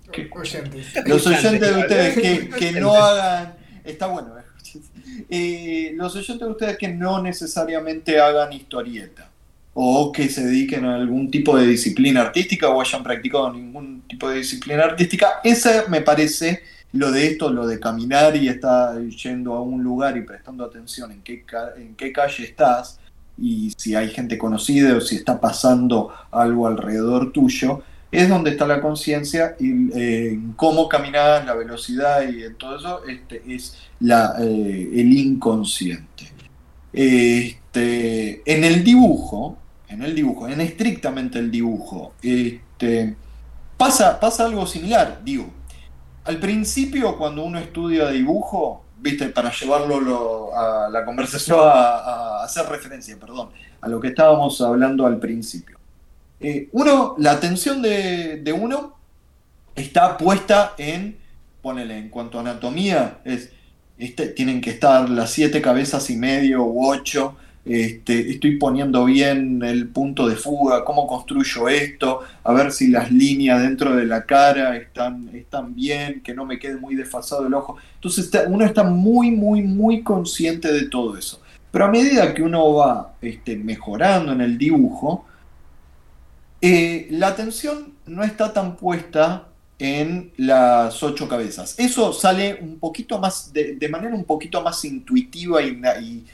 Los 1.06 1.26
oyentes 1.26 1.74
de 1.74 1.80
ustedes 1.80 2.52
que, 2.54 2.72
no 2.72 2.94
hagan. 2.94 3.54
Está 3.84 4.06
bueno, 4.06 4.34
los 5.94 6.16
oyentes 6.16 6.40
de 6.40 6.50
ustedes 6.52 6.76
que 6.76 6.88
no 6.88 7.22
necesariamente 7.22 8.20
hagan 8.20 8.52
historieta 8.52 9.31
o 9.74 10.12
que 10.12 10.28
se 10.28 10.44
dediquen 10.44 10.84
a 10.84 10.96
algún 10.96 11.30
tipo 11.30 11.56
de 11.56 11.66
disciplina 11.66 12.20
artística 12.20 12.68
o 12.68 12.80
hayan 12.80 13.02
practicado 13.02 13.52
ningún 13.52 14.02
tipo 14.08 14.28
de 14.28 14.38
disciplina 14.38 14.84
artística. 14.84 15.40
Ese 15.42 15.88
me 15.88 16.02
parece 16.02 16.62
lo 16.92 17.10
de 17.10 17.26
esto, 17.28 17.50
lo 17.50 17.66
de 17.66 17.80
caminar 17.80 18.36
y 18.36 18.48
estar 18.48 19.00
yendo 19.00 19.54
a 19.54 19.62
un 19.62 19.82
lugar 19.82 20.16
y 20.16 20.22
prestando 20.22 20.64
atención 20.64 21.10
en 21.12 21.22
qué, 21.22 21.44
en 21.78 21.94
qué 21.94 22.12
calle 22.12 22.44
estás 22.44 22.98
y 23.38 23.72
si 23.76 23.94
hay 23.94 24.10
gente 24.10 24.36
conocida 24.36 24.96
o 24.96 25.00
si 25.00 25.16
está 25.16 25.40
pasando 25.40 26.12
algo 26.30 26.66
alrededor 26.66 27.32
tuyo, 27.32 27.82
es 28.10 28.28
donde 28.28 28.50
está 28.50 28.66
la 28.66 28.82
conciencia 28.82 29.56
y 29.58 29.90
eh, 29.98 30.28
en 30.32 30.52
cómo 30.52 30.86
caminar, 30.86 31.46
la 31.46 31.54
velocidad 31.54 32.28
y 32.28 32.42
en 32.42 32.56
todo 32.56 32.76
eso 32.76 33.04
este, 33.06 33.42
es 33.48 33.78
eh, 34.02 34.90
el 34.94 35.12
inconsciente. 35.12 36.30
Este, 36.92 38.42
en 38.44 38.64
el 38.64 38.84
dibujo, 38.84 39.56
en 39.92 40.02
el 40.02 40.14
dibujo, 40.14 40.48
en 40.48 40.60
estrictamente 40.60 41.38
el 41.38 41.50
dibujo, 41.50 42.14
este, 42.22 43.14
pasa, 43.76 44.18
pasa 44.18 44.46
algo 44.46 44.66
similar, 44.66 45.20
digo. 45.24 45.46
Al 46.24 46.38
principio, 46.38 47.18
cuando 47.18 47.44
uno 47.44 47.58
estudia 47.58 48.08
dibujo, 48.08 48.84
viste, 48.98 49.28
para 49.28 49.52
llevarlo 49.52 50.56
a 50.56 50.88
la 50.88 51.04
conversación, 51.04 51.58
a, 51.62 52.42
hacer 52.44 52.66
referencia, 52.66 53.18
perdón, 53.18 53.50
a 53.80 53.88
lo 53.88 54.00
que 54.00 54.08
estábamos 54.08 54.60
hablando 54.60 55.06
al 55.06 55.18
principio. 55.18 55.78
Eh, 56.40 56.68
uno, 56.72 57.14
la 57.18 57.32
atención 57.32 57.82
de, 57.82 58.54
uno 58.58 58.96
está 59.74 60.16
puesta 60.16 60.74
en, 60.78 61.18
ponele, 61.60 61.98
en 61.98 62.08
cuanto 62.08 62.38
a 62.38 62.42
anatomía, 62.42 63.18
es, 63.24 63.50
este, 63.98 64.28
tienen 64.28 64.60
que 64.60 64.70
estar 64.70 65.10
las 65.10 65.30
siete 65.30 65.60
cabezas 65.60 66.08
y 66.10 66.16
medio 66.16 66.62
u 66.64 66.88
ocho 66.88 67.36
este, 67.64 68.30
estoy 68.30 68.56
poniendo 68.56 69.04
bien 69.04 69.62
el 69.62 69.88
punto 69.88 70.28
de 70.28 70.34
fuga, 70.34 70.84
cómo 70.84 71.06
construyo 71.06 71.68
esto, 71.68 72.20
a 72.42 72.52
ver 72.52 72.72
si 72.72 72.88
las 72.88 73.12
líneas 73.12 73.62
dentro 73.62 73.94
de 73.94 74.04
la 74.04 74.24
cara 74.24 74.76
están, 74.76 75.30
están 75.32 75.74
bien, 75.74 76.22
que 76.22 76.34
no 76.34 76.44
me 76.44 76.58
quede 76.58 76.76
muy 76.76 76.96
desfasado 76.96 77.46
el 77.46 77.54
ojo. 77.54 77.76
Entonces 77.94 78.30
uno 78.48 78.64
está 78.64 78.82
muy, 78.82 79.30
muy, 79.30 79.62
muy 79.62 80.02
consciente 80.02 80.72
de 80.72 80.86
todo 80.88 81.16
eso. 81.16 81.40
Pero 81.70 81.86
a 81.86 81.90
medida 81.90 82.34
que 82.34 82.42
uno 82.42 82.74
va 82.74 83.14
este, 83.22 83.56
mejorando 83.56 84.32
en 84.32 84.40
el 84.40 84.58
dibujo, 84.58 85.24
eh, 86.60 87.08
la 87.10 87.28
atención 87.28 87.94
no 88.06 88.22
está 88.24 88.52
tan 88.52 88.76
puesta 88.76 89.48
en 89.78 90.32
las 90.36 91.02
ocho 91.02 91.28
cabezas. 91.28 91.74
Eso 91.78 92.12
sale 92.12 92.58
un 92.60 92.78
poquito 92.78 93.18
más, 93.18 93.52
de, 93.52 93.88
manera 93.88 94.14
un 94.14 94.24
poquito 94.24 94.62
más 94.62 94.84
intuitiva 94.84 95.62
y 95.62 95.80
y, 96.00 96.24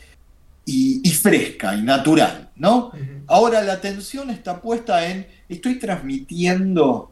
fresca 1.22 1.74
y 1.74 1.82
natural, 1.82 2.50
¿no? 2.56 2.92
Ahora 3.26 3.62
la 3.62 3.74
atención 3.74 4.30
está 4.30 4.60
puesta 4.60 5.08
en, 5.10 5.26
estoy 5.48 5.78
transmitiendo 5.78 7.10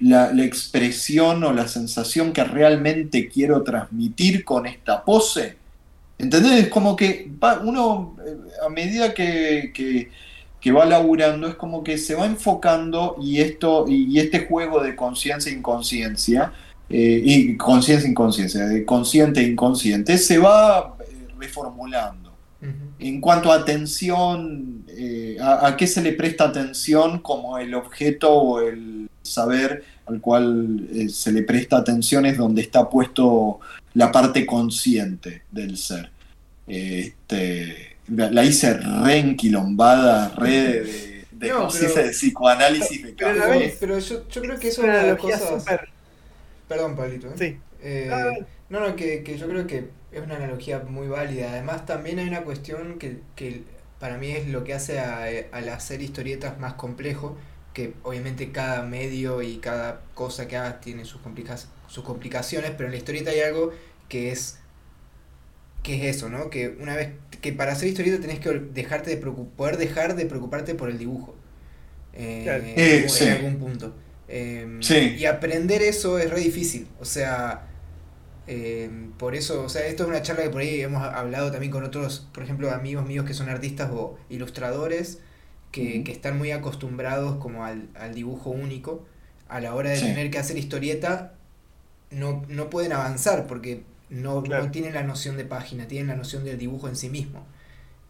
la, 0.00 0.30
expresión 0.44 1.44
o 1.44 1.52
la 1.52 1.68
sensación 1.68 2.32
que 2.32 2.44
realmente 2.44 3.28
quiero 3.28 3.62
transmitir 3.62 4.44
con 4.44 4.66
esta 4.66 5.04
pose. 5.04 5.56
¿Entendés? 6.18 6.64
Es 6.64 6.68
como 6.68 6.96
que 6.96 7.30
uno, 7.62 8.16
eh, 8.24 8.36
a 8.64 8.68
medida 8.68 9.14
que, 9.14 9.72
que, 9.74 10.72
va 10.72 10.86
laburando, 10.86 11.46
es 11.46 11.56
como 11.56 11.84
que 11.84 11.98
se 11.98 12.14
va 12.14 12.24
enfocando 12.24 13.16
y, 13.20 13.40
esto, 13.40 13.84
y 13.86 14.18
este 14.18 14.46
juego 14.46 14.82
de 14.82 14.96
conciencia 14.96 15.52
e 15.52 15.56
inconsciencia, 15.56 16.52
eh, 16.88 17.20
y 17.22 17.56
conciencia 17.58 18.06
e 18.06 18.10
inconsciencia, 18.10 18.64
de 18.64 18.84
consciente 18.84 19.40
e 19.40 19.48
inconsciente, 19.48 20.16
se 20.16 20.38
va 20.38 20.96
En 22.98 23.20
cuanto 23.20 23.52
a 23.52 23.56
atención, 23.56 24.84
eh, 24.88 25.36
a, 25.40 25.76
qué 25.76 25.86
se 25.86 26.00
le 26.02 26.12
presta 26.12 26.44
atención 26.44 27.18
como 27.20 27.58
el 27.58 27.74
objeto 27.74 28.32
o 28.32 28.60
el 28.60 29.08
saber 29.22 29.84
al 30.06 30.20
cual 30.20 30.86
eh, 30.92 31.08
se 31.08 31.32
le 31.32 31.42
presta 31.42 31.76
atención 31.78 32.24
es 32.26 32.36
donde 32.36 32.62
está 32.62 32.88
puesto 32.88 33.60
la 33.94 34.10
parte 34.12 34.44
consciente 34.46 35.42
del 35.50 35.76
ser. 35.76 36.10
Este, 36.66 37.96
la, 38.08 38.44
hice 38.44 38.74
re 38.74 39.18
enquilombada, 39.18 40.30
re 40.36 41.24
de 41.30 41.48
No, 41.48 41.56
como 41.56 41.70
si 41.70 41.86
pero- 41.86 41.94
de 42.06 42.10
psicoanálisis 42.10 43.02
de 43.02 43.12
pero 43.12 43.28
a 43.28 43.32
la 43.34 43.40
campo. 43.46 43.58
vez- 43.60 43.76
Pero 43.80 43.98
yo, 43.98 44.28
yo 44.28 44.40
creo 44.42 44.58
que 44.58 44.68
Es 44.68 44.74
eso 44.74 44.82
es 44.82 44.88
una 44.88 44.98
de 45.02 45.08
las 45.12 45.18
cosas. 45.20 45.64
Perdón, 46.68 46.96
Pablito. 46.96 47.28
¿eh? 47.28 47.32
Sí. 47.38 47.56
Eh, 47.84 48.08
Ah, 48.12 48.32
no, 48.70 48.80
no, 48.80 48.96
que, 48.96 49.22
que 49.22 49.38
yo 49.38 49.48
creo 49.48 49.66
que 49.66 49.88
es 50.12 50.22
una 50.22 50.36
analogía 50.36 50.80
muy 50.80 51.06
válida. 51.08 51.52
Además, 51.52 51.86
también 51.86 52.18
hay 52.18 52.28
una 52.28 52.42
cuestión 52.44 52.98
que, 52.98 53.18
que 53.36 53.62
para 54.00 54.18
mí 54.18 54.30
es 54.32 54.48
lo 54.48 54.64
que 54.64 54.74
hace 54.74 54.98
a, 55.00 55.24
al 55.52 55.68
hacer 55.68 56.02
historietas 56.02 56.58
más 56.58 56.74
complejo, 56.74 57.36
que 57.74 57.94
obviamente 58.04 58.52
cada 58.52 58.82
medio 58.82 59.42
y 59.42 59.58
cada 59.58 60.02
cosa 60.14 60.48
que 60.48 60.56
hagas 60.56 60.80
tiene 60.80 61.04
sus, 61.04 61.20
complica- 61.20 61.56
sus 61.88 62.04
complicaciones, 62.04 62.70
pero 62.72 62.86
en 62.86 62.92
la 62.92 62.98
historieta 62.98 63.30
hay 63.30 63.40
algo 63.40 63.72
que 64.08 64.30
es 64.32 64.58
que 65.82 65.96
es 66.08 66.16
eso, 66.16 66.28
¿no? 66.30 66.48
Que 66.50 66.68
una 66.80 66.96
vez 66.96 67.10
que 67.42 67.52
para 67.52 67.72
hacer 67.72 67.88
historieta 67.88 68.20
tenés 68.20 68.38
que 68.40 68.50
dejarte 68.72 69.10
de 69.10 69.16
poder 69.18 69.76
dejar 69.76 70.16
de 70.16 70.26
preocuparte 70.26 70.74
por 70.74 70.88
el 70.88 70.98
dibujo. 70.98 71.34
Eh, 72.14 72.44
en, 72.76 72.94
algún- 73.02 73.10
sí. 73.10 73.24
en 73.24 73.32
algún 73.32 73.58
punto. 73.58 73.94
Eh, 74.28 74.78
Sí. 74.80 75.16
Y 75.18 75.26
aprender 75.26 75.82
eso 75.82 76.18
es 76.18 76.30
re 76.30 76.40
difícil. 76.40 76.88
O 77.00 77.04
sea, 77.04 77.68
eh, 78.46 79.10
por 79.18 79.34
eso, 79.34 79.64
o 79.64 79.68
sea, 79.68 79.86
esto 79.86 80.04
es 80.04 80.08
una 80.08 80.22
charla 80.22 80.44
que 80.44 80.50
por 80.50 80.60
ahí 80.62 80.80
hemos 80.80 81.02
hablado 81.02 81.50
también 81.50 81.72
con 81.72 81.84
otros, 81.84 82.28
por 82.32 82.42
ejemplo, 82.44 82.70
amigos 82.72 83.06
míos 83.06 83.26
que 83.26 83.34
son 83.34 83.48
artistas 83.48 83.90
o 83.92 84.18
ilustradores 84.28 85.20
que, 85.72 86.04
que 86.04 86.12
están 86.12 86.38
muy 86.38 86.50
acostumbrados 86.52 87.36
como 87.38 87.64
al, 87.64 87.88
al 87.94 88.14
dibujo 88.14 88.50
único. 88.50 89.04
A 89.48 89.60
la 89.60 89.74
hora 89.74 89.90
de 89.90 90.00
Sí. 90.00 90.06
tener 90.06 90.30
que 90.30 90.38
hacer 90.38 90.56
historieta, 90.58 91.34
no, 92.10 92.44
no 92.48 92.70
pueden 92.70 92.92
avanzar 92.92 93.46
porque 93.46 93.84
no, 94.10 94.42
Claro. 94.42 94.66
no 94.66 94.70
tienen 94.70 94.94
la 94.94 95.02
noción 95.04 95.36
de 95.36 95.44
página, 95.44 95.88
tienen 95.88 96.08
la 96.08 96.16
noción 96.16 96.44
del 96.44 96.58
dibujo 96.58 96.88
en 96.88 96.96
sí 96.96 97.10
mismo. 97.10 97.46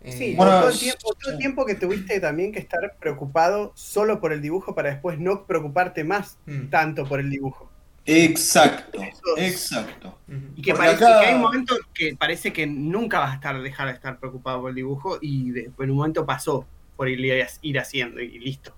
Eh, 0.02 0.12
Sí, 0.12 0.34
Bueno, 0.36 0.56
todo 0.56 0.68
el 0.68 0.78
s- 0.78 0.78
tiempo, 0.78 1.14
todo 1.20 1.32
el 1.32 1.38
sí. 1.38 1.38
tiempo 1.38 1.66
que 1.66 1.74
tuviste 1.74 2.20
también 2.20 2.52
que 2.52 2.60
estar 2.60 2.96
preocupado 3.00 3.72
solo 3.74 4.20
por 4.20 4.32
el 4.32 4.40
dibujo 4.42 4.74
para 4.74 4.90
después 4.90 5.18
no 5.18 5.46
preocuparte 5.46 6.04
más 6.04 6.38
mm, 6.46 6.68
tanto 6.70 7.08
por 7.08 7.20
el 7.20 7.30
dibujo. 7.30 7.73
Exacto, 8.06 9.00
exacto. 9.36 10.18
Y 10.56 10.62
que, 10.62 10.74
parece 10.74 11.04
acá- 11.04 11.20
que 11.20 11.26
hay 11.26 11.34
un 11.34 11.40
momento 11.40 11.74
que 11.94 12.16
parece 12.16 12.52
que 12.52 12.66
nunca 12.66 13.18
vas 13.20 13.32
a 13.32 13.34
estar 13.34 13.60
dejar 13.62 13.88
de 13.88 13.94
estar 13.94 14.18
preocupado 14.18 14.60
por 14.60 14.70
el 14.70 14.76
dibujo 14.76 15.18
y 15.20 15.50
de- 15.50 15.70
en 15.78 15.90
un 15.90 15.96
momento 15.96 16.26
pasó 16.26 16.66
por 16.96 17.08
ir, 17.08 17.20
ir 17.62 17.78
haciendo 17.78 18.20
y 18.20 18.38
listo. 18.38 18.74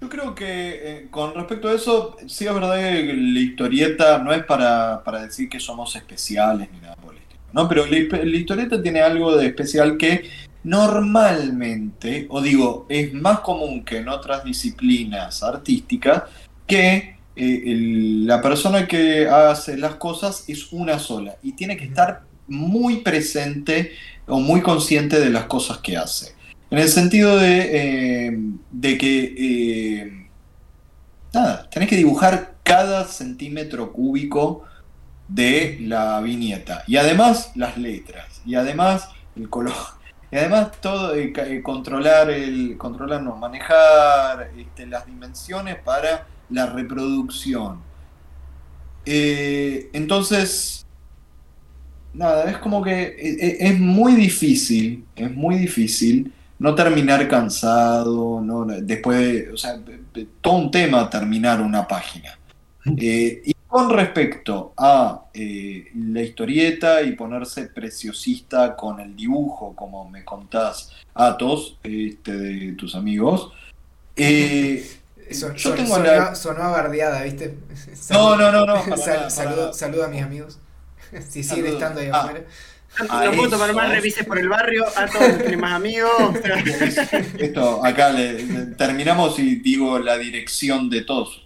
Yo 0.00 0.08
creo 0.08 0.34
que 0.34 0.44
eh, 0.46 1.06
con 1.10 1.34
respecto 1.34 1.68
a 1.68 1.74
eso, 1.74 2.16
sí 2.26 2.46
es 2.46 2.52
verdad 2.52 2.76
que 2.76 3.12
la 3.14 3.40
historieta 3.40 4.18
no 4.18 4.32
es 4.32 4.44
para, 4.44 5.02
para 5.02 5.22
decir 5.22 5.48
que 5.48 5.58
somos 5.58 5.96
especiales 5.96 6.68
ni 6.70 6.80
nada 6.80 6.96
por 6.96 7.14
el 7.14 7.20
estilo, 7.22 7.40
¿no? 7.52 7.66
Pero 7.68 7.86
la, 7.86 7.98
la 8.24 8.36
historieta 8.36 8.82
tiene 8.82 9.00
algo 9.00 9.34
de 9.36 9.46
especial 9.46 9.96
que 9.96 10.28
normalmente, 10.64 12.26
o 12.28 12.40
digo, 12.42 12.86
es 12.88 13.14
más 13.14 13.40
común 13.40 13.84
que 13.84 13.98
en 13.98 14.08
otras 14.08 14.44
disciplinas 14.44 15.42
artísticas, 15.42 16.24
que 16.66 17.13
eh, 17.36 17.62
la 18.24 18.40
persona 18.40 18.86
que 18.86 19.28
hace 19.28 19.76
las 19.76 19.96
cosas 19.96 20.44
es 20.48 20.72
una 20.72 20.98
sola 21.00 21.36
y 21.42 21.52
tiene 21.52 21.76
que 21.76 21.84
estar 21.84 22.22
muy 22.46 22.98
presente 22.98 23.92
o 24.26 24.38
muy 24.38 24.60
consciente 24.62 25.18
de 25.18 25.30
las 25.30 25.44
cosas 25.44 25.78
que 25.78 25.96
hace. 25.96 26.34
En 26.70 26.78
el 26.78 26.88
sentido 26.88 27.36
de, 27.36 28.28
eh, 28.28 28.38
de 28.70 28.98
que, 28.98 29.34
eh, 29.36 30.28
nada, 31.32 31.68
tenés 31.70 31.88
que 31.88 31.96
dibujar 31.96 32.54
cada 32.62 33.04
centímetro 33.04 33.92
cúbico 33.92 34.64
de 35.28 35.78
la 35.80 36.20
viñeta. 36.20 36.84
Y 36.86 36.96
además 36.96 37.52
las 37.54 37.76
letras. 37.76 38.42
Y 38.46 38.54
además 38.54 39.08
el 39.36 39.48
color. 39.48 39.74
Y 40.30 40.36
además 40.36 40.72
todo, 40.80 41.12
controlar, 41.62 42.28
el, 42.28 42.76
controlar, 42.76 43.22
no, 43.22 43.36
manejar 43.36 44.50
este, 44.58 44.84
las 44.84 45.06
dimensiones 45.06 45.76
para 45.76 46.26
la 46.50 46.66
reproducción. 46.66 47.78
Eh, 49.06 49.90
entonces, 49.92 50.86
nada, 52.12 52.50
es 52.50 52.58
como 52.58 52.82
que 52.82 53.02
eh, 53.02 53.16
eh, 53.18 53.56
es 53.60 53.78
muy 53.78 54.14
difícil, 54.14 55.04
es 55.16 55.30
muy 55.30 55.56
difícil 55.56 56.32
no 56.58 56.74
terminar 56.74 57.28
cansado, 57.28 58.40
no, 58.40 58.64
después 58.64 59.18
de, 59.18 59.52
o 59.52 59.56
sea, 59.56 59.78
todo 60.40 60.54
un 60.54 60.70
tema 60.70 61.08
terminar 61.10 61.60
una 61.60 61.86
página. 61.86 62.38
Eh, 62.98 63.40
y 63.46 63.54
con 63.66 63.88
respecto 63.88 64.74
a 64.76 65.24
eh, 65.32 65.86
la 65.94 66.20
historieta 66.20 67.00
y 67.00 67.12
ponerse 67.12 67.68
preciosista 67.68 68.76
con 68.76 69.00
el 69.00 69.16
dibujo, 69.16 69.74
como 69.74 70.06
me 70.10 70.22
contás, 70.22 70.90
Atos, 71.14 71.78
este, 71.82 72.32
de 72.32 72.72
tus 72.72 72.94
amigos, 72.94 73.52
eh, 74.16 74.86
Son- 75.34 75.54
yo 75.54 75.68
son- 75.70 75.76
tengo 75.76 75.94
sonó, 75.96 76.04
la- 76.06 76.34
sonó 76.34 76.70
bardeada, 76.70 77.22
¿viste? 77.22 77.54
No, 78.10 78.36
no, 78.36 78.50
no, 78.52 78.64
no, 78.66 78.74
para 78.84 78.96
Sal- 78.96 79.16
nada, 79.16 79.30
saludo, 79.30 79.54
para 79.54 79.60
nada. 79.66 79.72
saludo 79.74 80.04
a 80.04 80.08
mis 80.08 80.22
amigos. 80.22 80.58
Si 81.28 81.42
siguen 81.42 81.44
Saludos. 81.44 81.72
estando 81.74 82.00
ahí 82.00 82.10
Ah. 82.12 82.20
afuera. 82.20 82.44
A 83.08 83.24
no 83.24 83.32
puedo 83.32 83.50
tomar 83.50 83.70
eso. 83.70 83.76
más 83.78 83.90
revises 83.90 84.24
por 84.24 84.38
el 84.38 84.48
barrio, 84.48 84.84
a 84.96 85.06
todos 85.06 85.38
tiene 85.38 85.56
más 85.56 85.72
amigos. 85.72 86.12
Esto, 87.38 87.84
acá 87.84 88.10
le- 88.10 88.42
le- 88.44 88.66
terminamos 88.76 89.36
y 89.40 89.56
digo 89.56 89.98
la 89.98 90.16
dirección 90.16 90.88
de 90.88 91.00
todos. 91.02 91.44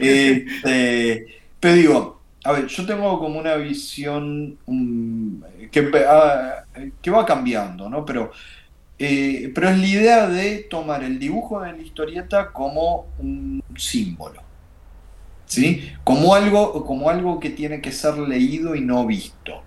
Este, 0.00 1.26
pero 1.60 1.74
digo, 1.74 2.20
a 2.44 2.52
ver, 2.52 2.66
yo 2.66 2.84
tengo 2.86 3.18
como 3.20 3.38
una 3.38 3.54
visión 3.56 4.58
um, 4.66 5.40
que, 5.70 5.88
ah, 6.08 6.64
que 7.00 7.10
va 7.12 7.24
cambiando, 7.24 7.88
¿no? 7.88 8.04
Pero, 8.04 8.32
eh, 8.98 9.50
pero 9.54 9.68
es 9.70 9.78
la 9.78 9.86
idea 9.86 10.28
de 10.28 10.58
tomar 10.70 11.02
el 11.04 11.18
dibujo 11.18 11.60
de 11.60 11.72
la 11.72 11.78
historieta 11.82 12.52
como 12.52 13.06
un 13.18 13.62
símbolo. 13.76 14.42
¿Sí? 15.46 15.92
Como 16.02 16.34
algo, 16.34 16.84
como 16.86 17.10
algo 17.10 17.38
que 17.38 17.50
tiene 17.50 17.80
que 17.82 17.92
ser 17.92 18.16
leído 18.16 18.74
y 18.74 18.80
no 18.80 19.06
visto. 19.06 19.62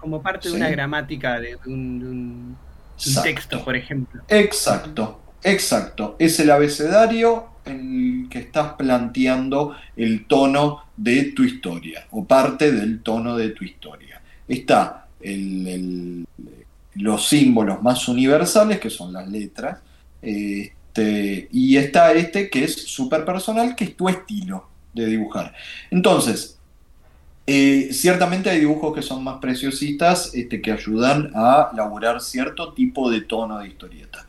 Como 0.00 0.20
parte 0.22 0.48
de 0.48 0.56
una 0.56 0.68
gramática 0.68 1.38
de, 1.38 1.56
un, 1.66 1.98
de 2.00 2.06
un- 2.06 2.08
de 2.08 2.08
un 2.10 2.56
Exacto. 2.96 3.22
texto, 3.22 3.64
por 3.64 3.76
ejemplo. 3.76 4.22
Exacto, 4.28 5.20
exacto. 5.44 6.16
Es 6.18 6.40
el 6.40 6.50
abecedario 6.50 7.50
en 7.64 8.22
el 8.24 8.28
que 8.28 8.40
estás 8.40 8.72
planteando 8.72 9.76
el 9.96 10.26
tono 10.26 10.84
de 10.96 11.24
tu 11.32 11.44
historia, 11.44 12.06
o 12.10 12.24
parte 12.24 12.72
del 12.72 13.02
tono 13.02 13.36
de 13.36 13.50
tu 13.50 13.64
historia. 13.64 14.20
Está 14.48 15.06
el- 15.20 15.68
el- 15.68 16.26
los 16.98 17.28
símbolos 17.28 17.82
más 17.82 18.08
universales, 18.08 18.80
que 18.80 18.90
son 18.90 19.12
las 19.12 19.28
letras, 19.28 19.78
este, 20.20 21.48
y 21.52 21.76
está 21.76 22.12
este 22.12 22.50
que 22.50 22.64
es 22.64 22.74
súper 22.74 23.24
personal, 23.24 23.74
que 23.76 23.84
es 23.84 23.96
tu 23.96 24.08
estilo 24.08 24.68
de 24.92 25.06
dibujar. 25.06 25.54
Entonces, 25.90 26.58
eh, 27.46 27.88
ciertamente 27.92 28.50
hay 28.50 28.60
dibujos 28.60 28.94
que 28.94 29.02
son 29.02 29.24
más 29.24 29.38
preciosistas, 29.38 30.34
este, 30.34 30.60
que 30.60 30.72
ayudan 30.72 31.30
a 31.34 31.70
elaborar 31.72 32.20
cierto 32.20 32.72
tipo 32.74 33.10
de 33.10 33.22
tono 33.22 33.58
de 33.58 33.68
historieta. 33.68 34.26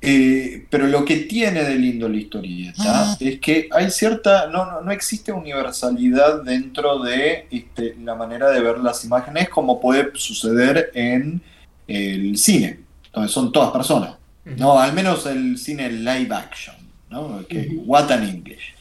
Eh, 0.00 0.66
pero 0.70 0.86
lo 0.86 1.04
que 1.04 1.16
tiene 1.16 1.64
de 1.64 1.74
lindo 1.76 2.08
la 2.08 2.16
historieta 2.16 3.16
es 3.18 3.40
que 3.40 3.68
hay 3.72 3.90
cierta, 3.90 4.46
no, 4.46 4.66
no, 4.66 4.80
no 4.82 4.90
existe 4.92 5.32
universalidad 5.32 6.42
dentro 6.42 6.98
de 6.98 7.46
este, 7.50 7.96
la 8.02 8.14
manera 8.14 8.50
de 8.50 8.60
ver 8.60 8.78
las 8.78 9.04
imágenes 9.04 9.48
como 9.48 9.80
puede 9.80 10.10
suceder 10.14 10.90
en 10.94 11.42
el 11.86 12.36
cine, 12.36 12.80
donde 13.12 13.28
son 13.28 13.52
todas 13.52 13.70
personas. 13.70 14.16
No, 14.44 14.78
al 14.78 14.92
menos 14.92 15.26
el 15.26 15.58
cine 15.58 15.90
live 15.90 16.32
action, 16.32 16.76
¿no? 17.10 17.44
Que, 17.48 17.80
what 17.84 18.10
an 18.12 18.28
English. 18.28 18.74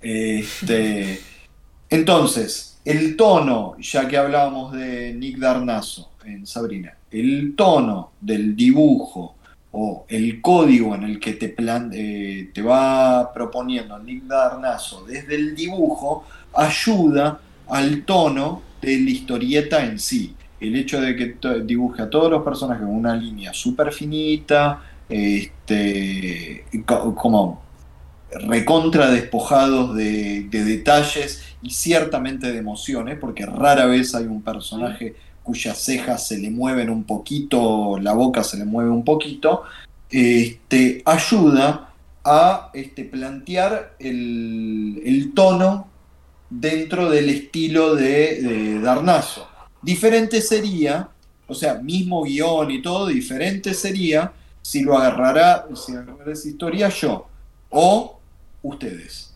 Este, 0.00 1.20
entonces, 1.90 2.80
el 2.84 3.16
tono, 3.16 3.76
ya 3.78 4.08
que 4.08 4.16
hablábamos 4.16 4.72
de 4.72 5.12
Nick 5.12 5.38
Darnazo 5.38 6.12
en 6.24 6.46
Sabrina, 6.46 6.96
el 7.10 7.54
tono 7.54 8.12
del 8.20 8.56
dibujo 8.56 9.36
o 9.72 10.06
el 10.08 10.40
código 10.40 10.94
en 10.94 11.04
el 11.04 11.20
que 11.20 11.34
te, 11.34 11.48
plan, 11.48 11.90
eh, 11.94 12.50
te 12.52 12.62
va 12.62 13.32
proponiendo 13.32 13.98
Nick 13.98 14.24
Darnazo 14.24 15.04
desde 15.04 15.34
el 15.34 15.54
dibujo 15.54 16.24
ayuda 16.54 17.40
al 17.68 18.04
tono 18.04 18.62
de 18.80 18.98
la 18.98 19.10
historieta 19.10 19.84
en 19.84 19.98
sí. 19.98 20.34
El 20.62 20.76
hecho 20.76 21.00
de 21.00 21.16
que 21.16 21.36
dibuje 21.64 22.02
a 22.02 22.10
todos 22.10 22.30
los 22.30 22.42
personajes 22.42 22.84
con 22.86 22.94
una 22.94 23.14
línea 23.16 23.52
súper 23.52 23.92
finita, 23.92 24.82
este, 25.08 26.64
co- 26.86 27.14
como 27.14 27.62
recontra 28.48 29.10
despojados 29.10 29.94
de, 29.94 30.44
de 30.44 30.64
detalles 30.64 31.42
y 31.62 31.70
ciertamente 31.70 32.52
de 32.52 32.58
emociones, 32.58 33.18
porque 33.18 33.44
rara 33.44 33.86
vez 33.86 34.14
hay 34.14 34.24
un 34.24 34.40
personaje 34.42 35.16
cuyas 35.42 35.76
cejas 35.78 36.28
se 36.28 36.38
le 36.38 36.50
mueven 36.50 36.88
un 36.88 37.04
poquito, 37.04 37.98
la 38.00 38.12
boca 38.12 38.44
se 38.44 38.56
le 38.56 38.64
mueve 38.64 38.90
un 38.90 39.04
poquito, 39.04 39.64
este, 40.08 41.02
ayuda 41.04 41.92
a 42.24 42.70
este, 42.72 43.04
plantear 43.04 43.96
el, 43.98 45.02
el 45.04 45.34
tono 45.34 45.88
dentro 46.48 47.10
del 47.10 47.28
estilo 47.28 47.96
de, 47.96 48.40
de 48.40 48.80
Darnazo. 48.80 49.48
Diferente 49.82 50.40
sería, 50.40 51.08
o 51.46 51.54
sea, 51.54 51.74
mismo 51.74 52.22
guion 52.22 52.70
y 52.70 52.80
todo, 52.80 53.08
diferente 53.08 53.74
sería 53.74 54.32
si 54.62 54.82
lo 54.82 54.96
agarrará, 54.96 55.66
si 55.74 55.92
agarrará 55.92 56.32
esa 56.32 56.48
historia 56.48 56.88
yo 56.88 57.26
o 57.70 58.20
ustedes. 58.62 59.34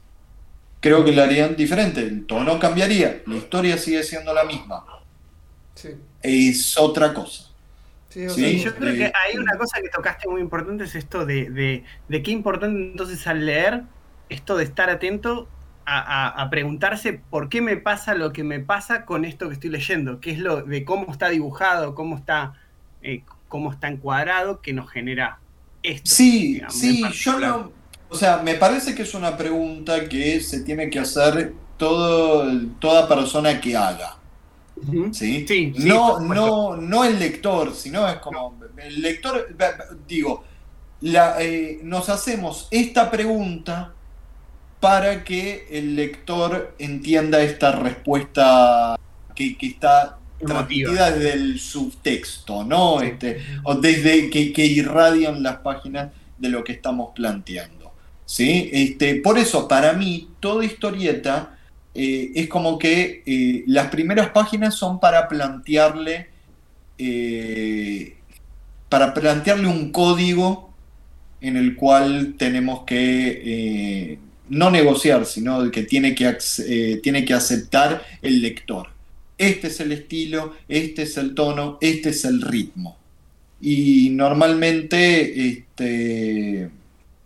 Creo 0.81 1.05
que 1.05 1.12
lo 1.12 1.23
harían 1.23 1.56
diferente, 1.56 2.01
el 2.01 2.27
tono 2.27 2.60
cambiaría, 2.60 3.23
la 3.27 3.36
historia 3.36 3.77
sigue 3.77 4.05
siendo 4.05 4.32
la 4.32 4.44
misma. 4.44 4.85
Sí. 5.74 5.90
Es 6.23 6.78
otra 6.78 7.12
cosa. 7.12 7.51
Sí, 8.09 8.31
Sí, 8.31 8.60
yo 8.60 8.74
creo 8.74 8.94
que 8.94 9.12
hay 9.14 9.36
una 9.36 9.59
cosa 9.59 9.81
que 9.82 9.89
tocaste 9.90 10.28
muy 10.28 10.40
importante, 10.40 10.85
es 10.85 10.94
esto 10.94 11.27
de, 11.27 11.51
de, 11.51 11.85
de 12.09 12.23
qué 12.23 12.31
importante 12.31 12.81
entonces 12.81 13.27
al 13.27 13.44
leer, 13.44 13.82
esto 14.28 14.56
de 14.56 14.64
estar 14.64 14.89
atento 14.89 15.48
a, 15.87 16.49
preguntarse 16.51 17.13
por 17.13 17.49
qué 17.49 17.61
me 17.61 17.77
pasa 17.77 18.15
lo 18.15 18.33
que 18.33 18.43
me 18.43 18.59
pasa 18.61 19.05
con 19.05 19.25
esto 19.25 19.49
que 19.49 19.55
estoy 19.55 19.71
leyendo, 19.71 20.21
qué 20.21 20.33
es 20.33 20.39
lo 20.39 20.63
de 20.63 20.85
cómo 20.85 21.13
está 21.13 21.29
dibujado, 21.29 21.95
cómo 21.95 22.17
está, 22.17 22.55
eh, 23.03 23.23
cómo 23.49 23.73
está 23.73 23.89
encuadrado, 23.89 24.61
que 24.61 24.73
nos 24.73 24.91
genera 24.91 25.39
esto. 25.83 26.11
Sí, 26.11 26.55
digamos, 26.55 26.75
sí, 26.75 27.05
yo 27.13 27.39
no. 27.39 27.73
O 28.09 28.17
sea, 28.17 28.39
me 28.39 28.55
parece 28.55 28.95
que 28.95 29.03
es 29.03 29.15
una 29.15 29.37
pregunta 29.37 30.09
que 30.09 30.41
se 30.41 30.63
tiene 30.63 30.91
que 30.91 30.99
hacer 30.99 31.55
todo, 31.77 32.49
toda 32.79 33.09
persona 33.09 33.61
que 33.61 33.77
haga. 33.77 34.17
¿sí? 35.13 35.47
Sí, 35.47 35.47
sí, 35.49 35.75
no, 35.79 36.21
no, 36.21 36.77
no 36.77 37.05
el 37.05 37.19
lector, 37.19 37.75
sino 37.75 38.09
es 38.09 38.17
como. 38.17 38.59
El 38.77 39.01
lector, 39.01 39.57
digo, 40.07 40.45
la, 41.01 41.41
eh, 41.43 41.81
nos 41.83 42.09
hacemos 42.09 42.69
esta 42.71 43.11
pregunta 43.11 43.95
para 44.81 45.24
que 45.24 45.66
el 45.70 45.97
lector 45.97 46.74
entienda 46.78 47.43
esta 47.43 47.73
respuesta 47.73 48.97
que, 49.35 49.57
que 49.57 49.66
está 49.66 50.19
transmitida 50.39 51.11
desde 51.11 51.32
el 51.32 51.59
subtexto, 51.59 52.65
¿no? 52.65 53.01
Este, 53.01 53.39
o 53.65 53.74
desde 53.74 54.31
que, 54.31 54.53
que 54.53 54.66
irradian 54.66 55.43
las 55.43 55.59
páginas 55.59 56.12
de 56.39 56.48
lo 56.51 56.62
que 56.65 56.73
estamos 56.73 57.11
planteando. 57.15 57.93
¿sí? 58.24 58.69
Este, 58.73 59.16
por 59.16 59.39
eso, 59.39 59.66
para 59.69 59.93
mí, 59.94 60.28
toda 60.40 60.65
historieta 60.65 61.59
eh, 61.94 62.32
es 62.35 62.48
como 62.48 62.78
que 62.78 63.23
eh, 63.27 63.65
las 63.66 63.89
primeras 63.89 64.31
páginas 64.31 64.74
son 64.74 65.01
para 65.01 65.28
plantearle. 65.28 66.28
eh, 66.98 68.12
para 68.89 69.12
plantearle 69.15 69.66
un 69.66 69.90
código 69.90 70.73
en 71.40 71.57
el 71.57 71.77
cual 71.77 72.35
tenemos 72.39 72.85
que 72.85 74.19
no 74.48 74.70
negociar, 74.70 75.27
sino 75.27 75.70
que 75.70 75.82
tiene 75.85 76.14
que, 76.14 76.36
eh, 76.66 77.01
tiene 77.02 77.24
que 77.24 77.35
aceptar 77.35 78.02
el 78.23 78.40
lector. 78.43 78.89
Este 79.39 79.66
es 79.68 79.81
el 79.81 79.93
estilo, 79.93 80.55
este 80.68 81.02
es 81.02 81.16
el 81.16 81.35
tono, 81.35 81.78
este 81.81 82.10
es 82.10 82.24
el 82.24 82.40
ritmo. 82.40 82.97
Y 83.60 84.10
normalmente, 84.10 85.48
este, 85.48 86.70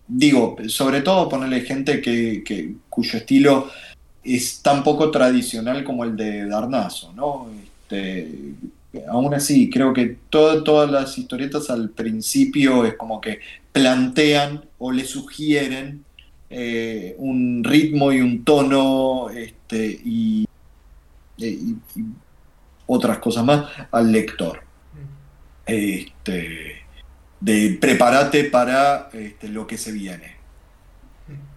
digo, 0.08 0.56
sobre 0.68 1.02
todo 1.02 1.28
ponerle 1.28 1.60
gente 1.62 2.00
que, 2.00 2.42
que- 2.44 2.74
cuyo 2.88 3.18
estilo 3.18 3.70
es 4.24 4.60
tan 4.62 4.82
poco 4.84 5.10
tradicional 5.10 5.82
como 5.84 6.04
el 6.04 6.16
de 6.16 6.46
Darnazo, 6.46 7.12
¿no? 7.14 7.48
Este, 7.62 8.28
aún 9.08 9.32
así, 9.34 9.70
creo 9.70 9.92
que 9.92 10.16
todas 10.30 10.90
las 10.90 11.16
historietas 11.18 11.70
al 11.70 11.90
principio 11.90 12.84
es 12.84 12.94
como 12.94 13.20
que 13.20 13.38
plantean 13.72 14.64
o 14.78 14.90
le 14.92 15.04
sugieren 15.04 16.04
eh, 16.50 17.14
un 17.18 17.62
ritmo 17.64 18.12
y 18.12 18.20
un 18.20 18.44
tono 18.44 19.30
este, 19.30 19.86
y, 20.04 20.46
y- 21.36 21.46
y 21.46 21.76
otras 22.86 23.18
cosas 23.18 23.44
más 23.44 23.70
al 23.92 24.10
lector. 24.12 24.60
Este, 25.66 26.76
de 27.40 27.78
prepárate 27.80 28.44
para 28.44 29.08
este, 29.12 29.48
lo 29.48 29.66
que 29.66 29.78
se 29.78 29.92
viene. 29.92 30.38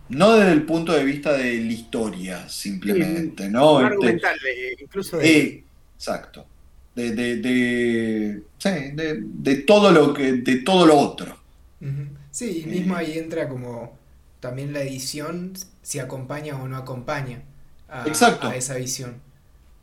No 0.09 0.33
desde 0.35 0.51
el 0.51 0.63
punto 0.63 0.91
de 0.91 1.03
vista 1.03 1.33
de 1.33 1.55
la 1.59 1.71
historia, 1.71 2.47
simplemente, 2.47 3.49
¿no? 3.49 3.79
Este, 4.09 4.11
incluso 4.79 5.17
de, 5.17 5.37
eh, 5.39 5.63
exacto. 5.95 6.45
De, 6.95 7.11
de, 7.15 7.37
de- 7.37 8.43
sí, 8.59 8.69
de- 8.93 9.23
de 9.23 9.55
todo 9.63 9.91
lo 9.91 10.13
que, 10.13 10.33
de 10.33 10.57
todo 10.57 10.85
lo 10.85 10.97
otro. 10.99 11.35
Sí, 12.29 12.63
y 12.65 12.69
mismo 12.69 12.95
ahí 12.95 13.17
entra 13.17 13.49
como 13.49 13.97
también 14.43 14.73
la 14.73 14.81
edición, 14.81 15.53
si 15.81 15.99
acompaña 15.99 16.61
o 16.61 16.67
no 16.67 16.75
acompaña 16.75 17.41
a, 17.87 18.05
Exacto. 18.05 18.49
a 18.49 18.55
esa 18.57 18.75
visión. 18.75 19.21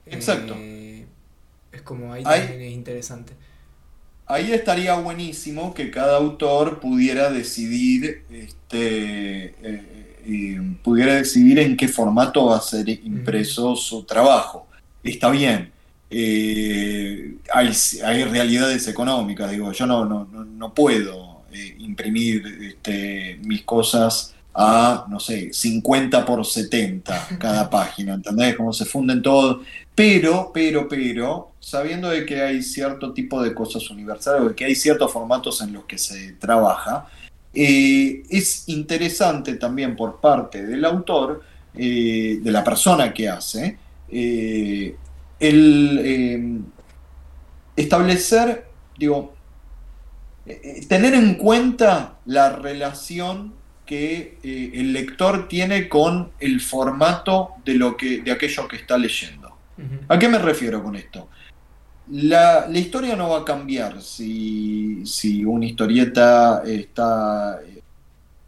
Exacto. 0.05 0.55
Eh, 0.59 1.07
es 1.73 1.81
como 1.81 2.13
ahí 2.13 2.23
Ahí- 2.27 2.41
también 2.41 2.61
es 2.61 2.73
interesante. 2.75 3.33
Ahí 4.27 4.53
estaría 4.53 4.95
buenísimo 4.97 5.73
que 5.73 5.91
cada 5.91 6.19
autor 6.19 6.79
pudiera 6.79 7.31
decidir, 7.33 8.23
este, 8.31 9.47
eh, 9.47 10.17
eh, 10.27 10.61
pudiera 10.85 11.15
decidir 11.15 11.59
en 11.59 11.75
qué 11.79 11.89
formato 11.89 12.45
va 12.45 12.59
a 12.59 12.61
ser 12.61 12.87
impreso 12.91 13.75
su 13.77 14.05
trabajo. 14.05 14.69
Está 15.03 15.31
bien. 15.31 15.73
Eh, 16.11 17.37
hay, 17.53 17.73
hay 18.05 18.25
realidades 18.25 18.87
económicas, 18.89 19.51
digo, 19.51 19.73
yo 19.73 19.87
no, 19.87 20.05
no, 20.05 20.27
no, 20.31 20.45
no 20.45 20.75
puedo 20.75 21.41
eh, 21.51 21.77
imprimir 21.79 22.45
este, 22.63 23.39
mis 23.43 23.63
cosas 23.63 24.35
a, 24.55 25.07
no 25.09 25.21
sé, 25.21 25.53
50 25.53 26.25
por 26.25 26.45
70 26.45 27.39
cada 27.39 27.71
página, 27.71 28.15
¿entendés? 28.15 28.57
Cómo 28.57 28.73
se 28.73 28.85
funden 28.85 29.23
todos. 29.23 29.65
Pero, 29.95 30.51
pero, 30.53 30.89
pero, 30.89 31.53
sabiendo 31.61 32.09
de 32.09 32.25
que 32.25 32.43
hay 32.43 32.63
cierto 32.63 33.13
tipo 33.13 33.43
de 33.43 33.55
cosas 33.55 33.89
universales, 33.91 34.43
o 34.43 34.49
de 34.49 34.55
que 34.55 34.65
hay 34.65 34.75
ciertos 34.75 35.13
formatos 35.13 35.61
en 35.61 35.73
los 35.73 35.85
que 35.85 35.99
se 35.99 36.33
trabaja, 36.33 37.07
eh, 37.53 38.23
es 38.29 38.69
interesante 38.69 39.55
también 39.55 39.97
por 39.97 40.21
parte 40.21 40.65
del 40.65 40.85
autor, 40.85 41.43
eh, 41.75 42.39
de 42.43 42.51
la 42.51 42.65
persona 42.65 43.13
que 43.13 43.29
hace, 43.29 43.79
eh, 44.09 44.97
el 45.39 46.65
establecer, 47.77 48.67
digo, 48.99 49.35
tener 50.89 51.15
en 51.15 51.35
cuenta 51.35 52.19
la 52.27 52.51
relación 52.51 53.60
que 53.91 54.39
eh, 54.45 54.71
el 54.75 54.93
lector 54.93 55.49
tiene 55.49 55.89
con 55.89 56.31
el 56.39 56.61
formato 56.61 57.55
de, 57.65 57.75
lo 57.75 57.97
que, 57.97 58.23
de 58.23 58.31
aquello 58.31 58.69
que 58.69 58.77
está 58.77 58.97
leyendo. 58.97 59.51
¿A 60.07 60.17
qué 60.17 60.29
me 60.29 60.39
refiero 60.39 60.81
con 60.81 60.95
esto? 60.95 61.29
La, 62.13 62.69
la 62.69 62.79
historia 62.79 63.17
no 63.17 63.31
va 63.31 63.39
a 63.39 63.45
cambiar 63.45 64.01
si, 64.01 65.05
si 65.05 65.45
una 65.45 65.67
historieta 65.67 66.63
está. 66.65 67.59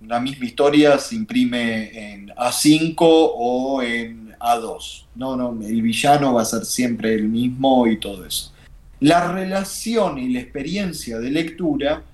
La 0.07 0.21
misma 0.21 0.45
historia 0.45 0.97
se 0.99 1.17
imprime 1.17 2.13
en 2.13 2.29
A5 2.29 2.95
o 3.01 3.83
en 3.83 4.37
A2. 4.39 5.07
No, 5.17 5.37
no, 5.37 5.59
el 5.61 5.83
villano 5.83 6.35
va 6.35 6.43
a 6.43 6.45
ser 6.45 6.65
siempre 6.65 7.15
el 7.15 7.29
mismo 7.29 7.89
y 7.89 7.99
todo 7.99 8.25
eso. 8.25 8.53
La 9.01 9.33
relación 9.33 10.19
y 10.19 10.33
la 10.33 10.39
experiencia 10.39 11.19
de 11.19 11.31
lectura 11.33 12.05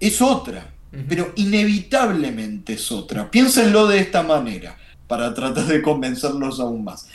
es 0.00 0.22
otra, 0.22 0.72
Pero 1.08 1.32
inevitablemente 1.36 2.74
es 2.74 2.90
otra. 2.90 3.30
Piénsenlo 3.30 3.86
de 3.86 3.98
esta 3.98 4.22
manera 4.22 4.76
para 5.06 5.34
tratar 5.34 5.66
de 5.66 5.82
convencerlos 5.82 6.60
aún 6.60 6.84
más. 6.84 7.08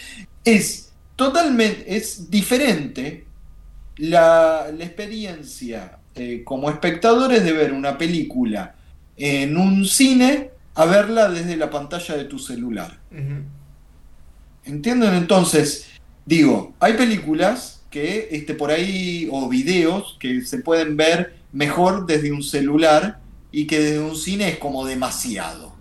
Es 0.44 0.91
totalmente, 1.16 1.95
es 1.95 2.30
diferente 2.30 3.26
la, 3.98 4.68
la 4.78 4.84
experiencia 4.84 5.98
eh, 6.16 6.44
como 6.44 6.70
espectadores 6.70 7.44
de 7.44 7.54
ver 7.54 7.74
una 7.74 7.98
película 7.98 8.76
en 9.18 9.58
un 9.58 9.86
cine 9.86 10.52
a 10.76 10.86
verla 10.86 11.30
desde 11.30 11.58
la 11.58 11.72
pantalla 11.72 12.16
de 12.16 12.26
tu 12.26 12.38
celular. 12.38 13.00
¿Entienden? 14.64 15.16
Entonces, 15.16 15.88
digo, 16.26 16.74
hay 16.80 16.94
películas 16.94 17.84
que 17.90 18.30
este, 18.32 18.54
por 18.54 18.70
ahí, 18.70 19.28
o 19.32 19.50
videos 19.50 20.18
que 20.20 20.41
se 20.41 20.60
pueden 20.60 20.98
ver 20.98 21.36
mejor 21.52 22.06
desde 22.06 22.32
un 22.32 22.44
celular 22.44 23.20
y 23.54 23.66
que 23.68 23.80
desde 23.80 24.00
un 24.00 24.16
cine 24.18 24.50
es 24.50 24.58
como 24.58 24.86
demasiado. 24.86 25.74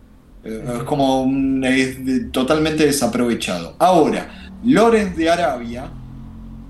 Eh, 0.45 0.63
Es 0.77 0.83
como 0.85 1.23
un- 1.23 1.65
es 1.65 2.05
de- 2.05 2.21
totalmente 2.27 2.87
desaprovechado. 2.87 3.75
Ahora, 3.81 4.53
Lores 4.65 5.17
de 5.17 5.29
Arabia, 5.31 5.91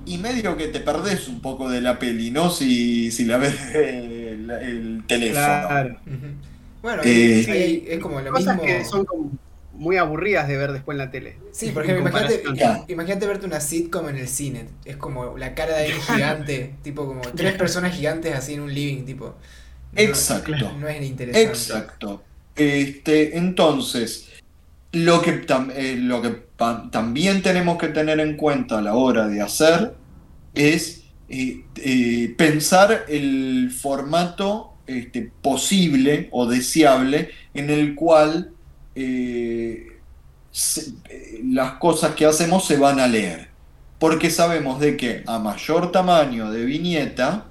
y 0.07 0.17
medio 0.19 0.57
que 0.57 0.69
te 0.69 0.81
perdés 0.81 1.29
un 1.29 1.41
poco 1.41 1.69
de 1.71 1.81
la 1.83 1.99
peli, 1.99 2.31
¿no? 2.31 2.51
Si, 2.51 3.11
si 3.11 3.25
la 3.27 3.37
ves 3.37 3.55
el, 3.75 4.51
el 4.51 5.05
teléfono. 5.07 5.45
Claro. 5.45 5.97
Bueno, 6.83 7.03
Eh, 7.05 7.85
es 7.89 7.99
como 8.01 8.21
lo 8.21 8.31
Cosas 8.33 8.57
mismo. 8.57 8.63
que 8.67 8.85
son 8.85 9.05
como 9.05 9.31
muy 9.75 9.97
aburridas 9.97 10.49
de 10.49 10.57
ver 10.57 10.73
después 10.73 10.95
en 10.95 10.99
la 10.99 11.11
tele. 11.11 11.37
Sí, 11.53 11.71
por 11.71 11.85
ejemplo, 11.85 12.09
imagínate. 12.09 12.43
Claro. 12.43 12.85
imagínate 12.89 13.27
verte 13.27 13.47
una 13.47 13.61
sitcom 13.61 14.09
en 14.09 14.17
el 14.17 14.29
cine. 14.29 14.67
Es 14.85 14.97
como 14.97 15.39
la 15.39 15.55
cara 15.55 15.77
de 15.79 15.85
alguien 15.87 16.01
gigante, 16.17 16.75
tipo 16.83 17.07
como 17.07 17.21
tres 17.23 17.55
personas 17.55 17.95
gigantes 17.95 18.35
así 18.35 18.55
en 18.55 18.61
un 18.61 18.75
living, 18.75 19.05
tipo. 19.05 19.35
Exacto. 19.97 20.73
No 20.79 20.89
es 20.89 21.03
interesante. 21.03 21.49
Exacto. 21.49 22.23
Este, 22.57 23.37
entonces, 23.39 24.29
lo 24.93 25.23
que, 25.23 25.47
tam- 25.47 25.73
eh, 25.75 25.97
lo 25.99 26.21
que 26.23 26.31
pa- 26.31 26.89
también 26.91 27.43
tenemos 27.43 27.79
que 27.79 27.89
tener 27.89 28.21
en 28.21 28.37
cuenta 28.37 28.79
a 28.79 28.83
la 28.83 28.95
hora 28.95 29.27
de 29.29 29.41
hacer 29.41 29.95
es 30.55 31.05
eh, 31.29 31.65
eh, 31.77 32.35
pensar 32.37 33.07
el 33.09 33.71
formato 33.71 34.75
este, 34.87 35.31
posible 35.41 36.29
o 36.31 36.47
deseable 36.47 37.31
en 37.55 37.71
el 37.71 37.95
cual 37.95 38.51
se- 40.51 40.93
las 41.45 41.73
cosas 41.75 42.15
que 42.15 42.27
hacemos 42.27 42.67
se 42.67 42.77
van 42.77 43.01
a 43.01 43.07
leer. 43.07 43.49
Porque 43.99 44.31
sabemos 44.31 44.81
de 44.81 44.97
que 44.97 45.23
a 45.27 45.39
mayor 45.39 45.93
tamaño 45.93 46.51
de 46.51 46.65
viñeta, 46.65 47.47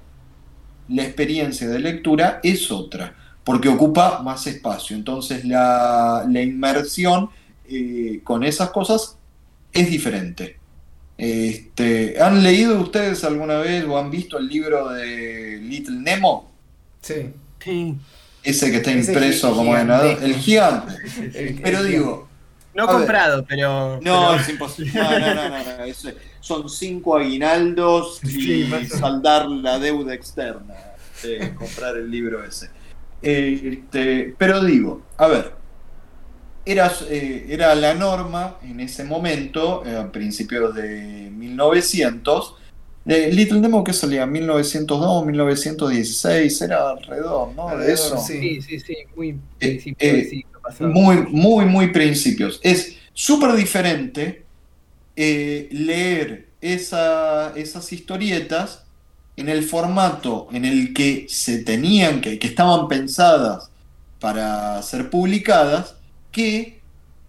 la 0.88 1.02
experiencia 1.04 1.68
de 1.68 1.78
lectura 1.78 2.40
es 2.42 2.70
otra, 2.70 3.14
porque 3.44 3.68
ocupa 3.68 4.20
más 4.22 4.46
espacio. 4.46 4.96
Entonces 4.96 5.44
la, 5.44 6.24
la 6.28 6.42
inmersión 6.42 7.30
eh, 7.68 8.20
con 8.24 8.44
esas 8.44 8.70
cosas 8.70 9.16
es 9.72 9.90
diferente. 9.90 10.58
Este, 11.18 12.20
¿Han 12.20 12.42
leído 12.42 12.80
ustedes 12.80 13.22
alguna 13.24 13.58
vez 13.58 13.84
o 13.84 13.98
han 13.98 14.10
visto 14.10 14.38
el 14.38 14.48
libro 14.48 14.88
de 14.90 15.58
Little 15.62 15.96
Nemo? 16.00 16.50
Sí. 17.00 17.30
Sí. 17.62 17.94
Ese 18.42 18.70
que 18.70 18.78
está 18.78 18.90
Ese 18.90 19.12
impreso 19.12 19.54
como 19.54 19.72
ganador. 19.72 20.18
El 20.22 20.34
gigante. 20.34 20.94
El- 21.34 21.60
Pero 21.62 21.78
el- 21.78 21.86
digo, 21.88 22.28
No 22.74 22.86
ver. 22.86 22.96
comprado, 22.96 23.44
pero. 23.46 24.00
no, 24.02 24.28
pero- 24.30 24.34
es 24.34 24.48
imposible. 24.48 24.92
No, 24.94 25.18
no, 25.18 25.34
no, 25.34 25.48
no, 25.48 25.64
no, 25.78 25.84
eso 25.84 26.08
es- 26.08 26.16
son 26.42 26.68
cinco 26.68 27.16
aguinaldos 27.16 28.22
y 28.24 28.28
Sí, 28.28 28.70
saldar 28.88 29.48
la 29.48 29.78
deuda 29.78 30.12
externa 30.12 30.74
de 31.22 31.54
comprar 31.54 31.96
el 31.96 32.10
libro 32.10 32.44
ese. 32.44 32.68
Eh, 33.22 33.78
este, 33.78 34.34
pero 34.36 34.62
digo, 34.64 35.02
a 35.16 35.28
ver, 35.28 35.52
era, 36.64 36.92
eh, 37.08 37.46
era 37.48 37.74
la 37.76 37.94
norma 37.94 38.56
en 38.62 38.80
ese 38.80 39.04
momento, 39.04 39.84
eh, 39.86 39.96
a 39.96 40.10
principios 40.10 40.74
de 40.74 41.30
1900. 41.30 42.56
De 43.04 43.32
Little 43.32 43.60
Nemo 43.60 43.82
que 43.82 43.92
salía 43.92 44.26
1902, 44.26 45.26
1916, 45.26 46.62
era 46.62 46.90
alrededor, 46.90 47.54
¿no? 47.54 47.76
De 47.76 47.92
eso. 47.92 48.18
sí. 48.18 48.60
Sí, 48.60 48.62
sí, 48.62 48.80
sí. 48.80 48.96
Muy 49.16 49.38
Eh, 49.60 49.94
eh. 49.98 50.44
Muy, 50.80 51.26
muy, 51.28 51.64
muy 51.66 51.92
principios. 51.92 52.60
Es 52.62 52.96
súper 53.12 53.52
diferente 53.54 54.41
eh, 55.16 55.68
leer 55.72 56.48
esa- 56.60 57.52
esas 57.56 57.92
historietas 57.92 58.84
en 59.36 59.48
el 59.48 59.62
formato 59.64 60.48
en 60.52 60.64
el 60.64 60.92
que 60.94 61.26
se 61.28 61.58
tenían, 61.64 62.20
que, 62.20 62.38
que 62.38 62.46
estaban 62.46 62.88
pensadas 62.88 63.70
para 64.20 64.80
ser 64.82 65.10
publicadas, 65.10 65.96
que 66.30 66.80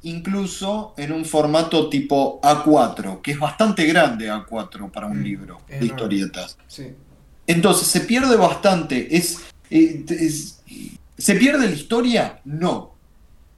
incluso 0.03 0.93
en 0.97 1.11
un 1.14 1.26
formato 1.26 1.89
tipo 1.89 2.39
A4, 2.41 3.22
que 3.22 3.31
es 3.31 3.39
bastante 3.39 3.85
grande 3.85 4.30
A4 4.30 4.91
para 4.91 5.07
un 5.07 5.22
Mm, 5.22 5.23
libro 5.23 5.61
de 5.68 5.85
historietas. 5.85 6.57
Sí. 6.68 6.93
Entonces, 7.47 7.88
¿se 7.88 8.01
pierde 8.01 8.35
bastante? 8.35 9.15
¿Es, 9.15 9.39
eh, 9.69 10.05
es- 10.10 10.61
¿Se 11.18 11.35
pierde 11.35 11.68
la 11.69 11.73
historia? 11.76 12.41
No. 12.43 12.93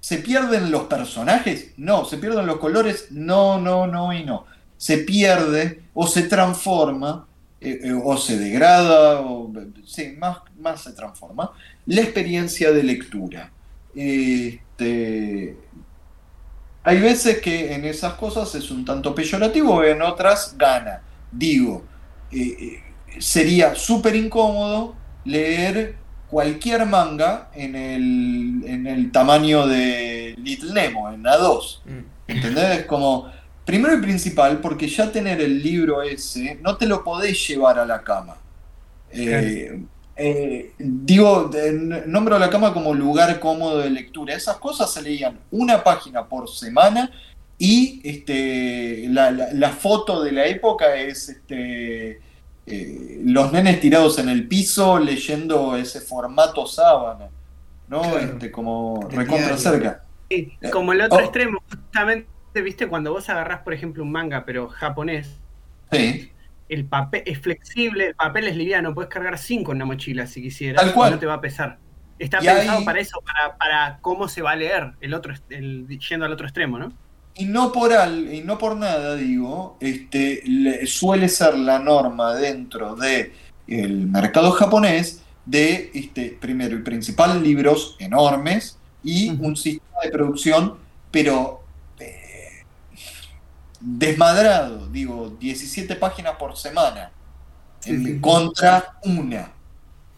¿Se 0.06 0.20
pierden 0.20 0.70
los 0.70 0.84
personajes? 0.84 1.72
No. 1.78 2.06
¿Se 2.06 2.18
pierden 2.18 2.46
los 2.46 2.58
colores? 2.58 3.08
No, 3.10 3.60
no, 3.60 3.88
no 3.88 4.14
y 4.14 4.24
no. 4.24 4.46
Se 4.78 5.00
pierde 5.00 5.82
o 5.96 6.06
se 6.06 6.22
transforma 6.22 7.26
eh, 7.60 7.80
eh, 7.86 8.02
o 8.04 8.16
se 8.16 8.38
degrada, 8.38 9.22
o, 9.22 9.52
sí, 9.84 10.14
más, 10.20 10.38
más 10.60 10.84
se 10.84 10.92
transforma, 10.92 11.54
la 11.88 12.02
experiencia 12.02 12.72
de 12.72 12.84
lectura. 12.84 13.52
Este, 13.96 15.58
hay 16.84 17.00
veces 17.00 17.40
que 17.40 17.74
en 17.74 17.86
esas 17.86 18.14
cosas 18.14 18.54
es 18.54 18.70
un 18.70 18.86
tanto 18.86 19.16
peyorativo, 19.16 19.84
en 19.84 20.04
otras 20.04 20.56
gana. 20.56 21.02
Digo, 21.32 21.84
eh, 22.32 22.80
sería 23.18 23.74
súper 23.74 24.16
incómodo 24.16 24.96
leer 25.24 26.05
cualquier 26.30 26.86
manga 26.86 27.50
en 27.54 27.76
el, 27.76 28.64
en 28.66 28.88
el 28.88 29.12
tamaño 29.12 29.68
de 29.68 30.36
Little 30.38 30.74
Nemo, 30.74 31.12
en 31.12 31.24
A2. 31.24 31.80
Mm. 31.86 32.00
¿Entendés? 32.28 32.86
Como, 32.86 33.32
primero 33.66 33.96
y 33.98 34.02
principal, 34.02 34.60
porque 34.60 34.88
ya 34.88 35.12
tener 35.12 35.40
el 35.42 35.62
libro 35.62 36.02
ese, 36.02 36.58
no 36.62 36.76
te 36.78 36.86
lo 36.88 37.04
podés 37.04 37.48
llevar 37.48 37.78
a 37.80 37.86
la 37.86 38.02
cama. 38.04 38.38
Eh, 39.12 39.82
eh, 40.18 40.74
digo, 40.78 41.50
nombro 42.08 42.40
la 42.40 42.50
cama 42.50 42.74
como 42.74 42.94
lugar 42.94 43.40
cómodo 43.40 43.80
de 43.80 43.90
lectura. 43.90 44.34
Esas 44.34 44.58
cosas 44.58 44.92
se 44.92 45.02
leían 45.02 45.40
una 45.52 45.84
página 45.84 46.26
por 46.26 46.50
semana 46.50 47.12
y 47.58 48.02
este, 48.04 49.08
la, 49.10 49.32
la- 49.32 49.54
la 49.54 49.70
foto 49.70 50.22
de 50.24 50.32
la 50.32 50.46
época 50.48 50.96
es 50.96 51.30
este, 51.30 52.20
eh, 52.68 53.20
los 53.24 53.52
nenes 53.52 53.80
tirados 53.80 54.18
en 54.20 54.30
el 54.30 54.48
piso 54.48 54.98
leyendo 55.00 55.76
ese 55.76 56.02
formato 56.02 56.66
sábana, 56.66 57.30
¿no? 57.88 58.02
Claro. 58.02 58.18
Este, 58.20 58.52
como 58.52 59.08
recontra 59.10 59.58
cerca. 59.58 60.04
Sí, 60.30 60.54
como 60.72 60.94
el 60.94 61.02
otro 61.02 61.20
Oh. 61.20 61.22
extremo, 61.22 61.60
justamente, 61.70 62.28
viste, 62.64 62.88
cuando 62.88 63.12
vos 63.14 63.30
agarrás, 63.30 63.62
por 63.62 63.74
ejemplo, 63.74 64.02
un 64.04 64.12
manga, 64.12 64.44
pero 64.46 64.68
japonés, 64.70 65.38
Sí. 65.92 66.32
el 66.70 66.86
papel 66.86 67.22
es 67.28 67.40
flexible, 67.40 68.08
el 68.08 68.16
papel 68.16 68.48
es 68.48 68.56
liviano, 68.56 68.96
puedes 68.96 69.10
cargar 69.12 69.38
cinco 69.38 69.72
en 69.72 69.80
la 69.80 69.86
mochila 69.86 70.26
si 70.26 70.42
quisieras, 70.42 70.82
Tal 70.84 70.94
cual. 70.94 71.12
no 71.12 71.20
te 71.20 71.28
va 71.28 71.36
a 71.36 71.42
pesar. 71.42 71.78
Está 72.18 72.40
Y 72.42 72.46
pensado 72.48 72.80
ahí- 72.80 72.86
para 72.86 73.00
eso, 73.00 73.22
para, 73.22 73.58
para 73.58 74.00
cómo 74.02 74.28
se 74.28 74.42
va 74.42 74.52
a 74.52 74.56
leer 74.56 74.94
el 75.02 75.14
otro, 75.14 75.34
el, 75.50 75.86
yendo 76.00 76.26
al 76.26 76.32
otro 76.32 76.48
extremo, 76.48 76.80
¿no? 76.80 76.92
Y 77.38 77.46
no 77.46 77.72
por 77.72 77.92
al, 77.94 78.34
y 78.34 78.42
no 78.42 78.58
por 78.58 78.78
nada, 78.78 79.16
digo, 79.16 79.78
este, 79.82 80.42
le- 80.46 80.88
suele 80.88 81.28
ser 81.28 81.58
la 81.58 81.80
norma 81.80 82.34
dentro 82.36 82.96
de 82.96 83.34
el 83.68 84.08
mercado 84.08 84.52
japonés 84.52 85.22
de, 85.46 85.92
este, 85.94 86.30
primero 86.40 86.78
y 86.78 86.82
principal, 86.82 87.44
libros 87.44 87.98
enormes 88.00 88.78
y 89.04 89.30
un 89.32 89.56
sistema 89.58 90.00
de 90.04 90.10
producción, 90.12 90.78
pero 91.12 91.62
eh, 92.00 92.64
desmadrado, 93.80 94.88
digo, 94.88 95.36
17 95.40 95.96
páginas 95.96 96.36
por 96.38 96.56
semana, 96.56 97.12
Sí, 97.80 97.92
en- 97.92 98.06
sí. 98.06 98.20
contra 98.22 98.98
una. 99.04 99.52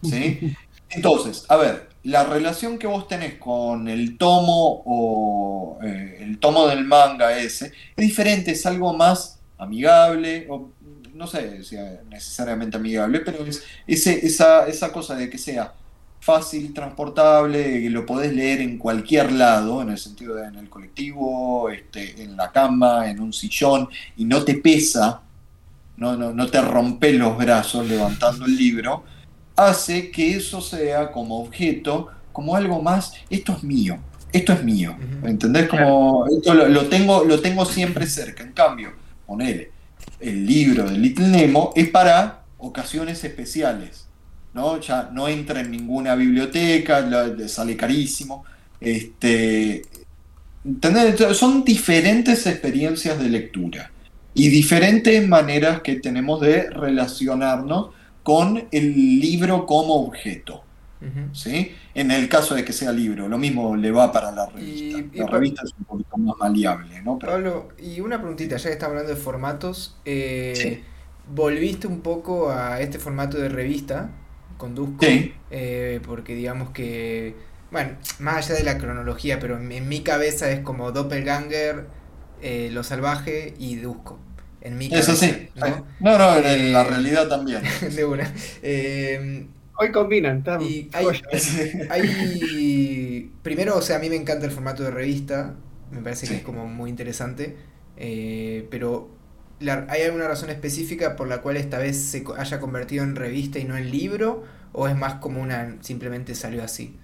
¿sí? 0.02 0.56
Entonces, 0.90 1.44
a 1.48 1.56
ver, 1.56 1.88
la 2.08 2.24
relación 2.24 2.78
que 2.78 2.86
vos 2.86 3.06
tenés 3.06 3.34
con 3.34 3.86
el 3.86 4.16
tomo 4.16 4.82
o 4.86 5.78
eh, 5.82 6.20
el 6.20 6.38
tomo 6.38 6.66
del 6.66 6.84
manga 6.84 7.36
ese 7.36 7.66
es 7.66 8.06
diferente, 8.06 8.52
es 8.52 8.64
algo 8.64 8.94
más 8.94 9.40
amigable, 9.58 10.46
o 10.48 10.70
no 11.12 11.26
sé 11.26 11.62
si 11.64 11.76
es 11.76 12.04
necesariamente 12.08 12.78
amigable, 12.78 13.20
pero 13.20 13.44
es 13.44 13.62
ese, 13.86 14.24
esa, 14.26 14.66
esa 14.66 14.90
cosa 14.90 15.16
de 15.16 15.28
que 15.28 15.36
sea 15.36 15.74
fácil, 16.20 16.72
transportable, 16.72 17.82
que 17.82 17.90
lo 17.90 18.06
podés 18.06 18.32
leer 18.32 18.62
en 18.62 18.78
cualquier 18.78 19.30
lado, 19.32 19.82
en 19.82 19.90
el 19.90 19.98
sentido 19.98 20.34
de 20.34 20.46
en 20.46 20.54
el 20.54 20.70
colectivo, 20.70 21.68
este, 21.68 22.22
en 22.22 22.38
la 22.38 22.50
cama, 22.50 23.10
en 23.10 23.20
un 23.20 23.34
sillón, 23.34 23.86
y 24.16 24.24
no 24.24 24.44
te 24.44 24.54
pesa, 24.54 25.20
no, 25.98 26.16
no, 26.16 26.32
no 26.32 26.46
te 26.46 26.62
rompes 26.62 27.14
los 27.16 27.36
brazos 27.36 27.86
levantando 27.86 28.46
el 28.46 28.56
libro, 28.56 29.04
hace 29.58 30.10
que 30.10 30.36
eso 30.36 30.60
sea 30.60 31.10
como 31.10 31.40
objeto, 31.40 32.08
como 32.32 32.54
algo 32.54 32.80
más, 32.80 33.12
esto 33.28 33.52
es 33.52 33.64
mío, 33.64 33.98
esto 34.32 34.52
es 34.52 34.62
mío. 34.62 34.96
¿entendés? 35.24 35.68
Como 35.68 36.26
esto 36.28 36.54
lo, 36.54 36.68
lo 36.68 36.86
tengo, 36.86 37.24
lo 37.24 37.40
tengo 37.40 37.64
siempre 37.64 38.06
cerca, 38.06 38.44
en 38.44 38.52
cambio, 38.52 38.92
ponele, 39.26 39.72
el 40.20 40.46
libro 40.46 40.84
de 40.84 40.96
Little 40.96 41.26
Nemo 41.26 41.72
es 41.74 41.88
para 41.88 42.44
ocasiones 42.58 43.22
especiales, 43.24 44.06
¿no? 44.54 44.80
Ya 44.80 45.10
no 45.12 45.26
entra 45.28 45.60
en 45.60 45.72
ninguna 45.72 46.14
biblioteca, 46.14 47.08
sale 47.48 47.76
carísimo, 47.76 48.44
este, 48.80 49.82
¿entendés? 50.64 51.36
Son 51.36 51.64
diferentes 51.64 52.46
experiencias 52.46 53.18
de 53.18 53.28
lectura 53.28 53.90
y 54.34 54.48
diferentes 54.50 55.26
maneras 55.26 55.82
que 55.82 55.96
tenemos 55.96 56.40
de 56.40 56.70
relacionarnos 56.70 57.97
con 58.28 58.62
el 58.70 58.94
libro 59.20 59.64
como 59.64 59.94
objeto. 60.06 60.62
¿sí? 61.32 61.74
En 61.94 62.10
el 62.10 62.28
caso 62.28 62.54
de 62.54 62.62
que 62.62 62.74
sea 62.74 62.92
libro, 62.92 63.26
lo 63.26 63.38
mismo 63.38 63.74
le 63.74 63.90
va 63.90 64.12
para 64.12 64.30
la 64.32 64.44
revista. 64.46 64.98
Y- 64.98 65.18
la 65.18 65.26
revista 65.28 65.62
es 65.64 65.72
un 65.78 65.84
poquito 65.86 66.16
más 66.18 66.36
maleable, 66.38 67.00
¿no? 67.00 67.18
Pero- 67.18 67.32
Pablo, 67.32 67.68
y 67.78 68.00
una 68.00 68.18
preguntita, 68.18 68.56
ya 68.58 68.64
que 68.68 68.72
estamos 68.74 68.90
hablando 68.96 69.14
de 69.14 69.18
formatos, 69.18 69.96
eh, 70.04 70.52
Sí. 70.56 70.82
¿volviste 71.34 71.86
un 71.86 72.00
poco 72.02 72.50
a 72.50 72.80
este 72.82 72.98
formato 72.98 73.38
de 73.38 73.48
revista 73.48 74.10
con 74.58 74.74
Dusko? 74.74 75.06
Sí. 75.06 75.32
Eh, 75.50 76.00
porque 76.04 76.34
digamos 76.34 76.70
que, 76.70 77.34
bueno, 77.70 77.92
más 78.18 78.44
allá 78.50 78.58
de 78.58 78.64
la 78.64 78.76
cronología, 78.76 79.38
pero 79.40 79.56
en, 79.56 79.72
en 79.72 79.88
mi 79.88 80.00
cabeza 80.00 80.50
es 80.50 80.60
como 80.60 80.92
Doppelganger, 80.92 81.86
eh, 82.42 82.68
Lo 82.72 82.82
Salvaje 82.82 83.54
y 83.58 83.76
Dusko. 83.76 84.18
En 84.60 84.76
mi 84.78 84.88
Eso 84.90 85.12
cabeza, 85.12 85.26
sí. 85.26 85.48
¿no? 85.54 85.86
No, 86.00 86.18
no, 86.18 86.36
en 86.38 86.46
Eh, 86.46 86.72
la 86.72 86.84
realidad 86.84 87.28
también. 87.28 87.62
de 87.94 88.04
una. 88.04 88.32
Eh, 88.62 89.46
Hoy 89.80 89.92
combinan, 89.92 90.42
y 90.58 90.90
hay, 90.92 91.06
hay- 91.88 93.30
primero, 93.42 93.76
o 93.76 93.82
sea, 93.82 93.96
a 93.96 93.98
mí 94.00 94.08
me 94.08 94.16
encanta 94.16 94.46
el 94.46 94.52
formato 94.52 94.82
de 94.82 94.90
revista, 94.90 95.54
me 95.90 96.02
parece 96.02 96.26
que 96.26 96.36
es 96.36 96.42
como 96.42 96.66
muy 96.66 96.90
interesante, 96.90 97.56
eh, 97.96 98.66
pero 98.70 99.10
¿hay 99.88 100.02
alguna 100.02 100.28
razón 100.28 100.50
específica 100.50 101.16
por 101.16 101.28
la 101.28 101.40
cual 101.42 101.56
esta 101.56 101.78
vez 101.78 101.96
se 101.96 102.24
haya 102.36 102.60
convertido 102.60 103.04
en 103.04 103.16
revista 103.16 103.58
y 103.58 103.64
no 103.64 103.76
en 103.76 103.90
libro? 103.90 104.44
¿O 104.72 104.88
es 104.88 104.96
más 104.96 105.14
como 105.14 105.40
una, 105.40 105.76
simplemente 105.80 106.34
salió 106.34 106.62
así? 106.62 106.98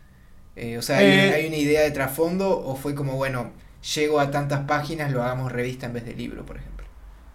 Eh, 0.56 0.78
o 0.78 0.82
sea, 0.82 1.02
eh. 1.02 1.34
¿hay, 1.34 1.46
una 1.48 1.56
idea 1.56 1.82
de 1.82 1.90
trasfondo 1.92 2.58
o 2.64 2.76
fue 2.76 2.94
como, 2.94 3.16
bueno, 3.16 3.52
llego 3.94 4.20
a 4.20 4.30
tantas 4.30 4.62
páginas, 4.66 5.12
lo 5.12 5.22
hagamos 5.22 5.52
revista 5.52 5.86
en 5.86 5.92
vez 5.94 6.04
de 6.04 6.14
libro, 6.14 6.44
por 6.46 6.56
ejemplo? 6.58 6.73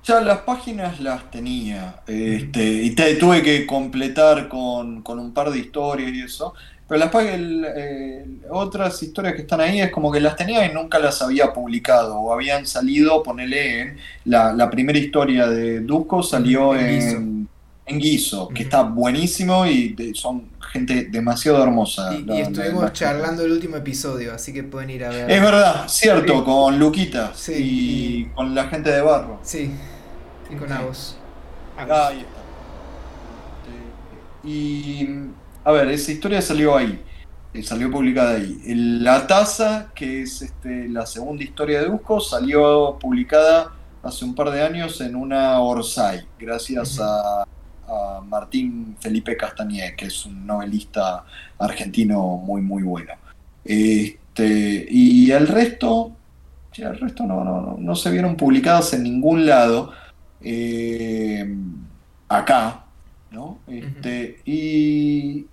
Ya 0.03 0.21
las 0.21 0.39
páginas 0.39 0.99
las 1.01 1.30
tenía, 1.30 2.01
este, 2.07 2.63
y 2.63 2.95
tuve 2.95 3.43
que 3.43 3.65
completar 3.65 4.47
con, 4.47 5.01
con 5.01 5.19
un 5.19 5.34
par 5.34 5.51
de 5.51 5.59
historias 5.59 6.11
y 6.11 6.21
eso. 6.21 6.53
Pero 6.88 7.05
las 7.05 7.11
eh, 7.13 8.26
otras 8.49 9.03
historias 9.03 9.35
que 9.35 9.41
están 9.41 9.61
ahí 9.61 9.80
es 9.80 9.91
como 9.91 10.11
que 10.11 10.19
las 10.19 10.35
tenía 10.35 10.65
y 10.65 10.73
nunca 10.73 10.97
las 10.97 11.21
había 11.21 11.53
publicado. 11.53 12.17
O 12.17 12.34
habían 12.34 12.65
salido, 12.65 13.21
ponele 13.21 13.81
en. 13.81 13.97
La, 14.26 14.69
primera 14.71 14.97
historia 14.97 15.47
de 15.47 15.81
Dusko 15.81 16.23
salió 16.23 16.76
en, 16.76 17.47
en 17.85 17.99
Guiso, 17.99 18.47
que 18.47 18.63
está 18.63 18.81
buenísimo 18.81 19.67
y 19.67 19.95
son 20.15 20.49
gente 20.71 21.05
demasiado 21.11 21.61
hermosa. 21.63 22.15
Y, 22.15 22.39
estuvimos 22.39 22.93
charlando 22.93 23.43
el 23.43 23.51
último 23.51 23.76
episodio, 23.77 24.34
así 24.34 24.53
que 24.53 24.63
pueden 24.63 24.89
ir 24.91 25.05
a 25.05 25.09
ver. 25.09 25.30
Es 25.30 25.41
verdad, 25.41 25.88
cierto, 25.88 26.43
con 26.43 26.77
Luquita 26.80 27.34
y 27.49 28.26
con 28.35 28.53
la 28.53 28.65
gente 28.65 28.91
de 28.91 29.01
Barro. 29.01 29.39
Sí, 29.43 29.71
y 30.49 30.55
con 30.55 30.71
Agos. 30.71 31.17
Ahí 31.77 31.84
está. 31.84 32.11
Y 34.43 35.07
a 35.63 35.71
ver, 35.71 35.89
esa 35.89 36.11
historia 36.11 36.41
salió 36.41 36.76
ahí. 36.76 37.03
Eh, 37.53 37.63
salió 37.63 37.89
publicada 37.89 38.35
ahí. 38.35 38.59
La 38.65 39.26
taza, 39.27 39.91
que 39.95 40.21
es 40.21 40.41
este, 40.41 40.88
la 40.88 41.05
segunda 41.05 41.43
historia 41.43 41.81
de 41.81 41.88
Dusko, 41.88 42.19
salió 42.19 42.97
publicada 42.99 43.73
hace 44.03 44.26
un 44.26 44.35
par 44.35 44.51
de 44.51 44.61
años 44.61 45.01
en 45.01 45.15
una 45.15 45.59
Orsay, 45.59 46.21
gracias 46.39 46.99
a, 47.01 47.45
Martín 48.23 48.95
Felipe 48.99 49.35
Castañé, 49.35 49.95
que 49.95 50.05
es 50.05 50.26
un 50.27 50.45
novelista 50.45 51.26
argentino 51.57 52.38
muy, 52.38 52.61
muy 52.61 52.84
bueno. 52.84 53.13
Este, 53.65 54.85
y 54.88 55.31
el 55.31 55.47
resto, 55.47 56.11
el 56.76 56.99
resto 56.99 57.23
no, 57.23 57.77
no, 57.80 57.95
se 57.95 58.11
vieron 58.11 58.35
publicadas 58.35 58.93
en 58.93 59.01
ningún 59.01 59.47
lado. 59.47 59.91
Eh, 60.41 61.56
acá, 62.28 62.86
¿no? 63.32 63.60
Este, 63.68 64.41
y, 64.45 65.45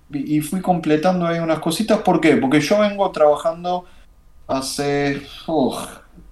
fui 0.42 0.60
completando 0.60 1.26
ahí 1.26 1.38
unas 1.38 1.58
cositas. 1.58 2.00
¿Por 2.00 2.20
qué? 2.20 2.36
Porque 2.36 2.60
yo 2.60 2.80
vengo 2.80 3.10
trabajando 3.10 3.84
hace 4.46 5.22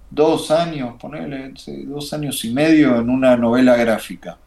dos 0.09 0.51
años, 0.51 0.95
ponele, 0.99 1.53
dos 1.85 2.13
años 2.13 2.43
y 2.45 2.53
medio 2.53 2.99
en 2.99 3.09
una 3.09 3.35
novela 3.35 3.75
gráfica. 3.75 4.37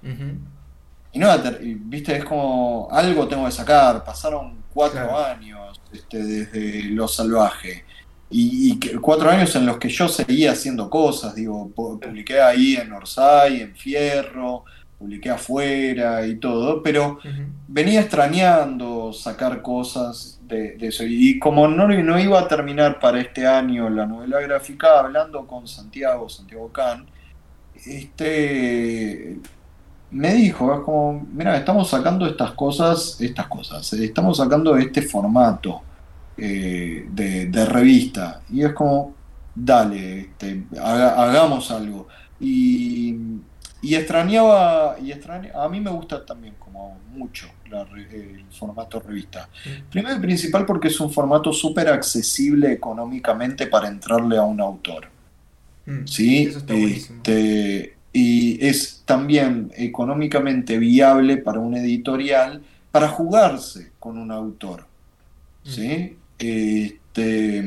Y 1.13 1.19
no, 1.19 1.29
viste, 1.61 2.17
es 2.17 2.25
como 2.25 2.89
algo 2.91 3.27
tengo 3.27 3.47
que 3.47 3.53
sacar. 3.53 4.05
Pasaron 4.05 4.59
cuatro 4.73 5.19
años 5.19 5.81
este, 5.93 6.23
desde 6.23 6.83
Lo 6.91 7.09
Salvaje. 7.09 7.85
Y, 8.31 8.79
cuatro 9.01 9.31
años 9.31 9.55
en 9.57 9.65
los 9.65 9.79
que 9.79 9.89
yo 9.89 10.07
seguía 10.09 10.53
haciendo 10.53 10.91
cosas, 10.91 11.35
digo, 11.35 11.71
publiqué 11.71 12.41
ahí 12.41 12.77
en 12.77 12.93
Orsay, 12.93 13.63
en 13.63 13.75
Fierro, 13.75 14.65
publiqué 14.99 15.31
afuera 15.31 16.27
y 16.27 16.37
todo, 16.37 16.83
pero 16.83 17.19
venía 17.69 18.01
extrañando 18.01 19.13
sacar 19.13 19.63
cosas 19.63 20.41
de, 20.43 20.77
eso. 20.81 21.05
Y 21.07 21.39
como 21.39 21.69
no, 21.69 21.89
no, 21.89 22.19
iba 22.19 22.39
a 22.39 22.49
terminar 22.49 23.01
para 23.01 23.21
este 23.21 23.47
año 23.47 23.89
la 23.89 24.05
novela 24.05 24.41
gráfica, 24.41 24.99
hablando 24.99 25.47
con 25.47 25.67
Santiago, 25.67 26.29
Santiago 26.29 26.71
Can, 26.71 27.07
este, 27.87 29.39
me 30.11 30.35
dijo, 30.35 30.75
es 30.75 30.81
como, 30.81 31.27
mira, 31.33 31.57
estamos 31.57 31.89
sacando 31.89 32.27
estas 32.27 32.51
cosas, 32.53 33.19
estas 33.21 33.47
cosas, 33.47 33.91
estamos 33.95 34.37
sacando 34.37 34.77
este 34.77 35.01
formato 35.01 35.83
eh, 36.39 37.06
de, 37.10 37.66
revista. 37.66 38.43
Y 38.51 38.62
es 38.62 38.73
como, 38.73 39.15
dale, 39.55 40.20
este, 40.20 40.65
hagamos 40.81 41.70
algo. 41.70 42.09
Y 42.40 43.16
y 43.81 43.94
extrañaba, 43.94 44.97
y 45.01 45.12
a 45.12 45.69
mí 45.69 45.81
me 45.81 45.90
gusta 45.90 46.27
también 46.27 46.55
como 46.59 46.98
mucho 47.12 47.48
el 47.65 48.44
formato 48.51 48.98
revista. 48.98 49.48
Primero 49.90 50.16
y 50.16 50.20
principal 50.20 50.66
porque 50.66 50.89
es 50.89 50.98
un 50.98 51.12
formato 51.12 51.52
súper 51.52 51.89
accesible 51.89 52.73
económicamente 52.73 53.69
para 53.69 53.86
entrarle 53.86 54.36
a 54.36 54.43
un 54.43 54.60
autor. 54.60 55.09
Mm, 55.86 56.06
¿Sí? 56.06 56.52
Este, 56.66 57.97
y 58.12 58.66
es 58.66 59.02
también 59.05 59.70
económicamente 59.77 60.77
viable 60.78 61.36
para 61.36 61.60
un 61.60 61.77
editorial 61.77 62.60
para 62.90 63.09
jugarse 63.09 63.93
con 64.01 64.19
un 64.19 64.32
autor. 64.32 64.86
¿Sí? 65.62 66.16
Este, 66.39 67.65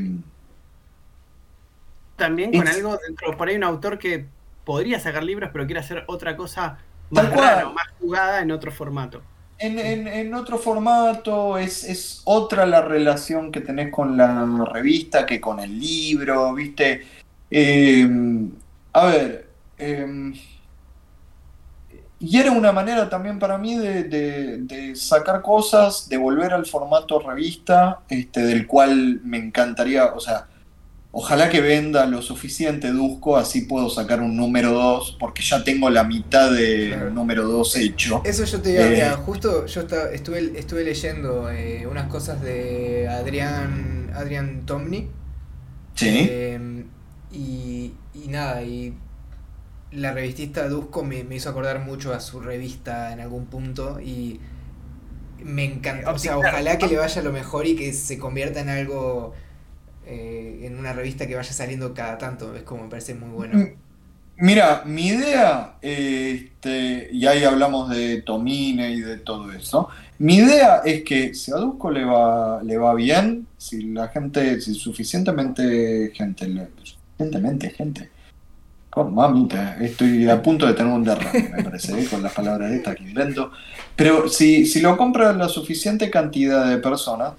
también 2.16 2.52
con 2.52 2.68
algo 2.68 2.98
dentro, 3.06 3.36
por 3.36 3.50
ahí 3.50 3.56
un 3.56 3.64
autor 3.64 3.98
que 3.98 4.26
podría 4.64 5.00
sacar 5.00 5.24
libros, 5.24 5.50
pero 5.52 5.66
quiere 5.66 5.80
hacer 5.80 6.04
otra 6.08 6.38
cosa 6.38 6.78
más 7.10 7.30
más 7.34 7.88
jugada 8.00 8.42
en 8.42 8.52
otro 8.52 8.72
formato. 8.72 9.22
En, 9.58 10.34
otro 10.34 10.58
formato 10.58 11.58
es, 11.58 12.22
otra 12.26 12.66
la 12.66 12.82
relación 12.82 13.52
que 13.52 13.62
tenés 13.62 13.92
con 13.92 14.18
la 14.18 14.66
revista 14.72 15.26
que 15.26 15.40
con 15.40 15.60
el 15.60 15.80
libro, 15.80 16.54
¿viste? 16.56 17.06
Em, 17.50 18.50
a 18.94 19.06
ver, 19.06 19.48
em, 19.78 20.34
y 22.22 22.38
era 22.38 22.52
una 22.52 22.72
manera 22.72 23.10
también 23.10 23.40
para 23.40 23.58
mí 23.58 23.76
de, 23.78 24.04
de, 24.04 24.96
sacar 24.96 25.42
cosas, 25.42 26.08
de 26.08 26.18
volver 26.18 26.54
al 26.54 26.66
formato 26.66 27.20
revista, 27.20 28.02
este, 28.10 28.42
del 28.42 28.68
cual 28.68 29.22
me 29.24 29.38
encantaría, 29.38 30.06
o 30.06 30.20
sea, 30.20 30.48
Ojalá 31.14 31.50
que 31.50 31.60
venda 31.60 32.06
lo 32.06 32.22
suficiente 32.22 32.90
Dusko, 32.90 33.36
así 33.36 33.64
puedo 33.64 33.90
sacar 33.90 34.22
un 34.22 34.38
número 34.38 34.72
2, 34.72 35.18
porque 35.20 35.44
ya 35.44 35.62
tengo 35.62 35.90
la 35.90 36.06
mitad 36.06 36.50
del 36.50 37.14
número 37.14 37.44
2 37.44 37.76
hecho. 37.76 38.22
Eso 38.24 38.46
yo 38.46 38.62
te 38.62 38.70
digo, 38.70 38.84
eh, 38.84 39.12
justo 39.26 39.66
yo 39.66 39.82
estuve, 40.14 40.58
estuve 40.58 40.86
leyendo 40.86 41.52
eh, 41.52 41.86
unas 41.86 42.08
cosas 42.08 42.42
de 42.42 43.10
Adrián, 43.10 44.10
Adrián 44.16 44.66
Tomny. 44.66 45.10
Sí. 45.96 46.30
Em, 46.32 46.86
y, 47.34 47.92
nada, 48.30 48.64
y 48.64 48.94
la 49.92 50.14
revistista 50.14 50.68
Dusko 50.68 51.04
me, 51.04 51.26
hizo 51.32 51.50
acordar 51.50 51.80
mucho 51.80 52.14
a 52.14 52.20
su 52.20 52.40
revista 52.40 53.12
en 53.12 53.20
algún 53.20 53.46
punto 53.46 54.00
y 54.00 54.40
me 55.44 55.66
encanta. 55.66 56.12
O 56.12 56.18
sea, 56.18 56.38
ojalá 56.38 56.78
que 56.78 56.88
le 56.88 56.98
vaya 56.98 57.22
lo 57.22 57.32
mejor 57.32 57.68
y 57.68 57.76
que 57.76 57.92
se 57.94 58.18
convierta 58.18 58.62
en 58.62 58.70
algo 58.70 59.34
eh, 60.06 60.62
en 60.64 60.78
una 60.78 60.94
revista 60.94 61.28
que 61.28 61.36
vaya 61.36 61.52
saliendo 61.52 61.94
cada 61.94 62.18
tanto. 62.18 62.56
Es 62.56 62.64
como 62.64 62.84
me 62.84 62.90
parece 62.90 63.16
muy 63.16 63.30
bueno. 63.30 63.60
Mm, 63.60 63.68
mira, 64.38 64.84
mi 64.86 65.08
idea, 65.08 65.76
este, 65.82 67.10
y 67.12 67.26
ahí 67.26 67.44
hablamos 67.44 67.90
de 67.90 68.22
Tomine 68.22 68.92
y 68.92 69.02
de 69.02 69.18
todo 69.18 69.52
eso. 69.52 69.90
Mi 70.20 70.36
idea 70.36 70.82
es 70.86 71.04
que 71.04 71.34
si 71.34 71.52
a 71.52 71.56
Dusko 71.56 71.90
le 71.92 72.06
va, 72.06 72.62
le 72.64 72.78
va 72.78 72.94
bien, 72.94 73.48
si 73.58 73.92
la 73.92 74.08
gente, 74.08 74.62
si 74.62 74.76
suficientemente 74.76 76.12
gente, 76.14 76.46
suficientemente 76.84 77.72
gente. 77.72 78.11
Con 78.92 79.16
mamita, 79.16 79.78
estoy 79.80 80.30
a 80.30 80.42
punto 80.42 80.68
de 80.68 80.74
tener 80.74 80.92
un 80.92 81.02
derrame, 81.02 81.50
me 81.56 81.64
parece, 81.64 81.98
¿eh? 81.98 82.06
con 82.10 82.22
las 82.22 82.34
palabras 82.34 82.70
de 82.70 82.76
esta 82.76 82.94
que 82.94 83.04
invento. 83.04 83.52
Pero 83.96 84.28
si, 84.28 84.66
si 84.66 84.82
lo 84.82 84.98
compra 84.98 85.32
la 85.32 85.48
suficiente 85.48 86.10
cantidad 86.10 86.68
de 86.68 86.78
personas, 86.78 87.34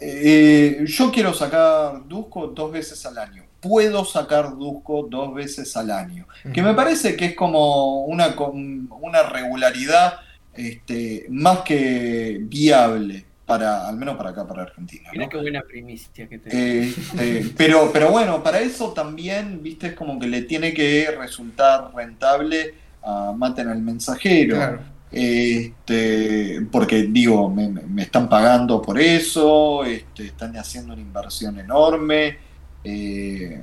eh, 0.00 0.84
yo 0.84 1.12
quiero 1.12 1.32
sacar 1.32 2.08
Dusko 2.08 2.48
dos 2.48 2.72
veces 2.72 3.06
al 3.06 3.18
año. 3.18 3.44
Puedo 3.60 4.04
sacar 4.04 4.56
Dusko 4.58 5.06
dos 5.08 5.32
veces 5.32 5.76
al 5.76 5.92
año. 5.92 6.26
Que 6.52 6.62
me 6.62 6.74
parece 6.74 7.14
que 7.14 7.26
es 7.26 7.36
como 7.36 8.04
una, 8.06 8.34
una 8.36 9.22
regularidad 9.22 10.14
este, 10.52 11.26
más 11.30 11.60
que 11.60 12.40
viable. 12.42 13.24
Para, 13.46 13.88
al 13.88 13.96
menos 13.96 14.16
para 14.16 14.30
acá, 14.30 14.46
para 14.46 14.62
Argentina. 14.62 15.10
Mira 15.12 15.28
qué 15.28 15.36
buena 15.36 15.62
primicia 15.62 16.28
que 16.28 16.36
este, 16.36 17.52
pero, 17.56 17.90
pero 17.92 18.10
bueno, 18.10 18.42
para 18.42 18.60
eso 18.60 18.92
también, 18.92 19.62
viste, 19.62 19.88
es 19.88 19.92
como 19.94 20.18
que 20.18 20.28
le 20.28 20.42
tiene 20.42 20.72
que 20.72 21.10
resultar 21.18 21.92
rentable 21.94 22.74
a 23.02 23.32
Maten 23.36 23.68
al 23.68 23.82
mensajero. 23.82 24.56
Claro. 24.56 24.80
Este, 25.12 26.66
porque 26.70 27.02
digo, 27.02 27.50
me, 27.50 28.02
están 28.02 28.30
pagando 28.30 28.80
por 28.80 28.98
eso, 28.98 29.84
este, 29.84 30.26
están 30.26 30.56
haciendo 30.56 30.94
una 30.94 31.02
inversión 31.02 31.58
enorme. 31.58 32.38
Eh, 32.82 33.62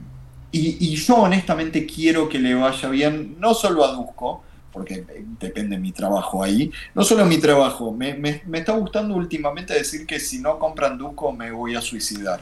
y, 0.51 0.95
yo 0.95 1.15
honestamente 1.17 1.85
quiero 1.85 2.29
que 2.29 2.39
le 2.39 2.53
vaya 2.53 2.89
bien, 2.89 3.35
no 3.39 3.53
solo 3.53 3.83
a 3.83 3.93
Dusko, 3.93 4.43
porque 4.71 5.03
depende 5.39 5.75
de 5.75 5.81
mi 5.81 5.91
trabajo 5.91 6.43
ahí. 6.43 6.71
No 6.93 7.03
solo 7.03 7.25
mi 7.25 7.37
trabajo, 7.37 7.93
me, 7.93 8.13
me, 8.13 8.41
me, 8.45 8.59
está 8.59 8.73
gustando 8.73 9.15
últimamente 9.15 9.73
decir 9.73 10.05
que 10.05 10.19
si 10.19 10.39
no 10.39 10.59
compran 10.59 10.97
Duco 10.97 11.31
me 11.31 11.51
voy 11.51 11.75
a 11.75 11.81
suicidar. 11.81 12.41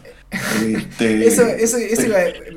Este, 0.66 1.28
eso, 1.28 1.44
eso, 1.46 1.78
eso 1.78 2.08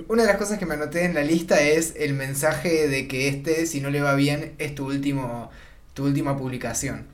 una 0.09 0.23
de 0.23 0.29
las 0.29 0.37
cosas 0.37 0.59
que 0.59 0.67
me 0.67 0.75
anoté 0.75 1.05
en 1.05 1.15
la 1.15 1.23
lista 1.23 1.61
es 1.61 1.95
el 1.97 2.15
mensaje 2.15 2.89
de 2.89 3.09
que 3.09 3.29
este, 3.29 3.67
si 3.67 3.81
no 3.81 3.91
le 3.91 4.01
va 4.01 4.15
bien, 4.15 4.55
es 4.59 4.75
tu, 4.75 4.87
último, 4.87 5.51
tu 5.95 6.05
última 6.05 6.37
publicación. 6.37 7.07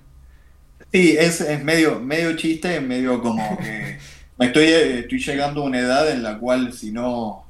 Sí, 0.93 1.17
es, 1.19 1.41
es 1.41 1.63
medio, 1.65 2.01
medio 2.01 2.37
chiste, 2.37 2.81
medio 2.81 3.21
como 3.21 3.59
que 3.59 3.99
me 4.39 4.47
estoy, 4.47 4.67
estoy 4.67 5.19
llegando 5.19 5.63
a 5.63 5.65
una 5.65 5.81
edad 5.81 6.11
en 6.11 6.23
la 6.23 6.39
cual 6.39 6.73
si 6.73 6.93
no 6.93 7.46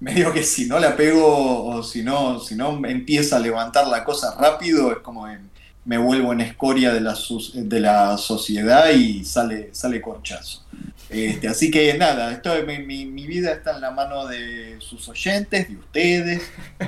medio 0.00 0.32
que 0.32 0.42
si 0.42 0.66
no 0.66 0.78
la 0.78 0.96
pego 0.96 1.66
o 1.66 1.82
si 1.82 2.02
no, 2.02 2.40
si 2.40 2.54
no 2.54 2.84
empieza 2.86 3.36
a 3.36 3.40
levantar 3.40 3.88
la 3.88 4.04
cosa 4.04 4.36
rápido, 4.38 4.92
es 4.92 4.98
como 4.98 5.26
me 5.84 5.96
vuelvo 5.96 6.32
en 6.34 6.42
escoria 6.42 6.92
de 6.92 7.00
la, 7.00 7.16
de 7.54 7.80
la 7.80 8.18
sociedad 8.18 8.90
y 8.90 9.24
sale, 9.24 9.70
sale 9.72 10.02
corchazo. 10.02 10.64
Este, 11.08 11.48
así 11.48 11.70
que 11.70 11.96
nada, 11.96 12.32
esto, 12.32 12.50
mi, 12.66 13.06
mi, 13.06 13.26
vida 13.26 13.52
está 13.52 13.74
en 13.74 13.80
la 13.80 13.90
mano 13.90 14.26
de 14.26 14.76
sus 14.80 15.08
oyentes, 15.08 15.66
de 15.70 15.76
ustedes. 15.76 16.42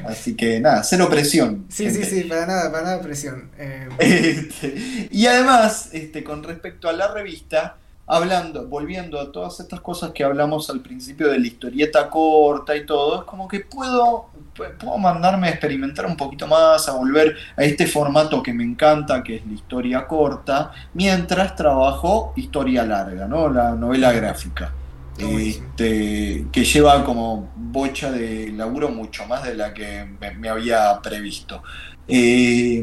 Así 0.06 0.36
que 0.36 0.60
nada, 0.60 0.82
cero 0.82 1.08
presión. 1.08 1.64
Sí, 1.70 1.90
sí, 1.90 2.04
sí, 2.04 2.24
para 2.24 2.44
nada, 2.44 2.70
para 2.70 2.84
nada 2.84 3.00
presión. 3.00 3.50
Eh, 3.56 3.88
este, 3.98 5.08
y 5.10 5.26
además, 5.26 5.88
este, 5.92 6.22
con 6.22 6.42
respecto 6.42 6.90
a 6.90 6.92
la 6.92 7.08
revista, 7.08 7.78
hablando, 8.10 8.66
volviendo 8.66 9.20
a 9.20 9.30
todas 9.30 9.60
estas 9.60 9.80
cosas 9.80 10.10
que 10.10 10.24
hablamos 10.24 10.68
al 10.68 10.80
principio 10.80 11.28
de 11.28 11.38
la 11.38 11.46
historieta 11.46 12.10
corta 12.10 12.74
y 12.74 12.84
todo, 12.84 13.20
es 13.20 13.24
como 13.24 13.46
que 13.46 13.60
puedo, 13.60 14.30
puedo 14.52 14.98
mandarme 14.98 15.46
a 15.46 15.50
experimentar 15.50 16.06
un 16.06 16.16
poquito 16.16 16.48
más, 16.48 16.88
a 16.88 16.96
volver 16.96 17.36
a 17.56 17.62
este 17.62 17.86
formato 17.86 18.42
que 18.42 18.52
me 18.52 18.64
encanta, 18.64 19.22
que 19.22 19.36
es 19.36 19.46
la 19.46 19.52
historia 19.52 20.08
corta, 20.08 20.72
mientras 20.92 21.54
trabajo 21.54 22.32
historia 22.34 22.84
larga, 22.84 23.28
¿no? 23.28 23.48
La 23.48 23.76
novela 23.76 24.12
gráfica. 24.12 24.72
Este, 25.16 26.46
que 26.50 26.64
lleva 26.64 27.04
como 27.04 27.52
bocha 27.54 28.10
de 28.10 28.50
laburo 28.52 28.88
mucho 28.88 29.26
más 29.26 29.44
de 29.44 29.54
la 29.54 29.72
que 29.72 30.04
me, 30.38 30.48
había 30.48 30.98
previsto. 31.00 31.62
Eh, 32.08 32.82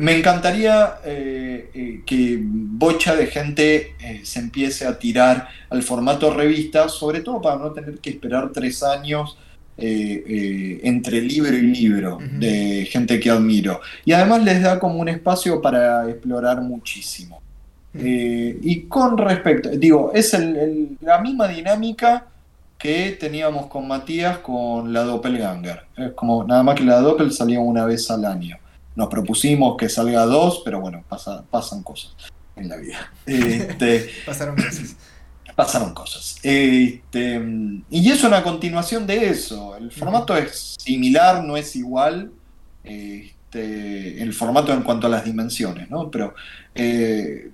me 0.00 0.16
encantaría 0.16 0.94
eh, 1.04 1.70
eh, 1.74 2.02
que 2.06 2.38
bocha 2.42 3.14
de 3.14 3.26
gente 3.26 3.96
eh, 4.00 4.22
se 4.24 4.38
empiece 4.38 4.86
a 4.86 4.98
tirar 4.98 5.48
al 5.68 5.82
formato 5.82 6.32
revista, 6.32 6.88
sobre 6.88 7.20
todo 7.20 7.42
para 7.42 7.58
no 7.58 7.70
tener 7.72 7.98
que 7.98 8.08
esperar 8.10 8.50
tres 8.52 8.82
años 8.82 9.36
entre 9.82 11.22
libro 11.22 11.56
y 11.56 11.62
libro 11.62 12.18
de 12.20 12.86
gente 12.90 13.18
que 13.18 13.30
admiro. 13.30 13.80
Y 14.04 14.12
además 14.12 14.44
les 14.44 14.62
da 14.62 14.78
como 14.78 14.96
un 14.96 15.08
espacio 15.08 15.62
para 15.62 16.06
explorar 16.10 16.60
muchísimo. 16.60 17.40
y 17.94 18.82
con 18.82 19.16
respecto, 19.16 19.70
digo, 19.70 20.12
es 20.14 20.36
la 21.00 21.18
misma 21.22 21.48
dinámica 21.48 22.26
que 22.78 23.16
teníamos 23.18 23.68
con 23.68 23.88
Matías 23.88 24.38
con 24.40 24.92
la 24.92 25.02
Doppelganger. 25.02 25.80
Es 25.96 26.12
como 26.12 26.44
nada 26.44 26.62
más 26.62 26.74
que 26.74 26.84
la 26.84 27.00
Doppel 27.00 27.32
salía 27.32 27.60
una 27.60 27.86
vez 27.86 28.10
al 28.10 28.26
año. 28.26 28.58
Nos 29.00 29.08
propusimos 29.08 29.78
que 29.78 29.88
salga 29.88 30.26
dos, 30.26 30.60
pero 30.62 30.78
bueno, 30.78 31.02
pasan 31.08 31.82
cosas 31.82 32.14
en 32.54 32.68
la 32.68 32.76
vida. 32.76 33.10
Este, 33.24 34.10
pasaron 34.26 34.56
cosas. 34.56 34.96
Pasaron 35.56 35.94
cosas. 35.94 36.38
Este, 36.42 37.40
y 37.88 38.10
es 38.10 38.22
una 38.24 38.42
continuación 38.42 39.06
de 39.06 39.30
eso. 39.30 39.74
El 39.74 39.90
formato 39.90 40.36
es 40.36 40.76
similar, 40.78 41.42
no 41.42 41.56
es 41.56 41.76
igual. 41.76 42.30
Este, 42.84 44.22
el 44.22 44.34
formato 44.34 44.70
en 44.74 44.82
cuanto 44.82 45.06
a 45.06 45.10
las 45.10 45.24
dimensiones, 45.24 45.88
¿no? 45.88 46.10
Pero 46.10 46.34
eh, 46.74 47.50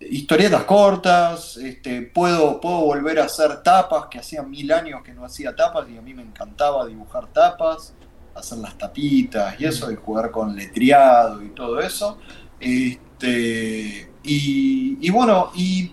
historietas 0.00 0.64
cortas, 0.64 1.56
este, 1.56 2.02
puedo, 2.02 2.60
puedo 2.60 2.80
volver 2.80 3.20
a 3.20 3.24
hacer 3.24 3.62
tapas, 3.62 4.06
que 4.10 4.18
hacía 4.18 4.42
mil 4.42 4.70
años 4.70 5.02
que 5.02 5.14
no 5.14 5.24
hacía 5.24 5.56
tapas 5.56 5.88
y 5.88 5.96
a 5.96 6.02
mí 6.02 6.12
me 6.12 6.22
encantaba 6.22 6.86
dibujar 6.86 7.26
tapas 7.28 7.94
hacer 8.34 8.58
las 8.58 8.76
tapitas 8.76 9.60
y 9.60 9.64
eso, 9.64 9.90
y 9.90 9.96
jugar 9.96 10.30
con 10.30 10.54
letreado 10.54 11.42
y 11.42 11.50
todo 11.50 11.80
eso. 11.80 12.18
Este, 12.58 14.10
y, 14.22 15.10
bueno, 15.10 15.50
y 15.54 15.92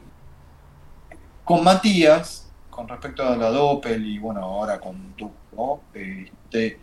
con 1.44 1.64
Matías, 1.64 2.52
con 2.70 2.88
respecto 2.88 3.28
a 3.28 3.36
la 3.36 3.50
Doppel 3.50 4.06
y 4.06 4.20
bueno, 4.20 4.42
ahora 4.42 4.80
con 4.80 5.14
tú, 5.16 5.32
este, 5.94 6.80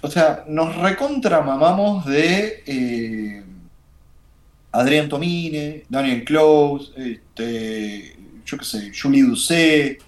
o 0.00 0.08
sea, 0.08 0.44
nos 0.48 0.76
recontramamamos 0.76 2.06
de 2.06 2.62
eh, 2.66 3.44
Adrián 4.72 5.08
Tomine, 5.08 5.84
Daniel 5.88 6.24
Close, 6.24 6.92
este, 6.96 8.16
yo 8.44 8.58
qué 8.58 8.64
sé, 8.64 8.92
Julie 9.00 9.22
Doucet, 9.22 10.02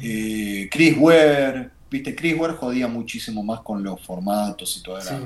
eh, 0.00 0.68
Chris 0.70 0.96
Ware, 0.98 1.70
Viste, 1.90 2.14
Chris 2.14 2.38
Ware 2.38 2.54
jodía 2.54 2.86
muchísimo 2.88 3.42
más 3.42 3.60
con 3.60 3.82
los 3.82 4.00
formatos 4.00 4.76
y 4.76 4.82
todo, 4.82 5.00
era 5.00 5.20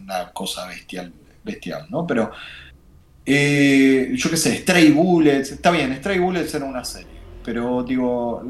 una 0.00 0.30
cosa 0.32 0.66
bestial, 0.66 1.12
bestial, 1.44 1.86
¿no? 1.90 2.06
Pero, 2.06 2.30
eh, 3.24 4.12
yo 4.14 4.30
qué 4.30 4.36
sé, 4.36 4.56
Stray 4.58 4.90
Bullets, 4.90 5.52
está 5.52 5.70
bien, 5.70 5.94
Stray 5.96 6.18
Bullets 6.18 6.54
era 6.54 6.64
una 6.64 6.84
serie, 6.84 7.20
pero 7.44 7.82
digo, 7.82 8.42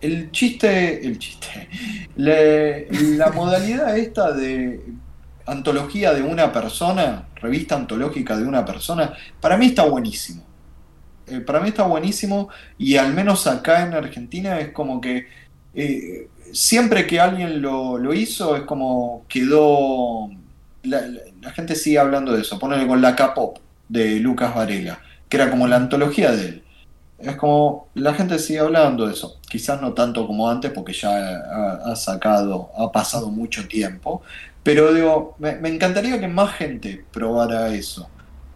el 0.00 0.30
chiste, 0.32 1.06
el 1.06 1.18
chiste, 1.18 1.68
la 2.16 3.30
modalidad 3.32 3.96
esta 3.96 4.32
de 4.32 4.80
antología 5.46 6.12
de 6.12 6.22
una 6.22 6.52
persona, 6.52 7.28
revista 7.36 7.76
antológica 7.76 8.36
de 8.36 8.44
una 8.44 8.64
persona, 8.64 9.14
para 9.40 9.56
mí 9.56 9.66
está 9.66 9.84
buenísimo. 9.84 10.42
Eh, 11.26 11.40
para 11.40 11.60
mí 11.60 11.68
está 11.68 11.84
buenísimo 11.84 12.50
y 12.76 12.96
al 12.96 13.14
menos 13.14 13.46
acá 13.46 13.82
en 13.82 13.94
Argentina 13.94 14.60
es 14.60 14.72
como 14.72 15.00
que 15.00 15.26
eh, 15.74 16.28
siempre 16.52 17.06
que 17.06 17.20
alguien 17.20 17.60
lo, 17.60 18.14
hizo, 18.14 18.56
es 18.56 18.62
como 18.62 19.24
quedó. 19.28 20.30
La, 20.82 21.02
gente 21.52 21.74
sigue 21.74 21.98
hablando 21.98 22.32
de 22.32 22.42
eso. 22.42 22.58
Ponele 22.58 22.86
con 22.86 23.02
la 23.02 23.14
K-pop 23.16 23.58
de 23.88 24.18
Lucas 24.20 24.54
Varela, 24.54 24.98
que 25.28 25.36
era 25.36 25.50
como 25.50 25.66
la 25.66 25.76
antología 25.76 26.32
de 26.32 26.48
él. 26.48 26.64
Es 27.18 27.36
como 27.36 27.88
la 27.94 28.14
gente 28.14 28.38
sigue 28.38 28.60
hablando 28.60 29.06
de 29.06 29.12
eso. 29.12 29.38
Quizás 29.48 29.80
no 29.80 29.92
tanto 29.92 30.26
como 30.26 30.50
antes, 30.50 30.70
porque 30.72 30.92
ya 30.92 31.10
ha, 31.84 31.96
sacado, 31.96 32.70
ha 32.76 32.90
pasado 32.92 33.30
mucho 33.30 33.66
tiempo. 33.68 34.22
Pero 34.62 34.92
digo, 34.94 35.36
me, 35.38 35.68
encantaría 35.68 36.20
que 36.20 36.28
más 36.28 36.54
gente 36.54 37.04
probara 37.12 37.74
eso. 37.74 38.08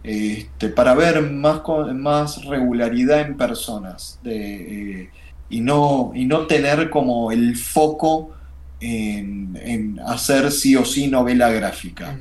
Este, 0.03 0.69
para 0.69 0.95
ver 0.95 1.21
más, 1.21 1.61
más 1.93 2.45
regularidad 2.45 3.21
en 3.21 3.37
personas. 3.37 4.19
De, 4.23 5.03
eh, 5.03 5.09
y 5.49 5.61
no, 5.61 6.11
y 6.13 6.25
no 6.25 6.47
tener 6.47 6.89
como 6.89 7.31
el 7.31 7.57
foco 7.57 8.31
en, 8.79 9.99
hacer 10.05 10.51
sí 10.51 10.75
o 10.75 10.85
sí 10.85 11.07
novela 11.07 11.49
gráfica. 11.49 12.17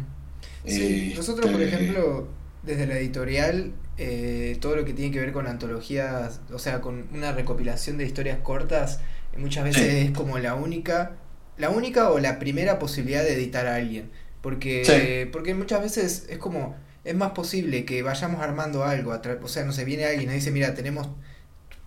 Sí, 0.67 1.15
nosotros, 1.17 1.51
por 1.51 1.61
este, 1.61 1.77
ejemplo, 1.77 2.29
desde 2.63 2.87
la 2.87 2.99
editorial, 2.99 3.73
eh, 3.97 4.57
todo 4.61 4.77
lo 4.77 4.85
que 4.85 4.93
tiene 4.93 5.11
que 5.11 5.21
ver 5.21 5.33
con 5.33 5.47
antologías, 5.47 6.41
o 6.53 6.59
sea, 6.59 6.81
con 6.81 7.07
una 7.13 7.33
recopilación 7.33 7.99
de 7.99 8.05
historias 8.05 8.39
cortas, 8.43 9.01
muchas 9.37 9.65
veces 9.65 10.07
es 10.07 10.11
como 10.11 10.39
la 10.39 10.55
única, 10.55 11.13
la 11.57 11.71
única 11.71 12.11
o 12.11 12.19
la 12.19 12.39
primera 12.39 12.79
posibilidad 12.79 13.23
de 13.23 13.35
editar 13.35 13.67
a 13.67 13.77
alguien. 13.77 14.11
Porque, 14.41 15.29
porque 15.33 15.55
muchas 15.55 15.83
veces 15.83 16.27
es 16.29 16.39
como, 16.39 16.77
es 17.05 17.15
más 17.15 17.33
posible 17.33 17.85
que 17.85 18.03
vayamos 18.03 18.41
armando 18.41 18.85
algo, 18.85 19.19
o 19.43 19.49
sea, 19.49 19.65
no 19.65 19.73
sé, 19.73 19.85
viene 19.85 20.05
alguien 20.05 20.23
y 20.23 20.27
nos 20.27 20.35
dice, 20.37 20.51
mira, 20.51 20.75
tenemos 20.75 21.09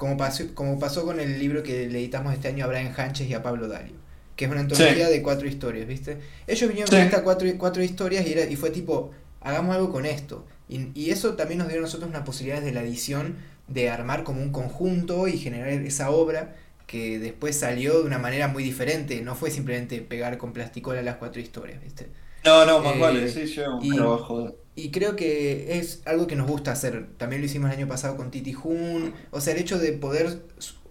como 0.02 0.18
pasó, 0.18 0.44
como 0.56 0.80
pasó 0.80 1.06
con 1.06 1.20
el 1.20 1.38
libro 1.38 1.62
que 1.62 1.88
le 1.88 2.00
editamos 2.00 2.34
este 2.34 2.48
año 2.48 2.66
a 2.66 2.68
Brian 2.68 2.92
Hanches 2.98 3.30
y 3.30 3.36
a 3.36 3.44
Pablo 3.44 3.68
Dario, 3.68 3.94
que 4.36 4.46
es 4.46 4.52
una 4.52 4.62
antología 4.62 5.08
de 5.08 5.22
cuatro 5.22 5.48
historias, 5.48 5.88
¿viste? 5.88 6.18
Ellos 6.48 6.68
vinieron 6.68 6.90
con 6.90 7.00
estas 7.02 7.22
cuatro, 7.22 7.48
cuatro 7.60 7.84
historias 7.84 8.26
y, 8.26 8.34
era, 8.34 8.46
y 8.46 8.56
fue 8.56 8.72
tipo, 8.72 9.12
hagamos 9.42 9.76
algo 9.76 9.92
con 9.92 10.08
esto. 10.08 10.44
Y, 10.68 11.12
eso 11.12 11.36
también 11.36 11.60
nos 11.60 11.68
dio 11.68 11.78
a 11.78 11.82
nosotros 11.82 12.10
una 12.10 12.24
posibilidad 12.24 12.64
de 12.64 12.72
la 12.72 12.82
edición 12.82 13.36
de 13.68 13.92
armar 13.92 14.24
como 14.24 14.42
un 14.42 14.52
conjunto 14.52 15.28
y 15.28 15.38
generar 15.38 15.70
esa 15.70 16.10
obra 16.10 16.56
que 16.88 17.20
después 17.20 17.56
salió 17.56 18.00
de 18.00 18.06
una 18.08 18.18
manera 18.18 18.48
muy 18.48 18.64
diferente, 18.64 19.22
no 19.22 19.36
fue 19.36 19.52
simplemente 19.52 20.02
pegar 20.02 20.40
con 20.40 20.52
plasticola 20.52 21.04
las 21.04 21.18
cuatro 21.18 21.40
historias, 21.40 21.80
¿viste? 21.80 22.08
No, 22.44 22.66
no, 22.66 22.80
más 22.80 22.98
vale, 22.98 23.30
sí, 23.30 23.46
yo 23.46 23.78
un 23.78 23.96
trabajo 23.96 24.56
y 24.76 24.92
creo 24.92 25.16
que 25.16 25.78
es 25.80 26.02
algo 26.06 26.28
que 26.28 26.36
nos 26.36 26.48
gusta 26.48 26.72
hacer. 26.72 27.10
También 27.18 27.42
lo 27.42 27.46
hicimos 27.46 27.70
el 27.72 27.78
año 27.78 27.88
pasado 27.88 28.16
con 28.16 28.32
Titi 28.32 28.54
Jun. 28.54 29.14
O 29.32 29.42
sea, 29.42 29.54
el 29.54 29.60
hecho 29.60 29.78
de 29.80 29.94
poder 29.94 30.44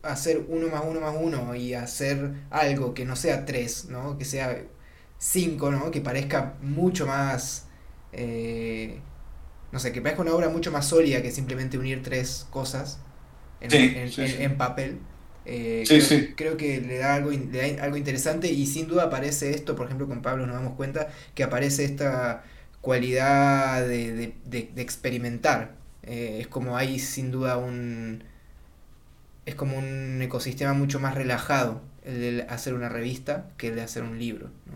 hacer 0.02 0.44
uno 0.48 0.69
más 0.69 0.82
uno 0.86 1.01
más 1.01 1.15
uno 1.19 1.55
y 1.55 1.74
hacer 1.74 2.32
algo 2.51 2.94
que 2.94 3.05
no 3.05 3.16
sea 3.16 3.44
tres, 3.47 3.86
¿no? 3.86 4.19
Que 4.19 4.24
sea 4.24 4.65
cinco, 5.19 5.70
¿no? 5.70 5.90
Que 5.90 6.01
parezca 6.01 6.57
mucho 6.62 7.07
más... 7.07 7.66
Eh, 8.12 9.01
no 9.73 9.78
sé, 9.78 9.93
que 9.93 10.02
parezca 10.02 10.23
una 10.23 10.35
obra 10.35 10.48
mucho 10.48 10.73
más 10.73 10.86
sólida 10.86 11.23
que 11.23 11.31
simplemente 11.31 11.78
unir 11.78 12.02
tres 12.02 12.47
cosas 12.51 12.98
en, 13.61 13.73
en, 13.73 14.57
papel. 14.59 14.98
Eh, 15.44 15.85
Sí, 15.86 16.01
creo, 16.01 16.36
creo 16.36 16.57
que 16.57 16.81
le 16.81 16.98
da, 16.98 17.15
algo, 17.15 17.31
le 17.31 17.77
da 17.77 17.85
algo 17.85 17.97
interesante 17.97 18.48
y 18.51 18.66
sin 18.66 18.89
duda 18.89 19.05
aparece 19.05 19.51
esto, 19.51 19.74
por 19.77 19.86
ejemplo 19.86 20.07
con 20.09 20.23
Pablo 20.23 20.47
nos 20.47 20.57
damos 20.57 20.74
cuenta 20.74 21.09
que 21.35 21.44
aparece 21.44 21.85
esta 21.85 22.44
cualidad 22.81 23.86
de, 23.86 24.12
de- 24.15 24.35
de- 24.47 24.70
de 24.74 24.82
experimentar. 24.82 25.73
Eh, 26.02 26.39
es 26.40 26.48
como 26.48 26.77
hay 26.77 26.98
sin 26.98 27.31
duda 27.31 27.57
un... 27.59 28.24
Es 29.47 29.55
como 29.55 29.78
un 29.78 30.20
ecosistema 30.23 30.74
mucho 30.74 31.01
más 31.01 31.15
relajado 31.15 31.82
el 32.05 32.20
de 32.20 32.43
hacer 32.48 32.74
una 32.74 32.89
revista 32.89 33.48
que 33.57 33.69
el 33.69 33.77
de 33.77 33.82
hacer 33.82 34.02
un 34.02 34.19
libro. 34.19 34.47
¿no? 34.66 34.74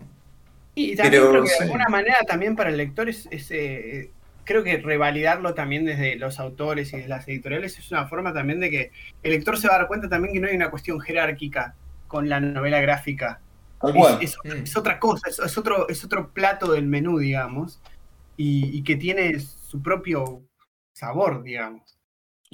Y 0.75 0.95
también 0.95 1.21
Pero, 1.21 1.31
creo 1.31 1.43
que 1.43 1.49
de 1.49 1.55
sí. 1.55 1.63
alguna 1.63 1.87
manera 1.89 2.17
también 2.27 2.55
para 2.55 2.69
el 2.69 2.77
lector 2.77 3.07
es, 3.09 3.27
es, 3.31 3.49
eh, 3.51 4.11
creo 4.43 4.63
que 4.63 4.77
revalidarlo 4.77 5.53
también 5.53 5.85
desde 5.85 6.15
los 6.17 6.39
autores 6.39 6.93
y 6.93 6.97
de 6.97 7.07
las 7.07 7.27
editoriales 7.27 7.77
es 7.79 7.91
una 7.91 8.07
forma 8.07 8.33
también 8.33 8.59
de 8.59 8.69
que 8.69 8.91
el 9.23 9.31
lector 9.31 9.57
se 9.57 9.67
va 9.67 9.75
a 9.75 9.77
dar 9.79 9.87
cuenta 9.87 10.09
también 10.09 10.33
que 10.33 10.39
no 10.39 10.47
hay 10.47 10.55
una 10.55 10.69
cuestión 10.71 10.99
jerárquica 10.99 11.75
con 12.07 12.27
la 12.29 12.39
novela 12.39 12.79
gráfica. 12.81 13.39
Es, 14.19 14.37
Mm. 14.43 14.63
es 14.63 14.75
otra 14.77 14.99
cosa, 14.99 15.29
es, 15.29 15.37
es 15.39 15.57
otro, 15.57 15.87
es 15.89 16.03
otro 16.03 16.31
plato 16.31 16.71
del 16.71 16.87
menú, 16.87 17.19
digamos, 17.19 17.79
y, 18.37 18.83
que 18.83 18.95
tiene 18.95 19.39
su 19.39 19.81
propio 19.81 20.43
sabor, 20.93 21.43
digamos. 21.43 21.97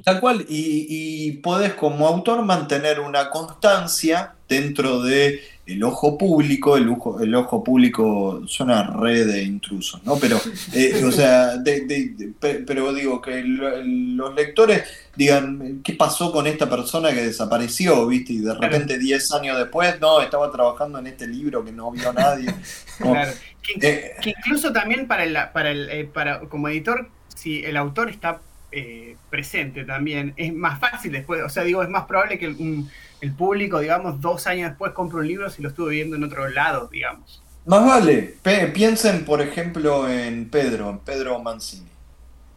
Tal 0.03 0.19
cual, 0.19 0.45
y, 0.47 0.85
y 0.89 1.31
podés 1.37 1.73
como 1.73 2.07
autor 2.07 2.43
mantener 2.43 2.99
una 2.99 3.29
constancia 3.29 4.35
dentro 4.47 5.01
de 5.01 5.41
el 5.73 5.83
ojo 5.83 6.17
público, 6.17 6.77
el 6.77 6.89
ojo, 6.89 7.19
el 7.21 7.33
ojo 7.35 7.63
público 7.63 8.41
suena 8.47 8.83
red 8.83 9.27
de 9.27 9.43
intrusos, 9.43 10.03
¿no? 10.03 10.17
Pero, 10.17 10.39
eh, 10.73 11.03
o 11.05 11.11
sea, 11.11 11.57
de- 11.57 11.81
de- 11.85 12.09
de- 12.17 12.27
pe- 12.39 12.63
pero 12.65 12.93
digo 12.93 13.21
que 13.21 13.41
lo- 13.43 13.81
los 13.83 14.35
lectores 14.35 14.83
digan, 15.15 15.81
¿qué 15.83 15.93
pasó 15.93 16.31
con 16.31 16.47
esta 16.47 16.69
persona 16.69 17.09
que 17.11 17.23
desapareció, 17.23 18.07
viste? 18.07 18.33
Y 18.33 18.39
de 18.39 18.53
repente 18.53 18.97
10 18.97 19.31
años 19.33 19.57
después, 19.57 19.99
no, 19.99 20.21
estaba 20.21 20.51
trabajando 20.51 20.99
en 20.99 21.07
este 21.07 21.27
libro 21.27 21.63
que 21.65 21.71
no 21.71 21.91
vio 21.91 22.11
nadie. 22.13 22.47
Como, 22.99 23.13
Claro. 23.13 23.31
Que, 23.61 23.73
eh, 23.87 24.11
que 24.21 24.29
incluso 24.31 24.73
también 24.73 25.07
para 25.07 25.23
el, 25.23 25.37
para 25.53 25.69
el 25.71 25.89
eh, 25.91 26.09
para 26.11 26.39
como 26.41 26.67
editor, 26.67 27.09
si 27.35 27.63
el 27.63 27.77
autor 27.77 28.09
está 28.09 28.41
eh, 28.71 29.17
presente 29.29 29.85
también, 29.85 30.33
es 30.37 30.53
más 30.53 30.79
fácil 30.79 31.11
después, 31.11 31.41
o 31.43 31.49
sea, 31.49 31.63
digo, 31.63 31.83
es 31.83 31.89
más 31.89 32.05
probable 32.05 32.39
que 32.39 32.45
el, 32.47 32.55
un- 32.55 32.89
el 33.21 33.33
público, 33.35 33.79
digamos, 33.79 34.19
dos 34.21 34.47
años 34.47 34.69
después 34.71 34.93
compre 34.93 35.19
un 35.19 35.27
libro 35.27 35.49
si 35.49 35.61
lo 35.61 35.69
estuvo 35.69 35.87
viendo 35.87 36.15
en 36.15 36.23
otro 36.23 36.47
lado, 36.49 36.87
digamos. 36.91 37.43
Más 37.65 37.85
vale, 37.85 38.37
Pe- 38.41 38.67
piensen 38.67 39.23
por 39.25 39.41
ejemplo 39.41 40.09
en 40.09 40.49
Pedro, 40.49 40.89
en 40.89 40.99
Pedro 40.99 41.39
Mancini. 41.39 41.89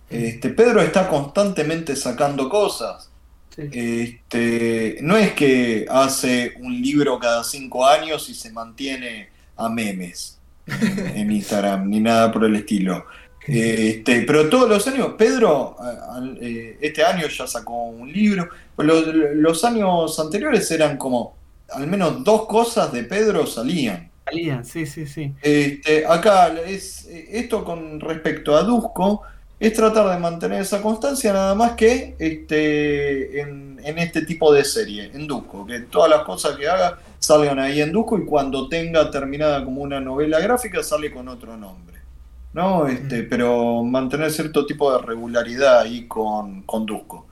Este, 0.09 0.51
Pedro 0.51 0.81
está 0.83 1.09
constantemente 1.09 1.97
sacando 1.97 2.49
cosas. 2.49 3.11
Este, 3.71 4.99
no 5.03 5.17
es 5.17 5.33
que 5.35 5.87
hace 5.91 6.55
un 6.61 6.81
libro 6.81 7.19
cada 7.19 7.45
cinco 7.45 7.87
años 7.87 8.29
y 8.29 8.35
se 8.35 8.53
mantiene 8.53 9.29
a 9.57 9.69
memes 9.69 10.41
en 10.67 11.31
Instagram, 11.31 11.89
ni 11.91 12.01
nada 12.01 12.33
por 12.33 12.45
el 12.45 12.57
estilo. 12.57 13.07
Este, 13.47 14.23
pero 14.23 14.49
todos 14.49 14.69
los 14.69 14.87
años, 14.89 15.15
Pedro, 15.19 15.77
al- 15.81 16.39
eh, 16.41 16.79
este 16.81 17.05
año 17.05 17.27
ya 17.29 17.47
sacó 17.47 17.85
un 17.85 18.11
libro. 18.13 18.49
Pues 18.75 18.89
los, 18.89 19.07
los 19.15 19.65
años 19.65 20.19
anteriores 20.19 20.71
eran 20.71 20.97
como, 20.97 21.37
al 21.71 21.87
menos 21.87 22.25
dos 22.25 22.47
cosas 22.47 22.93
de 22.93 23.05
Pedro 23.05 23.47
salían. 23.47 24.11
Salían, 24.25 24.65
sí, 24.65 24.87
sí, 24.87 25.07
sí. 25.07 25.33
Este, 25.43 26.07
acá 26.07 26.55
es 26.67 27.07
esto 27.11 27.65
con 27.65 28.01
respecto 28.01 28.57
a 28.57 28.63
Dusko 28.63 29.23
es 29.61 29.73
tratar 29.73 30.11
de 30.11 30.19
mantener 30.19 30.61
esa 30.63 30.83
constancia 30.83 31.33
nada 31.33 31.55
más 31.55 31.73
que 31.73 32.17
este, 32.19 33.41
en, 33.41 33.81
en 33.83 33.99
este 33.99 34.23
tipo 34.23 34.53
de 34.53 34.65
serie, 34.65 35.11
en 35.15 35.27
Dusko, 35.27 35.65
que 35.67 35.81
todas 35.81 36.11
las 36.11 36.23
cosas 36.25 36.57
que 36.57 36.67
haga 36.69 36.99
salgan 37.19 37.59
ahí 37.59 37.81
en 37.81 37.93
Dusko 37.93 38.19
y 38.19 38.25
cuando 38.25 38.69
tenga 38.69 39.11
terminada 39.11 39.65
como 39.65 39.83
una 39.83 40.01
novela 40.01 40.41
gráfica 40.41 40.83
sale 40.83 41.11
con 41.11 41.29
otro 41.29 41.57
nombre. 41.57 41.84
¿No? 42.55 42.87
Este, 42.87 43.25
pero 43.25 43.83
mantener 43.83 44.31
cierto 44.33 44.65
tipo 44.67 44.93
de 44.93 45.05
regularidad 45.05 45.81
ahí 45.81 46.07
con, 46.09 46.63
con 46.63 46.87
Dusko. 46.87 47.27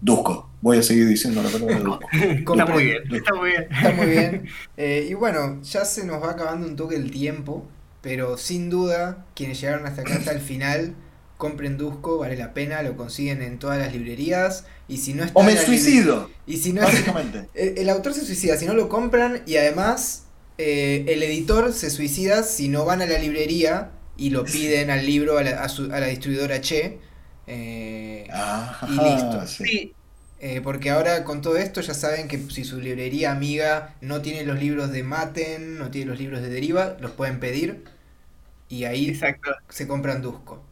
Dusko, 0.00 0.50
voy 0.60 0.78
a 0.78 0.82
seguir 0.82 1.06
diciendo 1.06 1.42
la 1.42 1.50
palabra 1.50 1.78
Dusko. 1.80 2.08
Está 2.12 2.66
muy 2.66 2.84
bien, 2.84 3.02
está 3.14 3.34
muy 3.34 3.50
bien. 3.50 3.68
Está 3.70 3.92
muy 3.92 4.06
bien. 4.06 4.46
Eh, 4.76 5.06
y 5.10 5.14
bueno, 5.14 5.62
ya 5.62 5.84
se 5.84 6.04
nos 6.06 6.22
va 6.22 6.32
acabando 6.32 6.66
un 6.66 6.76
toque 6.76 6.96
el 6.96 7.10
tiempo, 7.10 7.66
pero 8.02 8.36
sin 8.38 8.70
duda, 8.70 9.26
quienes 9.34 9.60
llegaron 9.60 9.86
hasta 9.86 10.02
acá 10.02 10.16
hasta 10.16 10.32
el 10.32 10.40
final, 10.40 10.94
compren 11.38 11.78
Dusko, 11.78 12.18
vale 12.18 12.36
la 12.36 12.54
pena, 12.54 12.82
lo 12.82 12.96
consiguen 12.96 13.42
en 13.42 13.58
todas 13.58 13.78
las 13.78 13.92
librerías. 13.92 14.66
Y 14.88 14.98
si 14.98 15.14
no 15.14 15.24
está 15.24 15.38
O 15.40 15.42
me 15.42 15.56
suicido, 15.56 16.30
Y 16.46 16.58
si 16.58 16.72
no 16.72 16.82
es- 16.82 16.88
básicamente. 16.88 17.48
el, 17.54 17.78
el 17.78 17.88
autor 17.90 18.14
se 18.14 18.24
suicida 18.26 18.56
si 18.58 18.66
no 18.66 18.74
lo 18.74 18.88
compran 18.90 19.42
y 19.46 19.56
además 19.56 20.26
eh, 20.58 21.04
el 21.08 21.22
editor 21.22 21.72
se 21.72 21.90
suicida 21.90 22.42
si 22.42 22.68
no 22.68 22.84
van 22.84 23.02
a 23.02 23.06
la 23.06 23.18
librería 23.18 23.90
y 24.16 24.30
lo 24.30 24.50
piden 24.50 24.90
al 24.90 25.04
libro 25.06 25.38
a 25.38 25.42
la, 25.44 25.62
a 25.64 25.68
su- 25.68 25.92
a 25.92 26.00
la 26.00 26.06
distribuidora 26.06 26.60
Che. 26.60 27.00
eh, 27.46 28.26
Ah, 28.32 28.86
Y 28.86 29.00
listo. 29.00 29.46
sí. 29.46 29.96
Eh, 30.38 30.60
porque 30.62 30.90
ahora 30.90 31.24
con 31.24 31.40
todo 31.42 31.56
esto 31.56 31.80
ya 31.80 31.94
saben 31.94 32.28
que 32.28 32.38
si 32.50 32.64
su 32.64 32.80
librería 32.80 33.32
amiga 33.32 33.96
no 34.00 34.20
tiene 34.22 34.44
los 34.44 34.58
libros 34.60 34.90
de 34.92 35.02
Maten, 35.02 35.78
no 35.78 35.90
tiene 35.90 36.10
los 36.10 36.18
libros 36.20 36.42
de 36.42 36.50
Deriva, 36.50 36.96
los 37.00 37.12
pueden 37.12 37.40
pedir 37.40 37.84
y 38.68 38.84
ahí 38.84 39.22
exacto. 39.22 39.50
se 39.70 39.88
compran 39.88 40.22
Dusko. 40.22 40.64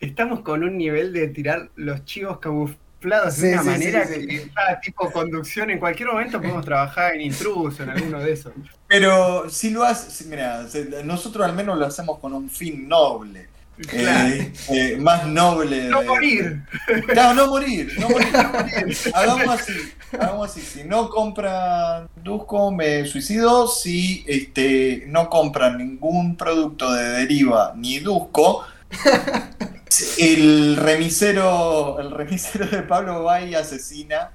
Estamos 0.00 0.40
con 0.42 0.64
un 0.64 0.76
nivel 0.76 1.12
de 1.14 1.28
tirar 1.28 1.70
los 1.76 2.04
chivos 2.04 2.38
camuflados 2.40 2.81
Sí, 3.30 3.42
de 3.42 3.52
una 3.54 3.62
sí, 3.62 3.68
manera 3.68 4.06
sí, 4.06 4.14
sí. 4.20 4.26
que 4.26 4.36
está 4.36 4.80
tipo 4.80 5.10
conducción. 5.10 5.70
En 5.70 5.78
cualquier 5.78 6.08
momento 6.08 6.40
podemos 6.40 6.64
trabajar 6.64 7.14
en 7.14 7.22
intruso, 7.22 7.82
en 7.82 7.90
alguno 7.90 8.20
de 8.20 8.32
esos. 8.32 8.52
Pero 8.86 9.48
si 9.50 9.70
lo 9.70 9.84
haces, 9.84 10.26
mira, 10.26 10.66
nosotros 11.04 11.46
al 11.46 11.54
menos 11.54 11.78
lo 11.78 11.86
hacemos 11.86 12.18
con 12.18 12.32
un 12.34 12.48
fin 12.50 12.88
noble. 12.88 13.48
Claro. 13.88 14.34
eh, 14.34 14.52
eh, 14.68 14.96
más 15.00 15.26
noble. 15.26 15.88
no 15.88 16.00
de- 16.02 16.06
morir. 16.06 16.62
Claro, 17.08 17.34
no 17.34 17.46
morir, 17.48 17.92
no 17.98 18.08
morir, 18.10 18.28
no 18.32 18.52
morir. 18.52 18.96
Hagamos 19.14 19.48
así, 19.60 19.72
hagamos 20.12 20.50
así. 20.50 20.60
Si 20.60 20.84
no 20.84 21.08
compran 21.08 22.06
Dusko, 22.22 22.70
me 22.70 23.04
suicido. 23.06 23.66
Si 23.66 24.24
este, 24.28 25.04
no 25.08 25.28
compran 25.30 25.78
ningún 25.78 26.36
producto 26.36 26.92
de 26.92 27.02
deriva 27.02 27.72
ni 27.74 27.98
Dusko, 27.98 28.64
el 30.18 30.76
remisero, 30.76 31.98
el 32.00 32.10
remisero 32.10 32.66
de 32.66 32.82
Pablo 32.82 33.24
va 33.24 33.40
y 33.42 33.54
asesina 33.54 34.30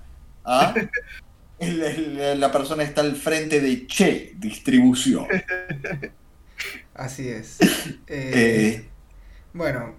a 0.45 0.73
el- 1.59 1.83
el- 1.83 2.39
la 2.39 2.51
persona 2.51 2.83
que 2.83 2.89
está 2.89 3.01
al 3.01 3.15
frente 3.15 3.59
de 3.61 3.87
Che 3.87 4.33
Distribución. 4.37 5.27
Así 6.93 7.29
es. 7.29 7.57
Eh, 8.07 8.31
Eh, 8.77 8.89
Bueno, 9.53 9.95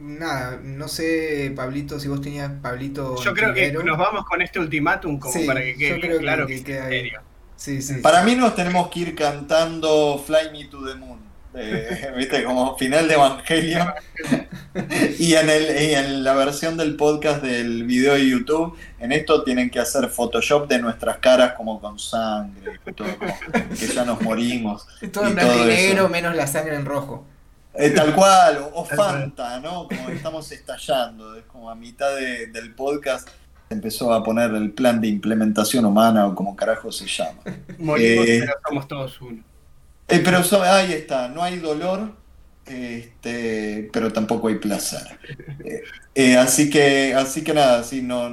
nada, 0.00 0.58
no 0.62 0.88
sé, 0.88 1.52
Pablito, 1.54 2.00
si 2.00 2.08
vos 2.08 2.20
tenías 2.20 2.50
Pablito. 2.60 3.22
Yo 3.22 3.32
creo 3.34 3.54
que 3.54 3.72
nos 3.72 3.96
vamos 3.98 4.24
con 4.26 4.42
este 4.42 4.58
ultimátum 4.58 5.18
como 5.18 5.32
Sí, 5.32 5.44
para 5.46 5.60
que 5.60 5.72
yo 5.72 5.78
quede 5.78 6.00
creo 6.00 6.12
que- 6.18 6.22
claro 6.22 6.46
que 6.46 6.64
que, 6.64 6.78
serio. 6.82 7.20
Sí, 7.56 7.80
sí. 7.80 7.94
Para 8.02 8.22
mí 8.24 8.34
nos 8.34 8.56
tenemos 8.56 8.88
que 8.88 9.00
ir 9.00 9.14
cantando 9.14 10.18
Fly 10.26 10.50
Me 10.52 10.64
to 10.66 10.84
the 10.84 10.94
Moon. 10.96 11.20
Eh, 11.54 12.12
¿Viste? 12.16 12.44
Como 12.44 12.76
final 12.76 13.08
de 13.08 13.14
Evangelion. 13.14 13.88
Y 15.18 15.34
en, 15.34 15.50
el, 15.50 15.64
y 15.90 15.94
en 15.94 16.24
la 16.24 16.32
versión 16.32 16.78
del 16.78 16.96
podcast 16.96 17.42
del 17.42 17.84
video 17.84 18.14
de 18.14 18.26
YouTube, 18.26 18.74
en 19.00 19.12
esto 19.12 19.44
tienen 19.44 19.68
que 19.68 19.78
hacer 19.80 20.08
Photoshop 20.08 20.66
de 20.66 20.78
nuestras 20.78 21.18
caras 21.18 21.52
como 21.58 21.78
con 21.78 21.98
sangre, 21.98 22.80
y 22.86 22.92
todo, 22.92 23.08
como 23.18 23.34
que 23.78 23.86
ya 23.86 24.06
nos 24.06 24.22
morimos. 24.22 24.86
Todo 25.12 25.26
en 25.26 25.32
y 25.32 25.34
blanco 25.34 25.64
y 25.64 25.66
negro, 25.66 26.08
menos 26.08 26.34
la 26.34 26.46
sangre 26.46 26.74
en 26.76 26.86
rojo. 26.86 27.26
Eh, 27.74 27.90
tal 27.90 28.14
cual, 28.14 28.58
o, 28.72 28.80
o. 28.80 28.84
Fanta, 28.86 29.60
¿no? 29.60 29.88
Como 29.88 30.08
estamos 30.08 30.50
estallando, 30.52 31.36
es 31.36 31.44
como 31.44 31.68
a 31.70 31.74
mitad 31.74 32.16
de- 32.16 32.46
del 32.46 32.74
podcast 32.74 33.28
se 33.68 33.74
empezó 33.74 34.12
a 34.14 34.24
poner 34.24 34.52
el 34.54 34.70
plan 34.72 35.02
de 35.02 35.08
implementación 35.08 35.84
humana 35.84 36.26
o 36.26 36.34
como 36.34 36.56
carajo 36.56 36.90
se 36.90 37.06
llama. 37.06 37.40
Morimos, 37.78 38.26
Eh, 38.26 38.40
pero 38.40 38.52
somos 38.66 38.88
todos 38.88 39.20
uno. 39.20 39.42
Eh, 40.12 40.20
pero 40.24 40.42
so- 40.44 40.62
ahí 40.62 40.92
está, 40.92 41.28
no 41.28 41.42
hay 41.42 41.58
dolor, 41.58 42.16
este, 42.66 43.88
pero 43.92 44.12
tampoco 44.12 44.48
hay 44.48 44.56
placer. 44.56 45.02
Eh, 45.64 45.82
eh, 46.14 46.36
así 46.36 46.70
que, 46.70 47.14
así 47.14 47.42
que 47.44 47.54
nada, 47.54 47.82
sí, 47.84 48.02
no, 48.02 48.30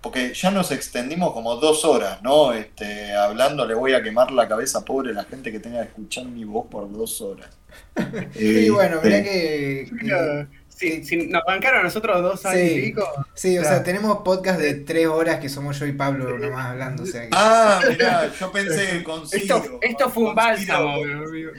porque 0.00 0.32
ya 0.34 0.50
nos 0.50 0.70
extendimos 0.72 1.32
como 1.32 1.56
dos 1.56 1.84
horas, 1.84 2.22
¿no? 2.22 2.52
Este, 2.52 3.12
hablando, 3.14 3.66
le 3.66 3.74
voy 3.74 3.92
a 3.94 4.02
quemar 4.02 4.30
la 4.32 4.48
cabeza 4.48 4.84
pobre 4.84 5.10
a 5.10 5.14
la 5.14 5.24
gente 5.24 5.52
que 5.52 5.60
tenga 5.60 5.82
que 5.82 5.88
escuchar 5.88 6.24
mi 6.26 6.44
voz 6.44 6.66
por 6.70 6.90
dos 6.92 7.20
horas. 7.22 7.50
Sí, 8.32 8.68
bueno, 8.70 9.00
mirá 9.02 9.18
Este, 9.18 9.24
que. 9.24 9.92
que- 9.98 10.59
Sí, 10.80 11.26
nos 11.28 11.42
bancaron 11.46 11.80
a 11.80 11.82
nosotros 11.82 12.22
dos 12.22 12.46
años 12.46 12.60
Sí. 12.70 12.74
y 12.78 12.82
pico. 12.86 13.06
Sí, 13.34 13.58
o 13.58 13.60
Claro. 13.60 13.76
sea, 13.76 13.84
tenemos 13.84 14.18
podcast 14.24 14.58
de 14.58 14.74
tres 14.76 15.06
horas 15.08 15.38
que 15.38 15.48
somos 15.50 15.78
yo 15.78 15.84
y 15.86 15.92
Pablo 15.92 16.38
nomás 16.38 16.66
hablando. 16.66 17.02
O 17.02 17.06
sea 17.06 17.22
que- 17.22 17.28
Ah, 17.32 17.80
mirá, 17.88 18.30
yo 18.40 18.50
pensé 18.50 19.02
con 19.02 19.22
Esto, 19.30 19.78
esto 19.82 20.08
fue 20.10 20.22
un 20.24 20.34
bálsamo, 20.34 20.94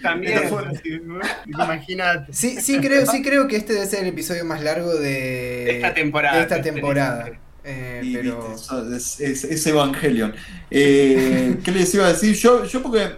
también. 0.01 0.41
Imagínate. 1.47 2.33
Sí, 2.33 2.59
sí 2.61 2.79
creo, 2.79 3.05
sí 3.05 3.21
creo 3.21 3.47
que 3.47 3.57
este 3.57 3.73
debe 3.73 3.85
ser 3.85 4.01
el 4.01 4.07
episodio 4.07 4.45
más 4.45 4.61
largo 4.63 4.93
de, 4.95 5.09
De 5.09 5.75
esta 5.77 5.93
temporada. 5.93 6.37
de 6.37 6.41
esta 6.43 6.61
temporada. 6.61 7.29
Eh, 7.63 8.01
Y, 8.03 8.15
pero... 8.15 8.37
viste, 8.49 8.55
eso 8.55 8.93
es, 8.95 9.19
es- 9.19 9.43
es 9.43 9.67
Evangelion. 9.67 10.33
Eh, 10.71 11.57
¿Qué 11.63 11.71
les 11.71 11.93
iba 11.93 12.05
a 12.05 12.13
decir? 12.13 12.33
Yo, 12.35 12.63
yo 12.65 12.81
porque, 12.81 13.11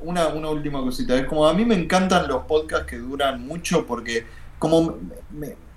una, 0.00 0.28
una 0.28 0.48
última 0.48 0.80
cosita, 0.80 1.14
es 1.18 1.26
como 1.26 1.46
a 1.46 1.52
mí 1.52 1.64
me 1.66 1.74
encantan 1.74 2.26
los 2.28 2.44
podcasts 2.44 2.86
que 2.86 2.96
duran 2.96 3.46
mucho 3.46 3.84
porque 3.86 4.24
como 4.58 4.96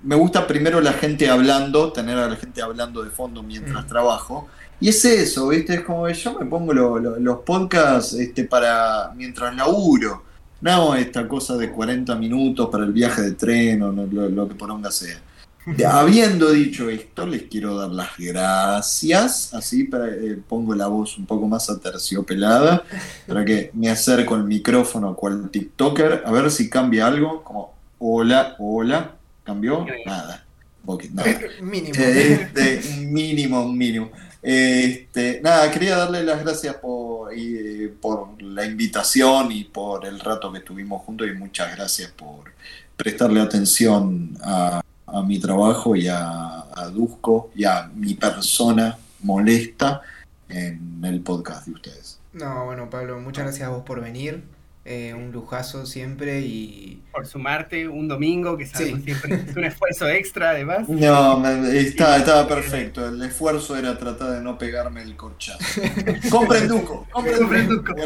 me, 0.02 0.16
gusta 0.16 0.46
primero 0.46 0.80
la 0.80 0.92
gente 0.92 1.28
hablando, 1.28 1.92
tener 1.92 2.16
a 2.18 2.28
la 2.28 2.36
gente 2.36 2.62
hablando 2.62 3.02
de 3.02 3.10
fondo 3.10 3.42
mientras 3.42 3.84
Mm. 3.84 3.88
trabajo. 3.88 4.48
Y 4.80 4.88
es 4.90 5.04
eso, 5.04 5.48
¿viste? 5.48 5.74
Es 5.74 5.80
como 5.80 6.06
que 6.06 6.14
yo 6.14 6.38
me 6.38 6.46
pongo 6.46 6.72
lo- 6.72 6.98
lo- 6.98 7.18
los 7.18 7.38
podcasts 7.40 8.12
este, 8.14 8.44
para 8.44 9.12
mientras 9.16 9.54
laburo. 9.56 10.22
No 10.60 10.94
esta 10.94 11.26
cosa 11.28 11.56
de 11.56 11.70
40 11.70 12.14
minutos 12.16 12.68
para 12.70 12.84
el 12.84 12.92
viaje 12.92 13.22
de 13.22 13.32
tren 13.32 13.82
o 13.82 13.92
lo, 13.92 14.28
lo- 14.28 14.48
que 14.48 14.54
poronga 14.54 14.90
sea. 14.90 15.20
Habiendo 15.90 16.50
dicho 16.50 16.88
esto, 16.88 17.26
les 17.26 17.42
quiero 17.42 17.76
dar 17.76 17.90
las 17.90 18.10
gracias, 18.16 19.52
así 19.54 19.84
para, 19.84 20.08
eh, 20.08 20.38
pongo 20.48 20.74
la 20.74 20.86
voz 20.86 21.18
un 21.18 21.26
poco 21.26 21.46
más 21.46 21.68
aterciopelada, 21.70 22.82
para 23.26 23.44
que 23.44 23.70
me 23.74 23.90
acerco 23.90 24.34
al 24.34 24.44
micrófono 24.44 25.14
cual 25.14 25.50
TikToker, 25.50 26.22
a 26.24 26.30
ver 26.30 26.50
si 26.50 26.70
cambia 26.70 27.06
algo, 27.06 27.42
como 27.44 27.74
hola, 27.98 28.56
hola, 28.58 29.16
¿cambió? 29.44 29.86
Nada, 30.06 30.44
porque 30.84 31.08
nada. 31.10 31.38
Mínimo. 31.62 31.94
Este, 31.94 32.80
un 32.94 33.12
mínimo, 33.12 33.68
mínimo. 33.68 34.10
Este, 34.40 35.40
nada, 35.42 35.70
quería 35.70 35.96
darle 35.96 36.22
las 36.22 36.42
gracias 36.42 36.76
por, 36.76 37.36
y, 37.36 37.88
por 38.00 38.40
la 38.40 38.64
invitación 38.64 39.50
y 39.50 39.64
por 39.64 40.06
el 40.06 40.20
rato 40.20 40.52
que 40.52 40.58
estuvimos 40.58 41.02
juntos 41.02 41.26
y 41.28 41.36
muchas 41.36 41.74
gracias 41.76 42.12
por 42.12 42.52
prestarle 42.96 43.40
atención 43.40 44.36
a, 44.42 44.80
a 45.06 45.22
mi 45.22 45.38
trabajo 45.38 45.96
y 45.96 46.08
a, 46.08 46.64
a 46.74 46.88
Dusko 46.92 47.50
y 47.54 47.64
a 47.64 47.90
mi 47.94 48.14
persona 48.14 48.96
molesta 49.22 50.02
en 50.48 51.04
el 51.04 51.20
podcast 51.20 51.66
de 51.66 51.72
ustedes. 51.72 52.18
No, 52.32 52.66
bueno, 52.66 52.88
Pablo, 52.88 53.18
muchas 53.20 53.44
gracias 53.44 53.68
a 53.68 53.70
vos 53.70 53.82
por 53.84 54.00
venir. 54.00 54.44
Eh, 54.90 55.12
un 55.12 55.32
lujazo 55.32 55.84
siempre 55.84 56.40
y... 56.40 57.02
Por 57.12 57.26
sumarte 57.26 57.88
un 57.88 58.08
domingo, 58.08 58.56
que 58.56 58.64
sabemos 58.66 59.00
Sí. 59.00 59.04
siempre 59.04 59.34
es 59.46 59.54
un 59.54 59.64
esfuerzo 59.64 60.08
extra 60.08 60.50
además. 60.52 60.88
No, 60.88 61.38
me- 61.38 61.78
está- 61.78 62.16
estaba 62.16 62.48
perfecto. 62.48 63.06
El 63.06 63.20
esfuerzo 63.20 63.76
era 63.76 63.98
tratar 63.98 64.30
de 64.30 64.40
no 64.40 64.56
pegarme 64.56 65.02
el 65.02 65.14
corchazo. 65.14 65.58
Compren 66.30 66.68
Dusko. 66.68 67.06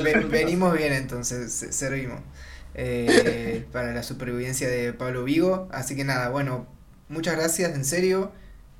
Ven- 0.02 0.28
venimos 0.28 0.76
bien 0.76 0.92
entonces, 0.92 1.52
se- 1.52 1.72
servimos 1.72 2.18
eh, 2.74 3.64
para 3.70 3.92
la 3.92 4.02
supervivencia 4.02 4.68
de 4.68 4.92
Pablo 4.92 5.22
Vigo. 5.22 5.68
Así 5.70 5.94
que 5.94 6.02
nada, 6.02 6.30
bueno, 6.30 6.66
muchas 7.08 7.36
gracias, 7.36 7.76
en 7.76 7.84
serio. 7.84 8.32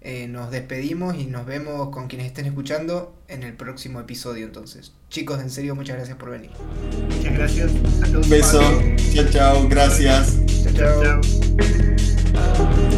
Eh, 0.05 0.27
nos 0.27 0.51
despedimos 0.51 1.15
y 1.17 1.27
nos 1.27 1.47
vemos 1.47 1.91
con 1.91 2.09
quienes 2.09 2.27
estén 2.27 2.47
escuchando 2.47 3.15
en 3.29 3.45
el 3.45 3.55
próximo 3.55 4.01
episodio 4.01 4.45
entonces. 4.45 4.93
Chicos, 5.11 5.41
en 5.41 5.49
serio, 5.49 5.77
muchas 5.77 5.97
gracias 5.97 6.17
por 6.17 6.31
venir. 6.31 6.51
Muchas 7.09 7.35
gracias 7.35 7.71
a 8.03 8.07
todos. 8.07 8.27
Un 8.27 8.31
beso. 8.31 8.61
Chao, 9.13 9.31
chao. 9.31 9.69
Gracias. 9.69 10.39
Chao, 10.65 10.73
chao. 10.75 11.21
Chao. 12.33 12.89